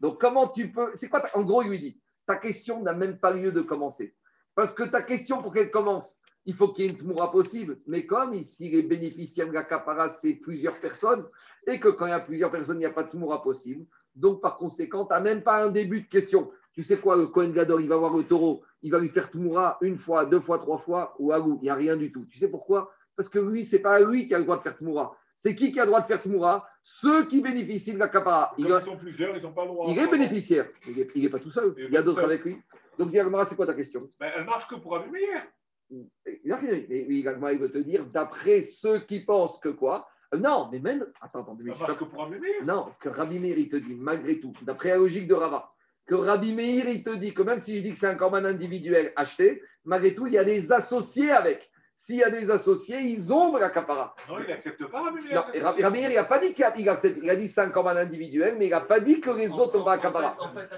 Donc, 0.00 0.20
comment 0.20 0.48
tu 0.48 0.70
peux. 0.70 0.90
C'est 0.94 1.08
quoi 1.08 1.22
En 1.34 1.42
gros, 1.42 1.62
il 1.62 1.70
lui 1.70 1.78
dit 1.78 2.00
ta 2.28 2.36
question 2.36 2.82
n'a 2.82 2.92
même 2.92 3.18
pas 3.18 3.32
lieu 3.32 3.50
de 3.50 3.62
commencer. 3.62 4.14
Parce 4.54 4.74
que 4.74 4.82
ta 4.82 5.00
question, 5.00 5.42
pour 5.42 5.52
qu'elle 5.52 5.70
commence, 5.70 6.20
il 6.44 6.54
faut 6.54 6.68
qu'il 6.68 6.84
y 6.84 6.88
ait 6.88 6.90
une 6.90 6.98
tmoura 6.98 7.32
possible. 7.32 7.78
Mais 7.86 8.04
comme 8.04 8.34
ici, 8.34 8.68
les 8.68 8.82
bénéficiaires 8.82 9.48
de 9.48 9.54
la 9.54 10.08
c'est 10.10 10.34
plusieurs 10.34 10.78
personnes, 10.78 11.26
et 11.66 11.80
que 11.80 11.88
quand 11.88 12.04
il 12.04 12.10
y 12.10 12.12
a 12.12 12.20
plusieurs 12.20 12.50
personnes, 12.50 12.76
il 12.76 12.80
n'y 12.80 12.84
a 12.84 12.92
pas 12.92 13.04
de 13.04 13.10
tmoura 13.10 13.42
possible. 13.42 13.86
Donc, 14.14 14.42
par 14.42 14.58
conséquent, 14.58 15.06
tu 15.06 15.14
n'as 15.14 15.20
même 15.20 15.42
pas 15.42 15.64
un 15.64 15.70
début 15.70 16.02
de 16.02 16.08
question. 16.08 16.50
Tu 16.72 16.82
sais 16.82 16.98
quoi, 16.98 17.16
le 17.16 17.28
Kohen 17.28 17.52
Gadol, 17.52 17.82
il 17.82 17.88
va 17.88 17.96
voir 17.96 18.14
le 18.14 18.24
taureau, 18.24 18.62
il 18.82 18.92
va 18.92 18.98
lui 18.98 19.08
faire 19.08 19.30
tmoura 19.30 19.78
une 19.80 19.96
fois, 19.96 20.26
deux 20.26 20.40
fois, 20.40 20.58
trois 20.58 20.78
fois, 20.78 21.14
ou 21.18 21.32
à 21.32 21.38
Il 21.38 21.62
n'y 21.62 21.70
a 21.70 21.74
rien 21.74 21.96
du 21.96 22.12
tout. 22.12 22.26
Tu 22.26 22.38
sais 22.38 22.48
pourquoi? 22.48 22.92
Parce 23.16 23.30
que 23.30 23.38
lui, 23.38 23.64
c'est 23.64 23.80
pas 23.80 24.00
lui 24.00 24.28
qui 24.28 24.34
a 24.34 24.38
le 24.38 24.44
droit 24.44 24.58
de 24.58 24.62
faire 24.62 24.76
tmoura 24.76 25.16
c'est 25.38 25.54
qui 25.54 25.70
qui 25.70 25.78
a 25.78 25.84
le 25.84 25.86
droit 25.86 26.00
de 26.00 26.06
faire 26.06 26.20
Tmoura 26.20 26.68
Ceux 26.82 27.26
qui 27.26 27.40
bénéficient 27.40 27.94
de 27.94 27.98
la 28.00 28.08
capara. 28.08 28.52
Il, 28.58 28.66
ils 28.66 28.84
sont 28.84 28.96
plusieurs, 28.96 29.36
ils 29.36 29.42
n'ont 29.42 29.52
pas 29.52 29.62
le 29.62 29.68
droit. 29.68 29.86
Il 29.88 29.96
est 29.96 30.10
bénéficiaire. 30.10 30.68
Il 31.14 31.22
n'est 31.22 31.28
pas 31.28 31.38
tout 31.38 31.50
seul. 31.50 31.74
Il 31.78 31.92
y 31.92 31.96
a 31.96 32.02
d'autres 32.02 32.24
avec 32.24 32.44
lui. 32.44 32.60
Donc, 32.98 33.12
Diagmara, 33.12 33.44
c'est 33.44 33.54
quoi 33.54 33.64
ta 33.64 33.74
question? 33.74 34.10
Ben, 34.18 34.32
Elle 34.36 34.46
marche 34.46 34.66
que 34.66 34.74
pour 34.74 34.96
Abimir. 34.96 35.46
Il 35.90 36.08
oui, 36.26 37.22
Diagmara, 37.22 37.52
il 37.52 37.60
veut 37.60 37.70
te 37.70 37.78
dire, 37.78 38.04
d'après 38.06 38.62
ceux 38.62 38.98
qui 39.06 39.20
pensent 39.20 39.60
que 39.60 39.68
quoi? 39.68 40.08
Euh, 40.34 40.38
Non, 40.38 40.68
mais 40.72 40.80
même. 40.80 41.06
Attends, 41.20 41.42
attends. 41.42 41.56
Elle 41.60 41.66
marche 41.66 41.96
que 41.96 42.04
pour 42.04 42.24
Abimir. 42.24 42.64
Non, 42.64 42.82
parce 42.82 42.98
que 42.98 43.08
Rabbi 43.08 43.38
Meir, 43.38 43.58
il 43.58 43.68
te 43.68 43.76
dit, 43.76 43.94
malgré 43.94 44.40
tout, 44.40 44.52
d'après 44.62 44.88
la 44.88 44.96
logique 44.96 45.28
de 45.28 45.34
Rava, 45.34 45.70
que 46.04 46.16
Rabbi 46.16 46.52
Meir, 46.52 46.88
il 46.88 47.04
te 47.04 47.14
dit 47.14 47.32
que 47.32 47.42
même 47.42 47.60
si 47.60 47.78
je 47.78 47.84
dis 47.84 47.92
que 47.92 47.98
c'est 47.98 48.08
un 48.08 48.16
corban 48.16 48.44
individuel 48.44 49.12
acheté, 49.14 49.62
malgré 49.84 50.16
tout, 50.16 50.26
il 50.26 50.32
y 50.32 50.38
a 50.38 50.44
des 50.44 50.72
associés 50.72 51.30
avec. 51.30 51.67
S'il 51.98 52.14
y 52.14 52.22
a 52.22 52.30
des 52.30 52.48
associés, 52.48 53.00
ils 53.00 53.32
ont 53.32 53.56
la 53.56 53.70
capara. 53.70 54.14
Non, 54.28 54.38
il 54.38 54.46
n'accepte 54.46 54.86
pas 54.86 55.02
Rabbi 55.02 55.18
Non, 55.34 55.42
il 55.52 56.14
n'a 56.14 56.24
pas 56.24 56.38
dit 56.38 56.54
qu'il 56.54 56.88
accepte. 56.88 57.18
Il 57.20 57.28
a 57.28 57.34
dit 57.34 57.48
5 57.48 57.72
comme 57.72 57.88
un 57.88 57.96
individuel, 57.96 58.54
mais 58.56 58.66
il 58.66 58.70
n'a 58.70 58.82
pas 58.82 59.00
dit 59.00 59.20
que 59.20 59.30
les 59.30 59.50
autres 59.50 59.80
ont 59.80 59.84
la 59.84 59.98
capara. 59.98 60.36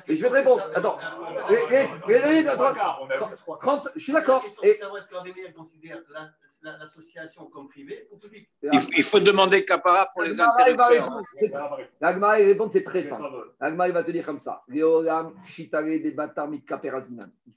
Et 0.09 0.17
je 0.17 0.23
vais 0.23 0.31
te 0.31 0.35
répondre. 0.35 0.67
Attends. 0.75 0.99
Je 3.97 4.01
suis 4.03 4.15
d'accord. 4.15 4.43
Est-ce 4.63 4.79
que 5.09 5.15
Rabbi 5.15 5.33
considère 5.55 5.99
l'association 6.63 7.45
comme 7.51 7.69
privée 7.69 8.09
ou 8.11 8.17
publique 8.17 8.49
Il 8.63 9.03
faut 9.03 9.21
demander 9.21 9.63
capara 9.67 10.11
pour 10.15 10.23
les 10.23 10.41
intellectuels. 10.41 11.05
L'agma, 12.01 12.41
il 12.41 12.47
répond, 12.47 12.71
c'est 12.71 12.83
très 12.83 13.03
fin. 13.03 13.21
L'agma, 13.61 13.89
il 13.89 13.93
va 13.93 14.05
te 14.05 14.11
dire 14.11 14.25
comme 14.25 14.39
ça. 14.39 14.63
Il 14.71 14.81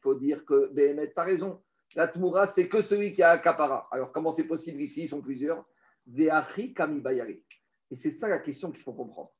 faut 0.01 0.15
dire 0.15 0.43
que 0.45 0.67
BMT, 0.73 1.13
tu 1.13 1.19
as 1.21 1.23
raison. 1.23 1.61
La 1.95 2.07
Tmoura, 2.07 2.47
c'est 2.47 2.67
que 2.67 2.81
celui 2.81 3.13
qui 3.13 3.21
a 3.21 3.33
un 3.33 3.37
capara. 3.37 3.87
Alors, 3.91 4.11
comment 4.11 4.31
c'est 4.31 4.47
possible 4.47 4.81
ici 4.81 5.03
Ils 5.03 5.09
sont 5.09 5.21
plusieurs? 5.21 5.63
Et 7.91 7.95
c'est 7.95 8.11
ça 8.11 8.27
la 8.27 8.39
question 8.39 8.71
qu'il 8.71 8.81
faut 8.81 8.93
comprendre. 8.93 9.31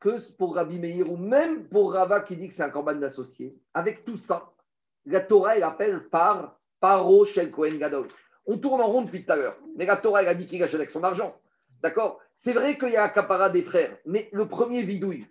Que 0.00 0.32
pour 0.36 0.54
Rabbi 0.54 0.78
Meir 0.78 1.10
ou 1.10 1.16
même 1.16 1.68
pour 1.68 1.92
Rava 1.92 2.20
qui 2.20 2.36
dit 2.36 2.48
que 2.48 2.54
c'est 2.54 2.62
un 2.62 2.70
corban 2.70 2.94
d'associé, 2.94 3.58
avec 3.74 4.04
tout 4.04 4.16
ça, 4.16 4.50
la 5.04 5.20
Torah, 5.20 5.56
elle 5.56 5.62
appelle 5.62 6.08
par 6.08 6.58
Paro 6.80 7.24
Shel 7.26 7.50
Kohen 7.50 7.78
Gadol. 7.78 8.08
On 8.46 8.58
tourne 8.58 8.80
en 8.80 8.86
rond 8.86 9.02
depuis 9.02 9.24
tout 9.24 9.32
à 9.32 9.36
l'heure. 9.36 9.56
Mais 9.76 9.84
la 9.84 9.98
Torah, 9.98 10.22
elle 10.22 10.28
a 10.28 10.34
dit 10.34 10.46
qu'il 10.46 10.62
achète 10.62 10.76
avec 10.76 10.90
son 10.90 11.04
argent. 11.04 11.36
D'accord? 11.82 12.20
C'est 12.34 12.52
vrai 12.52 12.78
qu'il 12.78 12.90
y 12.90 12.96
a 12.96 13.08
capara 13.10 13.50
des 13.50 13.62
frères, 13.62 13.96
mais 14.06 14.28
le 14.32 14.48
premier 14.48 14.82
vidouille, 14.82 15.26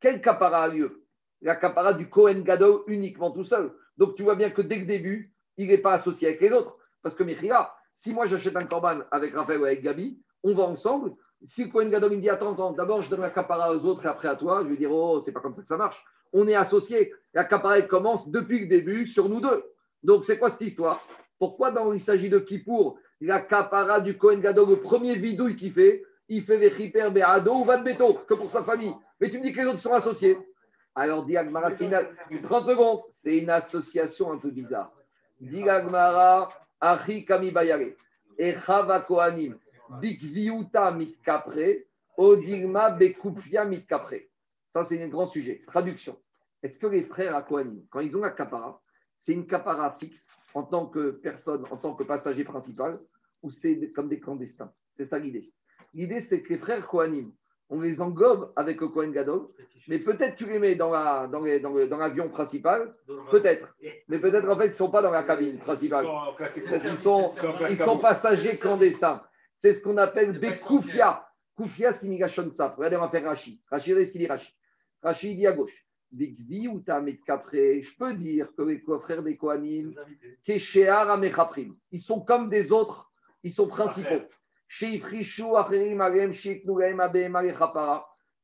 quel 0.00 0.20
capara 0.20 0.64
a 0.64 0.68
lieu? 0.68 1.04
La 1.40 1.56
capara 1.56 1.92
du 1.92 2.08
Kohen 2.08 2.42
Gadol 2.42 2.82
uniquement 2.86 3.32
tout 3.32 3.44
seul. 3.44 3.72
Donc 3.98 4.14
tu 4.14 4.22
vois 4.22 4.36
bien 4.36 4.50
que 4.50 4.62
dès 4.62 4.78
le 4.78 4.86
début, 4.86 5.31
il 5.56 5.68
n'est 5.68 5.78
pas 5.78 5.94
associé 5.94 6.28
avec 6.28 6.40
les 6.40 6.52
autres. 6.52 6.76
Parce 7.02 7.14
que 7.14 7.22
Mechira, 7.22 7.74
si 7.92 8.12
moi 8.12 8.26
j'achète 8.26 8.56
un 8.56 8.66
corban 8.66 9.00
avec 9.10 9.34
Raphaël 9.34 9.60
ou 9.60 9.64
avec 9.64 9.82
Gabi, 9.82 10.18
on 10.42 10.54
va 10.54 10.64
ensemble. 10.64 11.12
Si 11.44 11.64
le 11.64 11.70
Kohen 11.70 11.90
Gadol 11.90 12.12
me 12.12 12.16
dit 12.20 12.30
Attends, 12.30 12.52
attends 12.52 12.72
d'abord 12.72 13.02
je 13.02 13.10
donne 13.10 13.20
la 13.20 13.30
capara 13.30 13.74
aux 13.74 13.84
autres 13.84 14.04
et 14.04 14.08
après 14.08 14.28
à 14.28 14.36
toi, 14.36 14.62
je 14.64 14.68
vais 14.68 14.76
dire 14.76 14.92
Oh, 14.92 15.20
c'est 15.20 15.32
pas 15.32 15.40
comme 15.40 15.54
ça 15.54 15.62
que 15.62 15.68
ça 15.68 15.76
marche. 15.76 16.02
On 16.32 16.46
est 16.46 16.54
associés. 16.54 17.12
La 17.34 17.44
capara 17.44 17.80
commence 17.82 18.28
depuis 18.28 18.60
le 18.60 18.66
début 18.66 19.06
sur 19.06 19.28
nous 19.28 19.40
deux. 19.40 19.64
Donc 20.02 20.24
c'est 20.24 20.38
quoi 20.38 20.50
cette 20.50 20.66
histoire? 20.66 21.04
Pourquoi 21.38 21.72
dans, 21.72 21.92
il 21.92 22.00
s'agit 22.00 22.30
de 22.30 22.38
Kippour, 22.38 22.98
la 23.20 23.40
capara 23.40 24.00
du 24.00 24.16
Kohen 24.16 24.40
Gadol, 24.40 24.70
le 24.70 24.76
premier 24.76 25.16
vidouille 25.16 25.56
qu'il 25.56 25.72
fait, 25.72 26.04
il 26.28 26.42
fait 26.44 26.56
Vechiper 26.56 27.10
Beado 27.10 27.52
ou 27.52 27.64
Van 27.64 27.82
Beto, 27.82 28.14
que 28.26 28.34
pour 28.34 28.48
sa 28.48 28.62
famille. 28.62 28.94
Mais 29.20 29.30
tu 29.30 29.38
me 29.38 29.42
dis 29.42 29.52
que 29.52 29.60
les 29.60 29.66
autres 29.66 29.80
sont 29.80 29.92
associés. 29.92 30.38
Alors, 30.94 31.24
Diagmara, 31.24 31.70
c'est 31.70 31.90
30 32.42 32.66
secondes. 32.66 33.00
C'est 33.10 33.38
une 33.38 33.50
association 33.50 34.32
un 34.32 34.38
peu 34.38 34.50
bizarre. 34.50 34.92
Achi 36.80 37.24
Kami 37.24 37.50
Bayare, 37.50 37.96
Echava 38.38 39.04
Kohanim, 39.04 39.56
Bikviuta 40.00 40.90
Mitkapre, 40.90 41.86
Odigma 42.16 42.90
Bekupia 42.90 43.64
Mitkapre. 43.64 44.28
Ça, 44.66 44.84
c'est 44.84 45.02
un 45.02 45.08
grand 45.08 45.26
sujet. 45.26 45.62
Traduction. 45.66 46.18
Est-ce 46.62 46.78
que 46.78 46.86
les 46.86 47.04
frères 47.04 47.34
à 47.36 47.42
Kohanim, 47.42 47.84
quand 47.90 48.00
ils 48.00 48.16
ont 48.16 48.20
la 48.20 48.30
kapara, 48.30 48.80
c'est 49.14 49.32
une 49.32 49.46
capara 49.46 49.90
fixe 49.98 50.28
en 50.54 50.62
tant 50.62 50.86
que 50.86 51.10
personne, 51.10 51.64
en 51.70 51.76
tant 51.76 51.94
que 51.94 52.04
passager 52.04 52.44
principal, 52.44 53.00
ou 53.42 53.50
c'est 53.50 53.90
comme 53.92 54.08
des 54.08 54.20
clandestins? 54.20 54.72
C'est 54.92 55.04
ça 55.04 55.18
l'idée. 55.18 55.52
L'idée, 55.92 56.20
c'est 56.20 56.40
que 56.42 56.52
les 56.52 56.58
frères 56.58 56.86
Kohanim, 56.86 57.32
on 57.72 57.80
les 57.80 58.00
engobe 58.00 58.52
avec 58.54 58.80
le 58.80 58.88
Kohen 58.88 59.12
Gadol, 59.12 59.48
mais 59.88 59.98
peut-être 59.98 60.36
tu 60.36 60.46
les 60.46 60.58
mets 60.58 60.74
dans 60.74 60.90
l'avion 60.90 61.28
dans 61.32 61.40
les- 61.42 61.58
dans 61.60 61.72
le- 61.72 61.88
dans 61.88 61.96
l'avion 61.96 62.28
principal, 62.28 62.94
peut-être. 63.30 63.74
Mais 64.08 64.18
peut-être 64.18 64.48
en 64.48 64.56
fait, 64.56 64.66
ils 64.66 64.68
ne 64.68 64.74
sont 64.74 64.90
pas 64.90 65.00
dans 65.02 65.10
la 65.10 65.22
cabine 65.24 65.58
principale. 65.58 66.04
Parce 66.70 66.82
qu'ils 66.82 66.96
sont, 66.98 67.30
ils 67.70 67.76
sont 67.78 67.98
passagers 67.98 68.56
clandestins. 68.58 69.22
C'est 69.56 69.72
ce 69.72 69.82
qu'on 69.82 69.96
appelle 69.96 70.38
des 70.38 70.48
koufia. 70.66 71.26
Koufia, 71.56 71.92
c'est 71.92 72.08
Migashon 72.08 72.50
Tsaf. 72.50 72.76
Regardez, 72.76 72.96
on 72.96 73.00
va 73.00 73.08
faire 73.08 73.24
Rashi. 73.24 73.60
Rashi, 73.70 73.90
regardez 73.90 74.06
ce 74.06 74.12
qu'il 74.12 74.20
dit 74.20 74.26
Rashi. 74.26 74.54
Rashi, 75.02 75.30
il 75.32 75.36
dit 75.38 75.46
à 75.46 75.52
gauche. 75.52 75.86
Je 76.14 77.96
peux 77.98 78.14
dire 78.14 78.48
que 78.56 78.62
les 78.62 78.78
frères 79.02 79.22
des 79.22 79.36
Kohanim, 79.36 79.94
Keshear 80.44 81.10
Amechaprim, 81.10 81.74
ils 81.90 82.00
sont 82.00 82.20
comme 82.20 82.48
des 82.50 82.70
autres, 82.70 83.10
ils 83.42 83.52
sont 83.52 83.66
principaux. 83.66 84.22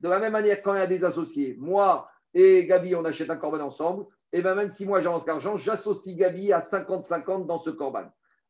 De 0.01 0.09
la 0.09 0.19
même 0.21 0.33
manière, 0.33 0.63
quand 0.63 0.75
il 0.75 0.79
y 0.79 0.83
a 0.83 0.87
des 0.87 1.05
associés, 1.05 1.57
moi 1.59 2.09
et 2.35 2.67
Gabi, 2.67 2.95
on 2.95 3.05
achète 3.05 3.31
un 3.31 3.37
corban 3.37 3.61
ensemble, 3.61 4.05
et 4.33 4.43
bien 4.43 4.55
même 4.55 4.71
si 4.71 4.85
moi 4.85 5.01
j'avance 5.01 5.27
l'argent, 5.27 5.57
j'associe 5.57 6.17
Gabi 6.17 6.53
à 6.53 6.59
50-50 6.59 7.47
dans 7.47 7.59
ce 7.59 7.71
corban. 7.71 8.05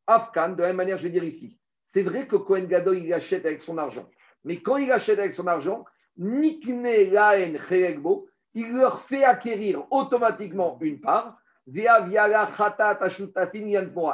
Afghan, 0.07 0.51
de 0.51 0.63
la 0.63 0.69
même 0.69 0.77
manière, 0.77 0.99
je 0.99 1.05
vais 1.05 1.11
dire 1.11 1.25
ici, 1.25 1.59
c'est 1.83 2.03
vrai 2.03 2.27
que 2.27 2.37
Cohen 2.37 2.65
Gadol, 2.65 2.99
il 2.99 3.13
achète 3.15 3.47
avec 3.47 3.63
son 3.63 3.79
argent. 3.79 4.09
Mais 4.45 4.61
quand 4.61 4.77
il 4.77 4.93
achète 4.93 5.19
avec 5.19 5.35
son 5.35 5.47
argent, 5.47 5.85
Nikne 6.17 7.11
Laen 7.13 7.57
Cheregbo, 7.69 8.29
il 8.55 8.75
leur 8.75 9.03
fait 9.03 9.25
acquérir 9.25 9.87
automatiquement 9.91 10.79
une 10.81 11.01
part. 11.01 11.39
Via 11.67 12.01
Viala 12.01 12.51
Khatat. 12.57 12.99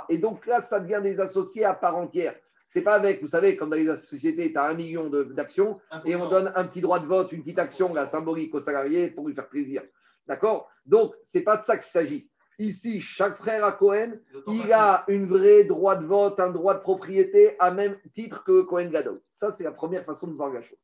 Et 0.09 0.19
donc 0.19 0.45
là, 0.47 0.61
ça 0.61 0.81
devient 0.81 1.01
des 1.03 1.21
associés 1.21 1.65
à 1.65 1.73
part 1.75 1.97
entière. 1.97 2.35
C'est 2.75 2.83
pas 2.83 2.97
avec, 2.97 3.20
vous 3.20 3.29
savez, 3.29 3.57
comme 3.57 3.70
dans 3.70 3.77
les 3.77 3.95
sociétés, 3.95 4.51
tu 4.51 4.59
as 4.59 4.64
un 4.64 4.75
million 4.75 5.09
d'actions 5.09 5.79
et 6.05 6.16
on 6.16 6.29
donne 6.29 6.51
un 6.57 6.64
petit 6.66 6.81
droit 6.81 6.99
de 6.99 7.07
vote, 7.07 7.31
une 7.31 7.45
petite 7.45 7.61
action 7.61 7.95
là, 7.95 8.05
symbolique 8.05 8.53
aux 8.53 8.61
salariés 8.61 9.12
pour 9.12 9.29
lui 9.29 9.33
faire 9.33 9.49
plaisir. 9.49 9.81
D'accord? 10.27 10.68
Donc, 10.85 11.14
c'est 11.22 11.43
pas 11.43 11.57
de 11.57 11.62
ça 11.62 11.77
qu'il 11.77 11.89
s'agit. 11.89 12.29
Ici, 12.59 13.01
chaque 13.01 13.37
frère 13.37 13.64
à 13.64 13.70
Cohen, 13.70 14.14
il 14.49 14.72
a 14.72 15.05
une 15.07 15.25
vraie 15.25 15.62
droit 15.62 15.95
de 15.95 16.05
vote, 16.05 16.41
un 16.41 16.51
droit 16.51 16.75
de 16.75 16.81
propriété 16.81 17.55
à 17.61 17.70
même 17.70 17.97
titre 18.12 18.43
que 18.43 18.62
Cohen 18.62 18.91
Gadol. 18.91 19.20
Ça, 19.31 19.53
c'est 19.53 19.62
la 19.62 19.70
première 19.70 20.05
façon 20.05 20.27
de 20.27 20.33
voir 20.33 20.53
la 20.53 20.62
chose. 20.62 20.79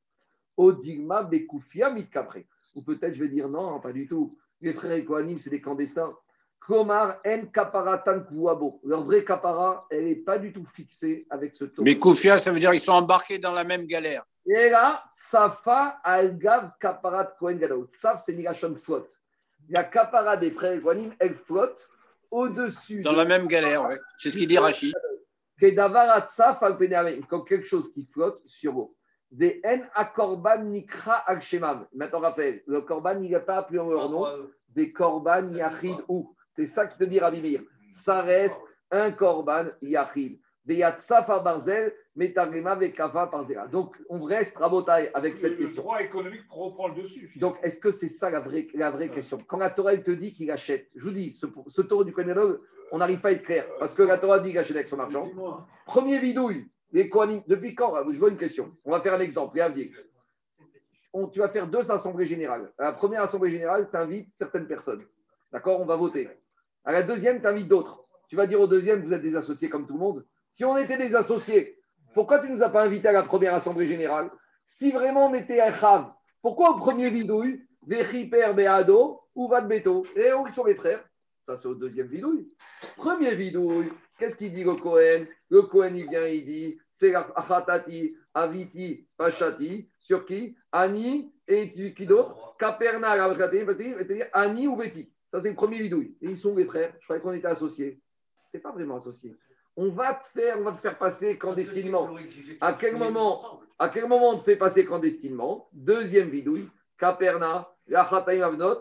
Odigma 0.57 1.25
Bekufia 1.25 1.91
Mitkapré. 1.91 2.47
Ou 2.77 2.83
peut-être 2.83 3.17
je 3.17 3.21
vais 3.25 3.31
dire 3.31 3.49
non, 3.49 3.81
pas 3.81 3.93
du 3.93 4.07
tout. 4.07 4.39
Les 4.61 4.75
frères 4.75 4.93
et 4.93 5.05
Kohanim, 5.05 5.41
c'est 5.41 5.51
des 5.51 5.61
clandestins. 5.61 6.15
Komar 6.71 7.19
en 7.27 7.47
kaparatan 7.47 8.21
kuwabo. 8.29 8.81
Leur 8.85 9.03
vrai 9.05 9.25
kapara, 9.25 9.89
elle 9.91 10.05
n'est 10.05 10.15
pas 10.15 10.39
du 10.39 10.53
tout 10.53 10.65
fixée 10.73 11.27
avec 11.29 11.53
ce 11.57 11.65
taux. 11.65 11.83
Mais 11.83 11.99
Koufia, 11.99 12.39
ça 12.39 12.53
veut 12.53 12.61
dire 12.61 12.71
qu'ils 12.71 12.79
sont 12.81 12.93
embarqués 12.93 13.39
dans 13.39 13.51
la 13.51 13.65
même 13.65 13.87
galère. 13.87 14.23
Et 14.47 14.71
là, 14.71 15.03
Safa 15.17 15.99
Algav 16.05 16.71
Kaparat 16.81 17.35
Kohen 17.41 17.59
Gadol. 17.59 17.89
Saf, 17.91 18.23
c'est 18.25 18.35
Migashon 18.35 18.77
flotte. 18.77 19.21
La 19.69 19.83
kapara 19.83 20.37
des 20.37 20.53
frères 20.53 20.81
Kohanim, 20.81 21.13
elle 21.19 21.35
flotte 21.35 21.89
au-dessus. 22.31 23.01
Dans 23.01 23.15
de- 23.15 23.17
la 23.17 23.25
même 23.25 23.49
galère, 23.49 23.83
ouais. 23.83 23.99
C'est 24.17 24.31
ce 24.31 24.37
qu'il 24.37 24.47
dit 24.47 24.57
Rachid. 24.59 24.95
Comme 27.29 27.45
quelque 27.45 27.67
chose 27.67 27.93
qui 27.93 28.07
flotte 28.13 28.41
sur 28.47 28.75
l'eau. 28.75 28.97
Des 29.33 29.61
N 29.65 29.89
Akorban 29.95 30.63
Nikra 30.63 31.15
al. 31.27 31.41
Maintenant, 31.93 32.21
rappelle, 32.21 32.63
le 32.69 32.83
Korban, 32.83 33.21
il 33.23 33.33
n'est 33.33 33.41
pas 33.41 33.57
appelé 33.57 33.81
en 33.81 33.89
leur 33.91 34.09
nom. 34.09 34.27
Des 34.69 34.93
Korban 34.93 35.49
Yachid 35.49 35.97
ou. 36.07 36.33
C'est 36.61 36.75
ça 36.75 36.87
qui 36.87 36.99
te 36.99 37.05
dit 37.05 37.19
Rabbi 37.19 37.41
Meir. 37.41 37.63
Ça 37.93 38.21
reste 38.23 38.61
un 38.91 39.13
Korban 39.13 39.67
Yachid. 39.83 40.39
Barzel, 40.67 41.93
Metarema 42.15 42.75
Vekava. 42.75 43.31
Donc, 43.73 43.97
on 44.09 44.23
reste 44.23 44.57
rabotaille 44.59 45.11
avec 45.15 45.37
cette 45.37 45.53
le, 45.53 45.57
le 45.59 45.65
question. 45.67 45.83
droit 45.83 46.01
économique 46.03 46.43
reprend 46.51 46.89
le 46.89 47.03
dessus. 47.03 47.29
finalement. 47.29 47.55
Donc, 47.57 47.65
est-ce 47.65 47.81
que 47.81 47.91
c'est 47.91 48.09
ça 48.09 48.31
la 48.31 48.41
vraie, 48.41 48.69
la 48.75 48.91
vraie 48.91 49.09
question? 49.09 49.39
Quand 49.49 49.57
la 49.57 49.71
Torah 49.71 49.95
elle 49.95 50.05
te 50.05 50.11
dit 50.11 50.33
qu'il 50.33 50.51
achète, 50.51 50.89
je 50.95 51.03
vous 51.05 51.13
dis, 51.13 51.35
ce, 51.35 51.47
ce 51.69 51.83
taureau 51.83 52.05
du 52.05 52.13
Kohen 52.13 52.29
Gadol, 52.29 52.61
on 52.93 52.99
n'arrive 52.99 53.21
pas 53.21 53.31
à 53.31 53.33
être 53.33 53.43
clair. 53.43 53.67
Parce 53.79 53.95
que 53.95 54.03
la 54.03 54.19
Torah 54.19 54.41
dit 54.41 54.51
qu'il 54.51 54.59
achète 54.59 54.77
avec 54.77 54.89
son 54.89 54.99
argent. 55.01 55.29
Premier 55.87 56.21
bidouille, 56.21 56.69
les 56.93 57.09
Kohanim, 57.09 57.43
depuis 57.49 57.75
quand? 57.75 57.95
Je 58.13 58.19
vois 58.19 58.29
une 58.31 58.37
question. 58.39 58.77
On 58.85 58.91
va 58.93 59.01
faire 59.01 59.15
un 59.15 59.21
exemple. 59.21 59.59
On- 61.13 61.27
tu 61.29 61.41
vas 61.41 61.49
faire 61.49 61.67
deux 61.67 61.91
assemblées 61.91 62.27
générales. 62.27 62.71
À 62.79 62.85
la 62.85 62.93
première 62.93 63.23
assemblée 63.23 63.51
générale, 63.51 63.89
tu 63.91 63.97
invites 63.97 64.31
certaines 64.35 64.67
personnes. 64.69 65.05
D'accord? 65.53 65.81
On 65.81 65.87
va 65.87 65.97
voter. 65.97 66.29
À 66.85 66.93
la 66.93 67.03
deuxième, 67.03 67.41
tu 67.41 67.47
invites 67.47 67.69
d'autres. 67.69 68.05
Tu 68.29 68.37
vas 68.37 68.47
dire 68.47 68.61
au 68.61 68.67
deuxième, 68.67 69.03
vous 69.03 69.13
êtes 69.13 69.23
des 69.23 69.37
associés 69.37 69.69
comme 69.69 69.87
tout 69.87 69.95
le 69.95 70.01
monde. 70.01 70.25
Si 70.51 70.65
on 70.65 70.77
était 70.77 70.97
des 70.97 71.15
associés, 71.15 71.79
pourquoi 72.15 72.41
tu 72.41 72.49
ne 72.49 72.55
nous 72.55 72.63
as 72.63 72.71
pas 72.71 72.85
invités 72.85 73.09
à 73.09 73.13
la 73.13 73.23
première 73.23 73.55
assemblée 73.55 73.87
générale? 73.87 74.31
Si 74.65 74.93
vraiment 74.93 75.27
on 75.27 75.35
était 75.35 75.61
un 75.61 75.73
chav, 75.73 76.13
pourquoi 76.43 76.71
au 76.71 76.79
premier 76.79 77.11
bidouille, 77.11 77.67
Vechiper 77.87 78.53
Beado 78.55 79.21
ou 79.35 79.49
Vad 79.49 79.67
Beto 79.67 80.05
Et 80.17 80.33
où 80.33 80.49
sont 80.49 80.65
les 80.65 80.75
frères 80.75 81.05
Ça, 81.47 81.57
c'est 81.57 81.69
au 81.69 81.75
deuxième 81.75 82.09
bidouille. 82.09 82.49
Premier 82.97 83.35
bidouille, 83.35 83.91
qu'est-ce 84.19 84.37
qu'il 84.37 84.53
dit 84.53 84.65
le 84.65 84.75
Cohen 84.75 85.27
Le 85.51 85.63
Cohen, 85.63 85.95
il 85.95 86.09
vient, 86.09 86.27
il 86.27 86.45
dit 86.45 86.79
c'est 86.93 87.11
la 87.11 87.29
Achatati, 87.35 88.15
Aviti, 88.35 89.07
Pachati, 89.17 89.89
sur 89.99 90.25
qui? 90.25 90.57
Ani 90.73 91.33
et 91.47 91.71
qui 91.71 92.07
d'autre? 92.07 92.57
Kaperna, 92.59 93.35
c'est-à-dire 93.37 94.27
Ani 94.33 94.69
ou 94.69 94.77
Beti. 94.77 95.11
Ça, 95.31 95.41
c'est 95.41 95.51
le 95.51 95.55
premier 95.55 95.79
bidouille. 95.79 96.17
Et 96.21 96.31
ils 96.31 96.39
sont 96.39 96.55
les 96.57 96.65
frères. 96.65 96.93
Je 96.99 97.05
croyais 97.05 97.23
qu'on 97.23 97.33
était 97.33 97.47
associés. 97.47 98.01
C'est 98.51 98.59
pas 98.59 98.73
vraiment 98.73 98.97
associé. 98.97 99.37
On 99.77 99.91
va 99.91 100.15
te 100.15 100.25
faire, 100.27 100.59
on 100.59 100.65
va 100.65 100.73
te 100.73 100.81
faire 100.81 100.99
passer 100.99 101.39
clandestinement. 101.39 102.11
À 102.61 102.75
quel 102.75 102.97
moment 102.97 103.63
À 103.79 103.89
quel 103.89 104.09
moment 104.09 104.31
on 104.31 104.39
te 104.39 104.45
fait 104.45 104.57
passer 104.57 104.85
clandestinement 104.85 105.69
Deuxième 105.73 106.31
bidouille. 106.31 106.69
Kaperna, 106.99 107.67
Lachataim 107.87 108.43
Avnot, 108.43 108.79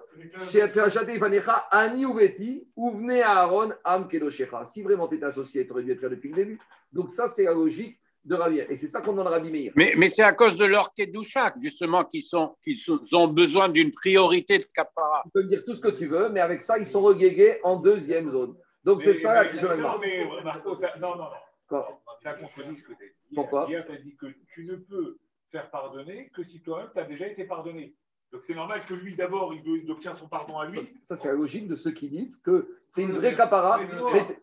Ani 1.72 2.04
venez 2.04 3.22
à 3.22 3.32
Aaron, 3.32 3.72
Am 3.86 4.08
Kedoshecha. 4.08 4.66
Si 4.66 4.82
vraiment 4.82 5.08
tu 5.08 5.18
es 5.18 5.24
associé, 5.24 5.66
tu 5.66 5.72
aurais 5.72 5.84
dû 5.84 5.92
être 5.92 6.02
là 6.02 6.10
depuis 6.10 6.30
le 6.30 6.36
début. 6.36 6.60
Donc, 6.92 7.12
ça, 7.12 7.28
c'est 7.28 7.44
la 7.44 7.54
logique 7.54 7.98
de 8.26 8.36
Rabbi. 8.36 8.60
Et 8.70 8.78
c'est 8.78 8.88
ça 8.88 9.02
qu'on 9.02 9.12
demande 9.12 9.28
à 9.28 9.32
Rabbi 9.32 9.52
Meir. 9.52 9.72
Mais, 9.76 9.94
mais 9.98 10.10
c'est 10.10 10.24
à 10.24 10.34
cause 10.34 10.58
de 10.58 10.66
leur 10.66 10.94
Kedouchak, 10.94 11.56
justement, 11.62 12.04
qu'ils 12.04 12.24
sont, 12.24 12.56
ont 13.14 13.28
besoin 13.28 13.70
d'une 13.70 13.92
priorité 13.92 14.60
de 14.60 14.66
Kapara. 14.74 15.22
Tu 15.26 15.32
peux 15.32 15.44
me 15.44 15.50
dire 15.50 15.64
tout 15.66 15.76
ce 15.76 15.82
que 15.82 15.90
tu 15.98 16.08
veux, 16.08 16.30
mais 16.30 16.40
avec 16.40 16.64
ça, 16.64 16.78
ils 16.78 16.86
sont 16.86 17.02
relégués 17.02 17.60
en 17.64 17.78
deuxième 17.80 18.30
zone. 18.32 18.56
Donc, 18.84 19.02
c'est 19.04 19.14
Mais- 19.14 19.20
ça 19.20 19.34
la 19.34 19.46
question 19.48 19.76
non, 19.78 19.98
mais 20.00 20.26
Marco, 20.44 20.76
ça- 20.76 20.94
non, 21.00 21.12
non, 21.16 21.24
non. 21.24 21.30
Quoi 21.68 22.02
Ça 22.24 22.34
contredit 22.34 22.78
ce 22.78 22.84
que 22.84 22.94
tu 22.94 23.04
as 23.04 23.08
dit. 23.30 23.36
Pourquoi 23.36 23.68
Hier, 23.70 23.86
tu 23.86 23.92
as 23.92 23.98
dit 23.98 24.16
que 24.16 24.26
tu 24.54 24.66
ne 24.66 24.76
peux 24.76 25.18
faire 25.52 25.70
pardonner 25.70 26.30
que 26.36 26.44
si 26.44 26.62
toi-même, 26.62 26.90
tu 26.94 27.00
as 27.00 27.06
déjà 27.06 27.28
été 27.28 27.44
pardonné. 27.46 27.96
Donc 28.32 28.44
c'est 28.44 28.54
normal 28.54 28.80
que 28.88 28.94
lui, 28.94 29.16
d'abord, 29.16 29.54
il, 29.56 29.82
il 29.84 29.90
obtient 29.92 30.14
son 30.14 30.28
pardon 30.28 30.60
à 30.60 30.68
lui. 30.68 30.84
Ça, 30.84 31.00
ça, 31.04 31.16
c'est 31.18 31.28
la 31.30 31.34
logique 31.34 31.68
de 31.68 31.76
ceux 31.76 31.90
qui 31.92 32.10
disent 32.10 32.38
que 32.38 32.78
c'est 32.88 33.02
une 33.02 33.14
vraie 33.14 33.36
capara. 33.36 33.80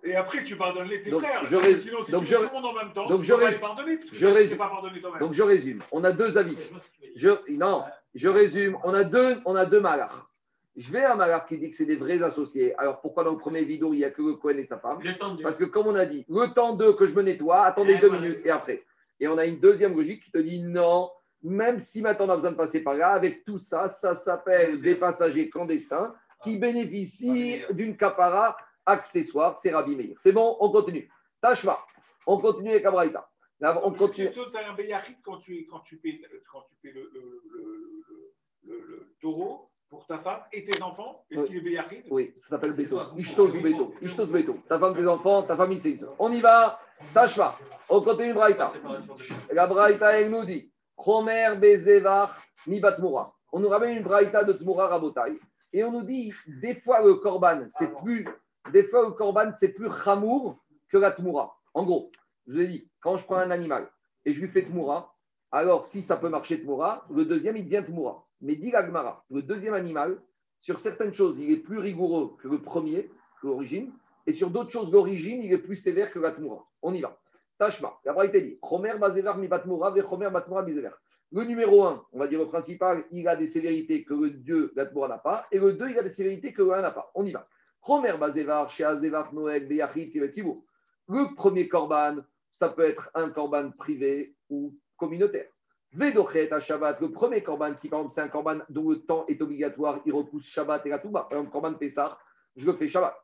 Et 0.02 0.16
après, 0.16 0.42
tu 0.42 0.56
pardonnes 0.56 0.88
les 0.88 1.00
tes 1.02 1.10
Donc, 1.10 1.20
frères. 1.22 1.44
je 1.48 1.54
rés- 1.56 1.78
Sinon, 1.78 2.02
si 2.04 2.10
donc 2.10 2.22
tu 2.24 2.30
je- 2.32 2.36
tout 2.36 2.42
le 2.42 2.48
monde 2.50 2.64
en 2.64 2.72
même 2.74 2.92
temps, 2.92 3.08
donc 3.08 3.20
tu 3.20 3.26
je 3.26 3.34
peux 3.34 3.40
pas 3.40 3.46
rés- 3.50 3.54
pardonner. 3.60 3.96
parce 3.98 4.10
que 4.10 4.16
je 4.16 4.48
t'es 4.48 4.56
pas 4.56 4.68
pardonné 4.68 5.00
toi-même. 5.00 5.20
Donc, 5.20 5.32
je 5.34 5.42
résume. 5.44 5.82
On 5.92 6.02
a 6.02 6.10
deux 6.12 6.36
avis. 6.36 6.56
Je, 7.14 7.30
non, 7.56 7.84
je 8.14 8.28
résume. 8.28 8.76
On 8.82 8.92
a 8.92 9.04
deux, 9.04 9.36
on 9.44 9.54
a 9.54 9.66
deux 9.66 9.80
malars. 9.80 10.30
Je 10.74 10.90
vais 10.92 11.04
à 11.04 11.12
un 11.12 11.16
malar 11.16 11.46
qui 11.46 11.56
dit 11.56 11.70
que 11.70 11.76
c'est 11.76 11.86
des 11.86 11.96
vrais 11.96 12.22
associés. 12.22 12.74
Alors, 12.78 13.00
pourquoi 13.00 13.22
dans 13.24 13.32
le 13.32 13.38
premier 13.38 13.62
vidéo, 13.64 13.94
il 13.94 13.98
n'y 13.98 14.04
a 14.04 14.10
que 14.10 14.20
le 14.20 14.34
Cohen 14.34 14.58
et 14.58 14.64
sa 14.64 14.78
femme. 14.78 14.98
Parce 15.42 15.56
que, 15.58 15.64
comme 15.64 15.86
on 15.86 15.94
a 15.94 16.04
dit, 16.06 16.26
le 16.28 16.52
temps 16.52 16.74
de 16.74 16.90
que 16.90 17.06
je 17.06 17.14
me 17.14 17.22
nettoie, 17.22 17.62
attendez 17.64 17.94
Et 17.94 17.98
deux 17.98 18.10
minutes 18.10 18.40
et 18.44 18.50
après. 18.50 18.84
Et 19.20 19.28
on 19.28 19.38
a 19.38 19.46
une 19.46 19.60
deuxième 19.60 19.94
logique 19.96 20.24
qui 20.24 20.30
te 20.32 20.38
dit 20.38 20.60
non, 20.62 21.08
même 21.42 21.78
si 21.78 22.02
maintenant 22.02 22.26
on 22.26 22.30
a 22.30 22.36
besoin 22.36 22.52
de 22.52 22.56
passer 22.56 22.82
par 22.82 22.94
là, 22.94 23.12
avec 23.12 23.44
tout 23.44 23.58
ça, 23.58 23.88
ça 23.88 24.14
s'appelle 24.14 24.80
des 24.80 24.96
passagers 24.96 25.50
clandestins 25.50 26.14
qui 26.42 26.58
bénéficient 26.58 27.62
d'une 27.70 27.96
capara 27.96 28.56
accessoire. 28.84 29.56
C'est 29.56 29.72
Rabbi 29.72 29.96
Meir. 29.96 30.16
C'est 30.18 30.32
bon, 30.32 30.56
on 30.60 30.70
continue. 30.70 31.08
Tashma, 31.40 31.78
on 32.26 32.38
continue 32.38 32.70
avec 32.70 32.84
Abraïta. 32.84 33.28
On 33.60 33.92
continue. 33.92 34.28
Une 34.28 34.32
c'est 34.48 34.58
un 34.58 34.76
quand 35.24 35.38
tu, 35.38 35.66
quand 35.70 35.80
tu 35.80 35.96
paies, 35.96 36.20
quand 36.52 36.62
tu 36.68 36.74
paies 36.82 36.92
le, 36.92 37.10
le, 37.14 37.42
le, 37.52 38.02
le- 38.64 38.86
le 38.86 39.14
taureau 39.20 39.70
pour 39.88 40.06
ta 40.06 40.18
femme 40.18 40.40
et 40.52 40.64
tes 40.64 40.82
enfants. 40.82 41.24
Est-ce 41.30 41.40
Oui. 41.42 41.46
qu'il 41.46 41.56
est 41.58 41.60
béyachit 41.60 42.02
Oui, 42.10 42.32
ça 42.36 42.48
s'appelle 42.48 42.88
toi. 42.88 43.12
Ishtos 43.16 43.48
Beto. 43.62 43.94
Ishtos 44.02 44.26
Beto. 44.26 44.58
Ta 44.68 44.78
femme, 44.78 44.96
tes 44.96 45.06
enfants, 45.06 45.44
ta 45.44 45.56
famille, 45.56 45.80
c'est 45.80 45.96
ça. 45.98 46.08
On 46.18 46.32
y 46.32 46.40
va. 46.40 46.80
Tashma. 47.14 47.54
On 47.88 48.00
continue 48.02 48.34
Braïta. 48.34 48.72
La 49.52 49.66
Braïta, 49.66 50.20
elle 50.20 50.30
nous 50.30 50.44
dit 50.44 50.70
Chomer 51.02 51.56
Batmoura. 52.80 53.34
On 53.52 53.60
nous 53.60 53.68
ramène 53.68 53.98
une 53.98 54.02
Braïta 54.02 54.44
de 54.44 54.52
Tmoura 54.52 54.88
Rabotai. 54.88 55.38
Et 55.72 55.84
on 55.84 55.92
nous 55.92 56.02
dit 56.02 56.32
des 56.46 56.74
fois 56.74 57.02
le 57.04 57.14
Korban, 57.14 57.64
c'est 57.68 57.92
plus. 58.02 58.26
Des 58.72 58.84
fois 58.84 59.04
le 59.04 59.12
Korban, 59.12 59.52
c'est 59.54 59.68
plus 59.68 59.90
Chamour 60.04 60.58
que 60.88 60.98
la 60.98 61.12
Tmoura. 61.12 61.56
En 61.74 61.84
gros, 61.84 62.10
je 62.46 62.52
vous 62.52 62.60
ai 62.60 62.66
dit, 62.66 62.90
quand 63.00 63.16
je 63.16 63.24
prends 63.24 63.36
un 63.36 63.50
animal 63.50 63.88
et 64.24 64.32
je 64.32 64.40
lui 64.40 64.48
fais 64.48 64.62
Tmoura, 64.62 65.14
alors 65.52 65.86
si 65.86 66.02
ça 66.02 66.16
peut 66.16 66.28
marcher 66.28 66.62
Tmoura, 66.62 67.06
le 67.10 67.24
deuxième, 67.24 67.56
il 67.56 67.64
devient 67.64 67.84
Tmoura. 67.86 68.26
Mais 68.40 68.56
dit 68.56 68.70
l'Agmara, 68.70 69.24
le 69.30 69.42
deuxième 69.42 69.74
animal, 69.74 70.20
sur 70.58 70.80
certaines 70.80 71.14
choses, 71.14 71.38
il 71.38 71.50
est 71.50 71.58
plus 71.58 71.78
rigoureux 71.78 72.36
que 72.42 72.48
le 72.48 72.60
premier, 72.60 73.10
que 73.40 73.46
l'origine. 73.46 73.92
Et 74.26 74.32
sur 74.32 74.50
d'autres 74.50 74.70
choses, 74.70 74.90
l'origine, 74.92 75.42
il 75.42 75.52
est 75.52 75.58
plus 75.58 75.76
sévère 75.76 76.10
que 76.10 76.18
la 76.18 76.32
Tmoura. 76.32 76.66
On 76.82 76.92
y 76.92 77.00
va. 77.00 77.16
Tashma, 77.58 77.98
la 78.04 78.12
Braïta 78.12 78.40
dit 78.40 78.58
Chomer 78.62 78.98
Bazevar 78.98 79.38
mi 79.38 79.48
Batmoura, 79.48 79.90
ve 79.90 80.02
Chomer 80.02 80.30
Batmoura. 80.30 80.64
Le 81.32 81.42
numéro 81.44 81.84
1, 81.84 82.06
on 82.12 82.18
va 82.18 82.28
dire 82.28 82.38
le 82.38 82.46
principal, 82.46 83.04
il 83.10 83.26
a 83.26 83.36
des 83.36 83.46
sévérités 83.46 84.04
que 84.04 84.14
le 84.14 84.30
dieu 84.30 84.72
Gatmoura 84.76 85.08
n'a 85.08 85.18
pas. 85.18 85.46
Et 85.50 85.58
le 85.58 85.72
2, 85.72 85.90
il 85.90 85.98
a 85.98 86.02
des 86.02 86.10
sévérités 86.10 86.52
que 86.52 86.62
le 86.62 86.72
1 86.72 86.82
n'a 86.82 86.90
pas. 86.92 87.10
On 87.14 87.24
y 87.24 87.32
va. 87.32 87.48
Chomer 87.84 88.16
Bazevar, 88.18 88.68
Noël, 89.32 89.66
Beyachit. 89.66 90.12
Le 91.08 91.34
premier 91.34 91.68
korban, 91.68 92.16
ça 92.50 92.70
peut 92.70 92.84
être 92.84 93.10
un 93.14 93.30
korban 93.30 93.70
privé 93.70 94.34
ou 94.50 94.76
communautaire. 94.96 95.48
Vedochet 95.92 96.50
Shabbat, 96.60 97.00
le 97.00 97.12
premier 97.12 97.42
korban, 97.42 97.76
si 97.76 97.88
par 97.88 98.00
exemple 98.00 98.14
c'est 98.14 98.20
un 98.22 98.28
korban 98.28 98.58
dont 98.68 98.90
le 98.90 99.00
temps 99.00 99.24
est 99.28 99.40
obligatoire, 99.40 100.00
il 100.04 100.12
repousse 100.12 100.44
Shabbat 100.44 100.84
et 100.84 100.90
la 100.90 100.98
Touba. 100.98 101.26
Par 101.30 101.38
exemple, 101.38 101.52
korban 101.52 101.74
je 102.56 102.66
le 102.66 102.72
fais 102.74 102.88
Shabbat. 102.88 103.16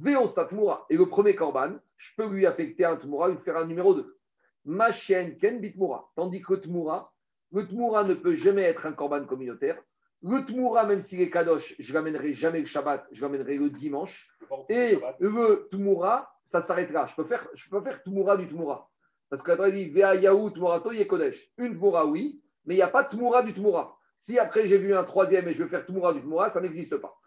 Veosat 0.00 0.48
Moura, 0.52 0.86
et 0.90 0.96
le 0.96 1.08
premier 1.08 1.34
korban, 1.34 1.72
je 1.96 2.12
peux 2.16 2.28
lui 2.28 2.46
affecter 2.46 2.84
un 2.84 2.96
Tmoura, 2.96 3.28
lui 3.28 3.38
faire 3.38 3.56
un 3.56 3.66
numéro 3.66 3.94
2. 3.94 4.16
Ma 4.64 4.92
chienne 4.92 5.36
Ken 5.38 5.60
Bitmoura. 5.60 6.10
Tandis 6.14 6.42
que 6.42 6.54
Tmoura, 6.54 7.12
le 7.52 7.66
Tmoura 7.66 8.04
ne 8.04 8.14
peut 8.14 8.34
jamais 8.34 8.62
être 8.62 8.86
un 8.86 8.92
korban 8.92 9.24
communautaire. 9.24 9.82
Le 10.22 10.44
Tmoura, 10.44 10.84
même 10.84 11.00
s'il 11.00 11.20
est 11.20 11.30
Kadosh, 11.30 11.74
je 11.78 11.92
l'amènerai 11.92 12.34
jamais 12.34 12.60
le 12.60 12.66
Shabbat, 12.66 13.06
je 13.12 13.22
l'amènerai 13.22 13.56
le 13.56 13.70
dimanche. 13.70 14.28
Et 14.68 14.98
le 15.20 15.68
Tmoura, 15.70 16.32
ça 16.44 16.60
s'arrêtera. 16.60 17.06
Je 17.06 17.14
peux 17.16 17.24
faire, 17.24 17.48
je 17.54 17.68
peux 17.68 17.80
faire 17.80 18.02
Tmoura 18.02 18.36
du 18.36 18.48
Tmoura. 18.48 18.90
Parce 19.30 19.42
que 19.42 19.52
la 19.52 19.70
dit 19.70 19.90
Vea 19.90 20.14
Yahu 20.14 20.52
Tmourato 20.52 20.92
Yekodesh. 20.92 21.50
Une 21.58 21.76
Tmoura, 21.76 22.06
oui, 22.06 22.40
mais 22.64 22.74
il 22.74 22.78
n'y 22.78 22.82
a 22.82 22.88
pas 22.88 23.04
Tmoura 23.04 23.42
du 23.42 23.54
Tmoura. 23.54 23.96
Si 24.16 24.38
après 24.38 24.66
j'ai 24.68 24.78
vu 24.78 24.94
un 24.94 25.04
troisième 25.04 25.48
et 25.48 25.54
je 25.54 25.62
veux 25.62 25.68
faire 25.68 25.86
Tmoura 25.86 26.14
du 26.14 26.20
Tmoura, 26.20 26.50
ça 26.50 26.60
n'existe 26.60 26.96
pas. 26.96 27.17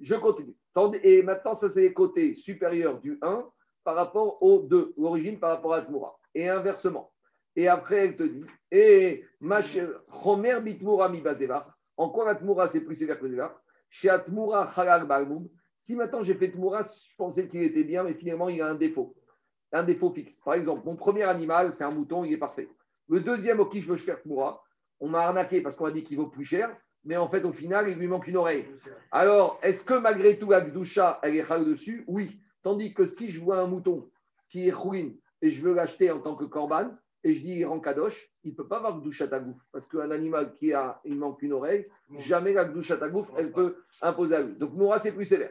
Je 0.00 0.14
continue. 0.14 0.54
Et 1.02 1.22
maintenant, 1.22 1.54
ça, 1.54 1.70
c'est 1.70 1.82
les 1.82 1.92
côtés 1.92 2.34
supérieurs 2.34 3.00
du 3.00 3.18
1 3.22 3.48
par 3.84 3.94
rapport 3.94 4.42
au 4.42 4.60
2, 4.60 4.94
l'origine 4.98 5.38
par 5.38 5.50
rapport 5.50 5.74
à 5.74 5.82
Tmoura. 5.82 6.18
Et 6.34 6.48
inversement. 6.48 7.12
Et 7.54 7.68
après, 7.68 8.06
elle 8.06 8.16
te 8.16 8.22
dit 8.22 8.44
Et 8.70 9.24
Chomer 10.22 10.60
Bitmoura 10.60 11.08
mi. 11.08 11.22
En 11.96 12.10
quoi 12.10 12.26
la 12.26 12.34
Tmoura, 12.34 12.68
c'est 12.68 12.82
plus 12.82 12.94
sévère 12.94 13.18
que 13.18 13.28
Zevar 13.28 13.58
Chez. 13.88 14.10
Si 15.78 15.94
maintenant 15.94 16.22
j'ai 16.22 16.34
fait 16.34 16.50
Tmoura, 16.50 16.82
je 16.82 17.16
pensais 17.16 17.48
qu'il 17.48 17.62
était 17.62 17.84
bien, 17.84 18.02
mais 18.02 18.14
finalement, 18.14 18.48
il 18.48 18.60
a 18.60 18.68
un 18.68 18.74
défaut. 18.74 19.14
Un 19.72 19.84
défaut 19.84 20.10
fixe. 20.10 20.40
Par 20.40 20.54
exemple, 20.54 20.82
mon 20.84 20.96
premier 20.96 21.22
animal, 21.22 21.72
c'est 21.72 21.84
un 21.84 21.90
mouton, 21.90 22.24
il 22.24 22.34
est 22.34 22.38
parfait. 22.38 22.68
Le 23.08 23.20
deuxième 23.20 23.60
au 23.60 23.66
qui 23.66 23.80
je 23.80 23.88
veux 23.88 23.96
faire 23.96 24.20
Tmoura, 24.20 24.62
on 25.00 25.08
m'a 25.08 25.20
arnaqué 25.20 25.62
parce 25.62 25.76
qu'on 25.76 25.84
m'a 25.84 25.92
dit 25.92 26.04
qu'il 26.04 26.16
vaut 26.16 26.28
plus 26.28 26.44
cher 26.44 26.76
mais 27.06 27.16
en 27.16 27.28
fait, 27.28 27.44
au 27.44 27.52
final, 27.52 27.88
il 27.88 27.96
lui 27.96 28.08
manque 28.08 28.26
une 28.26 28.36
oreille. 28.36 28.66
Alors, 29.12 29.58
est-ce 29.62 29.84
que 29.84 29.94
malgré 29.94 30.38
tout, 30.38 30.50
la 30.50 30.60
Gdoucha, 30.60 31.20
elle 31.22 31.36
est 31.36 31.64
dessus? 31.64 32.04
Oui. 32.08 32.38
Tandis 32.62 32.92
que 32.94 33.06
si 33.06 33.30
je 33.30 33.40
vois 33.40 33.60
un 33.60 33.66
mouton 33.66 34.10
qui 34.48 34.68
est 34.68 34.72
ruine 34.72 35.16
et 35.40 35.50
je 35.50 35.62
veux 35.62 35.72
l'acheter 35.72 36.10
en 36.10 36.20
tant 36.20 36.34
que 36.34 36.44
corban, 36.44 36.90
et 37.22 37.34
je 37.34 37.40
dis 37.40 37.52
il 37.52 37.64
rend 37.64 37.80
kadosh, 37.80 38.30
il 38.42 38.50
ne 38.50 38.56
peut 38.56 38.66
pas 38.66 38.78
avoir 38.78 39.00
Gdoucha 39.00 39.28
tagouf. 39.28 39.56
Parce 39.72 39.86
qu'un 39.86 40.10
animal 40.10 40.52
qui 40.52 40.72
a, 40.72 41.00
il 41.04 41.16
manque 41.16 41.42
une 41.42 41.52
oreille, 41.52 41.86
jamais 42.18 42.52
la 42.52 42.64
Gdoucha 42.64 42.96
tagouf, 42.96 43.28
elle 43.36 43.52
peut 43.52 43.76
imposer 44.02 44.34
à 44.34 44.42
lui. 44.42 44.54
Donc, 44.56 44.74
Noura, 44.74 44.98
c'est 44.98 45.12
plus 45.12 45.26
sévère. 45.26 45.50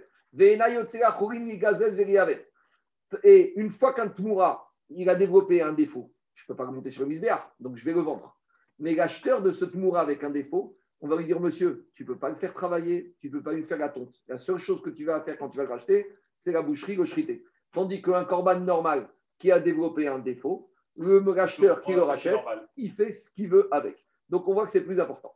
Et 3.24 3.54
une 3.60 3.70
fois 3.70 3.94
qu'un 3.94 4.10
Tmoura, 4.10 4.74
il 4.90 5.10
a 5.10 5.16
développé 5.16 5.62
un 5.62 5.72
défaut, 5.72 6.12
je 6.34 6.44
ne 6.44 6.48
peux 6.48 6.56
pas 6.56 6.66
remonter 6.66 6.92
sur 6.92 7.04
le 7.04 7.08
misbéar, 7.08 7.50
donc 7.62 7.78
je 7.78 7.86
vais 7.86 7.94
le 7.94 8.02
vendre. 8.02 8.38
Mais 8.80 8.94
l'acheteur 8.94 9.42
de 9.42 9.52
ce 9.52 9.64
Tmoura 9.64 10.02
avec 10.02 10.24
un 10.26 10.32
défaut, 10.32 10.76
on 11.02 11.08
va 11.08 11.18
lui 11.18 11.26
dire, 11.26 11.40
monsieur, 11.40 11.88
tu 11.94 12.04
ne 12.04 12.08
peux 12.08 12.18
pas 12.18 12.30
le 12.30 12.36
faire 12.36 12.54
travailler, 12.54 13.16
tu 13.20 13.28
ne 13.28 13.34
peux 13.34 13.44
pas 13.44 13.54
lui 13.54 13.64
faire 13.64 13.78
la 13.78 13.90
tonte. 13.90 14.16
La 14.28 14.38
seule 14.38 14.60
chose 14.60 14.82
que 14.82 14.90
tu 14.90 15.06
vas 15.06 15.22
faire 15.22 15.38
quand 15.38 15.50
tu 15.50 15.58
vas 15.58 15.64
le 15.64 15.70
racheter, 15.70 16.08
c'est 16.40 16.52
la 16.52 16.62
boucherie, 16.62 16.96
le. 16.96 17.44
Tandis 17.74 18.02
qu'un 18.02 18.26
corban 18.26 18.60
normal 18.60 19.10
qui 19.38 19.52
a 19.52 19.60
développé 19.60 20.08
un 20.08 20.20
défaut, 20.20 20.70
le 20.98 21.20
racheteur 21.30 21.82
qui 21.82 21.94
le 21.94 22.04
rachète, 22.04 22.40
il 22.78 22.92
fait 22.92 23.12
ce 23.12 23.30
qu'il 23.32 23.50
veut 23.50 23.68
avec. 23.72 23.98
Donc 24.30 24.48
on 24.48 24.54
voit 24.54 24.66
que 24.66 24.72
c'est 24.72 24.86
plus 24.86 25.00
important. 25.00 25.34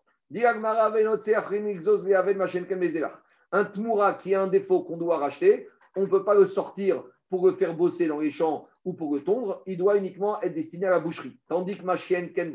Un 3.52 3.66
tmoura 3.66 4.14
qui 4.14 4.36
a 4.36 4.42
un 4.42 4.48
défaut 4.48 4.84
qu'on 4.84 4.98
doit 4.98 5.18
racheter, 5.18 5.68
on 5.96 6.02
ne 6.04 6.08
peut 6.08 6.24
pas 6.24 6.36
le 6.36 6.46
sortir 6.46 7.04
pour 7.30 7.46
le 7.48 7.54
faire 7.54 7.76
bosser 7.76 8.08
dans 8.08 8.20
les 8.20 8.32
champs 8.32 8.68
ou 8.86 8.94
pour 8.94 9.14
le 9.14 9.24
tondre, 9.24 9.62
il 9.66 9.78
doit 9.78 9.98
uniquement 9.98 10.42
être 10.42 10.54
destiné 10.54 10.86
à 10.88 10.92
la 10.92 11.00
boucherie. 11.00 11.38
Tandis 11.48 11.78
que 11.78 11.84
ma 11.84 11.98
chienne 11.98 12.32
Ken 12.32 12.52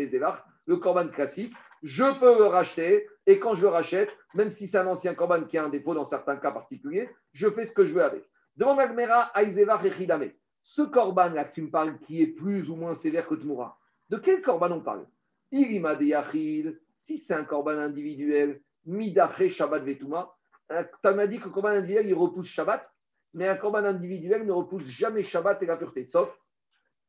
le 0.67 0.77
corban 0.77 1.09
classique, 1.09 1.53
je 1.85 2.19
peux 2.19 2.39
le 2.39 2.47
racheter 2.47 3.07
et 3.27 3.39
quand 3.39 3.55
je 3.55 3.61
le 3.61 3.69
rachète, 3.69 4.17
même 4.35 4.51
si 4.51 4.67
c'est 4.67 4.79
un 4.79 4.87
ancien 4.87 5.15
corban 5.15 5.45
qui 5.45 5.59
a 5.59 5.65
un 5.65 5.69
défaut 5.69 5.95
dans 5.95 6.07
certains 6.07 6.39
cas 6.39 6.51
particuliers, 6.51 7.11
je 7.35 7.51
fais 7.51 7.67
ce 7.67 7.75
que 7.75 7.85
je 7.85 7.93
veux 7.93 8.03
avec. 8.03 8.25
Demande 8.57 8.81
Agmera, 8.81 9.31
Aizeva 9.35 9.77
Rechidame. 9.77 10.31
Ce 10.63 10.81
corban 10.81 11.29
là 11.29 11.45
que 11.45 11.55
tu 11.55 11.61
me 11.61 11.71
parles, 11.71 11.99
qui 12.01 12.23
est 12.23 12.29
plus 12.29 12.71
ou 12.71 12.77
moins 12.77 12.95
sévère 12.95 13.29
que 13.29 13.35
Tmoura, 13.35 13.79
de 14.09 14.17
quel 14.17 14.41
corban 14.41 14.73
on 14.73 14.81
parle? 14.81 15.07
Irima 15.53 15.95
de 15.95 16.81
si 16.95 17.19
c'est 17.19 17.35
un 17.35 17.45
corban 17.45 17.79
individuel, 17.79 18.63
Midache 18.87 19.49
Shabbat 19.49 19.85
Vetuma, 19.85 20.35
tu 20.71 21.09
m'as 21.11 21.27
dit 21.27 21.39
que 21.39 21.45
le 21.45 21.51
corban 21.51 21.69
individuel, 21.69 22.07
il 22.07 22.15
repousse 22.15 22.47
Shabbat, 22.47 22.91
mais 23.35 23.47
un 23.47 23.57
corban 23.57 23.85
individuel 23.85 24.47
ne 24.47 24.53
repousse 24.53 24.87
jamais 24.87 25.23
Shabbat 25.23 25.63
et 25.63 25.67
la 25.67 25.77
pureté, 25.77 26.07
sauf 26.07 26.35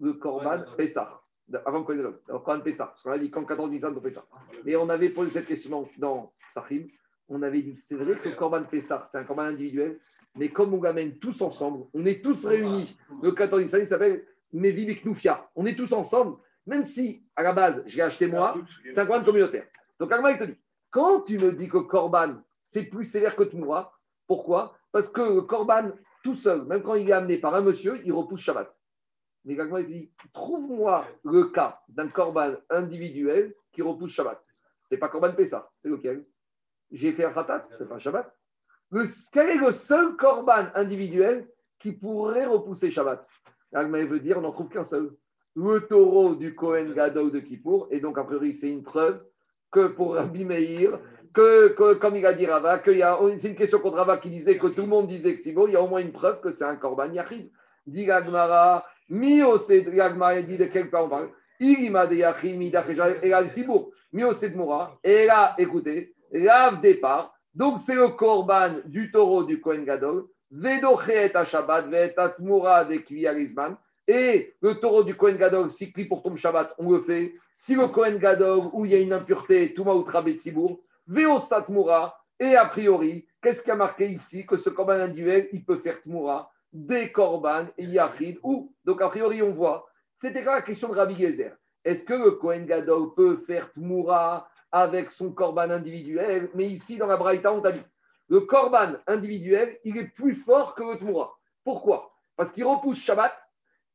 le 0.01 0.15
corban 0.15 0.65
Pessah 0.75 1.21
avant 1.65 1.83
Kohen 1.83 2.13
alors 2.27 2.43
Kohen 2.43 2.63
Pessah, 2.63 2.87
parce 2.87 3.03
qu'on 3.03 3.11
a 3.11 3.19
dit 3.19 3.29
quand 3.29 3.45
14 3.45 3.69
Nissan, 3.69 3.95
on 3.95 4.01
fait 4.01 4.09
ça. 4.09 4.25
Mais 4.63 4.75
on 4.75 4.89
avait 4.89 5.09
posé 5.09 5.31
cette 5.31 5.47
question 5.47 5.87
dans 5.97 6.33
Sahim, 6.51 6.87
on 7.29 7.41
avait 7.41 7.61
dit 7.61 7.75
c'est 7.75 7.95
vrai 7.95 8.15
que 8.15 8.29
le 8.29 8.35
Korban 8.35 8.63
Pessah, 8.63 9.03
c'est 9.09 9.17
un 9.17 9.23
Korban 9.23 9.43
individuel, 9.43 9.99
mais 10.35 10.49
comme 10.49 10.73
on 10.73 10.81
l'amène 10.81 11.17
tous 11.19 11.41
ensemble, 11.41 11.85
on 11.93 12.05
est 12.05 12.23
tous 12.23 12.45
réunis. 12.45 12.97
Le 13.21 13.31
14 13.31 13.61
Nissan, 13.61 13.81
il 13.81 13.87
s'appelle 13.87 14.25
Mevi 14.53 14.85
Knoufia. 15.03 15.49
On 15.55 15.65
est 15.65 15.75
tous 15.75 15.93
ensemble, 15.93 16.37
même 16.65 16.83
si 16.83 17.23
à 17.35 17.43
la 17.43 17.53
base, 17.53 17.83
j'ai 17.85 18.01
acheté 18.01 18.27
moi, 18.27 18.55
c'est 18.85 18.99
un 18.99 19.05
Korban 19.05 19.23
communautaire. 19.23 19.67
Donc 19.99 20.11
Agma, 20.11 20.31
il 20.31 20.39
te 20.39 20.43
dit 20.43 20.57
quand 20.89 21.21
tu 21.21 21.37
me 21.37 21.51
dis 21.51 21.67
que 21.67 21.77
Korban, 21.77 22.35
c'est 22.63 22.83
plus 22.83 23.05
sévère 23.05 23.35
que 23.35 23.43
Tmoura, 23.43 23.93
pourquoi? 24.27 24.77
Parce 24.91 25.09
que 25.09 25.21
le 25.21 25.41
Korban, 25.41 25.91
tout 26.23 26.33
seul, 26.33 26.65
même 26.65 26.81
quand 26.81 26.95
il 26.95 27.09
est 27.09 27.13
amené 27.13 27.37
par 27.37 27.53
un 27.53 27.61
monsieur, 27.61 28.01
il 28.05 28.13
repousse 28.13 28.41
Shabbat. 28.41 28.73
Mais 29.45 29.55
quelqu'un 29.55 29.83
dit 29.83 30.11
trouve-moi 30.33 31.05
le 31.23 31.45
cas 31.45 31.79
d'un 31.87 32.09
corban 32.09 32.55
individuel 32.69 33.53
qui 33.71 33.81
repousse 33.81 34.11
Shabbat. 34.11 34.43
C'est 34.83 34.97
pas 34.97 35.07
corban 35.09 35.33
Pessah, 35.33 35.69
c'est 35.81 35.89
lequel 35.89 36.25
J'ai 36.91 37.13
fait 37.13 37.25
un 37.25 37.31
ratat, 37.31 37.65
c'est 37.77 37.87
pas 37.87 37.99
Shabbat. 37.99 38.31
quel 39.31 39.49
est 39.49 39.57
le 39.57 39.71
seul 39.71 40.15
corban 40.15 40.67
individuel 40.75 41.47
qui 41.79 41.93
pourrait 41.93 42.45
repousser 42.45 42.91
Shabbat? 42.91 43.27
L'Allemagne 43.71 44.07
veut 44.07 44.19
dire 44.19 44.37
on 44.37 44.41
n'en 44.41 44.51
trouve 44.51 44.69
qu'un 44.69 44.83
seul. 44.83 45.15
Le 45.55 45.81
taureau 45.87 46.35
du 46.35 46.55
Kohen 46.55 46.93
Gadol 46.93 47.31
de 47.31 47.39
Kippour. 47.39 47.87
Et 47.91 47.99
donc, 48.01 48.17
a 48.17 48.23
priori, 48.23 48.53
c'est 48.53 48.69
une 48.69 48.83
preuve 48.83 49.23
que 49.71 49.87
pour 49.87 50.15
Rabbi 50.15 50.43
Meir, 50.43 50.99
que, 51.33 51.93
comme 51.95 52.15
il 52.15 52.25
a 52.25 52.33
dit 52.33 52.45
Rava, 52.45 52.81
c'est 52.83 53.49
une 53.49 53.55
question 53.55 53.79
contre 53.79 53.97
Rava 53.97 54.17
qui 54.17 54.29
disait 54.29 54.57
que 54.57 54.67
tout 54.67 54.81
le 54.81 54.87
monde 54.87 55.07
disait 55.07 55.37
que 55.37 55.43
c'est 55.43 55.51
bon, 55.51 55.67
il 55.67 55.73
y 55.73 55.75
a 55.75 55.81
au 55.81 55.87
moins 55.87 55.99
une 55.99 56.13
preuve 56.13 56.39
que 56.39 56.49
c'est 56.49 56.63
un 56.63 56.77
corban 56.77 57.11
Yachid. 57.11 57.51
Dit 57.85 58.05
Gagmara, 58.05 58.85
Mio 59.09 59.57
c'est 59.57 59.81
dit 59.81 60.57
de 60.57 60.65
quel 60.65 60.89
part 60.89 61.05
on 61.05 61.09
parle 61.09 61.29
Irima 61.59 62.05
de 62.05 62.15
Yachim, 62.15 62.61
et 62.61 63.29
là, 63.29 63.49
Sibour. 63.49 63.91
Mio 64.11 64.33
c'est 64.33 64.49
de 64.49 64.57
Moura. 64.57 64.97
Et 65.03 65.25
là, 65.25 65.55
écoutez, 65.57 66.13
lave 66.31 66.81
départ. 66.81 67.33
Donc, 67.53 67.79
c'est 67.79 67.95
le 67.95 68.09
korban 68.09 68.75
du 68.85 69.11
taureau 69.11 69.43
du 69.43 69.61
Kohen 69.61 69.85
Gadol. 69.85 70.25
Vedochet 70.51 71.35
à 71.35 71.45
Shabbat, 71.45 71.87
Vetat 71.87 72.35
Moura 72.39 72.85
de 72.85 72.97
Kviarizman. 72.97 73.77
Et 74.07 74.53
le 74.61 74.75
taureau 74.75 75.03
du 75.03 75.15
Kohen 75.15 75.37
Gadol, 75.37 75.71
si 75.71 75.91
pris 75.91 76.05
pour 76.05 76.21
ton 76.21 76.35
Shabbat, 76.35 76.73
on 76.77 76.91
le 76.91 77.01
fait. 77.01 77.33
Si 77.55 77.75
le 77.75 77.87
Kohen 77.87 78.17
Gadol, 78.17 78.69
où 78.73 78.85
il 78.85 78.91
y 78.91 78.95
a 78.95 78.99
une 78.99 79.13
impureté, 79.13 79.73
Touma 79.73 79.93
ou 79.93 80.03
Trabetzibour, 80.03 80.79
Veosat 81.07 81.65
Moura. 81.69 82.17
Et 82.39 82.55
a 82.55 82.65
priori, 82.65 83.25
qu'est-ce 83.41 83.61
qui 83.61 83.71
a 83.71 83.75
marqué 83.75 84.07
ici 84.07 84.45
Que 84.45 84.57
ce 84.57 84.69
korban 84.69 84.93
individuel, 84.93 85.47
il 85.53 85.63
peut 85.63 85.77
faire 85.77 86.01
Tmoura 86.01 86.51
des 86.75 87.09
korban 87.09 87.67
yachid 87.77 88.37
ou 88.43 88.73
donc 88.83 89.01
a 89.01 89.07
priori 89.07 89.41
on 89.41 89.53
voit 89.53 89.87
c'était 90.21 90.43
quoi 90.43 90.55
la 90.55 90.61
question 90.61 90.89
de 90.89 90.95
Rabbi 90.95 91.15
Gezer. 91.15 91.55
Est-ce 91.85 92.03
que 92.03 92.13
le 92.13 92.31
Kohen 92.31 92.65
Gadol 92.65 93.13
peut 93.15 93.37
faire 93.47 93.71
tmoura 93.71 94.49
avec 94.71 95.09
son 95.09 95.31
korban 95.31 95.69
individuel? 95.69 96.49
Mais 96.53 96.65
ici 96.65 96.97
dans 96.97 97.07
la 97.07 97.15
Braïta 97.15 97.53
on 97.53 97.61
t'a 97.61 97.71
dit 97.71 97.81
le 98.27 98.41
korban 98.41 98.95
individuel 99.07 99.77
il 99.85 99.97
est 99.97 100.09
plus 100.09 100.35
fort 100.35 100.75
que 100.75 100.83
le 100.83 100.99
tmoura. 100.99 101.37
Pourquoi? 101.63 102.11
Parce 102.35 102.51
qu'il 102.51 102.65
repousse 102.65 102.99
Shabbat 102.99 103.33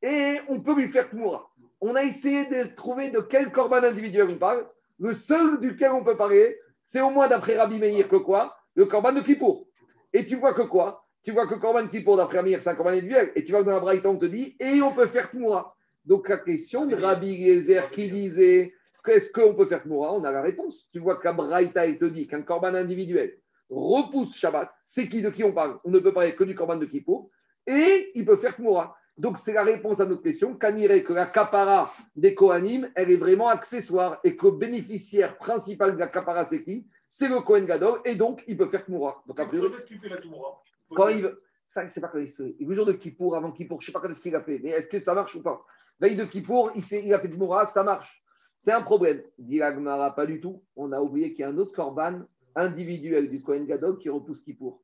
et 0.01 0.39
on 0.47 0.59
peut 0.61 0.73
lui 0.73 0.91
faire 0.91 1.07
tmoura. 1.07 1.51
On 1.81 1.95
a 1.95 2.01
essayé 2.01 2.47
de 2.47 2.73
trouver 2.75 3.11
de 3.11 3.19
quel 3.19 3.51
korban 3.51 3.83
individuel 3.83 4.27
on 4.31 4.37
parle. 4.37 4.67
Le 4.97 5.13
seul 5.13 5.59
duquel 5.59 5.91
on 5.91 6.03
peut 6.03 6.17
parler 6.17 6.57
c'est 6.85 7.01
au 7.01 7.11
moins 7.11 7.27
d'après 7.27 7.57
Rabbi 7.57 7.77
Meir 7.77 8.09
que 8.09 8.15
quoi? 8.15 8.57
Le 8.73 8.87
korban 8.87 9.13
de 9.13 9.21
Kippour. 9.21 9.67
Et 10.13 10.25
tu 10.25 10.35
vois 10.35 10.55
que 10.55 10.63
quoi? 10.63 11.00
Tu 11.23 11.31
vois 11.31 11.47
que 11.47 11.55
Corban 11.55 11.87
pour 12.03 12.17
d'après 12.17 12.39
Amir, 12.39 12.61
c'est 12.61 12.69
un 12.69 12.75
Corban 12.75 12.91
individuel. 12.91 13.31
Et 13.35 13.43
tu 13.43 13.51
vois 13.51 13.61
que 13.61 13.67
dans 13.67 13.75
la 13.75 13.79
Braïta, 13.79 14.09
on 14.09 14.17
te 14.17 14.25
dit, 14.25 14.55
et 14.59 14.81
on 14.81 14.91
peut 14.91 15.07
faire 15.07 15.29
Tmoura. 15.29 15.75
Donc 16.05 16.27
la 16.29 16.37
question 16.37 16.85
de 16.87 16.95
Rabbi 16.95 17.43
Gezer 17.43 17.91
qui 17.91 18.09
disait, 18.09 18.73
qu'est-ce 19.05 19.31
qu'on 19.31 19.53
peut 19.53 19.67
faire 19.67 19.83
Tmoura 19.83 20.13
On 20.13 20.23
a 20.23 20.31
la 20.31 20.41
réponse. 20.41 20.89
Tu 20.91 20.99
vois 20.99 21.17
que 21.17 21.25
la 21.25 21.33
Braïta, 21.33 21.85
te 21.93 22.05
dit 22.05 22.27
qu'un 22.27 22.41
Corban 22.41 22.73
individuel 22.73 23.37
repousse 23.69 24.35
Shabbat. 24.35 24.71
C'est 24.83 25.07
qui 25.07 25.21
de 25.21 25.29
qui 25.29 25.43
on 25.43 25.53
parle? 25.53 25.79
On 25.83 25.91
ne 25.91 25.99
peut 25.99 26.13
parler 26.13 26.35
que 26.35 26.43
du 26.43 26.55
Corban 26.55 26.77
de 26.77 26.85
Kippour. 26.85 27.29
et 27.67 28.11
il 28.15 28.25
peut 28.25 28.37
faire 28.37 28.55
Tmoura. 28.55 28.97
Donc, 29.17 29.37
c'est 29.37 29.53
la 29.53 29.63
réponse 29.63 29.99
à 29.99 30.05
notre 30.05 30.23
question. 30.23 30.55
Qu'anirait 30.55 31.03
que 31.03 31.13
la 31.13 31.27
capara 31.27 31.93
des 32.15 32.33
Kohanim, 32.33 32.89
elle 32.95 33.11
est 33.11 33.17
vraiment 33.17 33.49
accessoire 33.49 34.19
et 34.23 34.35
que 34.35 34.47
le 34.47 34.53
bénéficiaire 34.53 35.37
principal 35.37 35.93
de 35.93 35.99
la 35.99 36.07
capara, 36.07 36.43
c'est 36.43 36.63
qui? 36.63 36.87
C'est 37.07 37.27
le 37.27 37.41
Kohen 37.41 37.65
Gadol 37.65 37.99
et 38.05 38.15
donc 38.15 38.43
il 38.47 38.57
peut 38.57 38.67
faire 38.67 38.85
Tmoura. 38.85 39.21
Donc, 39.27 39.39
a 39.39 39.45
priori, 39.45 39.69
Quand 39.69 39.77
est-ce 39.77 39.85
qu'il 39.85 39.99
fait 39.99 40.09
la 40.09 40.17
Toumora 40.17 40.63
quand 40.95 41.07
il 41.09 41.23
veut. 41.23 41.41
Ça, 41.67 41.87
c'est 41.87 42.01
pas 42.01 42.09
quand 42.09 42.19
il 42.19 42.29
se. 42.29 42.43
Le 42.59 42.73
jour 42.73 42.85
de 42.85 42.93
Kippour, 42.93 43.35
avant 43.35 43.51
Kippour, 43.51 43.81
je 43.81 43.85
ne 43.85 43.87
sais 43.87 43.91
pas 43.93 44.01
quand 44.01 44.09
est-ce 44.09 44.19
qu'il 44.19 44.35
a 44.35 44.41
fait, 44.41 44.59
mais 44.61 44.71
est-ce 44.71 44.87
que 44.87 44.99
ça 44.99 45.13
marche 45.13 45.35
ou 45.35 45.41
pas? 45.41 45.65
Veille 45.99 46.17
de 46.17 46.25
Kippour, 46.25 46.71
il, 46.75 46.83
il 47.05 47.13
a 47.13 47.19
fait 47.19 47.29
Tmoura, 47.29 47.65
ça 47.65 47.83
marche. 47.83 48.23
C'est 48.57 48.71
un 48.71 48.81
problème. 48.81 49.21
Dit 49.37 49.59
l'Agmara, 49.59 50.13
pas 50.13 50.25
du 50.25 50.41
tout. 50.41 50.63
On 50.75 50.91
a 50.91 50.99
oublié 50.99 51.31
qu'il 51.33 51.41
y 51.41 51.43
a 51.43 51.49
un 51.49 51.57
autre 51.57 51.73
korban 51.73 52.21
individuel 52.55 53.29
du 53.29 53.41
Kohen 53.41 53.65
Gadol 53.65 53.97
qui 53.97 54.09
repousse 54.09 54.41
Kippour. 54.41 54.81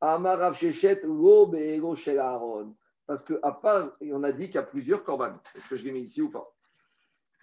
Amarav 0.00 0.56
Shechet, 0.56 1.02
Lo 1.04 1.46
Be'ero 1.46 1.94
Shel 1.94 2.18
Aaron. 2.18 2.74
Parce 3.06 3.22
qu'à 3.22 3.52
part, 3.52 3.92
et 4.00 4.12
on 4.12 4.22
a 4.24 4.32
dit 4.32 4.46
qu'il 4.46 4.56
y 4.56 4.58
a 4.58 4.62
plusieurs 4.62 5.04
korban. 5.04 5.34
Est-ce 5.54 5.68
que 5.68 5.76
je 5.76 5.84
l'ai 5.84 5.92
mis 5.92 6.02
ici 6.02 6.22
ou 6.22 6.30
pas? 6.30 6.50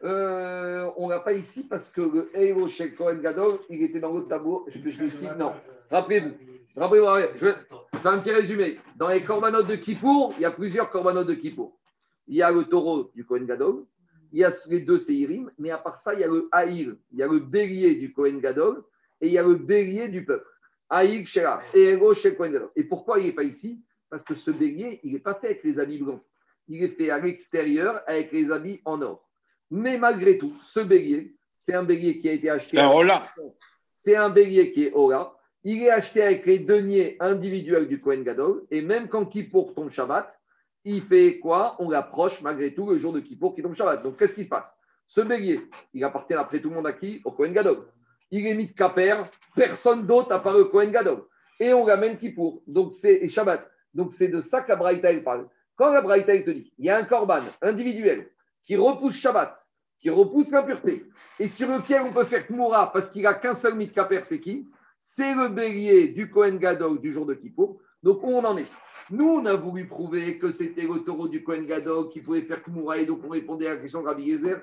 Euh, 0.04 0.92
On 0.98 1.08
l'a 1.08 1.22
pas 1.22 1.34
ici 1.34 1.64
parce 1.64 1.90
que 1.92 2.02
le 2.02 2.30
Ero 2.34 2.68
Shel 2.68 2.96
Kohen 2.96 3.22
Gadol, 3.22 3.60
il 3.70 3.84
était 3.84 4.00
dans 4.00 4.12
l'autre 4.12 4.28
tableau. 4.28 4.66
Est-ce 4.68 4.80
que 4.80 4.92
je 4.92 5.00
l'ai 5.00 5.08
ici? 5.08 5.28
Non. 5.38 5.54
Rappelez-vous. 5.90 6.34
Rappelez-vous, 6.76 7.38
je, 7.38 7.48
je 8.04 8.10
fais 8.10 8.16
un 8.16 8.20
petit 8.20 8.32
résumé. 8.32 8.80
Dans 8.98 9.08
les 9.08 9.22
corbanotes 9.22 9.68
de 9.68 9.78
Kippour, 9.78 10.34
il 10.38 10.42
y 10.42 10.46
a 10.46 10.52
plusieurs 10.52 10.92
corbanotes 10.92 11.28
de 11.28 11.36
Kippour. 11.36 11.80
Il 12.28 12.36
y 12.36 12.42
a 12.42 12.52
le 12.52 12.66
taureau 12.66 13.10
du 13.16 13.26
Kohen 13.26 13.46
Gadol, 13.46 13.86
il 14.34 14.40
y 14.40 14.44
a 14.44 14.52
les 14.70 14.82
deux 14.82 15.00
Seirim, 15.00 15.50
mais 15.58 15.72
à 15.72 15.78
part 15.78 15.96
ça, 15.96 16.14
il 16.14 16.20
y 16.20 16.24
a 16.26 16.28
le 16.28 16.50
Haïl, 16.52 16.98
il 17.14 17.20
y 17.20 17.24
a 17.24 17.28
le 17.28 17.40
bélier 17.40 17.96
du 17.96 18.12
Kohen 18.12 18.42
Gadol 18.42 18.84
et 19.22 19.28
il 19.28 19.32
y 19.32 19.38
a 19.38 19.44
le 19.44 19.56
bélier 19.56 20.10
du 20.10 20.26
peuple. 20.26 20.46
Haïl, 20.90 21.26
Shera, 21.26 21.62
et 21.74 21.98
Shel 22.16 22.36
Kohen 22.36 22.52
Gadol. 22.52 22.72
Et 22.76 22.84
pourquoi 22.84 23.20
il 23.20 23.28
n'est 23.28 23.32
pas 23.32 23.44
ici? 23.44 23.82
Parce 24.10 24.24
que 24.24 24.36
ce 24.36 24.52
bélier, 24.52 25.00
il 25.04 25.14
n'est 25.14 25.20
pas 25.20 25.36
fait 25.36 25.48
avec 25.48 25.64
les 25.64 25.80
habits 25.80 26.00
blancs. 26.00 26.22
Il 26.68 26.84
est 26.84 26.90
fait 26.90 27.10
à 27.10 27.20
l'extérieur 27.20 28.02
avec 28.06 28.34
les 28.34 28.52
habits 28.52 28.82
en 28.84 29.02
or. 29.02 29.30
Mais 29.72 29.98
malgré 29.98 30.38
tout, 30.38 30.54
ce 30.62 30.82
bélier, 30.82 31.38
c'est 31.58 31.74
un 31.74 31.84
bélier 31.84 32.20
qui 32.20 32.28
a 32.28 32.34
été 32.34 32.50
acheté. 32.50 32.78
C'est 33.94 34.18
un 34.18 34.30
bélier 34.30 34.74
qui 34.74 34.84
est 34.84 34.92
Ola. 34.94 35.34
Il 35.64 35.82
est 35.82 35.90
acheté 35.90 36.22
avec 36.22 36.46
les 36.46 36.60
deniers 36.60 37.16
individuels 37.20 37.88
du 37.88 38.02
Kohen 38.02 38.24
Gadol. 38.24 38.66
Et 38.70 38.82
même 38.82 39.08
quand 39.08 39.26
Kippour 39.26 39.74
tombe 39.74 39.90
Shabbat, 39.90 40.34
il 40.84 41.02
fait 41.02 41.40
quoi? 41.40 41.76
On 41.80 41.90
l'approche 41.90 42.42
malgré 42.42 42.74
tout 42.74 42.90
le 42.90 42.98
jour 42.98 43.14
de 43.14 43.22
Kippour 43.22 43.56
qui 43.56 43.62
tombe 43.62 43.76
Shabbat. 43.76 44.04
Donc 44.04 44.18
qu'est-ce 44.18 44.36
qui 44.36 44.44
se 44.44 44.50
passe? 44.50 44.76
Ce 45.08 45.22
bélier, 45.22 45.62
il 45.94 46.04
appartient 46.04 46.34
après 46.34 46.60
tout 46.62 46.70
le 46.70 46.76
monde 46.76 46.88
à 46.88 46.94
qui? 46.94 47.22
Au 47.24 47.32
Kohen 47.32 47.54
Gadol. 47.54 47.88
Il 48.32 48.46
est 48.48 48.56
mis 48.56 48.68
de 48.68 48.74
Kaper, 48.74 49.24
personne 49.56 50.08
d'autre 50.08 50.32
à 50.32 50.40
part 50.40 50.58
le 50.58 50.66
Kohen 50.66 50.92
Gadol. 50.92 51.24
Et 51.60 51.74
on 51.74 51.86
l'amène 51.86 52.18
Kippour. 52.18 52.62
Donc 52.68 52.92
c'est 52.92 53.28
Shabbat. 53.28 53.70
Donc 53.94 54.12
c'est 54.12 54.28
de 54.28 54.42
ça 54.42 54.62
que 54.62 54.72
la 54.72 55.22
parle. 55.22 55.48
Quand 55.76 55.92
la 55.92 56.02
Braïta 56.02 56.38
te 56.44 56.50
dit, 56.50 56.74
il 56.78 56.86
y 56.86 56.90
a 56.90 56.98
un 56.98 57.04
korban 57.04 57.42
individuel 57.62 58.30
qui 58.66 58.76
repousse 58.76 59.16
Shabbat, 59.16 59.56
qui 60.00 60.10
repousse 60.10 60.52
l'impureté, 60.52 61.06
et 61.40 61.48
sur 61.48 61.68
lequel 61.68 62.02
on 62.02 62.12
peut 62.12 62.24
faire 62.26 62.46
Tmoura 62.46 62.92
parce 62.92 63.10
qu'il 63.10 63.26
a 63.26 63.34
qu'un 63.34 63.54
seul 63.54 63.76
mitkaper, 63.76 64.24
c'est 64.24 64.40
qui? 64.40 64.70
C'est 65.06 65.36
le 65.36 65.50
bélier 65.50 66.14
du 66.14 66.30
Kohen 66.30 66.58
Gadol 66.58 67.02
du 67.02 67.12
jour 67.12 67.26
de 67.26 67.34
Kippour. 67.34 67.78
Donc 68.04 68.24
on 68.24 68.42
en 68.46 68.56
est? 68.56 68.72
Nous, 69.12 69.28
on 69.28 69.46
a 69.46 69.54
voulu 69.54 69.86
prouver 69.86 70.40
que 70.40 70.50
c'était 70.50 70.84
le 70.84 71.04
taureau 71.04 71.28
du 71.28 71.44
Kohen 71.44 71.66
Gadol 71.66 72.08
qui 72.08 72.22
pouvait 72.22 72.44
faire 72.44 72.64
Tmoura, 72.64 73.00
et 73.00 73.06
donc 73.06 73.20
on 73.22 73.28
répondait 73.28 73.68
à 73.68 73.74
la 73.76 73.82
question 73.82 74.02
de 74.02 74.08
Rabbi 74.08 74.24
Yezer. 74.24 74.62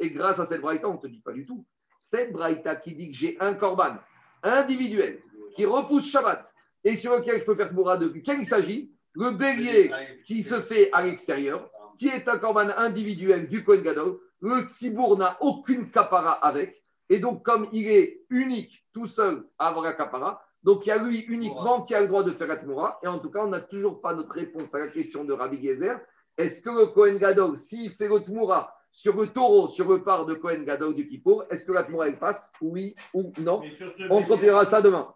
Et 0.00 0.10
grâce 0.10 0.40
à 0.40 0.44
cette 0.44 0.60
Braïta, 0.60 0.88
on 0.88 0.94
ne 0.94 0.98
te 0.98 1.06
dit 1.06 1.20
pas 1.20 1.32
du 1.32 1.46
tout. 1.46 1.64
Cette 2.00 2.32
Braïta 2.32 2.74
qui 2.74 2.96
dit 2.96 3.12
que 3.12 3.16
j'ai 3.16 3.36
un 3.38 3.54
korban 3.54 3.94
individuel 4.42 5.20
qui 5.54 5.64
repousse 5.64 6.10
Shabbat 6.10 6.52
et 6.82 6.96
sur 6.96 7.16
lequel 7.16 7.38
je 7.38 7.44
peux 7.44 7.54
faire 7.54 7.70
Tmoura 7.70 7.96
de 7.96 8.08
quel 8.08 8.40
il 8.40 8.46
s'agit 8.46 8.90
Le 9.14 9.30
bélier 9.30 9.92
qui 10.24 10.42
se 10.42 10.60
fait 10.60 10.90
à 10.92 11.04
l'extérieur, 11.04 11.70
qui 11.96 12.08
est 12.08 12.26
un 12.26 12.38
korban 12.38 12.70
individuel 12.76 13.46
du 13.46 13.62
Kohen 13.62 13.82
Gadol. 13.82 14.18
Le 14.40 14.62
Tsibour 14.62 15.16
n'a 15.16 15.36
aucune 15.40 15.92
capara 15.92 16.32
avec. 16.32 16.82
Et 17.08 17.18
donc, 17.18 17.44
comme 17.44 17.68
il 17.72 17.88
est 17.88 18.22
unique, 18.30 18.84
tout 18.92 19.06
seul, 19.06 19.44
à 19.58 19.68
avoir 19.68 19.84
la 19.84 19.92
capara, 19.92 20.42
donc 20.62 20.84
il 20.84 20.88
y 20.88 20.92
a 20.92 20.98
lui 20.98 21.20
uniquement 21.28 21.82
qui 21.82 21.94
a 21.94 22.00
le 22.00 22.08
droit 22.08 22.24
de 22.24 22.32
faire 22.32 22.48
la 22.48 22.56
Tmoura. 22.56 22.98
Et 23.04 23.06
en 23.06 23.20
tout 23.20 23.30
cas, 23.30 23.44
on 23.44 23.48
n'a 23.48 23.60
toujours 23.60 24.00
pas 24.00 24.14
notre 24.14 24.32
réponse 24.32 24.74
à 24.74 24.78
la 24.78 24.88
question 24.88 25.24
de 25.24 25.32
Rabbi 25.32 25.62
Gezer. 25.62 26.00
Est-ce 26.36 26.60
que 26.60 26.70
le 26.70 26.86
Kohen 26.86 27.18
Gadol, 27.18 27.56
s'il 27.56 27.92
fait 27.92 28.08
le 28.08 28.20
Tmoura 28.20 28.72
sur 28.90 29.14
le 29.16 29.26
taureau, 29.28 29.68
sur 29.68 29.88
le 29.90 30.02
par 30.02 30.26
de 30.26 30.34
Kohen 30.34 30.64
Gadol 30.64 30.94
du 30.94 31.06
Kippour, 31.06 31.44
est-ce 31.50 31.64
que 31.64 31.72
la 31.72 31.84
Tmoura, 31.84 32.08
elle 32.08 32.18
passe? 32.18 32.50
Oui 32.60 32.96
ou 33.14 33.30
non? 33.38 33.62
On 34.10 34.22
continuera 34.22 34.64
ça 34.64 34.82
demain. 34.82 35.12